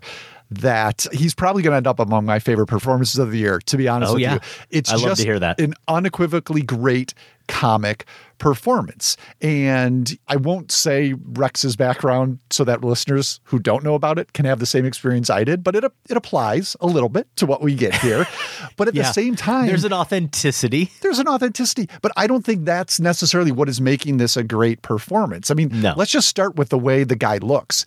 that 0.51 1.07
he's 1.11 1.33
probably 1.33 1.63
going 1.63 1.71
to 1.71 1.77
end 1.77 1.87
up 1.87 1.99
among 1.99 2.25
my 2.25 2.37
favorite 2.39 2.67
performances 2.67 3.17
of 3.19 3.31
the 3.31 3.39
year. 3.39 3.59
To 3.65 3.75
be 3.75 3.87
honest 3.87 4.11
Oh, 4.11 4.13
with 4.13 4.21
yeah. 4.21 4.35
you, 4.35 4.39
it's 4.69 4.91
I 4.91 4.93
love 4.93 5.01
just 5.03 5.21
to 5.21 5.27
hear 5.27 5.39
that. 5.39 5.59
an 5.59 5.73
unequivocally 5.87 6.61
great 6.61 7.13
comic 7.47 8.05
performance. 8.37 9.17
And 9.41 10.15
I 10.27 10.35
won't 10.35 10.71
say 10.71 11.15
Rex's 11.33 11.75
background 11.75 12.37
so 12.51 12.63
that 12.65 12.83
listeners 12.83 13.39
who 13.45 13.57
don't 13.57 13.83
know 13.83 13.95
about 13.95 14.19
it 14.19 14.33
can 14.33 14.45
have 14.45 14.59
the 14.59 14.65
same 14.67 14.85
experience 14.85 15.29
I 15.29 15.43
did, 15.43 15.63
but 15.63 15.75
it 15.75 15.83
it 16.07 16.15
applies 16.17 16.75
a 16.79 16.85
little 16.87 17.09
bit 17.09 17.27
to 17.37 17.45
what 17.47 17.61
we 17.61 17.73
get 17.75 17.95
here. 17.95 18.27
But 18.75 18.87
at 18.87 18.93
Yeah. 18.93 19.03
the 19.03 19.13
same 19.13 19.35
time, 19.35 19.65
There's 19.67 19.85
an 19.85 19.93
authenticity. 19.93 20.91
there's 21.01 21.17
an 21.17 21.27
authenticity, 21.27 21.89
but 22.03 22.11
I 22.15 22.27
don't 22.27 22.45
think 22.45 22.65
that's 22.65 22.99
necessarily 22.99 23.51
what 23.51 23.69
is 23.69 23.81
making 23.81 24.17
this 24.17 24.37
a 24.37 24.43
great 24.43 24.83
performance. 24.83 25.49
I 25.49 25.55
mean, 25.55 25.69
No. 25.81 25.93
let's 25.97 26.11
just 26.11 26.27
start 26.27 26.55
with 26.57 26.69
the 26.69 26.77
way 26.77 27.03
the 27.03 27.15
guy 27.15 27.37
looks. 27.37 27.85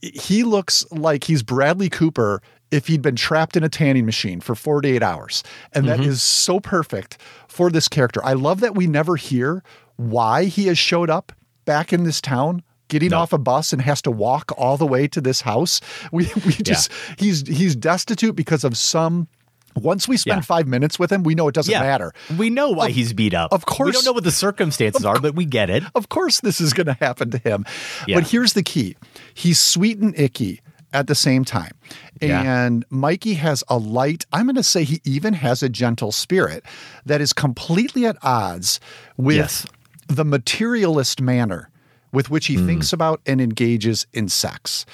He 0.00 0.44
looks 0.44 0.84
like 0.92 1.24
he's 1.24 1.42
Bradley 1.42 1.88
Cooper 1.88 2.40
if 2.70 2.86
he'd 2.86 3.02
been 3.02 3.16
trapped 3.16 3.56
in 3.56 3.64
a 3.64 3.68
tanning 3.68 4.04
machine 4.06 4.40
for 4.40 4.54
48 4.54 5.02
hours. 5.02 5.42
And 5.72 5.88
that 5.88 6.00
Mhm. 6.00 6.06
is 6.06 6.22
so 6.22 6.60
perfect 6.60 7.16
for 7.48 7.70
this 7.70 7.88
character. 7.88 8.22
I 8.24 8.34
love 8.34 8.60
that 8.60 8.74
we 8.74 8.86
never 8.86 9.16
hear 9.16 9.62
why 9.96 10.44
he 10.44 10.66
has 10.66 10.78
showed 10.78 11.10
up 11.10 11.32
back 11.64 11.92
in 11.92 12.04
this 12.04 12.20
town. 12.20 12.62
Getting 12.88 13.12
off 13.12 13.34
a 13.34 13.38
bus 13.38 13.74
and 13.74 13.82
has 13.82 14.00
to 14.02 14.10
walk 14.10 14.50
all 14.56 14.78
the 14.78 14.86
way 14.86 15.06
to 15.08 15.20
this 15.20 15.42
house. 15.42 15.80
We 16.12 16.30
we 16.46 16.52
just 16.52 16.90
he's 17.18 17.46
he's 17.46 17.76
destitute 17.76 18.34
because 18.34 18.64
of 18.64 18.78
some 18.78 19.28
once 19.76 20.08
we 20.08 20.16
spend 20.16 20.38
Yeah. 20.38 20.42
five 20.42 20.66
minutes 20.66 20.98
with 20.98 21.12
him, 21.12 21.22
we 21.22 21.34
know 21.34 21.48
it 21.48 21.54
doesn't 21.54 21.70
Yeah. 21.70 21.80
matter. 21.82 22.12
We 22.38 22.48
know 22.50 22.70
why 22.70 22.90
he's 22.90 23.12
beat 23.12 23.34
up. 23.34 23.52
of 23.52 23.66
course- 23.66 23.86
We 23.88 23.92
don't 23.92 24.04
know 24.06 24.12
what 24.12 24.24
the 24.24 24.30
circumstances 24.32 25.04
are, 25.04 25.20
but 25.20 25.34
we 25.36 25.44
get 25.44 25.68
it. 25.70 25.84
Of 25.94 26.08
course, 26.08 26.40
this 26.40 26.60
is 26.62 26.72
going 26.72 26.86
to 26.86 26.94
happen 26.94 27.30
to 27.30 27.38
him. 27.38 27.64
Yeah. 28.06 28.16
But 28.16 28.28
here's 28.28 28.54
the 28.54 28.62
key 28.62 28.96
he's 29.34 29.58
sweet 29.58 29.98
and 29.98 30.18
icky 30.18 30.60
at 30.92 31.06
the 31.06 31.14
same 31.14 31.44
time. 31.44 31.72
Yeah. 32.20 32.42
And 32.64 32.84
Mikey 32.90 33.34
has 33.34 33.62
a 33.68 33.76
light, 33.78 34.24
I'm 34.32 34.46
going 34.46 34.56
to 34.56 34.62
say 34.62 34.84
he 34.84 35.00
even 35.04 35.34
has 35.34 35.62
a 35.62 35.68
gentle 35.68 36.12
spirit 36.12 36.64
that 37.06 37.20
is 37.20 37.32
completely 37.32 38.06
at 38.06 38.16
odds 38.22 38.80
with 39.16 39.36
Yes. 39.36 39.66
the 40.08 40.24
materialist 40.24 41.20
manner 41.20 41.70
with 42.12 42.30
which 42.30 42.46
he 42.46 42.54
Hmm. 42.54 42.66
thinks 42.66 42.92
about 42.92 43.20
and 43.26 43.40
engages 43.40 44.06
in 44.14 44.28
sex. 44.28 44.86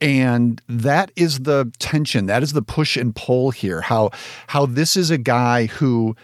And 0.00 0.60
that 0.68 1.12
is 1.14 1.40
the 1.40 1.70
tension, 1.78 2.26
that 2.26 2.42
is 2.42 2.54
the 2.54 2.62
push 2.62 2.96
and 2.96 3.14
pull 3.14 3.50
here. 3.52 3.82
How 3.82 4.10
how 4.48 4.66
this 4.66 4.96
is 4.96 5.10
a 5.10 5.18
guy 5.18 5.66
who 5.66 6.16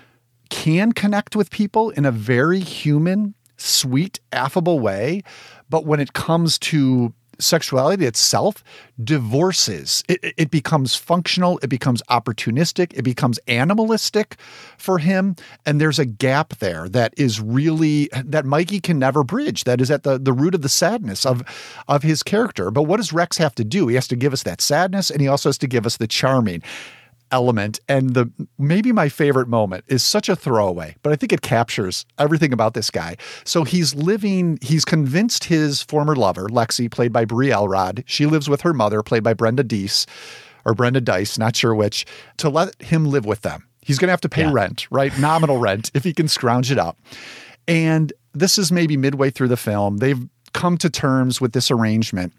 can 0.51 0.93
connect 0.93 1.37
with 1.37 1.51
people 1.51 1.91
in 1.91 2.05
a 2.07 2.11
very 2.11 2.59
human, 2.61 3.35
sweet, 3.59 4.18
affable 4.33 4.81
way, 4.81 5.22
but 5.70 5.85
when 5.85 6.01
it 6.01 6.12
comes 6.14 6.59
to 6.61 7.12
sexuality 7.41 8.05
itself 8.05 8.62
divorces. 9.03 10.05
It, 10.09 10.34
it- 10.36 10.51
becomes 10.51 10.97
functional. 10.97 11.59
It 11.62 11.68
becomes 11.68 12.03
opportunistic. 12.09 12.93
It 12.97 13.03
becomes 13.03 13.39
animalistic 13.47 14.36
for 14.78 14.99
him. 14.99 15.36
And 15.66 15.78
there's 15.78 15.99
a 15.99 16.07
gap 16.07 16.55
there 16.59 16.89
that 16.89 17.12
is 17.18 17.39
really 17.41 18.09
that 18.24 18.47
mikey 18.47 18.80
can 18.80 18.99
never 18.99 19.22
bridge 19.22 19.64
that 19.64 19.80
is 19.80 19.91
at 19.91 20.05
the, 20.05 20.18
the 20.18 20.32
root 20.32 20.55
of 20.55 20.62
the 20.62 20.68
sadness 20.70 21.26
of 21.26 21.43
of 21.86 22.03
his 22.03 22.22
character. 22.22 22.70
But 22.70 22.84
what 22.84 22.97
does 22.97 23.12
rex 23.12 23.36
have 23.36 23.55
to 23.57 23.64
do? 23.64 23.89
He 23.89 23.95
has 23.95 24.09
to 24.09 24.16
give 24.16 24.32
us 24.32 24.43
that 24.45 24.61
sadness 24.62 25.11
and 25.11 25.20
he 25.20 25.28
also 25.28 25.51
has 25.51 25.59
to 25.59 25.66
give 25.66 25.84
us 25.84 25.99
the 25.99 26.07
charming 26.07 26.62
element 27.31 27.79
and 27.89 28.14
the 28.14 28.31
maybe 28.59 28.93
my 28.93 29.09
favorite 29.09 29.49
moment 29.49 29.85
is 29.89 30.03
such 30.03 30.29
a 30.29 30.37
throwaway 30.37 30.95
but 31.03 31.12
i 31.12 31.16
think 31.16 31.33
it 31.33 31.43
captures 31.43 32.07
everything 32.18 32.53
about 32.53 32.74
this 32.74 32.91
guy. 32.91 33.16
So 33.45 33.64
he's 33.64 33.95
living 33.95 34.59
he's 34.62 34.85
convinced 34.85 35.45
his 35.45 35.83
former 35.83 36.16
lover 36.16 36.49
lexi 36.49 36.91
played 36.91 37.12
by 37.12 37.24
Bree 37.24 37.51
Elrod 37.53 38.05
she 38.07 38.26
lives 38.26 38.49
with 38.49 38.62
her 38.62 38.72
mother 38.72 39.03
played 39.03 39.22
by 39.22 39.35
brenda 39.35 39.62
deese 39.62 40.07
or 40.64 40.74
brenda 40.74 41.01
dice 41.01 41.39
not 41.39 41.55
sure 41.57 41.74
which 41.74 42.07
to 42.39 42.49
let 42.49 42.81
him 42.83 43.05
live 43.07 43.24
with 43.26 43.43
them. 43.43 43.64
He's 43.81 43.99
going 43.99 44.09
to 44.09 44.12
have 44.12 44.20
to 44.22 44.29
pay 44.29 44.43
Yeah. 44.43 44.53
rent 44.53 44.87
right? 44.91 45.16
Nominal 45.18 45.59
rent 45.59 45.91
if 45.95 46.05
he 46.05 46.12
can 46.12 46.29
scrounge 46.29 46.70
it 46.70 46.79
up. 46.79 46.99
And 47.66 48.12
this 48.35 48.59
is 48.59 48.70
maybe 48.72 48.97
midway 48.97 49.31
through 49.31 49.49
the 49.49 49.57
film. 49.57 49.99
They've 49.99 50.22
come 50.53 50.76
to 50.79 50.91
terms 50.91 51.41
with 51.41 51.53
this 51.53 51.70
arrangement 51.70 52.33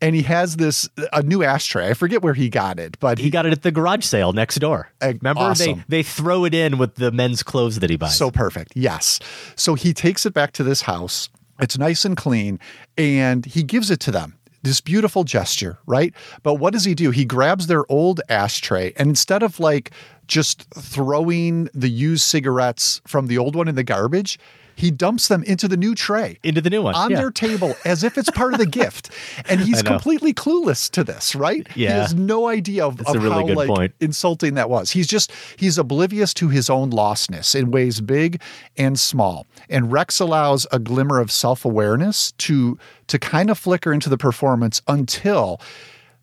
and 0.00 0.14
he 0.14 0.22
has 0.22 0.56
this 0.56 0.88
a 1.12 1.22
new 1.22 1.42
ashtray. 1.42 1.88
I 1.88 1.94
forget 1.94 2.22
where 2.22 2.34
he 2.34 2.48
got 2.48 2.78
it, 2.78 2.98
but 3.00 3.18
He 3.18 3.30
got 3.30 3.46
it 3.46 3.52
at 3.52 3.62
the 3.62 3.72
garage 3.72 4.04
sale 4.04 4.32
next 4.32 4.56
door. 4.56 4.90
Remember 5.00 5.40
awesome. 5.40 5.84
they 5.88 5.98
they 5.98 6.02
throw 6.02 6.44
it 6.44 6.54
in 6.54 6.78
with 6.78 6.96
the 6.96 7.10
men's 7.10 7.42
clothes 7.42 7.78
that 7.80 7.90
he 7.90 7.96
buys. 7.96 8.16
So 8.16 8.30
perfect. 8.30 8.72
Yes. 8.74 9.20
So 9.56 9.74
he 9.74 9.92
takes 9.92 10.26
it 10.26 10.34
back 10.34 10.52
to 10.52 10.64
this 10.64 10.82
house. 10.82 11.28
It's 11.60 11.78
nice 11.78 12.04
and 12.04 12.16
clean 12.16 12.58
and 12.98 13.46
he 13.46 13.62
gives 13.62 13.90
it 13.90 14.00
to 14.00 14.10
them. 14.10 14.38
This 14.62 14.80
beautiful 14.80 15.24
gesture, 15.24 15.78
right? 15.86 16.12
But 16.42 16.54
what 16.54 16.72
does 16.72 16.84
he 16.84 16.94
do? 16.94 17.10
He 17.10 17.24
grabs 17.24 17.66
their 17.68 17.90
old 17.90 18.20
ashtray 18.28 18.92
and 18.96 19.08
instead 19.08 19.42
of 19.42 19.58
like 19.60 19.92
just 20.26 20.68
throwing 20.74 21.70
the 21.72 21.88
used 21.88 22.24
cigarettes 22.24 23.00
from 23.06 23.28
the 23.28 23.38
old 23.38 23.54
one 23.54 23.68
in 23.68 23.76
the 23.76 23.84
garbage, 23.84 24.38
he 24.76 24.90
dumps 24.90 25.28
them 25.28 25.42
into 25.44 25.66
the 25.66 25.76
new 25.76 25.94
tray. 25.94 26.38
Into 26.44 26.60
the 26.60 26.70
new 26.70 26.82
one. 26.82 26.94
On 26.94 27.10
yeah. 27.10 27.16
their 27.16 27.30
table 27.30 27.74
as 27.84 28.04
if 28.04 28.16
it's 28.16 28.30
part 28.30 28.52
of 28.52 28.60
the 28.60 28.66
gift. 28.80 29.10
And 29.48 29.60
he's 29.60 29.82
completely 29.82 30.32
clueless 30.34 30.90
to 30.92 31.02
this, 31.02 31.34
right? 31.34 31.66
He 31.72 31.84
Yeah. 31.84 32.02
has 32.02 32.14
no 32.14 32.46
idea 32.48 32.86
of, 32.86 33.00
of 33.00 33.14
really 33.14 33.30
how 33.30 33.54
like 33.54 33.68
point. 33.68 33.94
insulting 34.00 34.54
that 34.54 34.68
was. 34.70 34.90
He's 34.90 35.06
just 35.06 35.32
he's 35.56 35.78
oblivious 35.78 36.34
to 36.34 36.50
his 36.50 36.68
own 36.70 36.90
lostness 36.90 37.58
in 37.58 37.70
ways 37.70 38.00
big 38.02 38.40
and 38.76 39.00
small. 39.00 39.46
And 39.70 39.90
Rex 39.90 40.20
allows 40.20 40.66
a 40.70 40.78
glimmer 40.78 41.18
of 41.20 41.32
self-awareness 41.32 42.32
to 42.32 42.78
to 43.06 43.18
kind 43.18 43.48
of 43.50 43.58
flicker 43.58 43.92
into 43.94 44.10
the 44.10 44.18
performance 44.18 44.82
until 44.86 45.58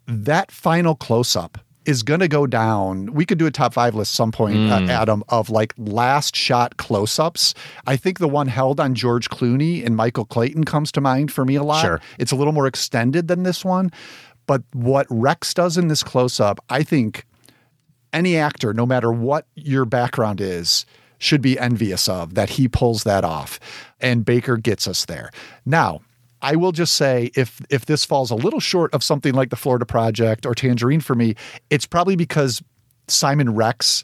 that 0.06 0.52
final 0.52 0.96
close-up 0.96 1.58
is 1.86 2.02
going 2.04 2.20
to 2.22 2.28
go 2.28 2.48
down. 2.48 3.14
We 3.14 3.26
could 3.26 3.38
do 3.38 3.46
a 3.46 3.52
top 3.52 3.74
five 3.74 3.94
list 3.96 4.14
some 4.14 4.32
point, 4.32 4.56
Mm. 4.56 4.88
uh, 4.88 4.92
Adam, 4.92 5.24
of 5.30 5.50
like 5.50 5.74
last 5.78 6.36
shot 6.36 6.78
close 6.78 7.20
ups. 7.20 7.54
I 7.86 7.98
think 7.98 8.20
the 8.20 8.28
one 8.30 8.48
held 8.48 8.80
on 8.80 8.96
George 8.96 9.30
Clooney 9.30 9.86
and 9.86 9.96
Michael 9.96 10.26
Clayton 10.26 10.64
comes 10.64 10.92
to 10.94 11.02
mind 11.02 11.32
for 11.32 11.44
me 11.46 11.56
a 11.56 11.64
lot. 11.64 11.82
Sure. 11.82 12.02
It's 12.18 12.32
a 12.32 12.36
little 12.36 12.54
more 12.54 12.68
extended 12.68 13.28
than 13.28 13.44
this 13.44 13.66
one. 13.66 13.92
But 14.46 14.64
what 14.74 15.08
Rex 15.10 15.54
does 15.54 15.78
in 15.78 15.88
this 15.88 16.04
close 16.04 16.40
up, 16.40 16.60
I 16.70 16.84
think 16.84 17.26
any 18.12 18.38
actor, 18.38 18.74
no 18.74 18.86
matter 18.86 19.12
what 19.12 19.48
your 19.56 19.86
background 19.86 20.40
is, 20.42 20.86
should 21.18 21.42
be 21.42 21.58
envious 21.58 22.10
of 22.10 22.36
that 22.36 22.52
he 22.52 22.68
pulls 22.68 23.04
that 23.04 23.24
off. 23.24 23.60
And 24.02 24.26
Baker 24.26 24.58
gets 24.58 24.88
us 24.88 25.06
there. 25.06 25.32
Now, 25.66 26.02
I 26.44 26.56
will 26.56 26.74
just 26.74 26.94
say 26.96 27.32
if 27.36 27.62
if 27.70 27.86
this 27.86 28.06
falls 28.06 28.30
a 28.30 28.36
little 28.36 28.60
short 28.60 28.94
of 28.94 29.04
something 29.04 29.34
like 29.34 29.50
the 29.50 29.56
Florida 29.56 29.86
Project 29.86 30.46
or 30.46 30.54
Tangerine 30.54 31.00
for 31.00 31.16
me, 31.16 31.36
it's 31.70 31.86
probably 31.88 32.16
because 32.16 32.62
Simon 33.08 33.56
Rex 33.56 34.04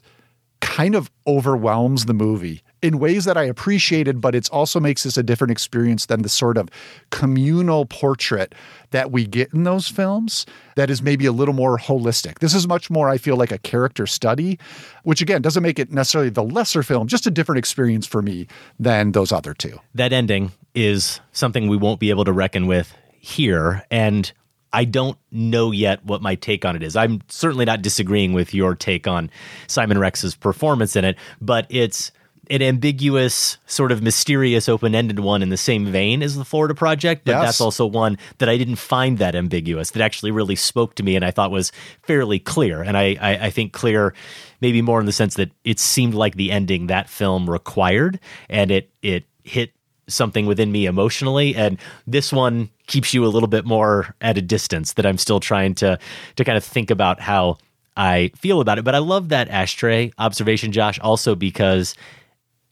kind 0.60 0.94
of 0.94 1.10
overwhelms 1.26 2.06
the 2.06 2.14
movie 2.14 2.62
in 2.82 2.98
ways 2.98 3.24
that 3.24 3.36
I 3.36 3.42
appreciated, 3.44 4.20
but 4.20 4.34
it 4.34 4.48
also 4.50 4.80
makes 4.80 5.02
this 5.02 5.16
a 5.16 5.22
different 5.22 5.50
experience 5.50 6.06
than 6.06 6.22
the 6.22 6.28
sort 6.28 6.56
of 6.56 6.68
communal 7.10 7.84
portrait 7.84 8.54
that 8.90 9.10
we 9.10 9.26
get 9.26 9.52
in 9.52 9.64
those 9.64 9.88
films 9.88 10.46
that 10.76 10.90
is 10.90 11.02
maybe 11.02 11.26
a 11.26 11.32
little 11.32 11.54
more 11.54 11.78
holistic. 11.78 12.38
This 12.38 12.54
is 12.54 12.66
much 12.66 12.90
more, 12.90 13.08
I 13.08 13.18
feel 13.18 13.36
like, 13.36 13.52
a 13.52 13.58
character 13.58 14.06
study, 14.06 14.58
which 15.02 15.20
again 15.20 15.42
doesn't 15.42 15.62
make 15.62 15.78
it 15.78 15.92
necessarily 15.92 16.30
the 16.30 16.42
lesser 16.42 16.82
film, 16.82 17.06
just 17.06 17.26
a 17.26 17.30
different 17.30 17.58
experience 17.58 18.06
for 18.06 18.22
me 18.22 18.46
than 18.78 19.12
those 19.12 19.32
other 19.32 19.54
two. 19.54 19.78
that 19.94 20.12
ending 20.12 20.52
is 20.74 21.20
something 21.32 21.68
we 21.68 21.76
won't 21.76 22.00
be 22.00 22.10
able 22.10 22.24
to 22.24 22.32
reckon 22.32 22.66
with 22.66 22.94
here. 23.18 23.84
And 23.90 24.30
I 24.72 24.84
don't 24.84 25.18
know 25.32 25.72
yet 25.72 26.04
what 26.04 26.22
my 26.22 26.36
take 26.36 26.64
on 26.64 26.76
it 26.76 26.82
is. 26.82 26.94
I'm 26.96 27.22
certainly 27.28 27.64
not 27.64 27.82
disagreeing 27.82 28.32
with 28.32 28.54
your 28.54 28.74
take 28.74 29.06
on 29.06 29.30
Simon 29.66 29.98
Rex's 29.98 30.36
performance 30.36 30.94
in 30.96 31.04
it, 31.04 31.16
but 31.40 31.66
it's 31.70 32.12
an 32.50 32.62
ambiguous, 32.62 33.58
sort 33.66 33.92
of 33.92 34.02
mysterious, 34.02 34.68
open 34.68 34.92
ended 34.92 35.20
one 35.20 35.40
in 35.40 35.50
the 35.50 35.56
same 35.56 35.86
vein 35.86 36.20
as 36.20 36.36
the 36.36 36.44
Florida 36.44 36.74
Project. 36.74 37.24
But 37.24 37.32
Yes. 37.32 37.42
that's 37.42 37.60
also 37.60 37.86
one 37.86 38.18
that 38.38 38.48
I 38.48 38.56
didn't 38.56 38.76
find 38.76 39.18
that 39.18 39.36
ambiguous, 39.36 39.92
that 39.92 40.02
actually 40.02 40.32
really 40.32 40.56
spoke 40.56 40.96
to 40.96 41.04
me 41.04 41.14
and 41.14 41.24
I 41.24 41.30
thought 41.30 41.52
was 41.52 41.70
fairly 42.02 42.40
clear. 42.40 42.82
And 42.82 42.96
I, 42.96 43.16
I, 43.20 43.46
I 43.46 43.50
think 43.50 43.72
clear 43.72 44.14
maybe 44.60 44.82
more 44.82 44.98
in 44.98 45.06
the 45.06 45.12
sense 45.12 45.34
that 45.34 45.52
it 45.62 45.78
seemed 45.78 46.14
like 46.14 46.34
the 46.34 46.50
ending 46.50 46.88
that 46.88 47.08
film 47.08 47.48
required 47.48 48.18
and 48.48 48.72
it 48.72 48.90
it 49.00 49.24
hit 49.44 49.72
something 50.10 50.46
within 50.46 50.70
me 50.72 50.86
emotionally 50.86 51.54
and 51.54 51.78
this 52.06 52.32
one 52.32 52.68
keeps 52.86 53.14
you 53.14 53.24
a 53.24 53.28
little 53.28 53.48
bit 53.48 53.64
more 53.64 54.14
at 54.20 54.36
a 54.36 54.42
distance 54.42 54.94
that 54.94 55.06
I'm 55.06 55.18
still 55.18 55.40
trying 55.40 55.74
to 55.76 55.98
to 56.36 56.44
kind 56.44 56.58
of 56.58 56.64
think 56.64 56.90
about 56.90 57.20
how 57.20 57.56
I 57.96 58.30
feel 58.36 58.60
about 58.60 58.78
it 58.78 58.84
but 58.84 58.94
I 58.94 58.98
love 58.98 59.28
that 59.30 59.48
ashtray 59.48 60.12
observation 60.18 60.72
Josh 60.72 60.98
also 61.00 61.34
because 61.34 61.94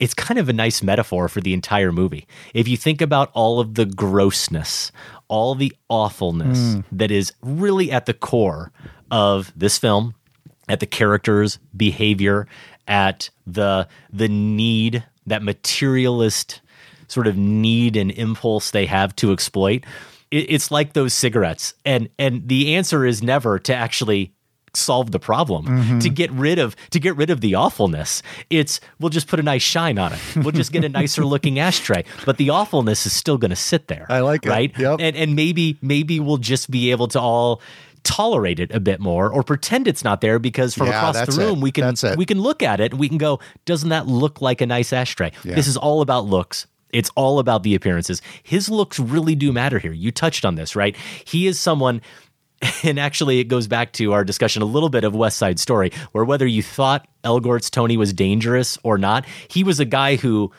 it's 0.01 0.15
kind 0.15 0.39
of 0.39 0.49
a 0.49 0.53
nice 0.53 0.81
metaphor 0.81 1.29
for 1.29 1.41
the 1.41 1.53
entire 1.53 1.91
movie. 1.91 2.25
If 2.55 2.69
you 2.69 2.77
think 2.77 3.01
about 3.01 3.33
all 3.35 3.59
of 3.59 3.75
the 3.75 3.85
grossness, 3.85 4.93
all 5.27 5.57
the 5.57 5.73
awfulness 5.89 6.59
Mm. 6.59 6.85
that 6.93 7.11
is 7.11 7.33
really 7.43 7.91
at 7.91 8.07
the 8.07 8.15
core 8.15 8.71
of 9.11 9.53
this 9.57 9.77
film, 9.77 10.15
at 10.69 10.79
the 10.79 10.87
characters' 10.87 11.59
behavior, 11.77 12.47
at 12.87 13.29
the 13.45 13.89
the 14.13 14.29
need, 14.29 15.03
that 15.27 15.43
materialist 15.43 16.61
sort 17.09 17.27
of 17.27 17.37
need 17.37 17.97
and 17.97 18.11
impulse 18.13 18.71
they 18.71 18.87
have 18.87 19.15
to 19.17 19.33
exploit. 19.33 19.85
It's 20.31 20.71
like 20.71 20.93
those 20.93 21.15
cigarettes, 21.15 21.75
and 21.85 22.09
and 22.19 22.47
the 22.49 22.75
answer 22.77 23.05
is 23.07 23.23
never 23.23 23.59
to 23.61 23.75
actually 23.75 24.33
solve 24.75 25.11
the 25.13 25.19
problem 25.19 25.65
Mhm. 25.67 26.03
to 26.03 26.11
get 26.11 26.31
rid 26.31 26.59
of 26.59 26.77
to 26.91 27.01
get 27.01 27.17
rid 27.17 27.31
of 27.31 27.41
the 27.41 27.55
awfulness 27.55 28.23
it's 28.51 28.81
we'll 29.01 29.09
just 29.09 29.27
put 29.27 29.41
a 29.41 29.43
nice 29.43 29.63
shine 29.63 29.99
on 29.99 30.13
it 30.13 30.21
we'll 30.37 30.53
just 30.53 30.73
get 30.73 30.85
a 30.85 30.89
nicer 30.91 31.25
looking 31.35 31.59
ashtray 31.59 32.05
but 32.27 32.37
the 32.37 32.51
awfulness 32.51 33.07
is 33.07 33.13
still 33.15 33.39
going 33.39 33.49
to 33.49 33.57
sit 33.57 33.89
there 33.89 34.05
I 34.11 34.21
like 34.21 34.45
it. 34.45 34.51
right 34.51 34.79
Yep. 34.79 35.01
and 35.01 35.17
and 35.17 35.35
maybe 35.35 35.79
maybe 35.81 36.21
we'll 36.21 36.37
just 36.37 36.71
be 36.71 36.91
able 36.91 37.09
to 37.09 37.19
all 37.21 37.63
tolerate 38.05 38.61
it 38.61 38.71
a 38.73 38.79
bit 38.79 39.01
more 39.01 39.31
or 39.31 39.43
pretend 39.43 39.89
it's 39.89 40.05
not 40.05 40.21
there 40.21 40.39
because 40.39 40.75
from 40.75 40.89
Yeah, 40.89 40.99
across 41.11 41.35
the 41.35 41.43
room 41.43 41.59
it. 41.59 41.63
we 41.63 41.73
can 41.73 41.95
we 42.19 42.27
can 42.27 42.41
look 42.41 42.63
at 42.63 42.79
it 42.79 42.93
and 42.93 43.01
we 43.01 43.09
can 43.09 43.19
go 43.19 43.41
doesn't 43.65 43.89
that 43.89 44.07
look 44.07 44.43
like 44.43 44.61
a 44.61 44.67
nice 44.67 44.93
ashtray 44.93 45.33
Yeah. 45.45 45.55
this 45.55 45.67
is 45.67 45.79
all 45.79 46.03
about 46.03 46.27
looks 46.27 46.67
it's 46.93 47.11
all 47.17 47.39
about 47.39 47.63
the 47.63 47.75
appearances. 47.75 48.23
His 48.43 48.69
looks 48.69 48.99
really 48.99 49.35
do 49.35 49.53
matter 49.53 49.79
here. 49.79 49.93
You 49.93 50.11
touched 50.11 50.45
on 50.45 50.55
this 50.55 50.75
right? 50.77 50.97
He 51.25 51.47
is 51.47 51.59
someone 51.59 52.01
and 52.83 52.99
actually 52.99 53.41
it 53.41 53.45
goes 53.45 53.67
back 53.67 53.93
to 53.95 54.13
our 54.13 54.25
discussion 54.25 54.63
a 54.63 54.67
little 54.67 54.89
bit 54.89 55.05
of 55.05 55.15
West 55.15 55.39
Side 55.39 55.59
Story, 55.59 55.93
where 56.13 56.25
whether 56.25 56.47
you 56.47 56.63
thought 56.63 57.07
Elgort's 57.25 57.71
Tony 57.71 57.97
was 57.97 58.13
dangerous 58.13 58.79
or 58.83 58.99
not, 58.99 59.25
he 59.49 59.63
was 59.63 59.81
a 59.81 59.85
guy 59.85 60.17
who 60.17 60.53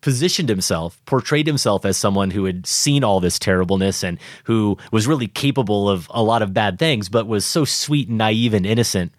positioned 0.00 0.48
himself, 0.48 1.00
portrayed 1.04 1.46
himself 1.46 1.84
as 1.84 1.96
someone 1.96 2.30
who 2.30 2.44
had 2.46 2.66
seen 2.66 3.04
all 3.04 3.20
this 3.20 3.38
terribleness 3.38 4.02
and 4.02 4.18
who 4.44 4.78
was 4.92 5.06
really 5.06 5.26
capable 5.26 5.90
of 5.90 6.10
a 6.10 6.22
lot 6.22 6.40
of 6.42 6.54
bad 6.54 6.78
things, 6.78 7.08
but 7.08 7.26
was 7.26 7.44
so 7.44 7.64
sweet 7.64 8.08
and 8.08 8.16
naive 8.16 8.54
and 8.54 8.64
innocent 8.64 9.12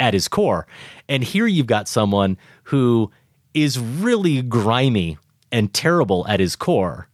at 0.00 0.14
his 0.14 0.26
core. 0.26 0.66
And 1.08 1.22
here 1.22 1.46
you've 1.46 1.66
got 1.66 1.88
someone 1.88 2.36
who 2.64 3.10
is 3.54 3.78
really 3.78 4.42
grimy 4.42 5.18
and 5.52 5.72
terrible 5.72 6.26
at 6.28 6.40
his 6.40 6.56
core, 6.56 7.08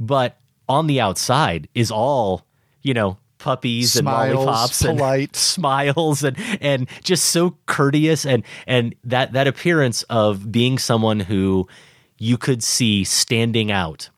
but 0.00 0.38
on 0.68 0.86
the 0.86 1.00
outside 1.00 1.68
is 1.74 1.90
all, 1.90 2.44
you 2.82 2.94
know, 2.94 3.16
puppies 3.38 3.92
Smiles, 3.94 4.28
and 4.30 4.34
lollipops 4.38 4.82
and 4.84 4.98
polite. 4.98 5.36
smiles 5.36 6.22
and 6.22 6.36
and 6.60 6.88
just 7.02 7.24
so 7.26 7.56
courteous 7.66 8.24
and 8.24 8.44
and 8.68 8.94
that 9.04 9.32
that 9.32 9.48
appearance 9.48 10.04
of 10.04 10.52
being 10.52 10.78
someone 10.78 11.18
who 11.20 11.66
you 12.18 12.38
could 12.38 12.62
see 12.62 13.02
standing 13.02 13.72
out 13.72 14.08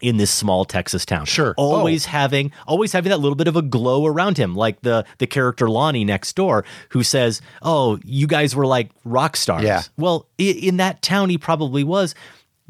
in 0.00 0.16
this 0.16 0.30
small 0.32 0.64
Texas 0.64 1.04
town. 1.06 1.26
Sure. 1.26 1.54
Oh. 1.58 1.74
Always 1.74 2.06
Oh. 2.06 2.10
having 2.10 2.50
always 2.66 2.92
having 2.92 3.10
that 3.10 3.18
little 3.20 3.36
bit 3.36 3.46
of 3.46 3.56
a 3.56 3.62
glow 3.62 4.06
around 4.06 4.38
him, 4.38 4.54
like 4.56 4.80
the 4.80 5.04
the 5.18 5.26
character 5.26 5.68
Lonnie 5.68 6.04
next 6.04 6.34
door, 6.34 6.64
who 6.88 7.02
says, 7.04 7.42
"Oh, 7.60 7.98
you 8.04 8.26
guys 8.26 8.56
were 8.56 8.66
like 8.66 8.88
rock 9.04 9.36
stars." 9.36 9.64
Yeah. 9.64 9.82
Well, 9.98 10.26
i- 10.40 10.44
in 10.44 10.78
that 10.78 11.02
town, 11.02 11.28
he 11.28 11.36
probably 11.38 11.84
was, 11.84 12.14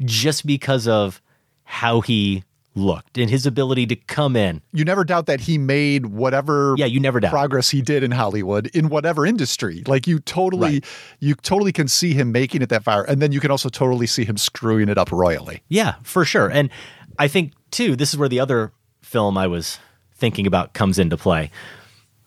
just 0.05 0.45
because 0.45 0.87
of 0.87 1.21
how 1.63 2.01
he 2.01 2.43
looked 2.75 3.19
and 3.19 3.29
his 3.29 3.45
ability 3.45 3.85
to 3.85 3.95
come 3.95 4.35
in. 4.35 4.59
You 4.71 4.83
never 4.83 5.03
doubt 5.03 5.27
that 5.27 5.41
he 5.41 5.59
made 5.59 6.07
whatever 6.07 6.73
Yeah, 6.77 6.87
you 6.87 6.99
never 6.99 7.19
doubt. 7.19 7.29
progress 7.31 7.69
he 7.69 7.83
did 7.83 8.01
in 8.03 8.09
Hollywood 8.11 8.65
in 8.67 8.89
whatever 8.89 9.25
industry. 9.27 9.83
Like 9.85 10.07
you 10.07 10.19
totally 10.19 10.67
Right. 10.75 10.85
you 11.19 11.35
totally 11.35 11.71
can 11.71 11.87
see 11.87 12.13
him 12.13 12.31
making 12.31 12.63
it 12.63 12.69
that 12.69 12.83
far. 12.83 13.03
And 13.07 13.21
then 13.21 13.31
you 13.31 13.39
can 13.39 13.51
also 13.51 13.69
totally 13.69 14.07
see 14.07 14.25
him 14.25 14.37
screwing 14.37 14.89
it 14.89 14.97
up 14.97 15.11
royally. 15.11 15.61
Yeah, 15.69 15.95
for 16.01 16.25
sure. 16.25 16.49
And 16.49 16.71
I 17.19 17.27
think 17.27 17.53
too, 17.69 17.95
this 17.95 18.11
is 18.11 18.17
where 18.17 18.29
the 18.29 18.39
other 18.39 18.71
film 19.03 19.37
I 19.37 19.45
was 19.45 19.77
thinking 20.15 20.47
about 20.47 20.73
comes 20.73 20.97
into 20.97 21.15
play. 21.15 21.51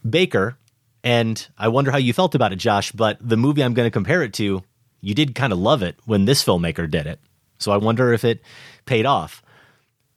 Baker, 0.09 0.57
and 1.03 1.45
I 1.59 1.69
wonder 1.69 1.91
how 1.91 1.99
you 1.99 2.13
felt 2.13 2.35
about 2.37 2.53
it, 2.53 2.57
Josh, 2.57 2.93
but 2.93 3.19
the 3.21 3.37
movie 3.37 3.63
I'm 3.65 3.75
going 3.75 3.87
to 3.87 3.91
compare 3.91 4.23
it 4.23 4.33
to, 4.35 4.63
you 5.01 5.15
did 5.15 5.35
kind 5.35 5.53
of 5.53 5.59
love 5.59 5.83
it 5.83 5.97
when 6.05 6.25
this 6.25 6.45
filmmaker 6.45 6.89
did 6.91 7.07
it. 7.07 7.21
So 7.59 7.73
I 7.73 7.77
wonder 7.77 8.13
if 8.13 8.25
it 8.25 8.41
paid 8.85 9.07
off. 9.07 9.43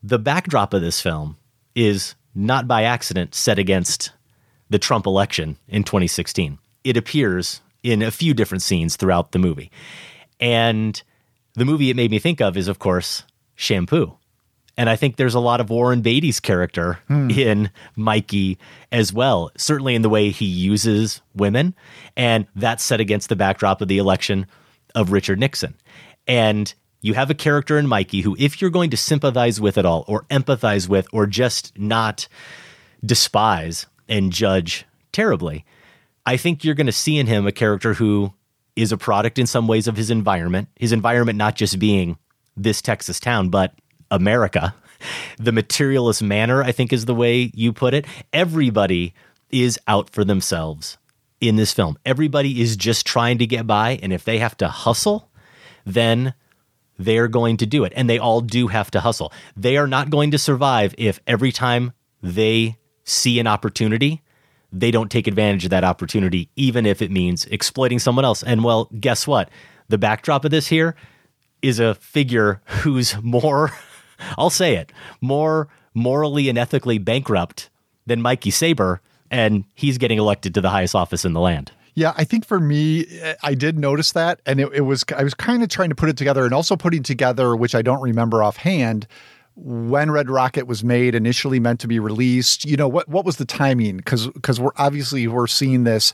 The 0.03 0.20
backdrop 0.20 0.74
of 0.74 0.82
this 0.82 1.02
film 1.02 1.38
is 1.76 2.16
not 2.36 2.68
by 2.68 2.84
accident 2.84 3.36
set 3.36 3.60
against 3.60 4.11
the 4.70 4.80
Trump 4.80 5.06
election 5.06 5.57
in 5.68 5.84
2016. 5.84 6.57
It 6.84 6.95
appears 6.98 7.61
in 7.84 8.02
a 8.02 8.11
few 8.11 8.34
different 8.34 8.61
scenes 8.61 8.95
throughout 8.95 9.32
the 9.32 9.40
movie. 9.40 9.72
And 10.40 11.02
the 11.56 11.66
movie 11.66 11.90
it 11.90 11.95
made 11.95 12.11
me 12.11 12.20
think 12.20 12.40
of 12.41 12.56
is, 12.57 12.68
of 12.68 12.80
course, 12.80 13.24
Shampoo. 13.56 14.16
And 14.78 14.90
I 14.90 14.95
think 14.95 15.18
there's 15.18 15.36
a 15.36 15.40
lot 15.41 15.60
of 15.60 15.70
Warren 15.70 16.02
Beatty's 16.02 16.40
character 16.40 16.99
Hmm. 17.07 17.30
in 17.32 17.70
Mikey 17.98 18.57
as 18.94 19.11
well, 19.11 19.52
certainly 19.57 19.94
in 19.95 20.02
the 20.03 20.10
way 20.10 20.30
he 20.30 20.45
uses 20.45 21.22
women. 21.36 21.76
And 22.16 22.48
that's 22.56 22.84
set 22.84 23.02
against 23.02 23.28
the 23.28 23.36
backdrop 23.36 23.82
of 23.82 23.90
the 23.90 23.98
election 23.98 24.45
of 24.95 25.11
Richard 25.11 25.40
Nixon. 25.40 25.76
And 26.28 26.74
you 27.01 27.13
have 27.13 27.30
a 27.30 27.35
character 27.35 27.77
in 27.77 27.88
Mikey 27.88 28.21
who, 28.21 28.35
if 28.39 28.61
you're 28.61 28.69
going 28.69 28.89
to 28.89 28.97
sympathize 28.97 29.61
with 29.61 29.77
it 29.77 29.85
all, 29.85 30.03
or 30.07 30.23
empathize 30.30 30.88
with, 30.88 31.07
or 31.13 31.26
just 31.26 31.77
not 31.77 32.27
despise 33.05 33.85
and 34.07 34.31
judge 34.31 34.85
terribly, 35.11 35.65
I 36.26 36.38
think 36.38 36.63
you're 36.63 36.76
going 36.76 36.88
to 36.88 36.91
see 36.91 37.17
in 37.17 37.27
him 37.27 37.47
a 37.47 37.51
character 37.51 37.93
who 37.93 38.34
is 38.76 38.91
a 38.91 38.97
product 38.97 39.39
in 39.39 39.47
some 39.47 39.67
ways 39.67 39.88
of 39.88 39.97
his 39.97 40.09
environment. 40.09 40.67
His 40.76 40.91
environment 40.91 41.38
not 41.38 41.55
just 41.55 41.80
being 41.80 42.17
this 42.55 42.81
Texas 42.81 43.19
town, 43.19 43.49
but 43.49 43.73
America. 44.11 44.76
The 45.38 45.53
materialist 45.53 46.21
manner, 46.21 46.61
I 46.61 46.73
think, 46.73 46.91
is 46.91 47.05
the 47.05 47.15
way 47.15 47.51
you 47.53 47.71
put 47.71 47.93
it. 47.93 48.05
Everybody 48.34 49.13
is 49.49 49.80
out 49.88 50.09
for 50.09 50.26
themselves 50.26 50.97
in 51.39 51.55
this 51.55 51.71
film. 51.71 51.97
Everybody 52.05 52.61
is 52.61 52.76
just 52.76 53.05
trying 53.05 53.38
to 53.38 53.47
get 53.47 53.65
by. 53.65 53.97
And 54.03 54.11
if 54.11 54.26
they 54.26 54.39
have 54.39 54.57
to 54.57 54.67
hustle, 54.67 55.30
then 55.85 56.34
they're 56.99 57.27
going 57.27 57.57
to 57.57 57.65
do 57.65 57.84
it. 57.85 57.93
And 57.95 58.07
they 58.07 58.19
all 58.19 58.41
do 58.41 58.67
have 58.67 58.91
to 58.91 58.99
hustle. 58.99 59.34
They 59.57 59.77
are 59.77 59.88
not 59.88 60.11
going 60.11 60.31
to 60.31 60.38
survive 60.38 60.93
if 60.97 61.19
every 61.26 61.51
time 61.51 61.93
they 62.21 62.77
see 63.05 63.39
an 63.39 63.47
opportunity, 63.47 64.21
they 64.71 64.91
don't 64.91 65.09
take 65.09 65.26
advantage 65.26 65.63
of 65.63 65.71
that 65.71 65.84
opportunity, 65.84 66.49
even 66.55 66.85
if 66.85 67.01
it 67.01 67.09
means 67.09 67.45
exploiting 67.45 67.97
someone 67.97 68.26
else. 68.26 68.43
And 68.43 68.63
well, 68.63 68.89
guess 68.99 69.26
what? 69.26 69.49
The 69.88 69.97
backdrop 69.97 70.45
of 70.45 70.51
this 70.51 70.67
here 70.67 70.95
is 71.61 71.80
a 71.80 71.95
figure 71.95 72.61
who's 72.65 73.15
more, 73.23 73.71
I'll 74.38 74.51
say 74.51 74.76
it, 74.76 74.91
more 75.21 75.69
morally 75.93 76.49
and 76.49 76.57
ethically 76.57 76.97
bankrupt 76.99 77.69
than 78.05 78.21
Mikey 78.21 78.51
Saber. 78.51 79.01
And 79.31 79.63
he's 79.73 79.97
getting 79.97 80.17
elected 80.17 80.53
to 80.55 80.61
the 80.61 80.69
highest 80.69 80.95
office 80.95 81.23
in 81.23 81.34
the 81.34 81.39
land. 81.39 81.71
Yeah, 81.99 82.13
I 82.17 82.23
think 82.23 82.45
for 82.45 82.59
me, 82.59 83.05
eh, 83.21 83.35
I 83.43 83.53
did 83.53 83.77
notice 83.77 84.13
that, 84.13 84.39
and 84.45 84.59
it, 84.59 84.69
it 84.73 84.81
was 84.81 85.03
I 85.17 85.23
was 85.23 85.34
kind 85.34 85.61
of 85.63 85.69
trying 85.69 85.89
to 85.89 85.95
put 85.95 86.07
it 86.09 86.17
together, 86.17 86.45
and 86.45 86.53
also 86.53 86.76
putting 86.76 87.03
together, 87.03 87.55
which 87.55 87.76
I 87.76 87.81
don't 87.81 88.01
remember 88.01 88.41
offhand, 88.41 89.05
when 89.55 90.09
Red 90.09 90.30
Rocket 90.30 90.65
was 90.67 90.84
made, 90.84 91.13
initially 91.15 91.59
meant 91.59 91.80
to 91.81 91.88
be 91.88 91.99
released. 91.99 92.63
You 92.65 92.77
know 92.77 92.88
what 92.88 93.07
what 93.09 93.26
was 93.26 93.35
the 93.38 93.45
timing? 93.45 93.97
Because 93.97 94.27
because 94.27 94.59
we're 94.59 94.71
obviously 94.77 95.27
we're 95.27 95.47
seeing 95.47 95.84
this 95.84 96.13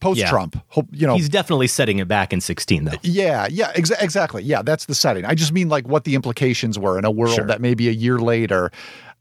post 0.00 0.24
Trump. 0.26 0.56
Hope 0.68 0.86
you 0.92 1.06
know 1.06 1.14
He's 1.16 1.28
definitely 1.28 1.66
setting 1.66 1.98
it 1.98 2.06
back 2.06 2.32
in 2.32 2.40
16, 2.40 2.84
though. 2.84 2.92
Yeah, 3.02 3.48
yeah, 3.50 3.72
exa- 3.72 4.00
exactly. 4.02 4.42
Yeah, 4.44 4.62
that's 4.62 4.84
the 4.86 4.94
setting. 4.94 5.24
I 5.24 5.34
just 5.34 5.52
mean 5.52 5.68
like 5.68 5.88
what 5.88 6.04
the 6.04 6.14
implications 6.14 6.78
were 6.78 6.98
in 6.98 7.04
a 7.04 7.10
world 7.10 7.34
Sure. 7.36 7.46
that 7.46 7.60
maybe 7.60 7.88
a 7.88 7.92
year 7.92 8.18
later. 8.18 8.70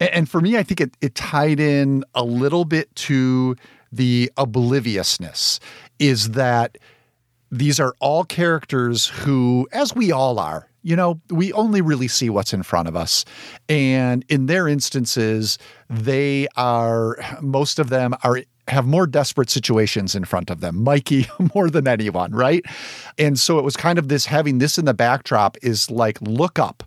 A- 0.02 0.14
And, 0.14 0.28
for 0.30 0.42
me, 0.42 0.58
I 0.58 0.64
think 0.64 0.82
it, 0.82 0.98
it 1.02 1.16
tied 1.16 1.60
in 1.60 2.04
a 2.14 2.24
little 2.24 2.66
bit 2.66 2.94
to 3.08 3.56
the 3.92 4.32
obliviousness 4.38 5.60
is 6.04 6.32
that 6.32 6.78
these 7.50 7.80
are 7.80 7.96
all 8.02 8.26
characters 8.26 9.08
who, 9.08 9.68
as 9.72 9.96
we 9.96 10.12
all 10.12 10.38
are, 10.38 10.68
you 10.82 10.98
know, 10.98 11.22
we 11.30 11.54
only 11.54 11.80
really 11.80 12.10
see 12.10 12.30
what's 12.30 12.52
in 12.52 12.62
front 12.62 12.90
of 12.90 12.96
us. 12.96 13.24
And 13.70 14.26
in 14.28 14.48
their 14.48 14.68
instances, 14.68 15.58
they 15.90 16.50
are, 16.58 17.18
most 17.42 17.80
of 17.80 17.90
them 17.90 18.16
are 18.24 18.42
have 18.70 18.86
more 18.86 19.06
desperate 19.06 19.50
situations 19.50 20.16
in 20.16 20.24
front 20.24 20.50
of 20.50 20.62
them. 20.62 20.84
Mikey 20.84 21.28
more 21.54 21.70
than 21.70 21.88
anyone, 21.88 22.32
right? 22.32 22.66
And 23.18 23.38
so 23.40 23.60
it 23.60 23.64
was 23.64 23.76
kind 23.76 24.00
of 24.00 24.08
this 24.08 24.26
having 24.26 24.58
this 24.58 24.78
in 24.78 24.86
the 24.86 24.94
backdrop 24.94 25.58
is 25.62 25.90
like 25.90 26.18
look 26.22 26.60
up. 26.60 26.84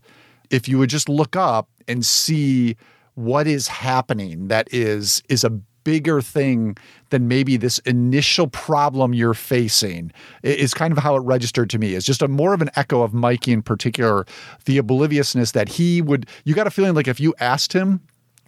If 0.50 0.68
you 0.68 0.78
would 0.78 0.90
just 0.90 1.08
look 1.08 1.36
up 1.36 1.68
and 1.86 2.04
see 2.04 2.76
what 3.14 3.46
is 3.46 3.68
happening 3.68 4.48
that 4.48 4.68
is 4.72 5.22
is 5.28 5.42
a 5.42 5.60
bigger 5.86 6.20
thing 6.20 6.76
than 7.10 7.28
maybe 7.28 7.56
this 7.56 7.78
initial 7.80 8.48
problem 8.48 9.14
you're 9.14 9.34
facing 9.34 10.10
is 10.42 10.74
kind 10.74 10.90
of 10.90 10.98
how 10.98 11.14
it 11.14 11.20
registered 11.20 11.70
to 11.70 11.78
me. 11.78 11.94
It's 11.94 12.04
just 12.04 12.22
a 12.22 12.26
more 12.26 12.52
of 12.52 12.60
an 12.60 12.70
echo 12.74 13.02
of 13.02 13.14
Mikey 13.14 13.52
in 13.52 13.62
particular, 13.62 14.26
the 14.64 14.78
obliviousness 14.78 15.52
that 15.52 15.68
he 15.68 16.02
would 16.02 16.26
you 16.44 16.56
got 16.56 16.66
a 16.66 16.72
feeling 16.72 16.94
like 16.94 17.06
if 17.06 17.20
you 17.20 17.36
asked 17.38 17.72
him 17.72 18.00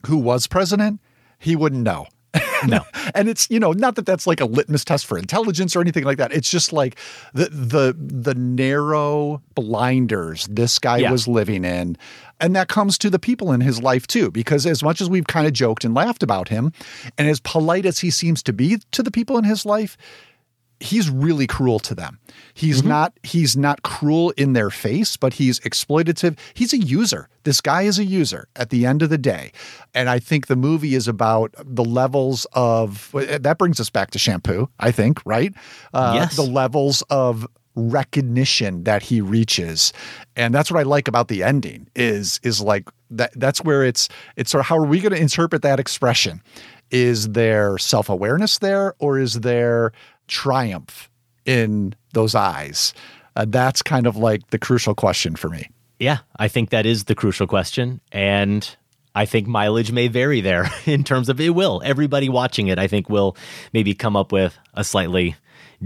who 0.07 0.17
was 0.17 0.49
president, 0.49 1.01
he 1.39 1.55
wouldn't 1.55 1.83
know. 1.83 2.07
No. 2.67 2.81
and 3.15 3.29
it's 3.29 3.49
you 3.51 3.61
know 3.61 3.73
not 3.73 3.95
that 3.95 4.05
that's 4.07 4.27
like 4.27 4.41
a 4.41 4.45
litmus 4.45 4.85
test 4.85 5.07
for 5.07 5.17
intelligence 5.17 5.77
or 5.77 5.81
anything 5.81 6.05
like 6.05 6.19
that 6.19 6.33
it's 6.33 6.51
just 6.51 6.73
like 6.73 6.99
the 7.33 7.47
the 7.51 7.97
the 7.99 8.35
narrow 8.35 9.41
blinders 9.55 10.47
this 10.51 10.79
guy 10.79 10.99
Yeah. 10.99 11.13
was 11.13 11.29
living 11.29 11.65
in 11.65 11.97
and 12.41 12.55
that 12.57 12.69
comes 12.69 12.99
to 12.99 13.11
the 13.11 13.19
people 13.19 13.53
in 13.53 13.61
his 13.61 13.81
life 13.83 14.07
too 14.07 14.31
because 14.33 14.67
as 14.67 14.83
much 14.83 15.01
as 15.01 15.09
we've 15.09 15.27
kind 15.27 15.47
of 15.47 15.53
joked 15.53 15.85
and 15.85 15.95
laughed 15.95 16.23
about 16.23 16.49
him 16.49 16.73
and 17.17 17.29
as 17.29 17.39
polite 17.41 17.87
as 17.87 18.01
he 18.01 18.11
seems 18.11 18.43
to 18.43 18.53
be 18.53 18.79
to 18.91 19.03
the 19.03 19.11
people 19.13 19.39
in 19.39 19.45
his 19.45 19.65
life 19.65 19.97
he's 20.81 21.11
really 21.11 21.47
cruel 21.47 21.79
to 21.81 21.95
them. 21.95 22.19
He's 22.55 22.79
Mm-hmm. 22.81 22.89
not 22.89 23.13
he's 23.23 23.57
not 23.57 23.83
cruel 23.83 24.31
in 24.37 24.53
their 24.53 24.71
face, 24.71 25.17
but 25.17 25.33
he's 25.35 25.59
exploitative. 25.61 26.39
He's 26.55 26.73
a 26.73 26.79
user. 26.79 27.29
This 27.45 27.61
guy 27.61 27.83
is 27.83 27.99
a 27.99 28.05
user 28.05 28.49
at 28.57 28.71
the 28.71 28.85
end 28.87 29.03
of 29.03 29.11
the 29.11 29.19
day. 29.19 29.53
And 29.95 30.09
I 30.11 30.19
think 30.19 30.47
the 30.47 30.57
movie 30.57 30.95
is 30.95 31.09
about 31.09 31.55
the 31.59 31.85
levels 31.85 32.47
of 32.53 33.11
that 33.13 33.59
brings 33.59 33.81
us 33.81 33.91
back 33.91 34.11
to 34.13 34.19
shampoo, 34.19 34.69
I 34.79 34.91
think, 34.93 35.21
right? 35.25 35.53
Uh, 35.95 36.13
Yes. 36.15 36.37
the 36.37 36.43
levels 36.43 37.03
of 37.11 37.47
recognition 37.75 38.85
that 38.85 39.03
he 39.03 39.21
reaches 39.21 39.93
and 40.35 40.53
that's 40.55 40.69
what 40.71 40.81
i 40.81 40.83
like 40.83 41.07
about 41.07 41.29
the 41.29 41.43
ending 41.45 41.89
is 41.95 42.41
is 42.43 42.61
like 42.61 42.89
that 43.11 43.31
that's 43.37 43.63
where 43.63 43.85
it's 43.85 44.09
it's 44.37 44.51
sort 44.51 44.61
of 44.61 44.67
how 44.67 44.77
are 44.77 44.85
we 44.85 44.99
going 45.01 45.13
to 45.13 45.21
interpret 45.21 45.63
that 45.63 45.79
expression 45.79 46.43
is 46.91 47.29
there 47.31 47.79
self-awareness 47.79 48.59
there 48.59 48.95
or 48.99 49.19
is 49.19 49.35
there 49.41 49.93
triumph 50.29 51.11
in 51.45 51.95
those 52.13 52.35
eyes 52.35 52.95
uh, 53.39 53.47
that's 53.49 53.83
kind 53.83 54.07
of 54.07 54.17
like 54.17 54.51
the 54.51 54.59
crucial 54.59 54.95
question 54.95 55.37
for 55.37 55.49
me 55.49 55.71
Yeah, 56.01 56.19
I 56.37 56.49
think 56.49 56.71
that 56.71 56.87
is 56.87 57.05
the 57.05 57.15
crucial 57.15 57.47
question. 57.47 58.01
And 58.11 58.69
I 59.15 59.27
think 59.27 59.47
mileage 59.47 59.93
may 59.93 60.09
vary 60.09 60.41
there 60.41 60.69
in 60.87 61.05
terms 61.05 61.29
of 61.29 61.41
it 61.41 61.51
will. 61.51 61.81
Everybody 61.85 62.29
watching 62.29 62.67
it, 62.67 62.79
I 62.79 62.89
think, 62.89 63.09
will 63.09 63.37
maybe 63.73 63.95
come 63.95 64.17
up 64.17 64.33
with 64.33 64.59
a 64.75 64.83
slightly 64.83 65.37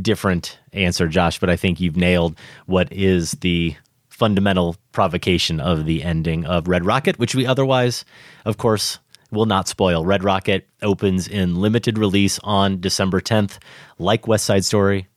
different 0.01 0.59
answer, 0.73 1.09
Josh. 1.09 1.39
But 1.39 1.51
I 1.51 1.57
think 1.57 1.79
you've 1.79 1.97
nailed 1.97 2.39
what 2.65 2.91
is 2.91 3.33
the 3.43 3.77
fundamental 4.09 4.77
provocation 4.93 5.61
of 5.61 5.85
the 5.85 6.03
ending 6.03 6.47
of 6.47 6.69
Red 6.69 6.87
Rocket, 6.87 7.19
which 7.19 7.35
we 7.35 7.45
otherwise, 7.47 8.05
of 8.47 8.57
course, 8.57 8.99
will 9.33 9.47
not 9.47 9.67
spoil. 9.67 10.05
Red 10.05 10.23
Rocket 10.23 10.69
opens 10.83 11.27
in 11.27 11.57
limited 11.57 11.99
release 11.99 12.39
on 12.45 12.81
December 12.81 13.21
10th, 13.21 13.59
like 13.99 14.29
West 14.29 14.45
Side 14.45 14.65
Story. 14.65 15.09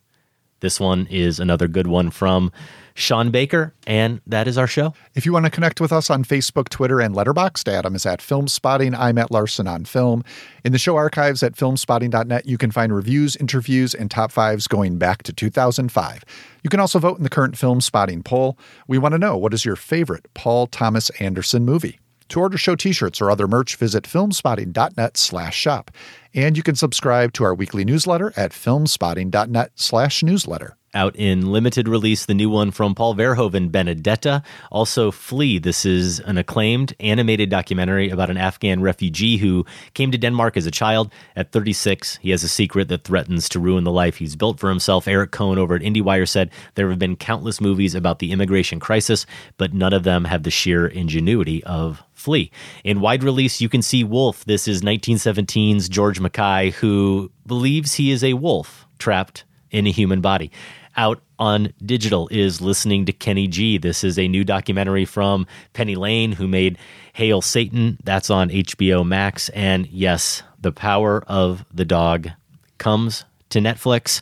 This 0.62 0.80
one 0.80 1.06
is 1.12 1.40
another 1.40 1.68
good 1.68 1.86
one 1.86 2.10
from 2.10 2.52
Sean 2.96 3.30
Baker, 3.30 3.74
and 3.86 4.22
that 4.26 4.48
is 4.48 4.58
our 4.58 4.68
show. 4.68 4.94
If 5.16 5.26
you 5.26 5.34
want 5.34 5.44
to 5.44 5.52
connect 5.52 5.82
with 5.82 5.92
us 5.92 6.10
on 6.10 6.24
Facebook, 6.24 6.70
Twitter, 6.70 7.02
and 7.02 7.14
Letterboxd, 7.14 7.68
Adam 7.68 7.94
is 7.94 8.06
at 8.06 8.22
Filmspotting. 8.22 8.98
I'm 8.98 9.18
at 9.18 9.32
Larsen 9.32 9.68
on 9.68 9.84
Film. 9.84 10.24
In 10.64 10.72
the 10.72 10.78
show 10.78 10.96
archives 10.96 11.44
at 11.44 11.56
filmspotting.net, 11.56 12.46
you 12.48 12.58
can 12.58 12.72
find 12.72 12.96
reviews, 12.96 13.36
interviews, 13.36 13.94
and 13.94 14.10
top 14.10 14.32
fives 14.32 14.66
going 14.68 14.98
back 14.98 15.24
to 15.24 15.34
2005. 15.34 16.24
You 16.64 16.70
can 16.70 16.80
also 16.80 16.98
vote 16.98 17.18
in 17.18 17.24
the 17.24 17.30
current 17.30 17.56
Filmspotting 17.56 18.24
poll. 18.24 18.58
We 18.88 18.98
want 18.98 19.12
to 19.12 19.20
know 19.20 19.36
what 19.36 19.54
is 19.54 19.66
your 19.66 19.76
favorite 19.76 20.34
Paul 20.34 20.66
Thomas 20.66 21.10
Anderson 21.20 21.66
movie? 21.66 22.00
To 22.30 22.40
order 22.40 22.58
show 22.58 22.76
t-shirts 22.76 23.22
or 23.22 23.30
other 23.30 23.48
merch, 23.48 23.76
visit 23.76 24.04
filmspotting.net 24.06 25.18
slash 25.18 25.56
shop. 25.56 25.92
And 26.34 26.58
you 26.58 26.64
can 26.64 26.76
subscribe 26.76 27.34
to 27.34 27.44
our 27.44 27.54
weekly 27.54 27.86
newsletter 27.86 28.34
at 28.36 28.52
filmspotting.net 28.52 29.72
slash 29.76 30.24
newsletter. 30.24 30.78
Out 30.96 31.14
in 31.18 31.52
limited 31.52 31.90
release, 31.90 32.26
the 32.26 32.34
new 32.34 32.50
one 32.50 32.72
from 32.72 32.96
Paul 32.96 33.16
Verhoeven, 33.16 33.70
Benedetta. 33.70 34.42
Also, 34.72 35.12
Flee. 35.12 35.60
This 35.60 35.86
is 35.86 36.22
an 36.22 36.38
acclaimed 36.38 36.96
animated 37.02 37.50
documentary 37.50 38.10
about 38.10 38.30
an 38.30 38.38
Afghan 38.38 38.82
refugee 38.82 39.36
who 39.36 39.66
came 39.94 40.10
to 40.12 40.18
Denmark 40.18 40.56
as 40.56 40.66
a 40.66 40.72
child. 40.72 41.12
At 41.36 41.52
36, 41.52 42.20
he 42.22 42.30
has 42.32 42.46
a 42.46 42.48
secret 42.48 42.88
that 42.88 43.04
threatens 43.04 43.50
to 43.50 43.60
ruin 43.60 43.84
the 43.84 43.92
life 43.92 44.16
he's 44.16 44.38
built 44.38 44.58
for 44.58 44.70
himself. 44.70 45.06
Eric 45.06 45.32
Kohn 45.32 45.58
over 45.58 45.76
at 45.76 45.82
IndieWire 45.82 46.30
said 46.30 46.50
there 46.76 46.90
have 46.90 46.98
been 46.98 47.18
countless 47.18 47.60
movies 47.60 47.94
about 47.94 48.20
the 48.20 48.32
immigration 48.32 48.80
crisis, 48.80 49.26
but 49.58 49.74
none 49.74 49.92
of 49.92 50.04
them 50.04 50.24
have 50.24 50.44
the 50.44 50.50
sheer 50.50 50.88
ingenuity 50.88 51.62
of 51.66 52.04
Flee. 52.14 52.52
In 52.86 53.02
wide 53.02 53.22
release, 53.22 53.60
you 53.60 53.68
can 53.68 53.82
see 53.82 54.06
Wolf. 54.06 54.46
This 54.46 54.66
is 54.66 54.82
1917's 54.82 55.90
George 55.90 56.22
Mackay, 56.22 56.72
who 56.72 57.32
believes 57.46 57.96
he 57.96 58.12
is 58.12 58.24
a 58.24 58.36
wolf 58.36 58.88
trapped 58.98 59.44
in 59.72 59.86
a 59.86 59.92
human 59.92 60.22
body. 60.22 60.52
Out 60.98 61.22
on 61.38 61.74
digital 61.86 62.30
is 62.32 62.62
Listening 62.62 63.06
to 63.06 63.12
Kenny 63.12 63.48
G. 63.48 63.78
This 63.78 64.04
is 64.04 64.18
a 64.18 64.30
new 64.30 64.46
documentary 64.46 65.04
from 65.04 65.46
Penny 65.74 65.96
Lane, 65.96 66.32
who 66.32 66.48
made 66.48 66.78
Hail 67.12 67.42
Satan. 67.42 67.98
That's 68.04 68.30
on 68.30 68.50
HBO 68.50 69.06
Max. 69.06 69.50
And 69.50 69.88
yes, 69.88 70.42
The 70.62 70.72
Power 70.72 71.22
of 71.28 71.66
the 71.74 71.84
Dog 71.84 72.30
comes 72.78 73.26
to 73.50 73.60
Netflix. 73.60 74.22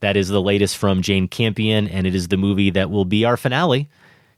That 0.00 0.16
is 0.16 0.28
the 0.28 0.42
latest 0.42 0.76
from 0.76 1.00
Jane 1.00 1.28
Campion, 1.28 1.88
and 1.88 2.06
it 2.06 2.14
is 2.14 2.28
the 2.28 2.36
movie 2.36 2.70
that 2.70 2.90
will 2.90 3.06
be 3.06 3.24
our 3.24 3.38
finale 3.38 3.88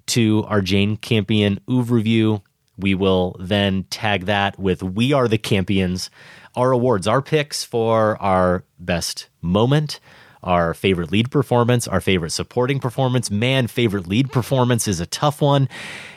to 0.07 0.45
our 0.47 0.61
Jane 0.61 0.97
Campion 0.97 1.59
oeuvre 1.69 1.97
review. 1.97 2.43
We 2.79 2.95
will 2.95 3.35
then 3.41 3.85
tag 3.91 4.27
that 4.27 4.59
with 4.61 4.83
We 4.83 5.13
Are 5.13 5.27
the 5.27 5.39
Campions, 5.39 6.09
our 6.55 6.71
awards, 6.71 7.09
our 7.09 7.23
picks 7.23 7.65
for 7.65 8.21
our 8.23 8.65
best 8.79 9.29
moment, 9.41 9.99
our 10.45 10.75
favorite 10.75 11.11
lead 11.11 11.31
performance, 11.31 11.89
our 11.89 12.01
favorite 12.01 12.31
supporting 12.31 12.79
performance. 12.79 13.31
Man, 13.31 13.67
favorite 13.67 14.07
lead 14.07 14.31
performance 14.31 14.87
is 14.87 15.01
a 15.01 15.07
tough 15.07 15.41
one. 15.41 15.69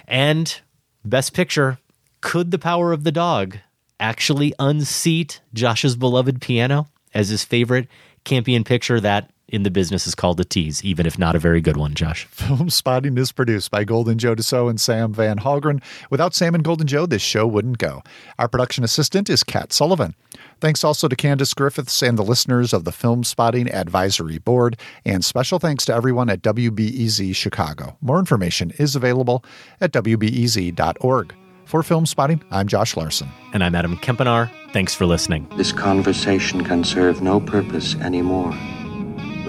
And 0.07 0.61
best 1.03 1.33
picture, 1.33 1.79
could 2.21 2.51
the 2.51 2.59
power 2.59 2.91
of 2.91 3.03
the 3.03 3.11
dog 3.11 3.57
actually 3.99 4.53
unseat 4.59 5.41
Josh's 5.53 5.95
beloved 5.95 6.41
piano 6.41 6.87
as 7.13 7.29
his 7.29 7.43
favorite 7.43 7.87
Campion 8.23 8.63
picture? 8.63 8.99
That 8.99 9.31
in 9.47 9.63
the 9.63 9.71
business 9.71 10.05
is 10.05 10.15
called 10.15 10.39
a 10.39 10.43
tease, 10.43 10.83
even 10.83 11.05
if 11.05 11.17
not 11.17 11.35
a 11.35 11.39
very 11.39 11.61
good 11.61 11.77
one, 11.77 11.93
Josh. 11.93 12.27
Filmspotting 12.35 13.17
is 13.17 13.31
produced 13.31 13.71
by 13.71 13.83
Golden 13.83 14.17
Joe 14.17 14.35
Deso 14.35 14.69
and 14.69 14.79
Sam 14.79 15.13
Van 15.13 15.37
Hallgren. 15.39 15.81
Without 16.09 16.33
Sam 16.33 16.53
and 16.53 16.63
Golden 16.63 16.87
Joe, 16.87 17.05
this 17.05 17.21
show 17.21 17.47
wouldn't 17.47 17.77
go. 17.77 18.03
Our 18.37 18.47
production 18.47 18.83
assistant 18.83 19.29
is 19.29 19.43
Kat 19.43 19.71
Sullivan. 19.71 20.15
Thanks 20.59 20.83
also 20.83 21.07
to 21.07 21.15
Candace 21.15 21.53
Griffiths 21.53 22.01
and 22.01 22.17
the 22.17 22.23
listeners 22.23 22.73
of 22.73 22.83
the 22.83 22.91
Filmspotting 22.91 23.71
Advisory 23.73 24.39
Board, 24.39 24.77
and 25.05 25.23
special 25.23 25.59
thanks 25.59 25.85
to 25.85 25.93
everyone 25.93 26.29
at 26.29 26.41
WBEZ 26.41 27.35
Chicago. 27.35 27.97
More 28.01 28.19
information 28.19 28.71
is 28.77 28.95
available 28.95 29.43
at 29.79 29.91
WBEZ.org. 29.93 31.33
For 31.65 31.81
Filmspotting, 31.81 32.41
I'm 32.49 32.67
Josh 32.67 32.95
Larsen. 32.95 33.29
And 33.53 33.63
I'm 33.63 33.75
Adam 33.75 33.97
Kempenaar. 33.97 34.49
Thanks 34.71 34.93
for 34.93 35.05
listening. 35.05 35.49
This 35.57 35.73
conversation 35.73 36.63
can 36.63 36.83
serve 36.83 37.21
no 37.21 37.41
purpose 37.41 37.95
anymore. 37.95 38.53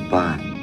Goodbye. 0.08 0.54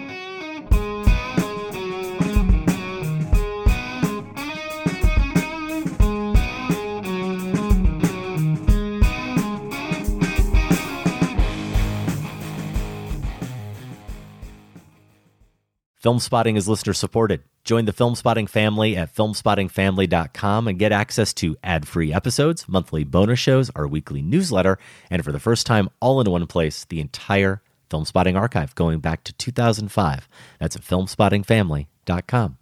Filmspotting 16.03 16.55
is 16.55 16.69
listener 16.69 16.93
supported. 16.93 17.41
Join 17.63 17.85
the 17.85 17.91
Filmspotting 17.91 18.47
family 18.47 18.95
at 18.95 19.13
filmspottingfamily.com 19.15 20.67
and 20.67 20.77
get 20.77 20.91
access 20.91 21.33
to 21.35 21.57
ad 21.63 21.87
free 21.87 22.13
episodes, 22.13 22.69
monthly 22.69 23.03
bonus 23.03 23.39
shows, 23.39 23.71
our 23.75 23.87
weekly 23.87 24.21
newsletter, 24.21 24.77
and 25.09 25.25
for 25.25 25.31
the 25.31 25.39
first 25.39 25.65
time, 25.65 25.89
all 25.99 26.21
in 26.21 26.29
one 26.29 26.45
place, 26.45 26.85
the 26.85 26.99
entire 26.99 27.63
Filmspotting 27.89 28.39
archive 28.39 28.75
going 28.75 28.99
back 28.99 29.23
to 29.25 29.33
2005. 29.33 30.27
That's 30.59 30.75
at 30.75 30.81
filmspottingfamily.com. 30.81 32.57